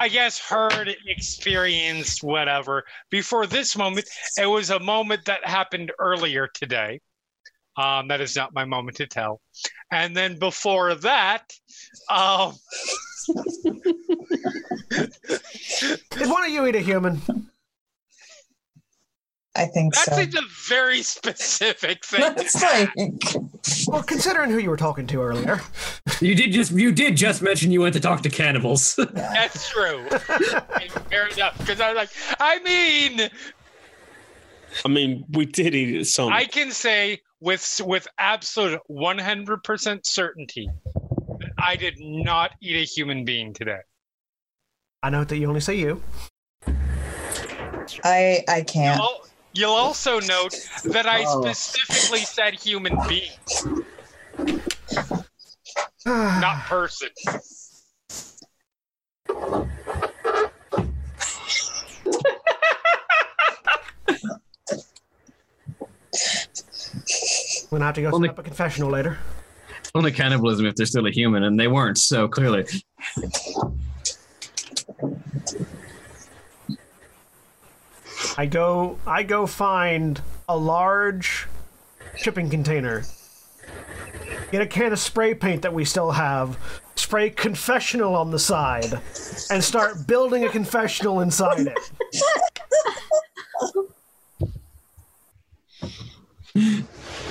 I 0.00 0.08
guess 0.08 0.38
heard, 0.38 0.94
experienced, 1.06 2.22
whatever. 2.22 2.84
Before 3.10 3.46
this 3.46 3.76
moment, 3.76 4.08
it 4.38 4.46
was 4.46 4.70
a 4.70 4.80
moment 4.80 5.26
that 5.26 5.44
happened 5.46 5.92
earlier 5.98 6.48
today. 6.54 7.00
Um, 7.76 8.08
that 8.08 8.20
is 8.20 8.36
not 8.36 8.54
my 8.54 8.64
moment 8.64 8.96
to 8.98 9.06
tell. 9.06 9.40
And 9.90 10.16
then 10.16 10.38
before 10.38 10.94
that, 10.96 11.52
um, 12.10 12.54
one 16.26 16.44
of 16.44 16.50
you 16.50 16.66
eat 16.66 16.76
a 16.76 16.80
human? 16.80 17.50
I 19.54 19.66
think 19.66 19.94
that 19.94 20.04
so. 20.06 20.16
seems 20.16 20.34
a 20.34 20.42
very 20.68 21.02
specific 21.02 22.04
thing. 22.04 22.20
That's 22.20 22.62
like 22.62 22.90
Well, 23.86 24.02
considering 24.02 24.50
who 24.50 24.58
you 24.58 24.70
were 24.70 24.76
talking 24.78 25.06
to 25.08 25.22
earlier. 25.22 25.60
You 26.20 26.34
did 26.34 26.52
just 26.52 26.72
you 26.72 26.90
did 26.92 27.16
just 27.16 27.42
mention 27.42 27.70
you 27.70 27.80
went 27.82 27.94
to 27.94 28.00
talk 28.00 28.22
to 28.22 28.30
cannibals. 28.30 28.96
That's 29.12 29.68
true. 29.68 30.08
Fair 30.08 31.26
enough. 31.28 31.58
Because 31.58 31.80
I 31.80 31.92
was 31.92 31.96
like, 31.96 32.10
I 32.40 32.58
mean, 32.60 33.28
I 34.84 34.88
mean, 34.88 35.24
we 35.32 35.44
did 35.44 35.74
eat 35.74 36.04
some. 36.04 36.32
I 36.32 36.44
can 36.44 36.70
say 36.70 37.20
with 37.40 37.80
with 37.84 38.08
absolute 38.18 38.80
100% 38.90 40.06
certainty 40.06 40.68
that 41.06 41.52
I 41.58 41.76
did 41.76 41.96
not 42.00 42.52
eat 42.62 42.76
a 42.76 42.84
human 42.84 43.24
being 43.26 43.52
today. 43.52 43.80
I 45.02 45.10
know 45.10 45.24
that 45.24 45.36
you 45.36 45.46
only 45.48 45.60
say 45.60 45.74
you. 45.74 46.02
I 48.04 48.44
I 48.48 48.62
can't. 48.62 49.00
Al- 49.00 49.26
You'll 49.54 49.70
also 49.72 50.18
note 50.20 50.54
that 50.84 51.06
I 51.06 51.24
Oh. 51.26 51.42
specifically 51.52 52.20
said 52.20 52.54
human 52.54 52.96
being, 53.08 53.30
not 56.06 56.62
person. 56.64 57.08
I'm 66.84 67.68
gonna 67.70 67.84
have 67.86 67.94
to 67.94 68.02
go 68.02 68.10
Only- 68.12 68.28
set 68.28 68.38
up 68.38 68.38
a 68.38 68.42
confessional 68.42 68.90
later. 68.90 69.18
Only 69.94 70.12
cannibalism 70.12 70.66
if 70.66 70.74
they're 70.74 70.86
still 70.86 71.06
a 71.06 71.10
human, 71.10 71.42
and 71.42 71.58
they 71.58 71.68
weren't. 71.68 71.98
So 71.98 72.28
clearly, 72.28 72.64
I 78.36 78.46
go 78.46 78.98
I 79.06 79.22
go 79.22 79.46
find 79.46 80.20
a 80.48 80.56
large 80.56 81.46
shipping 82.16 82.50
container. 82.50 83.04
Get 84.50 84.62
a 84.62 84.66
can 84.66 84.92
of 84.92 84.98
spray 84.98 85.34
paint 85.34 85.62
that 85.62 85.72
we 85.72 85.84
still 85.84 86.10
have. 86.10 86.58
Spray 86.94 87.30
confessional 87.30 88.14
on 88.14 88.30
the 88.30 88.38
side 88.38 89.00
and 89.50 89.64
start 89.64 90.06
building 90.06 90.44
a 90.44 90.48
confessional 90.48 91.20
inside 91.20 91.68
it. 91.68 91.78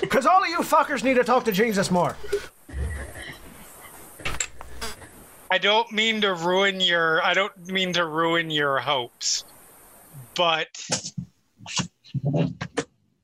Cause 0.10 0.26
all 0.26 0.44
of 0.44 0.50
you 0.50 0.60
fuckers 0.60 1.04
need 1.04 1.14
to 1.16 1.24
talk 1.24 1.46
to 1.46 1.52
Jesus 1.52 1.92
more. 1.92 2.16
I 5.52 5.58
don't 5.58 5.92
mean 5.92 6.22
to 6.22 6.34
ruin 6.34 6.80
your 6.80 7.22
I 7.24 7.34
don't 7.34 7.56
mean 7.68 7.94
to 7.94 8.06
ruin 8.06 8.50
your 8.50 8.80
hopes. 8.80 9.44
But 10.36 10.68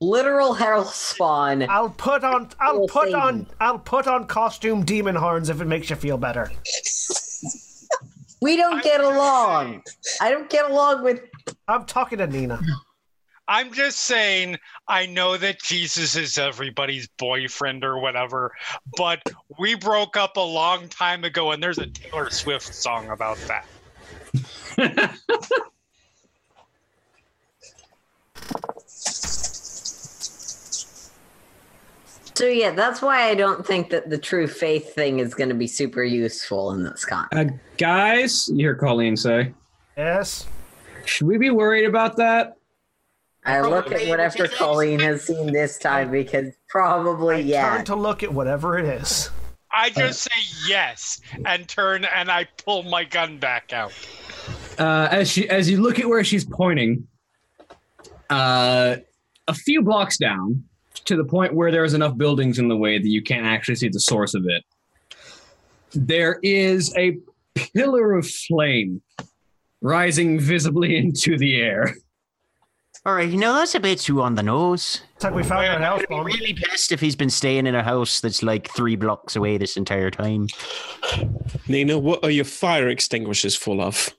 Literal 0.00 0.54
hell 0.54 0.84
spawn. 0.84 1.62
I'll 1.68 1.90
put 1.90 2.22
on 2.22 2.50
I'll 2.60 2.82
Little 2.82 2.88
put 2.88 3.14
on 3.14 3.40
Satan. 3.40 3.56
I'll 3.60 3.78
put 3.78 4.06
on 4.06 4.26
costume 4.26 4.84
demon 4.84 5.16
horns 5.16 5.48
if 5.48 5.60
it 5.60 5.64
makes 5.64 5.90
you 5.90 5.96
feel 5.96 6.16
better. 6.18 6.50
We 8.40 8.56
don't 8.56 8.82
get 8.84 9.00
along. 9.00 9.82
I 10.20 10.30
don't 10.30 10.48
get 10.48 10.70
along 10.70 11.02
with. 11.02 11.20
I'm 11.66 11.84
talking 11.84 12.18
to 12.18 12.28
Nina. 12.28 12.60
I'm 13.48 13.72
just 13.72 14.00
saying, 14.00 14.58
I 14.86 15.06
know 15.06 15.36
that 15.38 15.60
Jesus 15.60 16.14
is 16.14 16.38
everybody's 16.38 17.08
boyfriend 17.18 17.82
or 17.82 17.98
whatever, 17.98 18.52
but 18.96 19.22
we 19.58 19.74
broke 19.74 20.18
up 20.18 20.36
a 20.36 20.40
long 20.40 20.86
time 20.88 21.24
ago, 21.24 21.52
and 21.52 21.62
there's 21.62 21.78
a 21.78 21.86
Taylor 21.86 22.28
Swift 22.30 22.74
song 22.74 23.08
about 23.08 23.38
that. 24.76 25.16
So 32.38 32.46
yeah, 32.46 32.70
that's 32.70 33.02
why 33.02 33.28
I 33.28 33.34
don't 33.34 33.66
think 33.66 33.90
that 33.90 34.10
the 34.10 34.16
true 34.16 34.46
faith 34.46 34.94
thing 34.94 35.18
is 35.18 35.34
going 35.34 35.48
to 35.48 35.56
be 35.56 35.66
super 35.66 36.04
useful 36.04 36.70
in 36.70 36.84
this 36.84 37.04
con. 37.04 37.26
Uh, 37.32 37.46
guys, 37.78 38.48
you 38.48 38.58
hear 38.58 38.76
Colleen 38.76 39.16
say, 39.16 39.52
Yes. 39.96 40.46
should 41.04 41.26
we 41.26 41.36
be 41.36 41.50
worried 41.50 41.84
about 41.84 42.14
that? 42.18 42.54
I 43.44 43.60
look 43.62 43.90
at 43.90 44.06
whatever 44.06 44.46
Colleen 44.46 45.00
has 45.00 45.24
seen 45.24 45.52
this 45.52 45.78
time 45.78 46.12
because 46.12 46.54
probably 46.68 47.40
yeah. 47.40 47.78
Turn 47.78 47.84
to 47.86 47.96
look 47.96 48.22
at 48.22 48.32
whatever 48.32 48.78
it 48.78 48.84
is. 48.84 49.30
I 49.72 49.90
just 49.90 50.20
say 50.20 50.68
yes 50.68 51.20
and 51.44 51.66
turn 51.68 52.04
and 52.04 52.30
I 52.30 52.46
pull 52.64 52.84
my 52.84 53.02
gun 53.02 53.38
back 53.38 53.72
out. 53.72 53.92
Uh, 54.78 55.08
as 55.10 55.28
she 55.28 55.48
as 55.48 55.68
you 55.68 55.82
look 55.82 55.98
at 55.98 56.06
where 56.06 56.22
she's 56.22 56.44
pointing, 56.44 57.08
uh, 58.30 58.94
a 59.48 59.54
few 59.54 59.82
blocks 59.82 60.18
down 60.18 60.67
to 61.08 61.16
the 61.16 61.24
point 61.24 61.54
where 61.54 61.72
there's 61.72 61.94
enough 61.94 62.16
buildings 62.16 62.58
in 62.58 62.68
the 62.68 62.76
way 62.76 62.98
that 62.98 63.08
you 63.08 63.22
can't 63.22 63.46
actually 63.46 63.76
see 63.76 63.88
the 63.88 63.98
source 63.98 64.34
of 64.34 64.44
it. 64.46 64.62
There 65.94 66.38
is 66.42 66.94
a 66.96 67.16
pillar 67.54 68.12
of 68.12 68.28
flame 68.28 69.00
rising 69.80 70.38
visibly 70.38 70.96
into 71.02 71.38
the 71.38 71.56
air. 71.56 71.94
All 73.06 73.14
right, 73.14 73.28
you 73.28 73.38
know 73.38 73.54
that's 73.54 73.74
a 73.74 73.80
bit 73.80 74.00
too 74.00 74.20
on 74.20 74.34
the 74.34 74.42
nose. 74.42 75.00
It's 75.14 75.24
like 75.24 75.32
we 75.32 75.42
found 75.42 75.60
Wait, 75.60 75.68
our 75.68 75.78
house 75.78 76.00
I'd 76.00 76.08
be 76.08 76.14
bomb. 76.14 76.26
really 76.26 76.52
pissed 76.52 76.92
if 76.92 77.00
he's 77.00 77.16
been 77.16 77.30
staying 77.30 77.66
in 77.66 77.74
a 77.74 77.82
house 77.82 78.20
that's 78.20 78.42
like 78.42 78.70
three 78.74 78.96
blocks 78.96 79.34
away 79.34 79.56
this 79.56 79.78
entire 79.78 80.10
time. 80.10 80.48
Nina, 81.68 81.98
what 81.98 82.22
are 82.22 82.30
your 82.30 82.44
fire 82.44 82.88
extinguishers 82.88 83.56
full 83.56 83.80
of? 83.80 84.10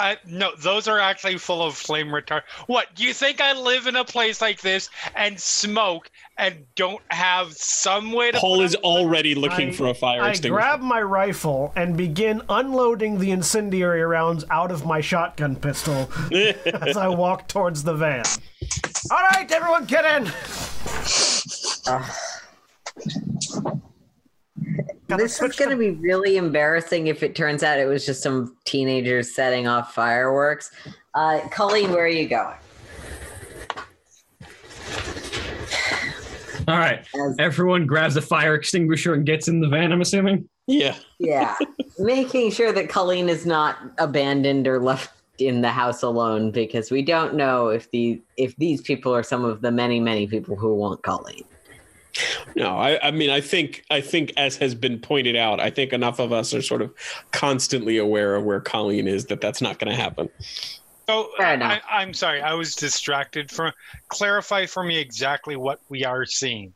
I, 0.00 0.16
no, 0.26 0.52
those 0.56 0.88
are 0.88 0.98
actually 0.98 1.36
full 1.38 1.62
of 1.62 1.76
flame 1.76 2.08
retard. 2.08 2.42
What? 2.66 2.94
Do 2.94 3.04
you 3.04 3.12
think 3.12 3.40
I 3.40 3.52
live 3.52 3.86
in 3.86 3.96
a 3.96 4.04
place 4.04 4.40
like 4.40 4.60
this 4.62 4.88
and 5.14 5.38
smoke 5.38 6.10
and 6.38 6.64
don't 6.74 7.02
have 7.10 7.52
some 7.52 8.12
way 8.12 8.32
to? 8.32 8.38
Paul 8.38 8.62
is 8.62 8.74
out- 8.76 8.82
already 8.82 9.34
looking 9.34 9.68
I- 9.68 9.72
for 9.72 9.88
a 9.88 9.94
fire 9.94 10.22
I 10.22 10.30
extinguisher. 10.30 10.54
grab 10.54 10.80
my 10.80 11.02
rifle 11.02 11.72
and 11.76 11.96
begin 11.96 12.40
unloading 12.48 13.18
the 13.18 13.30
incendiary 13.30 14.02
rounds 14.02 14.44
out 14.50 14.70
of 14.72 14.86
my 14.86 15.00
shotgun 15.02 15.54
pistol 15.56 16.10
as 16.32 16.96
I 16.96 17.08
walk 17.08 17.46
towards 17.48 17.84
the 17.84 17.94
van. 17.94 18.24
All 19.10 19.22
right, 19.32 19.50
everyone, 19.52 19.84
get 19.84 20.04
in. 20.06 20.24
Gotta 21.84 22.04
This 25.18 25.40
is 25.42 25.56
going 25.56 25.70
to 25.70 25.76
to- 25.76 25.76
be 25.76 25.90
really 25.90 26.36
embarrassing 26.36 27.06
if 27.08 27.22
it 27.22 27.34
turns 27.34 27.62
out 27.62 27.78
it 27.78 27.86
was 27.86 28.04
just 28.06 28.22
some 28.22 28.56
teenagers 28.64 29.34
setting 29.34 29.66
off 29.68 29.94
fireworks. 29.94 30.70
Uh, 31.14 31.40
Colleen, 31.50 31.90
where 31.90 32.04
are 32.04 32.08
you 32.08 32.28
going? 32.28 32.54
All 36.68 36.78
right, 36.78 37.00
As- 37.14 37.36
everyone 37.38 37.86
grabs 37.86 38.16
a 38.16 38.22
fire 38.22 38.54
extinguisher 38.54 39.14
and 39.14 39.26
gets 39.26 39.48
in 39.48 39.60
the 39.60 39.68
van. 39.68 39.90
I'm 39.92 40.00
assuming. 40.02 40.48
yeah. 40.66 40.94
Yeah, 41.18 41.56
making 41.98 42.52
sure 42.52 42.72
that 42.72 42.88
Colleen 42.88 43.28
is 43.28 43.44
not 43.44 43.76
abandoned 43.98 44.66
or 44.68 44.80
left 44.80 45.10
in 45.38 45.62
the 45.62 45.70
house 45.70 46.02
alone 46.02 46.50
because 46.50 46.90
we 46.90 47.02
don't 47.02 47.34
know 47.34 47.68
if 47.68 47.90
the 47.90 48.20
if 48.36 48.54
these 48.56 48.80
people 48.82 49.14
are 49.14 49.22
some 49.22 49.44
of 49.44 49.62
the 49.62 49.70
many 49.70 49.98
many 50.00 50.26
people 50.26 50.54
who 50.54 50.74
want 50.74 51.02
Colleen. 51.02 51.44
No, 52.56 52.76
I, 52.76 53.08
I 53.08 53.10
mean, 53.10 53.30
I 53.30 53.40
think, 53.40 53.84
I 53.90 54.00
think, 54.00 54.32
as 54.36 54.56
has 54.56 54.74
been 54.74 54.98
pointed 54.98 55.36
out, 55.36 55.60
I 55.60 55.70
think 55.70 55.92
enough 55.92 56.18
of 56.18 56.32
us 56.32 56.52
are 56.54 56.62
sort 56.62 56.82
of 56.82 56.92
constantly 57.32 57.98
aware 57.98 58.34
of 58.34 58.44
where 58.44 58.60
Colleen 58.60 59.06
is 59.06 59.26
that 59.26 59.40
that's 59.40 59.60
not 59.60 59.78
going 59.78 59.94
to 59.94 60.00
happen. 60.00 60.28
So 61.08 61.30
I, 61.38 61.80
I'm 61.90 62.14
sorry, 62.14 62.40
I 62.40 62.54
was 62.54 62.76
distracted. 62.76 63.50
From 63.50 63.72
clarify 64.08 64.66
for 64.66 64.84
me 64.84 64.98
exactly 64.98 65.56
what 65.56 65.80
we 65.88 66.04
are 66.04 66.24
seeing. 66.24 66.72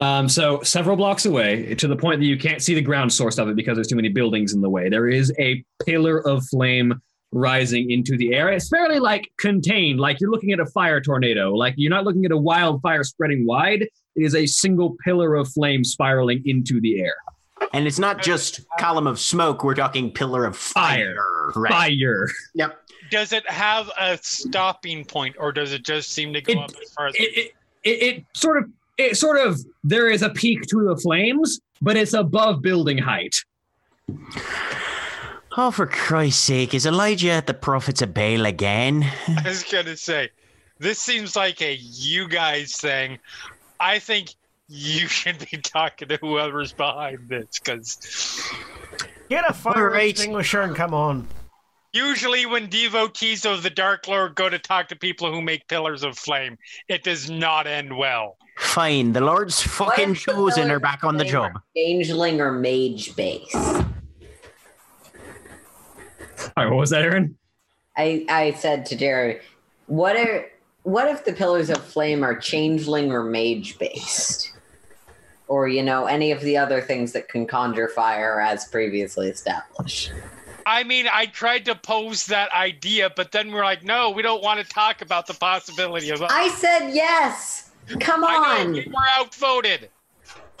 Um, 0.00 0.28
so 0.28 0.62
several 0.62 0.96
blocks 0.96 1.24
away, 1.24 1.74
to 1.74 1.88
the 1.88 1.96
point 1.96 2.20
that 2.20 2.26
you 2.26 2.38
can't 2.38 2.62
see 2.62 2.74
the 2.74 2.82
ground 2.82 3.12
source 3.12 3.38
of 3.38 3.48
it 3.48 3.56
because 3.56 3.76
there's 3.76 3.88
too 3.88 3.96
many 3.96 4.10
buildings 4.10 4.52
in 4.52 4.60
the 4.60 4.70
way. 4.70 4.88
There 4.88 5.08
is 5.08 5.32
a 5.38 5.64
pillar 5.84 6.26
of 6.26 6.46
flame 6.46 7.00
rising 7.32 7.90
into 7.90 8.16
the 8.16 8.34
air. 8.34 8.50
It's 8.50 8.68
fairly 8.68 9.00
like 9.00 9.30
contained, 9.38 10.00
like 10.00 10.20
you're 10.20 10.30
looking 10.30 10.52
at 10.52 10.60
a 10.60 10.66
fire 10.66 11.00
tornado. 11.00 11.54
Like 11.54 11.74
you're 11.76 11.90
not 11.90 12.04
looking 12.04 12.24
at 12.24 12.30
a 12.30 12.36
wildfire 12.36 13.04
spreading 13.04 13.46
wide. 13.46 13.88
It 14.18 14.24
is 14.24 14.34
a 14.34 14.46
single 14.46 14.96
pillar 15.04 15.34
of 15.36 15.48
flame 15.48 15.84
spiraling 15.84 16.42
into 16.44 16.80
the 16.80 17.00
air. 17.00 17.14
And 17.72 17.86
it's 17.86 17.98
not 17.98 18.22
just 18.22 18.60
column 18.78 19.06
of 19.06 19.18
smoke, 19.20 19.62
we're 19.62 19.74
talking 19.74 20.10
pillar 20.10 20.44
of 20.44 20.56
fire. 20.56 21.14
Right. 21.54 21.72
Fire. 21.72 22.28
Yep. 22.54 22.78
Does 23.10 23.32
it 23.32 23.48
have 23.48 23.90
a 23.98 24.18
stopping 24.20 25.04
point, 25.04 25.36
or 25.38 25.52
does 25.52 25.72
it 25.72 25.84
just 25.84 26.10
seem 26.12 26.32
to 26.34 26.40
go 26.40 26.52
It- 26.52 26.58
up 26.58 26.70
as 26.82 26.92
far 26.92 27.06
as? 27.08 27.14
It, 27.14 27.20
it, 27.38 27.54
it, 27.84 27.90
it 28.16 28.24
sort 28.34 28.58
of, 28.62 28.70
it 28.96 29.16
sort 29.16 29.38
of, 29.38 29.58
there 29.84 30.10
is 30.10 30.22
a 30.22 30.30
peak 30.30 30.62
to 30.66 30.84
the 30.88 30.96
flames, 30.96 31.60
but 31.80 31.96
it's 31.96 32.12
above 32.12 32.60
building 32.62 32.98
height. 32.98 33.36
Oh, 35.56 35.70
for 35.70 35.86
Christ's 35.86 36.42
sake, 36.42 36.74
is 36.74 36.86
Elijah 36.86 37.30
at 37.32 37.46
the 37.46 37.54
prophets 37.54 38.02
of 38.02 38.14
Baal 38.14 38.46
again? 38.46 39.04
I 39.28 39.42
was 39.48 39.64
gonna 39.64 39.96
say, 39.96 40.30
this 40.78 40.98
seems 41.00 41.34
like 41.34 41.60
a 41.62 41.74
you 41.74 42.28
guys 42.28 42.76
thing. 42.76 43.18
I 43.80 43.98
think 43.98 44.30
you 44.68 45.06
should 45.08 45.38
be 45.50 45.58
talking 45.58 46.08
to 46.08 46.16
whoever's 46.16 46.72
behind 46.72 47.28
this, 47.28 47.58
because 47.58 48.50
Get 49.28 49.44
a 49.48 49.52
fire 49.52 49.90
right. 49.90 50.10
extinguisher 50.10 50.62
and 50.62 50.74
come 50.74 50.94
on. 50.94 51.26
usually 51.92 52.46
when 52.46 52.68
devotees 52.68 53.44
of 53.44 53.62
the 53.62 53.70
Dark 53.70 54.08
Lord 54.08 54.34
go 54.34 54.48
to 54.48 54.58
talk 54.58 54.88
to 54.88 54.96
people 54.96 55.32
who 55.32 55.42
make 55.42 55.66
pillars 55.68 56.02
of 56.02 56.16
flame, 56.18 56.56
it 56.88 57.02
does 57.04 57.30
not 57.30 57.66
end 57.66 57.96
well. 57.96 58.36
Fine, 58.58 59.12
the 59.12 59.20
Lord's 59.20 59.60
fucking 59.62 59.86
What 59.86 59.98
if 60.00 60.08
the 60.24 60.32
chosen 60.32 60.54
pillars 60.64 60.70
are 60.70 60.80
back 60.80 61.04
on 61.04 61.16
the 61.16 61.24
job. 61.24 61.52
flame 61.52 61.56
are 61.56 61.62
Changeling 61.76 62.40
or 62.40 62.52
mage 62.52 63.14
base. 63.16 63.54
All 63.54 63.84
right, 66.56 66.68
what 66.70 66.78
was 66.78 66.90
that, 66.90 67.02
Erin? 67.02 67.36
I 67.96 68.24
I 68.28 68.52
said 68.52 68.86
to 68.86 68.96
Jerry, 68.96 69.40
what 69.86 70.16
are 70.16 70.46
what 70.88 71.08
if 71.08 71.24
the 71.24 71.32
pillars 71.32 71.68
of 71.70 71.84
flame 71.84 72.24
are 72.24 72.34
changeling 72.34 73.12
or 73.12 73.22
mage 73.22 73.78
based? 73.78 74.52
Or, 75.46 75.68
you 75.68 75.82
know, 75.82 76.06
any 76.06 76.30
of 76.32 76.40
the 76.40 76.56
other 76.56 76.80
things 76.80 77.12
that 77.12 77.28
can 77.28 77.46
conjure 77.46 77.88
fire 77.88 78.40
as 78.40 78.66
previously 78.66 79.28
established. 79.28 80.12
I 80.66 80.84
mean, 80.84 81.06
I 81.10 81.26
tried 81.26 81.64
to 81.66 81.74
pose 81.74 82.26
that 82.26 82.52
idea, 82.52 83.10
but 83.14 83.32
then 83.32 83.52
we're 83.52 83.64
like, 83.64 83.82
no, 83.82 84.10
we 84.10 84.22
don't 84.22 84.42
want 84.42 84.60
to 84.60 84.66
talk 84.66 85.00
about 85.00 85.26
the 85.26 85.32
possibility 85.32 86.10
of. 86.10 86.20
Uh, 86.20 86.28
I 86.30 86.48
said 86.50 86.90
yes. 86.90 87.70
Come 88.00 88.22
I 88.24 88.32
know 88.32 88.68
on. 88.68 88.74
you 88.74 88.84
were 88.90 89.08
outvoted. 89.18 89.88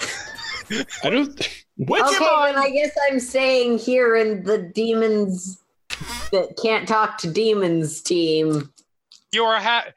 I 1.04 1.10
don't. 1.10 1.62
What? 1.76 2.06
Okay, 2.06 2.52
then 2.52 2.58
I 2.58 2.70
guess 2.70 2.96
I'm 3.08 3.20
saying 3.20 3.78
here 3.78 4.16
in 4.16 4.44
the 4.44 4.58
demons 4.58 5.62
that 6.32 6.58
can't 6.60 6.88
talk 6.88 7.18
to 7.18 7.30
demons 7.30 8.00
team. 8.00 8.72
You 9.32 9.44
are 9.44 9.60
ha- 9.60 9.88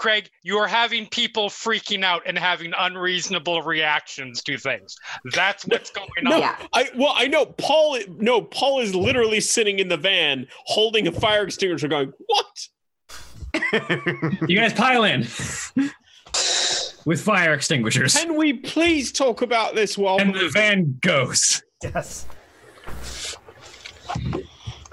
Craig, 0.00 0.30
you 0.42 0.56
are 0.56 0.66
having 0.66 1.06
people 1.06 1.50
freaking 1.50 2.02
out 2.02 2.22
and 2.24 2.38
having 2.38 2.72
unreasonable 2.78 3.60
reactions 3.60 4.42
to 4.44 4.56
things. 4.56 4.96
That's 5.34 5.66
what's 5.66 5.90
going 5.90 6.08
on. 6.24 6.30
No, 6.30 6.38
Yeah. 6.38 6.56
I 6.72 6.88
well, 6.96 7.12
I 7.14 7.26
know 7.26 7.44
Paul. 7.44 7.98
No, 8.08 8.40
Paul 8.40 8.80
is 8.80 8.94
literally 8.94 9.40
sitting 9.40 9.78
in 9.78 9.88
the 9.88 9.98
van 9.98 10.46
holding 10.64 11.06
a 11.06 11.12
fire 11.12 11.44
extinguisher, 11.44 11.86
going, 11.86 12.14
"What?" 12.26 12.68
You 14.48 14.56
guys 14.56 14.72
pile 14.72 15.04
in 15.04 15.26
with 17.04 17.20
fire 17.20 17.52
extinguishers, 17.52 18.16
Can 18.16 18.36
we 18.36 18.54
please 18.54 19.12
talk 19.12 19.42
about 19.42 19.74
this 19.74 19.98
while 19.98 20.18
and 20.18 20.34
the 20.34 20.48
van 20.48 20.98
goes. 21.02 21.62
Yes. 21.82 22.26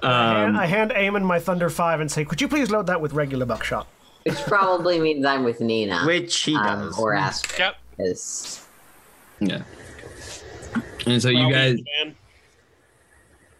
Um, 0.03 0.11
and 0.11 0.57
I 0.57 0.65
hand 0.65 0.91
Eamon 0.91 1.23
my 1.23 1.39
Thunder 1.39 1.69
5 1.69 2.01
and 2.01 2.11
say, 2.11 2.23
could 2.23 2.39
you 2.39 2.47
please 2.47 2.69
load 2.69 2.87
that 2.87 3.01
with 3.01 3.13
regular 3.13 3.45
buckshot? 3.45 3.87
Which 4.27 4.37
probably 4.45 4.99
means 4.99 5.25
I'm 5.25 5.43
with 5.43 5.59
Nina. 5.61 6.03
Which 6.05 6.37
he 6.41 6.55
um, 6.55 6.63
does. 6.87 6.99
or 6.99 7.13
Astrid. 7.13 7.59
Yep. 7.59 7.75
'cause- 7.97 8.67
yeah. 9.39 9.61
And 11.05 11.21
so 11.21 11.29
you 11.29 11.51
guys, 11.51 11.79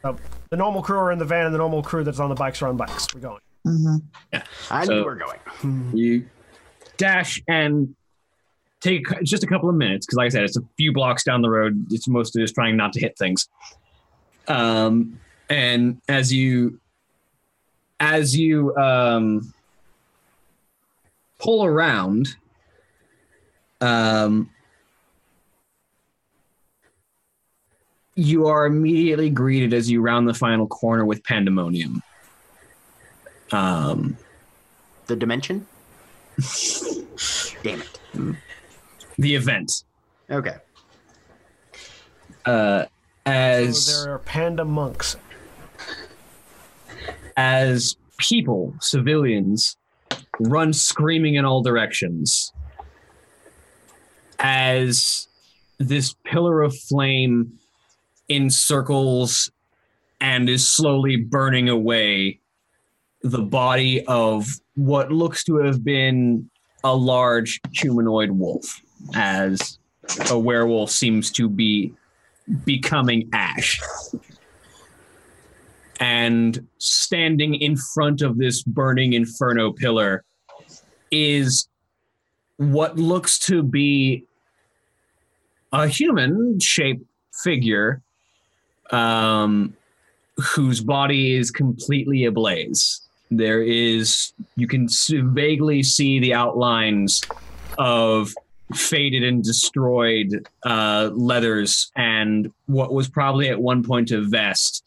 the 0.03 0.15
the 0.49 0.57
normal 0.57 0.81
crew 0.81 0.97
are 0.97 1.11
in 1.11 1.19
the 1.19 1.25
van, 1.25 1.45
and 1.45 1.53
the 1.53 1.57
normal 1.59 1.81
crew 1.83 2.03
that's 2.03 2.19
on 2.19 2.29
the 2.29 2.35
bikes 2.35 2.61
are 2.61 2.67
on 2.67 2.77
bikes. 2.77 3.07
We're 3.13 3.21
going. 3.21 4.01
Yeah. 4.33 4.43
I 4.71 4.85
So- 4.85 4.93
knew 4.99 5.05
we're 5.05 5.15
going. 5.15 5.91
you 5.93 6.25
dash 6.97 7.41
and 7.47 7.95
take 8.79 9.03
just 9.23 9.43
a 9.43 9.47
couple 9.47 9.69
of 9.69 9.75
minutes 9.75 10.05
because, 10.05 10.17
like 10.17 10.25
I 10.27 10.29
said, 10.29 10.43
it's 10.43 10.57
a 10.57 10.61
few 10.77 10.93
blocks 10.93 11.23
down 11.23 11.41
the 11.41 11.49
road. 11.49 11.85
It's 11.91 12.07
mostly 12.07 12.41
just 12.41 12.55
trying 12.55 12.75
not 12.77 12.93
to 12.93 12.99
hit 12.99 13.17
things. 13.17 13.47
Um, 14.47 15.19
and 15.49 16.01
as 16.07 16.31
you 16.33 16.79
as 17.99 18.37
you 18.37 18.75
um, 18.77 19.53
pull 21.39 21.63
around, 21.65 22.27
um, 23.81 24.49
you 28.15 28.47
are 28.47 28.65
immediately 28.65 29.29
greeted 29.29 29.73
as 29.73 29.89
you 29.89 30.01
round 30.01 30.27
the 30.27 30.33
final 30.33 30.67
corner 30.67 31.05
with 31.05 31.23
pandemonium. 31.23 32.01
Um, 33.51 34.17
The 35.05 35.15
dimension? 35.15 35.65
Damn 37.63 37.81
it. 37.81 37.99
the 39.17 39.35
event. 39.35 39.83
Okay. 40.29 40.55
uh, 42.45 42.85
as 43.25 43.85
So 43.85 44.03
there 44.05 44.13
are 44.15 44.19
panda 44.19 44.65
monks. 44.65 45.15
as 47.37 47.95
people, 48.17 48.73
civilians, 48.81 49.77
run 50.39 50.73
screaming 50.73 51.35
in 51.35 51.45
all 51.45 51.61
directions. 51.61 52.51
As 54.39 55.27
this 55.79 56.15
pillar 56.23 56.61
of 56.61 56.77
flame 56.77 57.53
encircles 58.29 59.51
and 60.19 60.49
is 60.49 60.67
slowly 60.67 61.15
burning 61.15 61.69
away 61.69 62.39
the 63.21 63.41
body 63.41 64.05
of 64.05 64.47
what 64.75 65.11
looks 65.11 65.43
to 65.45 65.57
have 65.57 65.83
been 65.83 66.49
a 66.83 66.95
large 66.95 67.59
humanoid 67.73 68.31
wolf, 68.31 68.81
as 69.15 69.79
a 70.29 70.37
werewolf 70.37 70.91
seems 70.91 71.31
to 71.31 71.49
be 71.49 71.93
becoming 72.65 73.29
ash 73.33 73.81
and 75.99 76.67
standing 76.77 77.55
in 77.55 77.75
front 77.75 78.21
of 78.21 78.37
this 78.37 78.63
burning 78.63 79.13
inferno 79.13 79.71
pillar 79.71 80.23
is 81.11 81.67
what 82.57 82.97
looks 82.97 83.39
to 83.39 83.63
be 83.63 84.25
a 85.73 85.87
human 85.87 86.59
shaped 86.59 87.05
figure 87.43 88.01
um, 88.91 89.75
whose 90.37 90.81
body 90.81 91.35
is 91.35 91.51
completely 91.51 92.25
ablaze. 92.25 93.01
There 93.29 93.61
is, 93.61 94.31
you 94.55 94.67
can 94.67 94.87
vaguely 95.11 95.83
see 95.83 96.19
the 96.19 96.33
outlines 96.33 97.21
of 97.77 98.33
faded 98.73 99.23
and 99.23 99.43
destroyed 99.43 100.47
uh, 100.65 101.09
leathers 101.13 101.91
and 101.95 102.51
what 102.65 102.93
was 102.93 103.09
probably 103.09 103.49
at 103.49 103.59
one 103.59 103.83
point 103.83 104.11
a 104.11 104.21
vest 104.21 104.83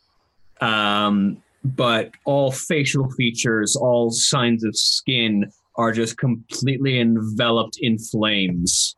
um, 0.60 1.42
but 1.64 2.10
all 2.24 2.50
facial 2.50 3.10
features, 3.12 3.76
all 3.76 4.10
signs 4.10 4.64
of 4.64 4.76
skin 4.76 5.50
are 5.76 5.92
just 5.92 6.16
completely 6.18 7.00
enveloped 7.00 7.78
in 7.80 7.98
flames. 7.98 8.96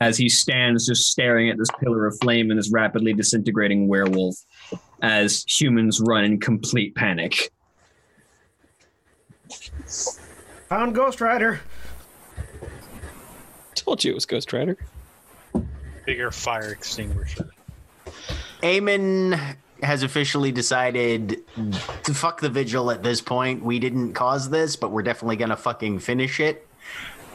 As 0.00 0.18
he 0.18 0.28
stands 0.28 0.86
just 0.86 1.10
staring 1.10 1.48
at 1.48 1.56
this 1.56 1.70
pillar 1.80 2.06
of 2.06 2.18
flame 2.20 2.50
and 2.50 2.58
this 2.58 2.70
rapidly 2.70 3.14
disintegrating 3.14 3.88
werewolf, 3.88 4.36
as 5.00 5.42
humans 5.44 6.00
run 6.00 6.24
in 6.24 6.38
complete 6.38 6.94
panic. 6.94 7.50
Found 10.68 10.94
Ghost 10.94 11.20
Rider. 11.20 11.60
Told 13.74 14.04
you 14.04 14.10
it 14.10 14.14
was 14.14 14.26
Ghost 14.26 14.52
Rider. 14.52 14.76
Bigger 16.04 16.30
fire 16.30 16.70
extinguisher. 16.72 17.50
Eamon 18.62 19.56
has 19.86 20.02
officially 20.02 20.52
decided 20.52 21.42
to 22.04 22.12
fuck 22.14 22.40
the 22.40 22.50
vigil 22.50 22.90
at 22.90 23.02
this 23.02 23.20
point. 23.22 23.62
We 23.64 23.78
didn't 23.78 24.12
cause 24.12 24.50
this, 24.50 24.76
but 24.76 24.90
we're 24.90 25.02
definitely 25.02 25.36
gonna 25.36 25.56
fucking 25.56 26.00
finish 26.00 26.40
it. 26.40 26.66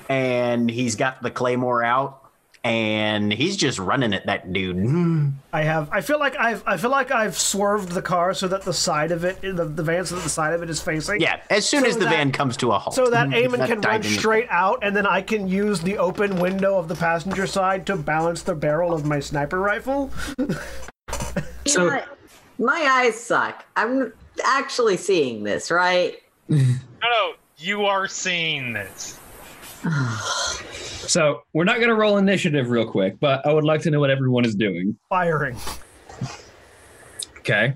And 0.09 0.69
he's 0.69 0.95
got 0.95 1.21
the 1.23 1.31
claymore 1.31 1.83
out, 1.83 2.17
and 2.65 3.31
he's 3.31 3.55
just 3.55 3.80
running 3.80 4.13
at 4.13 4.25
that 4.25 4.51
dude. 4.51 5.33
I 5.53 5.63
have. 5.63 5.88
I 5.91 6.01
feel 6.01 6.19
like 6.19 6.35
I've. 6.38 6.61
I 6.67 6.75
feel 6.77 6.89
like 6.91 7.09
I've 7.11 7.38
swerved 7.38 7.89
the 7.93 8.01
car 8.01 8.33
so 8.33 8.47
that 8.49 8.63
the 8.63 8.73
side 8.73 9.11
of 9.11 9.23
it, 9.23 9.39
the, 9.41 9.63
the 9.65 9.81
van, 9.83 10.05
so 10.05 10.15
that 10.15 10.21
the 10.23 10.30
side 10.30 10.53
of 10.53 10.61
it 10.61 10.69
is 10.69 10.81
facing. 10.81 11.21
Yeah, 11.21 11.39
as 11.49 11.67
soon 11.67 11.83
So 11.83 11.88
as 11.89 11.97
the 11.97 12.03
that- 12.05 12.09
van 12.11 12.31
comes 12.33 12.57
to 12.57 12.71
a 12.73 12.77
halt, 12.80 12.93
So 12.95 13.09
that 13.09 13.30
Eamon 13.30 13.65
can 13.65 13.69
run 13.80 13.81
diving 13.81 14.11
in. 14.11 14.17
straight 14.19 14.47
out, 14.49 14.80
and 14.83 14.93
then 14.95 15.07
I 15.07 15.21
can 15.21 15.47
use 15.47 15.80
the 15.80 15.97
open 15.97 16.39
window 16.39 16.77
of 16.77 16.89
the 16.89 16.95
passenger 16.95 17.47
side 17.47 17.85
to 17.88 17.95
balance 17.95 18.41
the 18.41 18.55
barrel 18.55 18.93
of 18.93 19.05
my 19.05 19.21
sniper 19.21 19.59
rifle. 19.59 20.11
You 20.38 20.55
So- 21.65 21.85
know 21.88 21.95
what? 21.95 22.17
My 22.61 22.88
eyes 22.90 23.19
suck. 23.19 23.65
I'm 23.75 24.14
actually 24.45 24.98
seeing 24.98 25.43
this, 25.43 25.72
right? 25.72 26.17
No, 26.48 26.57
no, 27.01 27.33
you 27.57 27.85
are 27.85 28.07
seeing 28.07 28.73
this. 28.73 29.19
So 31.07 31.41
we're 31.53 31.64
not 31.64 31.77
going 31.77 31.90
to 31.90 31.95
roll 31.95 32.17
initiative 32.17 32.69
real 32.69 32.85
quick, 32.85 33.19
but 33.19 33.45
I 33.45 33.53
would 33.53 33.64
like 33.64 33.81
to 33.81 33.91
know 33.91 33.99
what 33.99 34.09
everyone 34.09 34.45
is 34.45 34.56
doing. 34.56 34.95
Firing. 35.09 35.57
Okay. 37.40 37.73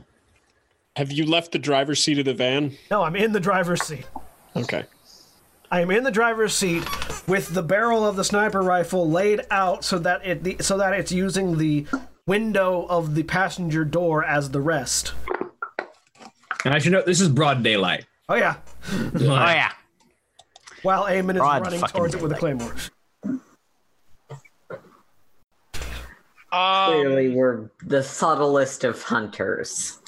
Have 0.96 1.12
you 1.12 1.26
left 1.26 1.52
the 1.52 1.60
driver's 1.60 2.02
seat 2.02 2.20
of 2.20 2.26
the 2.26 2.34
van? 2.34 2.78
No, 2.92 3.02
I'm 3.04 3.16
in 3.16 3.34
the 3.34 3.40
driver's 3.40 3.82
seat. 3.82 4.06
Okay. 4.56 4.86
I 5.72 5.82
am 5.82 5.92
in 5.92 6.04
the 6.04 6.12
driver's 6.12 6.56
seat 6.56 6.84
with 7.28 7.54
the 7.54 7.64
barrel 7.64 8.06
of 8.06 8.16
the 8.16 8.24
sniper 8.24 8.62
rifle 8.62 9.10
laid 9.10 9.42
out 9.50 9.84
so 9.84 9.98
that 10.00 10.26
it 10.26 10.44
the, 10.44 10.58
so 10.62 10.78
that 10.78 10.94
it's 10.94 11.12
using 11.12 11.58
the 11.58 11.88
window 12.28 12.86
of 12.90 13.16
the 13.16 13.24
passenger 13.24 13.86
door 13.86 14.24
as 14.24 14.52
the 14.52 14.62
rest. 14.62 15.14
And 16.64 16.74
I 16.74 16.80
should 16.80 16.92
note 16.92 17.06
this 17.06 17.22
is 17.22 17.30
broad 17.30 17.64
daylight. 17.64 18.06
Oh 18.30 18.36
yeah. 18.36 18.56
Oh 19.16 19.20
yeah, 19.22 19.72
While 20.84 21.06
Eamon 21.06 21.32
is 21.32 21.38
Broad 21.38 21.62
running 21.64 21.80
fucking 21.80 21.96
towards 21.98 22.16
it 22.16 22.22
with 22.22 22.32
a 22.32 22.36
daylight. 22.36 22.58
claymore. 22.60 22.76
Um, 26.56 26.92
Clearly, 26.94 27.30
we're 27.36 27.70
the 27.84 28.02
subtlest 28.02 28.86
of 28.86 29.02
hunters. 29.04 30.00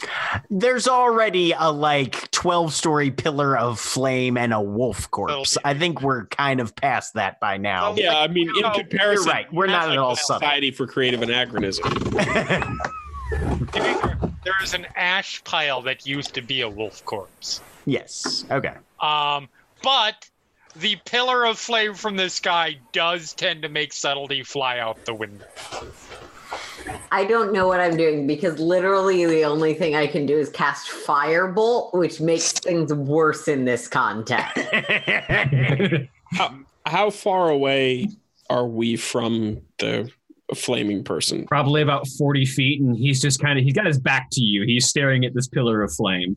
there's 0.50 0.88
already 0.88 1.52
a 1.52 1.70
like 1.72 2.32
12 2.32 2.74
story 2.74 3.12
pillar 3.12 3.58
of 3.58 3.78
flame 3.80 4.38
and 4.38 4.54
a 4.54 4.62
wolf 4.62 5.12
corpse. 5.12 5.58
I 5.66 5.74
think 5.74 6.02
we're 6.02 6.26
kind 6.28 6.62
of 6.62 6.74
past 6.74 7.16
that 7.16 7.42
by 7.42 7.58
now. 7.58 7.90
Well, 7.90 8.00
Yeah, 8.00 8.18
I 8.20 8.28
mean, 8.30 8.48
in 8.48 8.62
No, 8.62 8.74
you're 8.74 8.86
comparison, 8.86 9.26
You're 9.26 9.34
right. 9.34 9.54
We're 9.54 9.68
not 9.68 9.88
like 9.88 9.94
at 9.94 9.98
all 9.98 10.12
the 10.12 10.16
subtle. 10.22 10.40
Society 10.40 10.72
for 10.72 10.88
Creative 10.88 11.22
Anachronism. 11.22 11.84
to 11.94 12.70
be 13.74 13.80
fair, 13.80 14.18
there 14.46 14.64
is 14.64 14.74
an 14.74 14.88
ash 14.96 15.44
pile 15.44 15.82
that 15.82 16.08
used 16.08 16.34
to 16.36 16.42
be 16.42 16.62
a 16.62 16.70
wolf 16.70 17.04
corpse. 17.04 17.60
Yes. 17.86 18.46
Okay. 18.50 18.74
Um, 19.02 19.50
but 19.84 20.30
the 20.78 20.96
pillar 21.06 21.46
of 21.46 21.60
flame 21.60 21.94
from 21.94 22.16
the 22.16 22.30
sky 22.30 22.78
does 22.94 23.34
tend 23.34 23.64
to 23.64 23.70
make 23.70 23.92
subtlety 23.92 24.44
fly 24.44 24.80
out 24.80 25.04
the 25.06 25.14
window. 25.14 25.46
I 27.12 27.26
don't 27.26 27.52
know 27.52 27.68
what 27.68 27.80
I'm 27.80 27.98
doing 27.98 28.28
because 28.28 28.60
literally 28.60 29.26
the 29.26 29.44
only 29.44 29.74
thing 29.74 29.96
I 29.96 30.08
can 30.08 30.26
do 30.26 30.38
is 30.38 30.50
cast 30.50 30.90
Firebolt, 30.90 31.94
which 31.94 32.20
makes 32.22 32.52
things 32.54 32.94
worse 32.94 33.48
in 33.48 33.66
this 33.66 33.88
context. 33.88 34.68
How, 36.32 36.60
how 36.86 37.10
far 37.10 37.50
away 37.50 38.10
are 38.50 38.68
we 38.68 38.98
from 38.98 39.62
the 39.80 40.12
flaming 40.54 41.02
person? 41.02 41.48
Probably 41.48 41.82
about 41.82 42.06
40 42.06 42.46
feet, 42.46 42.82
and 42.82 42.98
he's 42.98 43.22
just 43.22 43.42
kind 43.42 43.58
of, 43.58 43.64
he's 43.64 43.74
got 43.74 43.86
his 43.86 43.98
back 43.98 44.28
to 44.34 44.42
you. 44.42 44.66
He's 44.66 44.86
staring 44.86 45.24
at 45.24 45.34
this 45.34 45.48
pillar 45.48 45.82
of 45.82 45.94
flame. 45.94 46.36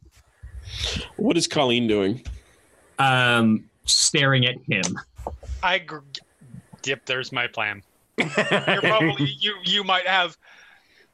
What 1.16 1.36
is 1.36 1.48
Colleen 1.48 1.88
doing? 1.88 2.24
Um, 3.00 3.64
staring 3.84 4.46
at 4.46 4.56
him. 4.68 4.96
I 5.62 5.78
gr- 5.78 5.98
yep. 6.84 7.04
There's 7.06 7.32
my 7.32 7.46
plan. 7.48 7.82
You're 8.20 8.82
probably 8.82 9.26
you. 9.38 9.54
You 9.64 9.84
might 9.84 10.06
have. 10.06 10.36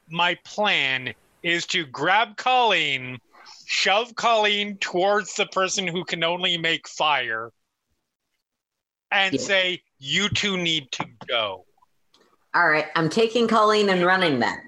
My 0.09 0.37
plan 0.45 1.15
is 1.43 1.67
to 1.67 1.85
grab 1.87 2.37
Colleen, 2.37 3.19
shove 3.67 4.15
Colleen 4.15 4.79
towards 4.79 5.35
the 5.35 5.47
person 5.47 5.87
who 5.87 6.05
can 6.05 6.23
only 6.25 6.57
make 6.57 6.89
fire, 6.89 7.51
and 9.11 9.35
Yeah. 9.35 9.41
say, 9.41 9.83
"You 9.99 10.29
two 10.29 10.57
need 10.57 10.91
to 10.93 11.07
go." 11.29 11.65
All 12.55 12.69
right, 12.69 12.87
I'm 12.95 13.11
taking 13.11 13.49
Colleen 13.49 13.89
and 13.91 14.05
running 14.05 14.39
then. 14.39 14.59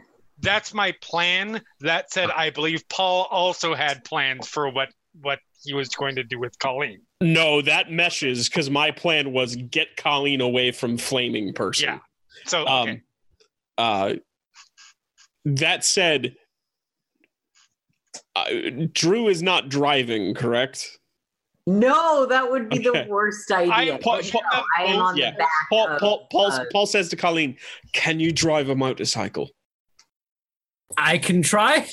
That's 0.40 0.72
my 0.74 0.92
plan. 1.00 1.62
That 1.80 2.12
said, 2.12 2.30
I 2.30 2.50
believe 2.50 2.86
Paul 2.88 3.26
also 3.30 3.74
had 3.74 4.04
plans 4.04 4.46
for 4.46 4.70
what 4.70 4.90
what 5.20 5.40
he 5.64 5.74
was 5.74 5.88
going 5.88 6.14
to 6.16 6.22
do 6.22 6.38
with 6.38 6.56
Colleen. 6.60 7.00
No, 7.20 7.60
that 7.62 7.90
meshes 7.90 8.48
because 8.48 8.70
my 8.70 8.92
plan 8.92 9.32
was 9.32 9.56
get 9.56 9.96
Colleen 9.96 10.40
away 10.40 10.70
from 10.70 10.96
flaming 10.98 11.52
person. 11.52 11.88
Yeah. 11.88 11.98
So 12.46 12.62
okay. 12.62 12.90
Um, 12.90 13.02
uh, 13.78 14.14
that 15.44 15.84
said, 15.84 16.36
uh, 18.34 18.44
Drew 18.92 19.28
is 19.28 19.42
not 19.42 19.68
driving, 19.68 20.34
correct? 20.34 20.98
No, 21.66 22.24
that 22.26 22.50
would 22.50 22.70
be 22.70 22.88
Okay. 22.88 23.04
the 23.04 23.08
worst 23.10 23.50
idea. 23.52 23.94
I- 23.94 23.98
Paul- 23.98 24.22
Paul- 24.22 24.42
no, 24.52 24.62
I 24.78 24.84
am 24.84 25.00
on 25.00 25.16
yeah. 25.16 25.32
the 25.32 25.38
back. 25.38 25.48
Paul, 25.70 25.88
of, 25.88 26.00
Paul, 26.00 26.26
Paul, 26.30 26.52
uh, 26.52 26.64
Paul 26.72 26.86
says 26.86 27.08
to 27.10 27.16
Colleen, 27.16 27.56
"Can 27.92 28.20
you 28.20 28.32
drive 28.32 28.68
a 28.70 28.74
motorcycle?" 28.74 29.50
I 30.96 31.18
can 31.18 31.42
try. 31.42 31.86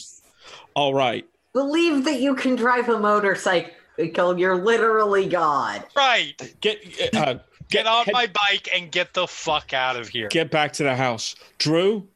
All 0.76 0.94
right. 0.94 1.26
believe 1.54 2.04
that 2.04 2.20
you 2.20 2.36
can 2.36 2.56
drive 2.56 2.90
a 2.90 3.00
motorcycle. 3.00 3.72
You're 4.38 4.58
literally 4.58 5.28
God. 5.28 5.86
right. 5.96 6.34
Get 6.60 7.16
uh, 7.16 7.36
Get 7.78 7.88
on 7.88 8.06
head- 8.06 8.14
my 8.14 8.28
bike 8.28 8.70
and 8.74 8.92
get 8.92 9.14
the 9.14 9.28
fuck 9.28 9.74
out 9.74 9.96
of 9.96 10.08
here. 10.10 10.28
get 10.30 10.52
back 10.52 10.74
to 10.74 10.84
the 10.84 10.96
house, 10.96 11.36
Drew. 11.58 12.08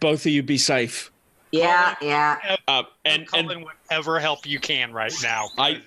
Both 0.00 0.24
of 0.26 0.32
you 0.32 0.42
be 0.42 0.58
safe. 0.58 1.10
Yeah, 1.50 1.94
yeah. 2.00 2.56
Uh, 2.66 2.84
and 3.04 3.22
and 3.34 3.48
Colin, 3.48 3.62
whatever 3.64 4.18
help 4.18 4.46
you 4.46 4.58
can 4.58 4.92
right 4.92 5.12
now. 5.22 5.48
I 5.58 5.82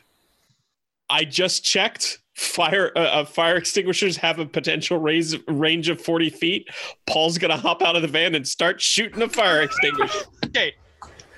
I 1.10 1.24
just 1.26 1.64
checked. 1.64 2.20
Fire 2.36 2.92
uh, 2.98 3.00
uh, 3.00 3.26
fire 3.26 3.56
extinguishers 3.56 4.18
have 4.18 4.40
a 4.40 4.46
potential 4.46 4.98
raise, 4.98 5.36
range 5.48 5.88
of 5.88 6.02
forty 6.02 6.30
feet. 6.30 6.68
Paul's 7.08 7.38
gonna 7.38 7.56
hop 7.58 7.82
out 7.82 7.96
of 7.96 8.02
the 8.02 8.10
van 8.10 8.36
and 8.36 8.46
start 8.46 8.82
shooting 8.82 9.22
a 9.22 9.30
fire 9.30 9.62
extinguisher. 9.62 10.26
okay. 10.46 10.74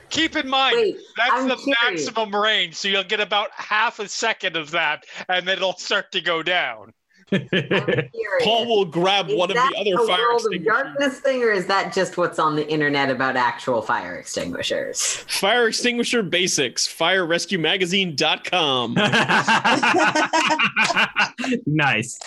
Keep 0.09 0.37
in 0.37 0.47
mind 0.49 0.75
Wait, 0.77 0.97
that's 1.17 1.31
I'm 1.33 1.47
the 1.49 1.55
curious. 1.57 2.05
maximum 2.07 2.35
range, 2.35 2.75
so 2.75 2.87
you'll 2.87 3.03
get 3.03 3.19
about 3.19 3.51
half 3.51 3.99
a 3.99 4.07
second 4.07 4.55
of 4.55 4.71
that, 4.71 5.03
and 5.29 5.47
then 5.47 5.57
it'll 5.57 5.77
start 5.77 6.11
to 6.13 6.21
go 6.21 6.41
down. 6.41 6.93
I'm 7.31 7.47
curious. 7.49 8.09
Paul 8.43 8.67
will 8.67 8.85
grab 8.85 9.29
Is 9.29 9.35
one 9.35 9.51
of 9.51 9.55
the 9.55 9.75
other 9.77 9.95
a 9.95 10.07
fire 10.07 10.21
World 10.21 10.45
of 10.45 10.51
extinguishers. 10.51 10.65
Darkness 10.65 11.19
thing, 11.19 11.43
or 11.43 11.51
is 11.51 11.65
that 11.67 11.93
just 11.93 12.17
what's 12.17 12.39
on 12.39 12.55
the 12.55 12.67
internet 12.69 13.09
about 13.09 13.35
actual 13.35 13.81
fire 13.81 14.15
extinguishers? 14.15 15.03
Fire 15.27 15.67
extinguisher 15.67 16.23
basics. 16.23 16.87
FireRescueMagazine.com. 16.87 18.93
nice. 21.65 22.19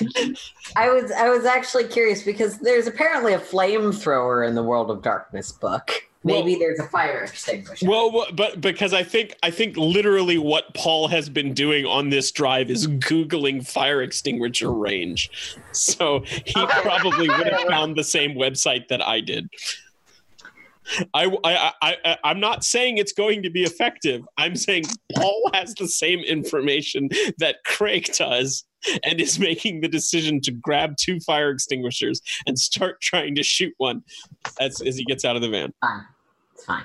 I 0.77 0.89
was 0.91 1.11
I 1.13 1.29
was 1.29 1.45
actually 1.45 1.89
curious 1.89 2.23
because 2.23 2.59
there's 2.59 2.87
apparently 2.87 3.33
a 3.33 3.39
flamethrower 3.39 4.47
in 4.47 4.55
the 4.55 4.63
World 4.63 4.91
of 4.91 5.03
Darkness 5.03 5.53
book. 5.53 5.91
Maybe 6.23 6.51
Well- 6.51 6.59
there's 6.59 6.79
a 6.79 6.87
fire 6.89 7.25
extinguisher. 7.25 7.87
Well, 7.89 8.27
but 8.35 8.61
because 8.61 8.93
I 8.93 9.03
think 9.03 9.35
I 9.43 9.51
think 9.51 9.77
literally 9.79 10.37
what 10.37 10.75
Paul 10.75 11.09
has 11.09 11.31
been 11.31 11.55
doing 11.55 11.87
on 11.87 12.11
this 12.11 12.31
drive 12.31 12.71
is 12.71 12.87
googling 12.87 13.67
fire 13.67 14.03
extinguisher 14.03 14.71
range, 14.73 15.31
so 15.73 16.21
he 16.45 16.53
Okay. 16.61 16.81
probably 16.83 17.29
would 17.29 17.47
have 17.49 17.61
found 17.69 17.97
the 17.97 18.05
same 18.05 18.35
website 18.35 18.89
that 18.89 19.01
I 19.07 19.21
did. 19.21 19.49
I, 21.15 21.27
I, 21.45 21.73
I, 21.83 21.97
I, 22.05 22.19
I'm 22.25 22.41
not 22.41 22.65
saying 22.65 22.99
it's 22.99 23.13
going 23.13 23.43
to 23.45 23.51
be 23.51 23.63
effective. 23.63 24.23
I'm 24.37 24.57
saying 24.57 24.85
Paul 25.15 25.51
has 25.55 25.73
the 25.75 25.87
same 25.87 26.19
information 26.21 27.09
that 27.39 27.59
Craig 27.65 28.11
does 28.17 28.65
and 29.05 29.21
is 29.21 29.39
making 29.39 29.81
the 29.81 29.89
decision 29.89 30.41
to 30.43 30.53
grab 30.53 30.97
two 30.97 31.21
fire 31.21 31.51
extinguishers 31.51 32.21
and 32.47 32.59
start 32.59 33.01
trying 33.01 33.35
to 33.35 33.43
shoot 33.43 33.75
one 33.79 34.03
as, 34.61 34.81
as 34.83 34.97
he 34.97 35.05
gets 35.05 35.25
out 35.25 35.37
of 35.37 35.43
the 35.43 35.49
van. 35.49 35.73
fine. 35.83 36.05
It's 36.55 36.65
fine. 36.65 36.85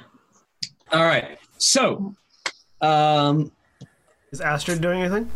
All 0.91 1.03
right. 1.06 1.38
So, 1.57 2.15
um, 2.82 3.51
Is 4.32 4.41
Astrid 4.41 4.82
doing 4.82 5.01
anything? 5.01 5.32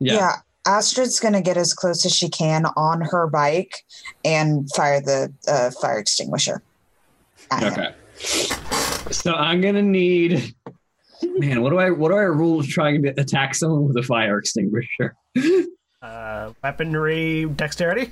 yeah. 0.00 0.14
Yeah. 0.14 0.32
Astrid's 0.64 1.18
going 1.18 1.34
to 1.34 1.40
get 1.40 1.56
as 1.56 1.74
close 1.74 2.06
as 2.06 2.14
she 2.14 2.28
can 2.28 2.66
on 2.76 3.00
her 3.00 3.26
bike 3.26 3.84
and 4.24 4.70
fire 4.72 5.00
the 5.00 5.32
uh, 5.48 5.70
fire 5.72 5.98
extinguisher. 5.98 6.62
at 7.50 7.62
him. 7.64 7.72
Okay. 7.72 7.94
So 9.10 9.34
I'm 9.34 9.60
gonna 9.60 9.82
need. 9.82 10.54
Man, 11.24 11.62
what 11.62 11.70
do 11.70 11.78
I 11.78 11.90
what 11.90 12.10
do 12.10 12.16
I 12.16 12.22
rule 12.22 12.62
trying 12.62 13.02
to 13.02 13.08
attack 13.20 13.54
someone 13.56 13.88
with 13.88 13.96
a 13.96 14.02
fire 14.02 14.38
extinguisher? 14.38 15.16
Uh, 16.02 16.52
weaponry, 16.64 17.46
dexterity, 17.54 18.10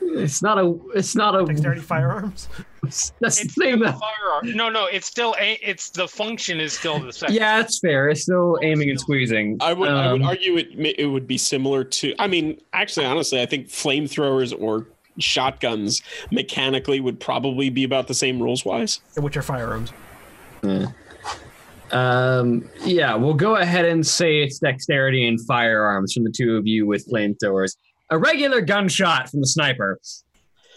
It's 0.00 0.42
not 0.42 0.58
a. 0.58 0.78
It's 0.94 1.16
not 1.16 1.34
a. 1.40 1.44
dexterity, 1.44 1.80
firearms. 1.80 2.48
That's 2.82 3.10
the 3.10 3.26
It's 3.26 3.36
same. 3.54 3.78
still 3.80 3.92
firearm. 3.92 4.56
No, 4.56 4.68
no, 4.68 4.86
it's 4.86 5.06
still 5.08 5.34
a, 5.40 5.58
it's 5.60 5.90
the 5.90 6.06
function 6.06 6.60
is 6.60 6.72
still 6.72 7.00
the 7.00 7.12
same. 7.12 7.30
Yeah, 7.32 7.60
it's 7.60 7.80
fair. 7.80 8.08
It's 8.10 8.22
still 8.22 8.58
aiming 8.62 8.90
and 8.90 9.00
squeezing. 9.00 9.56
I 9.60 9.72
would, 9.72 9.88
I 9.88 10.12
would 10.12 10.22
Um, 10.22 10.28
argue 10.28 10.56
it 10.56 10.68
it 10.98 11.06
would 11.06 11.26
be 11.26 11.36
similar 11.38 11.82
to. 11.82 12.14
I 12.20 12.28
mean, 12.28 12.60
actually, 12.72 13.06
honestly, 13.06 13.40
I 13.42 13.46
think 13.46 13.66
flamethrowers 13.68 14.54
or 14.56 14.86
shotguns 15.18 16.02
mechanically 16.30 17.00
would 17.00 17.18
probably 17.18 17.70
be 17.70 17.82
about 17.82 18.06
the 18.06 18.14
same 18.14 18.40
rules 18.40 18.64
wise. 18.64 19.00
Which 19.16 19.36
are 19.36 19.42
firearms. 19.42 19.92
Um, 21.92 22.68
yeah, 22.84 23.14
we'll 23.14 23.34
go 23.34 23.56
ahead 23.56 23.84
and 23.84 24.06
say 24.06 24.42
it's 24.42 24.58
dexterity 24.58 25.26
and 25.26 25.40
firearms 25.46 26.12
from 26.12 26.24
the 26.24 26.30
two 26.30 26.56
of 26.56 26.66
you 26.66 26.86
with 26.86 27.08
flamethrowers. 27.08 27.76
A 28.10 28.18
regular 28.18 28.60
gunshot 28.60 29.30
from 29.30 29.40
the 29.40 29.46
sniper, 29.46 29.98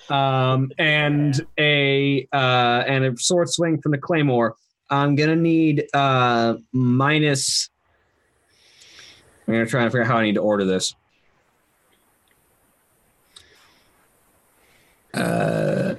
um, 0.09 0.71
and 0.77 1.45
a 1.59 2.27
uh, 2.33 2.83
and 2.87 3.05
a 3.05 3.17
sword 3.17 3.49
swing 3.49 3.81
from 3.81 3.91
the 3.91 3.97
claymore. 3.97 4.55
I'm 4.89 5.15
gonna 5.15 5.35
need 5.35 5.85
uh, 5.93 6.55
minus. 6.73 7.69
I'm 9.47 9.53
gonna 9.53 9.65
try 9.65 9.83
and 9.83 9.91
figure 9.91 10.03
out 10.03 10.07
how 10.07 10.17
I 10.17 10.23
need 10.23 10.35
to 10.35 10.41
order 10.41 10.65
this. 10.65 10.95
Uh, 15.13 15.95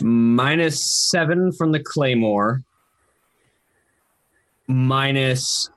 minus 0.00 1.10
seven 1.10 1.52
from 1.52 1.70
the 1.70 1.80
claymore 1.80 2.62
minus 4.66 5.70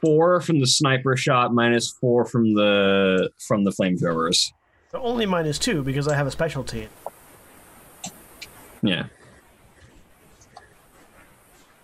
four 0.00 0.40
from 0.40 0.60
the 0.60 0.66
sniper 0.66 1.16
shot, 1.16 1.54
minus 1.54 1.90
four 1.90 2.24
from 2.24 2.54
the 2.54 3.30
from 3.38 3.64
the 3.64 3.70
flamethrowers. 3.70 4.52
So 4.90 5.00
only 5.02 5.26
minus 5.26 5.58
two 5.58 5.82
because 5.82 6.08
I 6.08 6.14
have 6.16 6.26
a 6.26 6.30
specialty. 6.30 6.88
Yeah. 8.82 9.06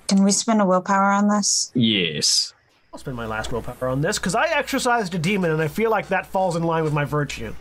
Can 0.09 0.25
we 0.25 0.31
spend 0.31 0.61
a 0.61 0.67
willpower 0.67 1.13
on 1.13 1.29
this? 1.29 1.71
Yes. 1.75 2.55
I'll 2.93 2.99
spend 2.99 3.17
my 3.17 3.27
last 3.27 3.53
willpower 3.53 3.89
on 3.89 4.01
this 4.01 4.19
because 4.19 4.35
I 4.35 4.49
exercised 4.49 5.15
a 5.15 5.19
demon 5.19 5.51
and 5.51 5.63
I 5.63 5.69
feel 5.69 5.91
like 5.91 6.09
that 6.09 6.27
falls 6.27 6.57
in 6.57 6.63
line 6.63 6.83
with 6.83 6.93
my 6.95 7.05
virtue. 7.05 7.55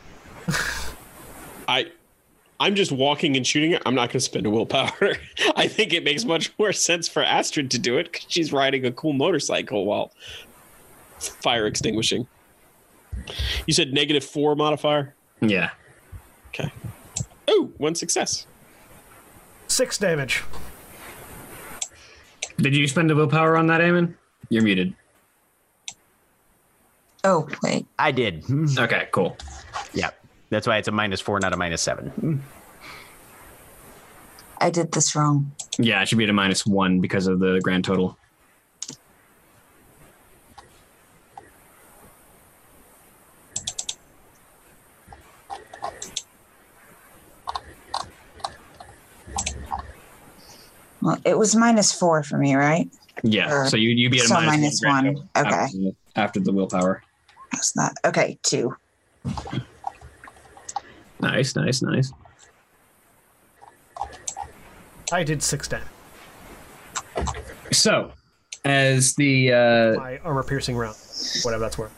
I, 1.68 1.92
I'm 2.60 2.76
just 2.76 2.92
walking 2.92 3.38
and 3.38 3.46
shooting 3.46 3.72
it. 3.72 3.82
I'm 3.86 3.94
not 3.94 4.10
going 4.10 4.14
to 4.14 4.20
spend 4.20 4.46
a 4.46 4.50
willpower. 4.50 5.18
I 5.56 5.68
think 5.68 5.94
it 5.94 6.04
makes 6.04 6.26
much 6.26 6.52
more 6.58 6.74
sense 6.74 7.08
for 7.08 7.22
Astrid 7.24 7.70
to 7.72 7.80
do 7.80 7.98
it 7.98 8.12
because 8.12 8.26
she's 8.28 8.52
riding 8.52 8.86
a 8.86 8.92
cool 8.92 9.14
motorcycle 9.14 9.86
while 9.86 10.12
fire 11.20 11.68
extinguishing. 11.68 12.28
You 13.66 13.74
said 13.74 13.94
negative 13.94 14.24
four 14.24 14.56
modifier. 14.56 15.14
Yeah. 15.42 15.70
Okay. 16.50 16.72
Oh, 17.48 17.72
one 17.78 17.96
success. 17.96 18.48
Six 19.68 19.98
damage. 19.98 20.44
Did 22.58 22.76
you 22.76 22.88
spend 22.88 23.12
a 23.12 23.16
willpower 23.16 23.56
on 23.56 23.68
that, 23.68 23.82
Eamon? 23.82 24.16
You're 24.50 24.64
muted. 24.64 24.96
Oh, 27.24 27.48
wait. 27.62 27.86
I 28.00 28.12
did. 28.12 28.44
Okay, 28.80 29.08
cool. 29.12 29.38
Yep. 29.94 30.26
That's 30.50 30.66
why 30.68 30.78
it's 30.78 30.88
a 30.88 30.92
minus 30.92 31.20
four, 31.22 31.40
not 31.40 31.54
a 31.54 31.58
minus 31.58 31.82
seven. 31.82 32.44
I 34.60 34.70
did 34.70 34.92
this 34.92 35.16
wrong. 35.16 35.52
Yeah, 35.78 36.02
it 36.02 36.08
should 36.08 36.18
be 36.18 36.24
at 36.24 36.30
a 36.30 36.34
minus 36.34 36.66
one 36.66 37.00
because 37.00 37.28
of 37.28 37.40
the 37.40 37.60
grand 37.62 37.86
total. 37.86 38.18
Well, 51.02 51.18
it 51.26 51.38
was 51.38 51.56
minus 51.56 51.92
four 51.92 52.24
for 52.24 52.38
me, 52.38 52.56
right? 52.56 52.90
Yeah. 53.24 53.52
Or- 53.54 53.68
So 53.68 53.78
you 53.78 53.90
you 53.90 54.10
be 54.10 54.20
at 54.20 54.26
a 54.26 54.28
so 54.28 54.34
minus 54.36 54.82
minus 54.82 54.82
one. 54.84 55.06
one. 55.14 55.30
Okay. 55.36 55.50
After 55.56 55.78
the, 55.78 55.96
after 56.16 56.40
the 56.40 56.52
willpower. 56.52 57.04
That's 57.52 57.76
not 57.76 57.94
okay. 58.06 58.38
Two. 58.44 58.76
Nice, 61.22 61.56
nice, 61.56 61.82
nice. 61.82 62.12
I 65.12 65.24
did 65.24 65.42
six 65.42 65.68
damage. 65.68 65.88
So, 67.72 68.12
as 68.66 69.16
the 69.16 69.54
uh, 69.54 70.00
My 70.00 70.18
armor 70.20 70.44
piercing 70.44 70.76
round, 70.78 70.96
whatever 71.44 71.62
that's 71.62 71.78
worth. 71.78 71.92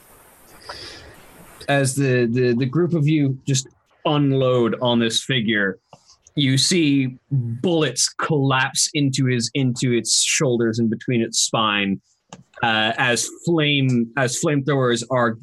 as 1.67 1.95
the, 1.95 2.27
the 2.31 2.55
the 2.55 2.65
group 2.65 2.93
of 2.93 3.07
you 3.07 3.37
just 3.45 3.67
unload 4.05 4.75
on 4.81 4.99
this 4.99 5.23
figure, 5.23 5.79
you 6.35 6.57
see 6.57 7.17
bullets 7.31 8.09
collapse 8.09 8.89
into 8.93 9.25
his 9.25 9.51
into 9.53 9.91
its 9.91 10.23
shoulders 10.23 10.79
and 10.79 10.89
between 10.89 11.21
its 11.21 11.39
spine, 11.39 11.99
uh, 12.63 12.93
as 12.97 13.29
flame 13.45 14.11
as 14.17 14.39
flamethrowers 14.41 15.03
are 15.11 15.37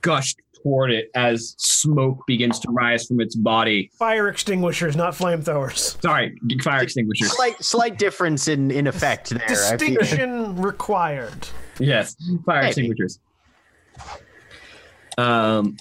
gushed 0.00 0.40
toward 0.66 0.90
it 0.90 1.10
as 1.14 1.54
smoke 1.58 2.26
begins 2.26 2.58
to 2.58 2.68
rise 2.72 3.06
from 3.06 3.20
its 3.20 3.36
body. 3.36 3.88
Fire 3.96 4.28
extinguishers, 4.28 4.96
not 4.96 5.14
flamethrowers. 5.14 6.00
Sorry, 6.02 6.36
fire 6.62 6.82
extinguishers. 6.82 7.32
Slight 7.32 7.62
slight 7.62 7.98
difference 7.98 8.48
in 8.48 8.72
in 8.72 8.88
effect 8.88 9.30
there. 9.30 9.46
Distinction 9.46 10.60
required. 10.60 11.46
Yes, 11.78 12.16
fire 12.44 12.62
Maybe. 12.62 12.66
extinguishers. 12.68 13.20
Um, 15.18 15.76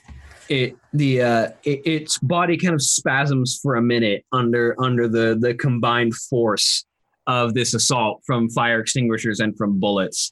it 0.49 0.77
the 0.93 1.21
uh, 1.21 1.47
it, 1.63 1.81
its 1.85 2.19
body 2.19 2.55
kind 2.55 2.75
of 2.75 2.81
spasms 2.81 3.59
for 3.63 3.75
a 3.75 3.81
minute 3.81 4.23
under 4.31 4.75
under 4.79 5.07
the 5.07 5.35
the 5.39 5.55
combined 5.55 6.15
force 6.15 6.85
of 7.25 7.55
this 7.55 7.73
assault 7.73 8.21
from 8.23 8.49
fire 8.49 8.81
extinguishers 8.81 9.39
and 9.39 9.57
from 9.57 9.79
bullets, 9.79 10.31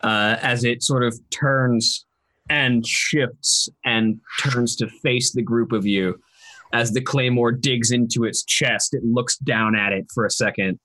uh, 0.00 0.36
as 0.42 0.64
it 0.64 0.82
sort 0.82 1.04
of 1.04 1.16
turns 1.30 2.04
and 2.48 2.86
shifts 2.86 3.68
and 3.84 4.20
turns 4.40 4.76
to 4.76 4.88
face 4.88 5.32
the 5.32 5.42
group 5.42 5.72
of 5.72 5.86
you. 5.86 6.20
As 6.72 6.92
the 6.92 7.02
claymore 7.02 7.52
digs 7.52 7.90
into 7.90 8.24
its 8.24 8.42
chest, 8.44 8.94
it 8.94 9.04
looks 9.04 9.36
down 9.36 9.74
at 9.76 9.92
it 9.92 10.06
for 10.12 10.24
a 10.24 10.30
second, 10.30 10.78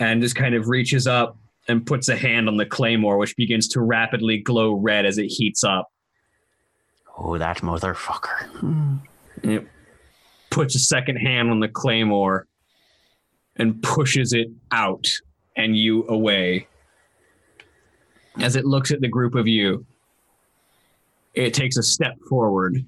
and 0.00 0.20
just 0.20 0.34
kind 0.34 0.54
of 0.54 0.68
reaches 0.68 1.06
up 1.06 1.38
and 1.68 1.86
puts 1.86 2.08
a 2.08 2.16
hand 2.16 2.48
on 2.48 2.56
the 2.56 2.66
claymore, 2.66 3.18
which 3.18 3.36
begins 3.36 3.68
to 3.68 3.80
rapidly 3.80 4.38
glow 4.38 4.72
red 4.72 5.06
as 5.06 5.18
it 5.18 5.26
heats 5.26 5.62
up. 5.62 5.88
Oh, 7.16 7.38
that 7.38 7.58
motherfucker. 7.58 9.00
It 9.44 9.66
puts 10.50 10.74
a 10.74 10.80
second 10.80 11.16
hand 11.16 11.50
on 11.50 11.60
the 11.60 11.68
claymore 11.68 12.46
and 13.56 13.80
pushes 13.82 14.32
it 14.32 14.48
out 14.72 15.06
and 15.56 15.76
you 15.76 16.06
away. 16.08 16.66
As 18.40 18.56
it 18.56 18.64
looks 18.64 18.90
at 18.90 19.00
the 19.00 19.08
group 19.08 19.34
of 19.34 19.46
you, 19.46 19.84
it 21.34 21.54
takes 21.54 21.76
a 21.76 21.82
step 21.82 22.18
forward 22.28 22.84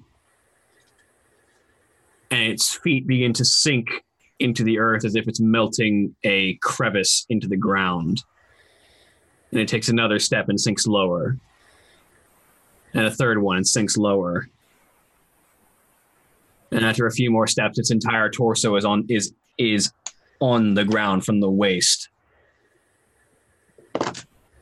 and 2.31 2.51
its 2.51 2.75
feet 2.75 3.07
begin 3.07 3.33
to 3.33 3.45
sink 3.45 4.03
into 4.39 4.63
the 4.63 4.79
earth 4.79 5.05
as 5.05 5.15
if 5.15 5.27
it's 5.27 5.39
melting 5.39 6.15
a 6.23 6.55
crevice 6.55 7.25
into 7.29 7.47
the 7.47 7.57
ground. 7.57 8.23
And 9.51 9.61
it 9.61 9.67
takes 9.67 9.87
another 9.87 10.19
step 10.19 10.49
and 10.49 10.59
sinks 10.59 10.85
lower. 10.85 11.37
And 12.93 13.05
a 13.05 13.11
third 13.11 13.41
one 13.41 13.57
and 13.57 13.67
sinks 13.67 13.95
lower. 13.95 14.49
And 16.71 16.83
after 16.83 17.05
a 17.05 17.11
few 17.11 17.31
more 17.31 17.47
steps, 17.47 17.79
its 17.79 17.91
entire 17.91 18.29
torso 18.29 18.75
is 18.75 18.83
on 18.83 19.05
is 19.07 19.33
is 19.57 19.93
on 20.41 20.73
the 20.73 20.83
ground 20.83 21.23
from 21.25 21.39
the 21.39 21.49
waist. 21.49 22.09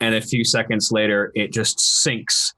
And 0.04 0.16
a 0.16 0.22
few 0.22 0.44
seconds 0.44 0.92
later, 0.92 1.32
it 1.34 1.54
just 1.54 1.80
sinks 1.80 2.54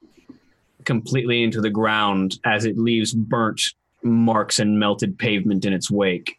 completely 0.84 1.44
into 1.44 1.60
the 1.60 1.70
ground 1.70 2.40
as 2.44 2.64
it 2.64 2.76
leaves 2.76 3.14
burnt 3.14 3.62
marks 4.02 4.58
and 4.58 4.80
melted 4.80 5.16
pavement 5.16 5.64
in 5.64 5.72
its 5.72 5.88
wake. 5.88 6.38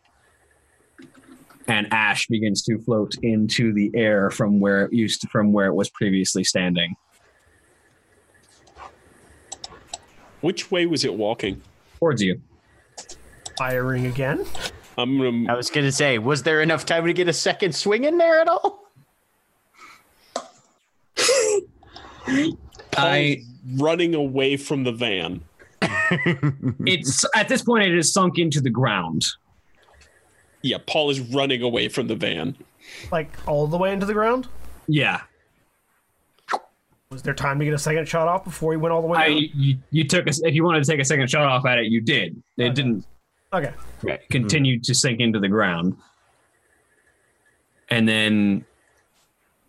And 1.66 1.88
ash 1.94 2.28
begins 2.28 2.62
to 2.64 2.78
float 2.80 3.16
into 3.22 3.72
the 3.72 3.90
air 3.96 4.30
from 4.32 4.60
where 4.60 4.84
it 4.84 4.92
used 4.92 5.22
to, 5.22 5.30
from 5.30 5.54
where 5.54 5.68
it 5.68 5.76
was 5.76 5.90
previously 5.90 6.44
standing. 6.44 6.94
Which 10.42 10.70
way 10.70 10.88
was 10.88 11.06
it 11.06 11.14
walking? 11.14 11.62
Towards 12.00 12.22
you. 12.22 12.42
Firing 13.58 14.08
again. 14.08 14.46
I'm 14.98 15.18
gonna. 15.18 15.54
I 15.54 15.56
was 15.56 15.70
gonna 15.70 15.94
say, 15.94 16.18
was 16.18 16.44
there 16.44 16.62
enough 16.62 16.86
time 16.86 17.06
to 17.06 17.14
get 17.14 17.30
a 17.30 17.34
second 17.34 17.74
swing 17.74 18.04
in 18.04 18.18
there 18.18 18.42
at 18.42 18.50
all? 18.50 18.87
I 22.98 23.42
running 23.76 24.16
away 24.16 24.58
from 24.58 24.84
the 24.84 24.92
van. 24.92 25.44
it's 26.86 27.26
at 27.36 27.48
this 27.48 27.62
point 27.62 27.86
it 27.86 27.96
is 27.96 28.12
sunk 28.12 28.38
into 28.38 28.62
the 28.62 28.70
ground. 28.70 29.26
Yeah, 30.62 30.78
Paul 30.86 31.10
is 31.10 31.20
running 31.20 31.62
away 31.62 31.88
from 31.88 32.08
the 32.08 32.16
van. 32.16 32.58
Like 33.12 33.32
all 33.48 33.68
the 33.68 33.78
way 33.78 33.94
into 33.94 34.06
the 34.06 34.14
ground. 34.14 34.48
Yeah. 34.88 35.22
Was 37.10 37.22
there 37.22 37.34
time 37.34 37.58
to 37.60 37.66
get 37.66 37.74
a 37.74 37.78
second 37.78 38.08
shot 38.08 38.28
off 38.28 38.44
before 38.44 38.74
he 38.74 38.78
went 38.78 38.92
all 38.92 39.02
the 39.02 39.08
way 39.08 39.18
I 39.18 39.28
you, 39.28 39.78
you 39.92 40.04
took 40.04 40.28
a, 40.28 40.32
if 40.44 40.54
you 40.54 40.64
wanted 40.66 40.84
to 40.84 40.92
take 40.92 41.00
a 41.00 41.06
second 41.06 41.30
shot 41.30 41.44
off 41.44 41.66
at 41.66 41.78
it, 41.78 41.86
you 41.86 42.02
did. 42.02 42.42
It 42.58 42.64
Okay. 42.64 42.74
didn't 42.74 43.06
okay. 43.54 43.74
continue 44.30 44.80
to 44.80 44.94
sink 44.94 45.22
into 45.22 45.40
the 45.40 45.48
ground. 45.48 45.96
And 47.90 48.08
then 48.08 48.66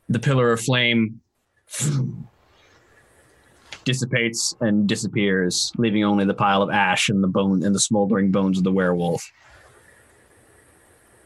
the 0.09 0.19
pillar 0.19 0.53
of 0.53 0.61
flame 0.61 1.21
dissipates 3.89 4.55
and 4.61 4.87
disappears, 4.87 5.73
leaving 5.79 6.05
only 6.05 6.27
the 6.27 6.35
pile 6.35 6.61
of 6.61 6.69
ash 6.69 7.09
and 7.09 7.25
the 7.25 7.27
bone 7.27 7.65
and 7.65 7.75
the 7.75 7.81
smoldering 7.81 8.31
bones 8.31 8.59
of 8.59 8.65
the 8.65 8.71
werewolf. 8.71 9.33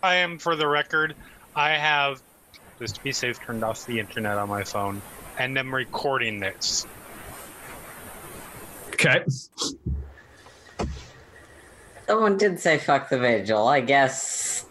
I 0.01 0.15
am, 0.15 0.39
for 0.39 0.55
the 0.55 0.69
record, 0.69 1.17
I 1.57 1.71
have, 1.71 2.23
just 2.79 2.95
to 2.95 3.03
be 3.03 3.11
safe, 3.11 3.41
turned 3.41 3.65
off 3.65 3.85
the 3.85 3.99
internet 3.99 4.39
on 4.39 4.49
my 4.49 4.63
phone, 4.63 5.03
and 5.41 5.59
I'm 5.59 5.75
recording 5.75 6.39
this. 6.39 6.87
Okay. 8.91 9.25
Someone 12.07 12.37
did 12.37 12.61
say 12.61 12.79
fuck 12.79 13.09
the 13.09 13.19
vigil. 13.19 13.67
I 13.67 13.81
guess. 13.81 14.67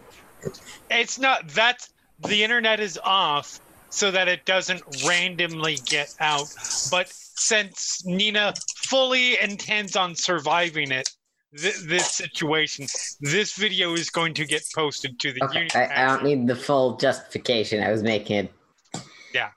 It's 0.89 1.19
not 1.19 1.45
that 1.49 1.89
the 2.25 2.41
internet 2.41 2.79
is 2.79 2.97
off 3.03 3.59
so 3.89 4.11
that 4.11 4.29
it 4.29 4.45
doesn't 4.45 4.81
randomly 5.05 5.77
get 5.85 6.15
out. 6.21 6.47
But 6.89 7.11
since 7.45 8.05
Nina 8.05 8.53
fully 8.77 9.41
intends 9.41 9.95
on 9.95 10.15
surviving 10.15 10.91
it, 10.91 11.09
th- 11.57 11.75
this 11.87 12.11
situation, 12.13 12.85
this 13.21 13.53
video 13.55 13.93
is 13.93 14.09
going 14.09 14.33
to 14.35 14.45
get 14.45 14.61
posted 14.75 15.19
to 15.19 15.33
the 15.33 15.43
Okay, 15.45 15.59
Uni- 15.59 15.71
I, 15.75 16.03
I 16.03 16.07
don't 16.07 16.23
need 16.23 16.47
the 16.47 16.55
full 16.55 16.97
justification. 16.97 17.83
I 17.83 17.91
was 17.91 18.03
making 18.03 18.47
a 18.95 18.99
Yeah. 19.33 19.49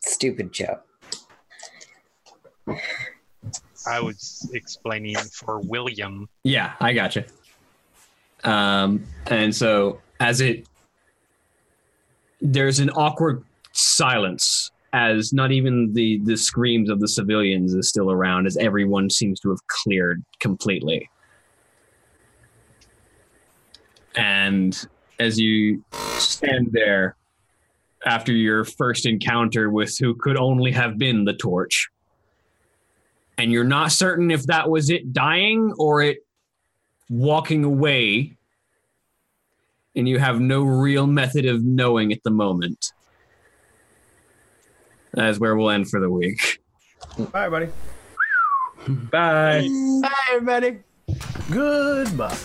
stupid 0.00 0.52
joke. 0.52 0.84
I 3.86 4.00
was 4.00 4.48
explaining 4.52 5.16
for 5.16 5.60
William. 5.60 6.28
Yeah, 6.44 6.74
I 6.80 6.92
gotcha. 6.92 7.24
Um, 8.44 9.04
and 9.28 9.54
so 9.54 10.00
as 10.20 10.42
it, 10.42 10.66
there's 12.42 12.78
an 12.80 12.90
awkward 12.90 13.44
silence 13.72 14.70
as 14.92 15.32
not 15.32 15.52
even 15.52 15.92
the 15.92 16.20
the 16.24 16.36
screams 16.36 16.88
of 16.88 17.00
the 17.00 17.08
civilians 17.08 17.74
is 17.74 17.88
still 17.88 18.10
around, 18.10 18.46
as 18.46 18.56
everyone 18.56 19.10
seems 19.10 19.40
to 19.40 19.50
have 19.50 19.66
cleared 19.66 20.24
completely. 20.40 21.08
And 24.16 24.86
as 25.18 25.38
you 25.38 25.84
stand 25.92 26.70
there 26.72 27.16
after 28.06 28.32
your 28.32 28.64
first 28.64 29.06
encounter 29.06 29.70
with 29.70 29.96
who 29.98 30.14
could 30.14 30.36
only 30.36 30.72
have 30.72 30.98
been 30.98 31.24
the 31.24 31.34
torch, 31.34 31.88
and 33.36 33.52
you're 33.52 33.64
not 33.64 33.92
certain 33.92 34.30
if 34.30 34.44
that 34.44 34.70
was 34.70 34.90
it 34.90 35.12
dying 35.12 35.72
or 35.78 36.02
it 36.02 36.18
walking 37.10 37.64
away 37.64 38.36
and 39.96 40.08
you 40.08 40.18
have 40.18 40.40
no 40.40 40.62
real 40.62 41.06
method 41.06 41.46
of 41.46 41.64
knowing 41.64 42.12
at 42.12 42.22
the 42.22 42.30
moment 42.30 42.92
that 45.18 45.28
is 45.30 45.38
where 45.38 45.54
we'll 45.56 45.70
end 45.70 45.88
for 45.88 46.00
the 46.00 46.10
week 46.10 46.60
Bye, 47.32 47.48
buddy. 47.48 47.68
bye 49.10 49.68
Hi, 50.04 50.34
everybody. 50.34 50.78
Goodbye. 51.50 52.36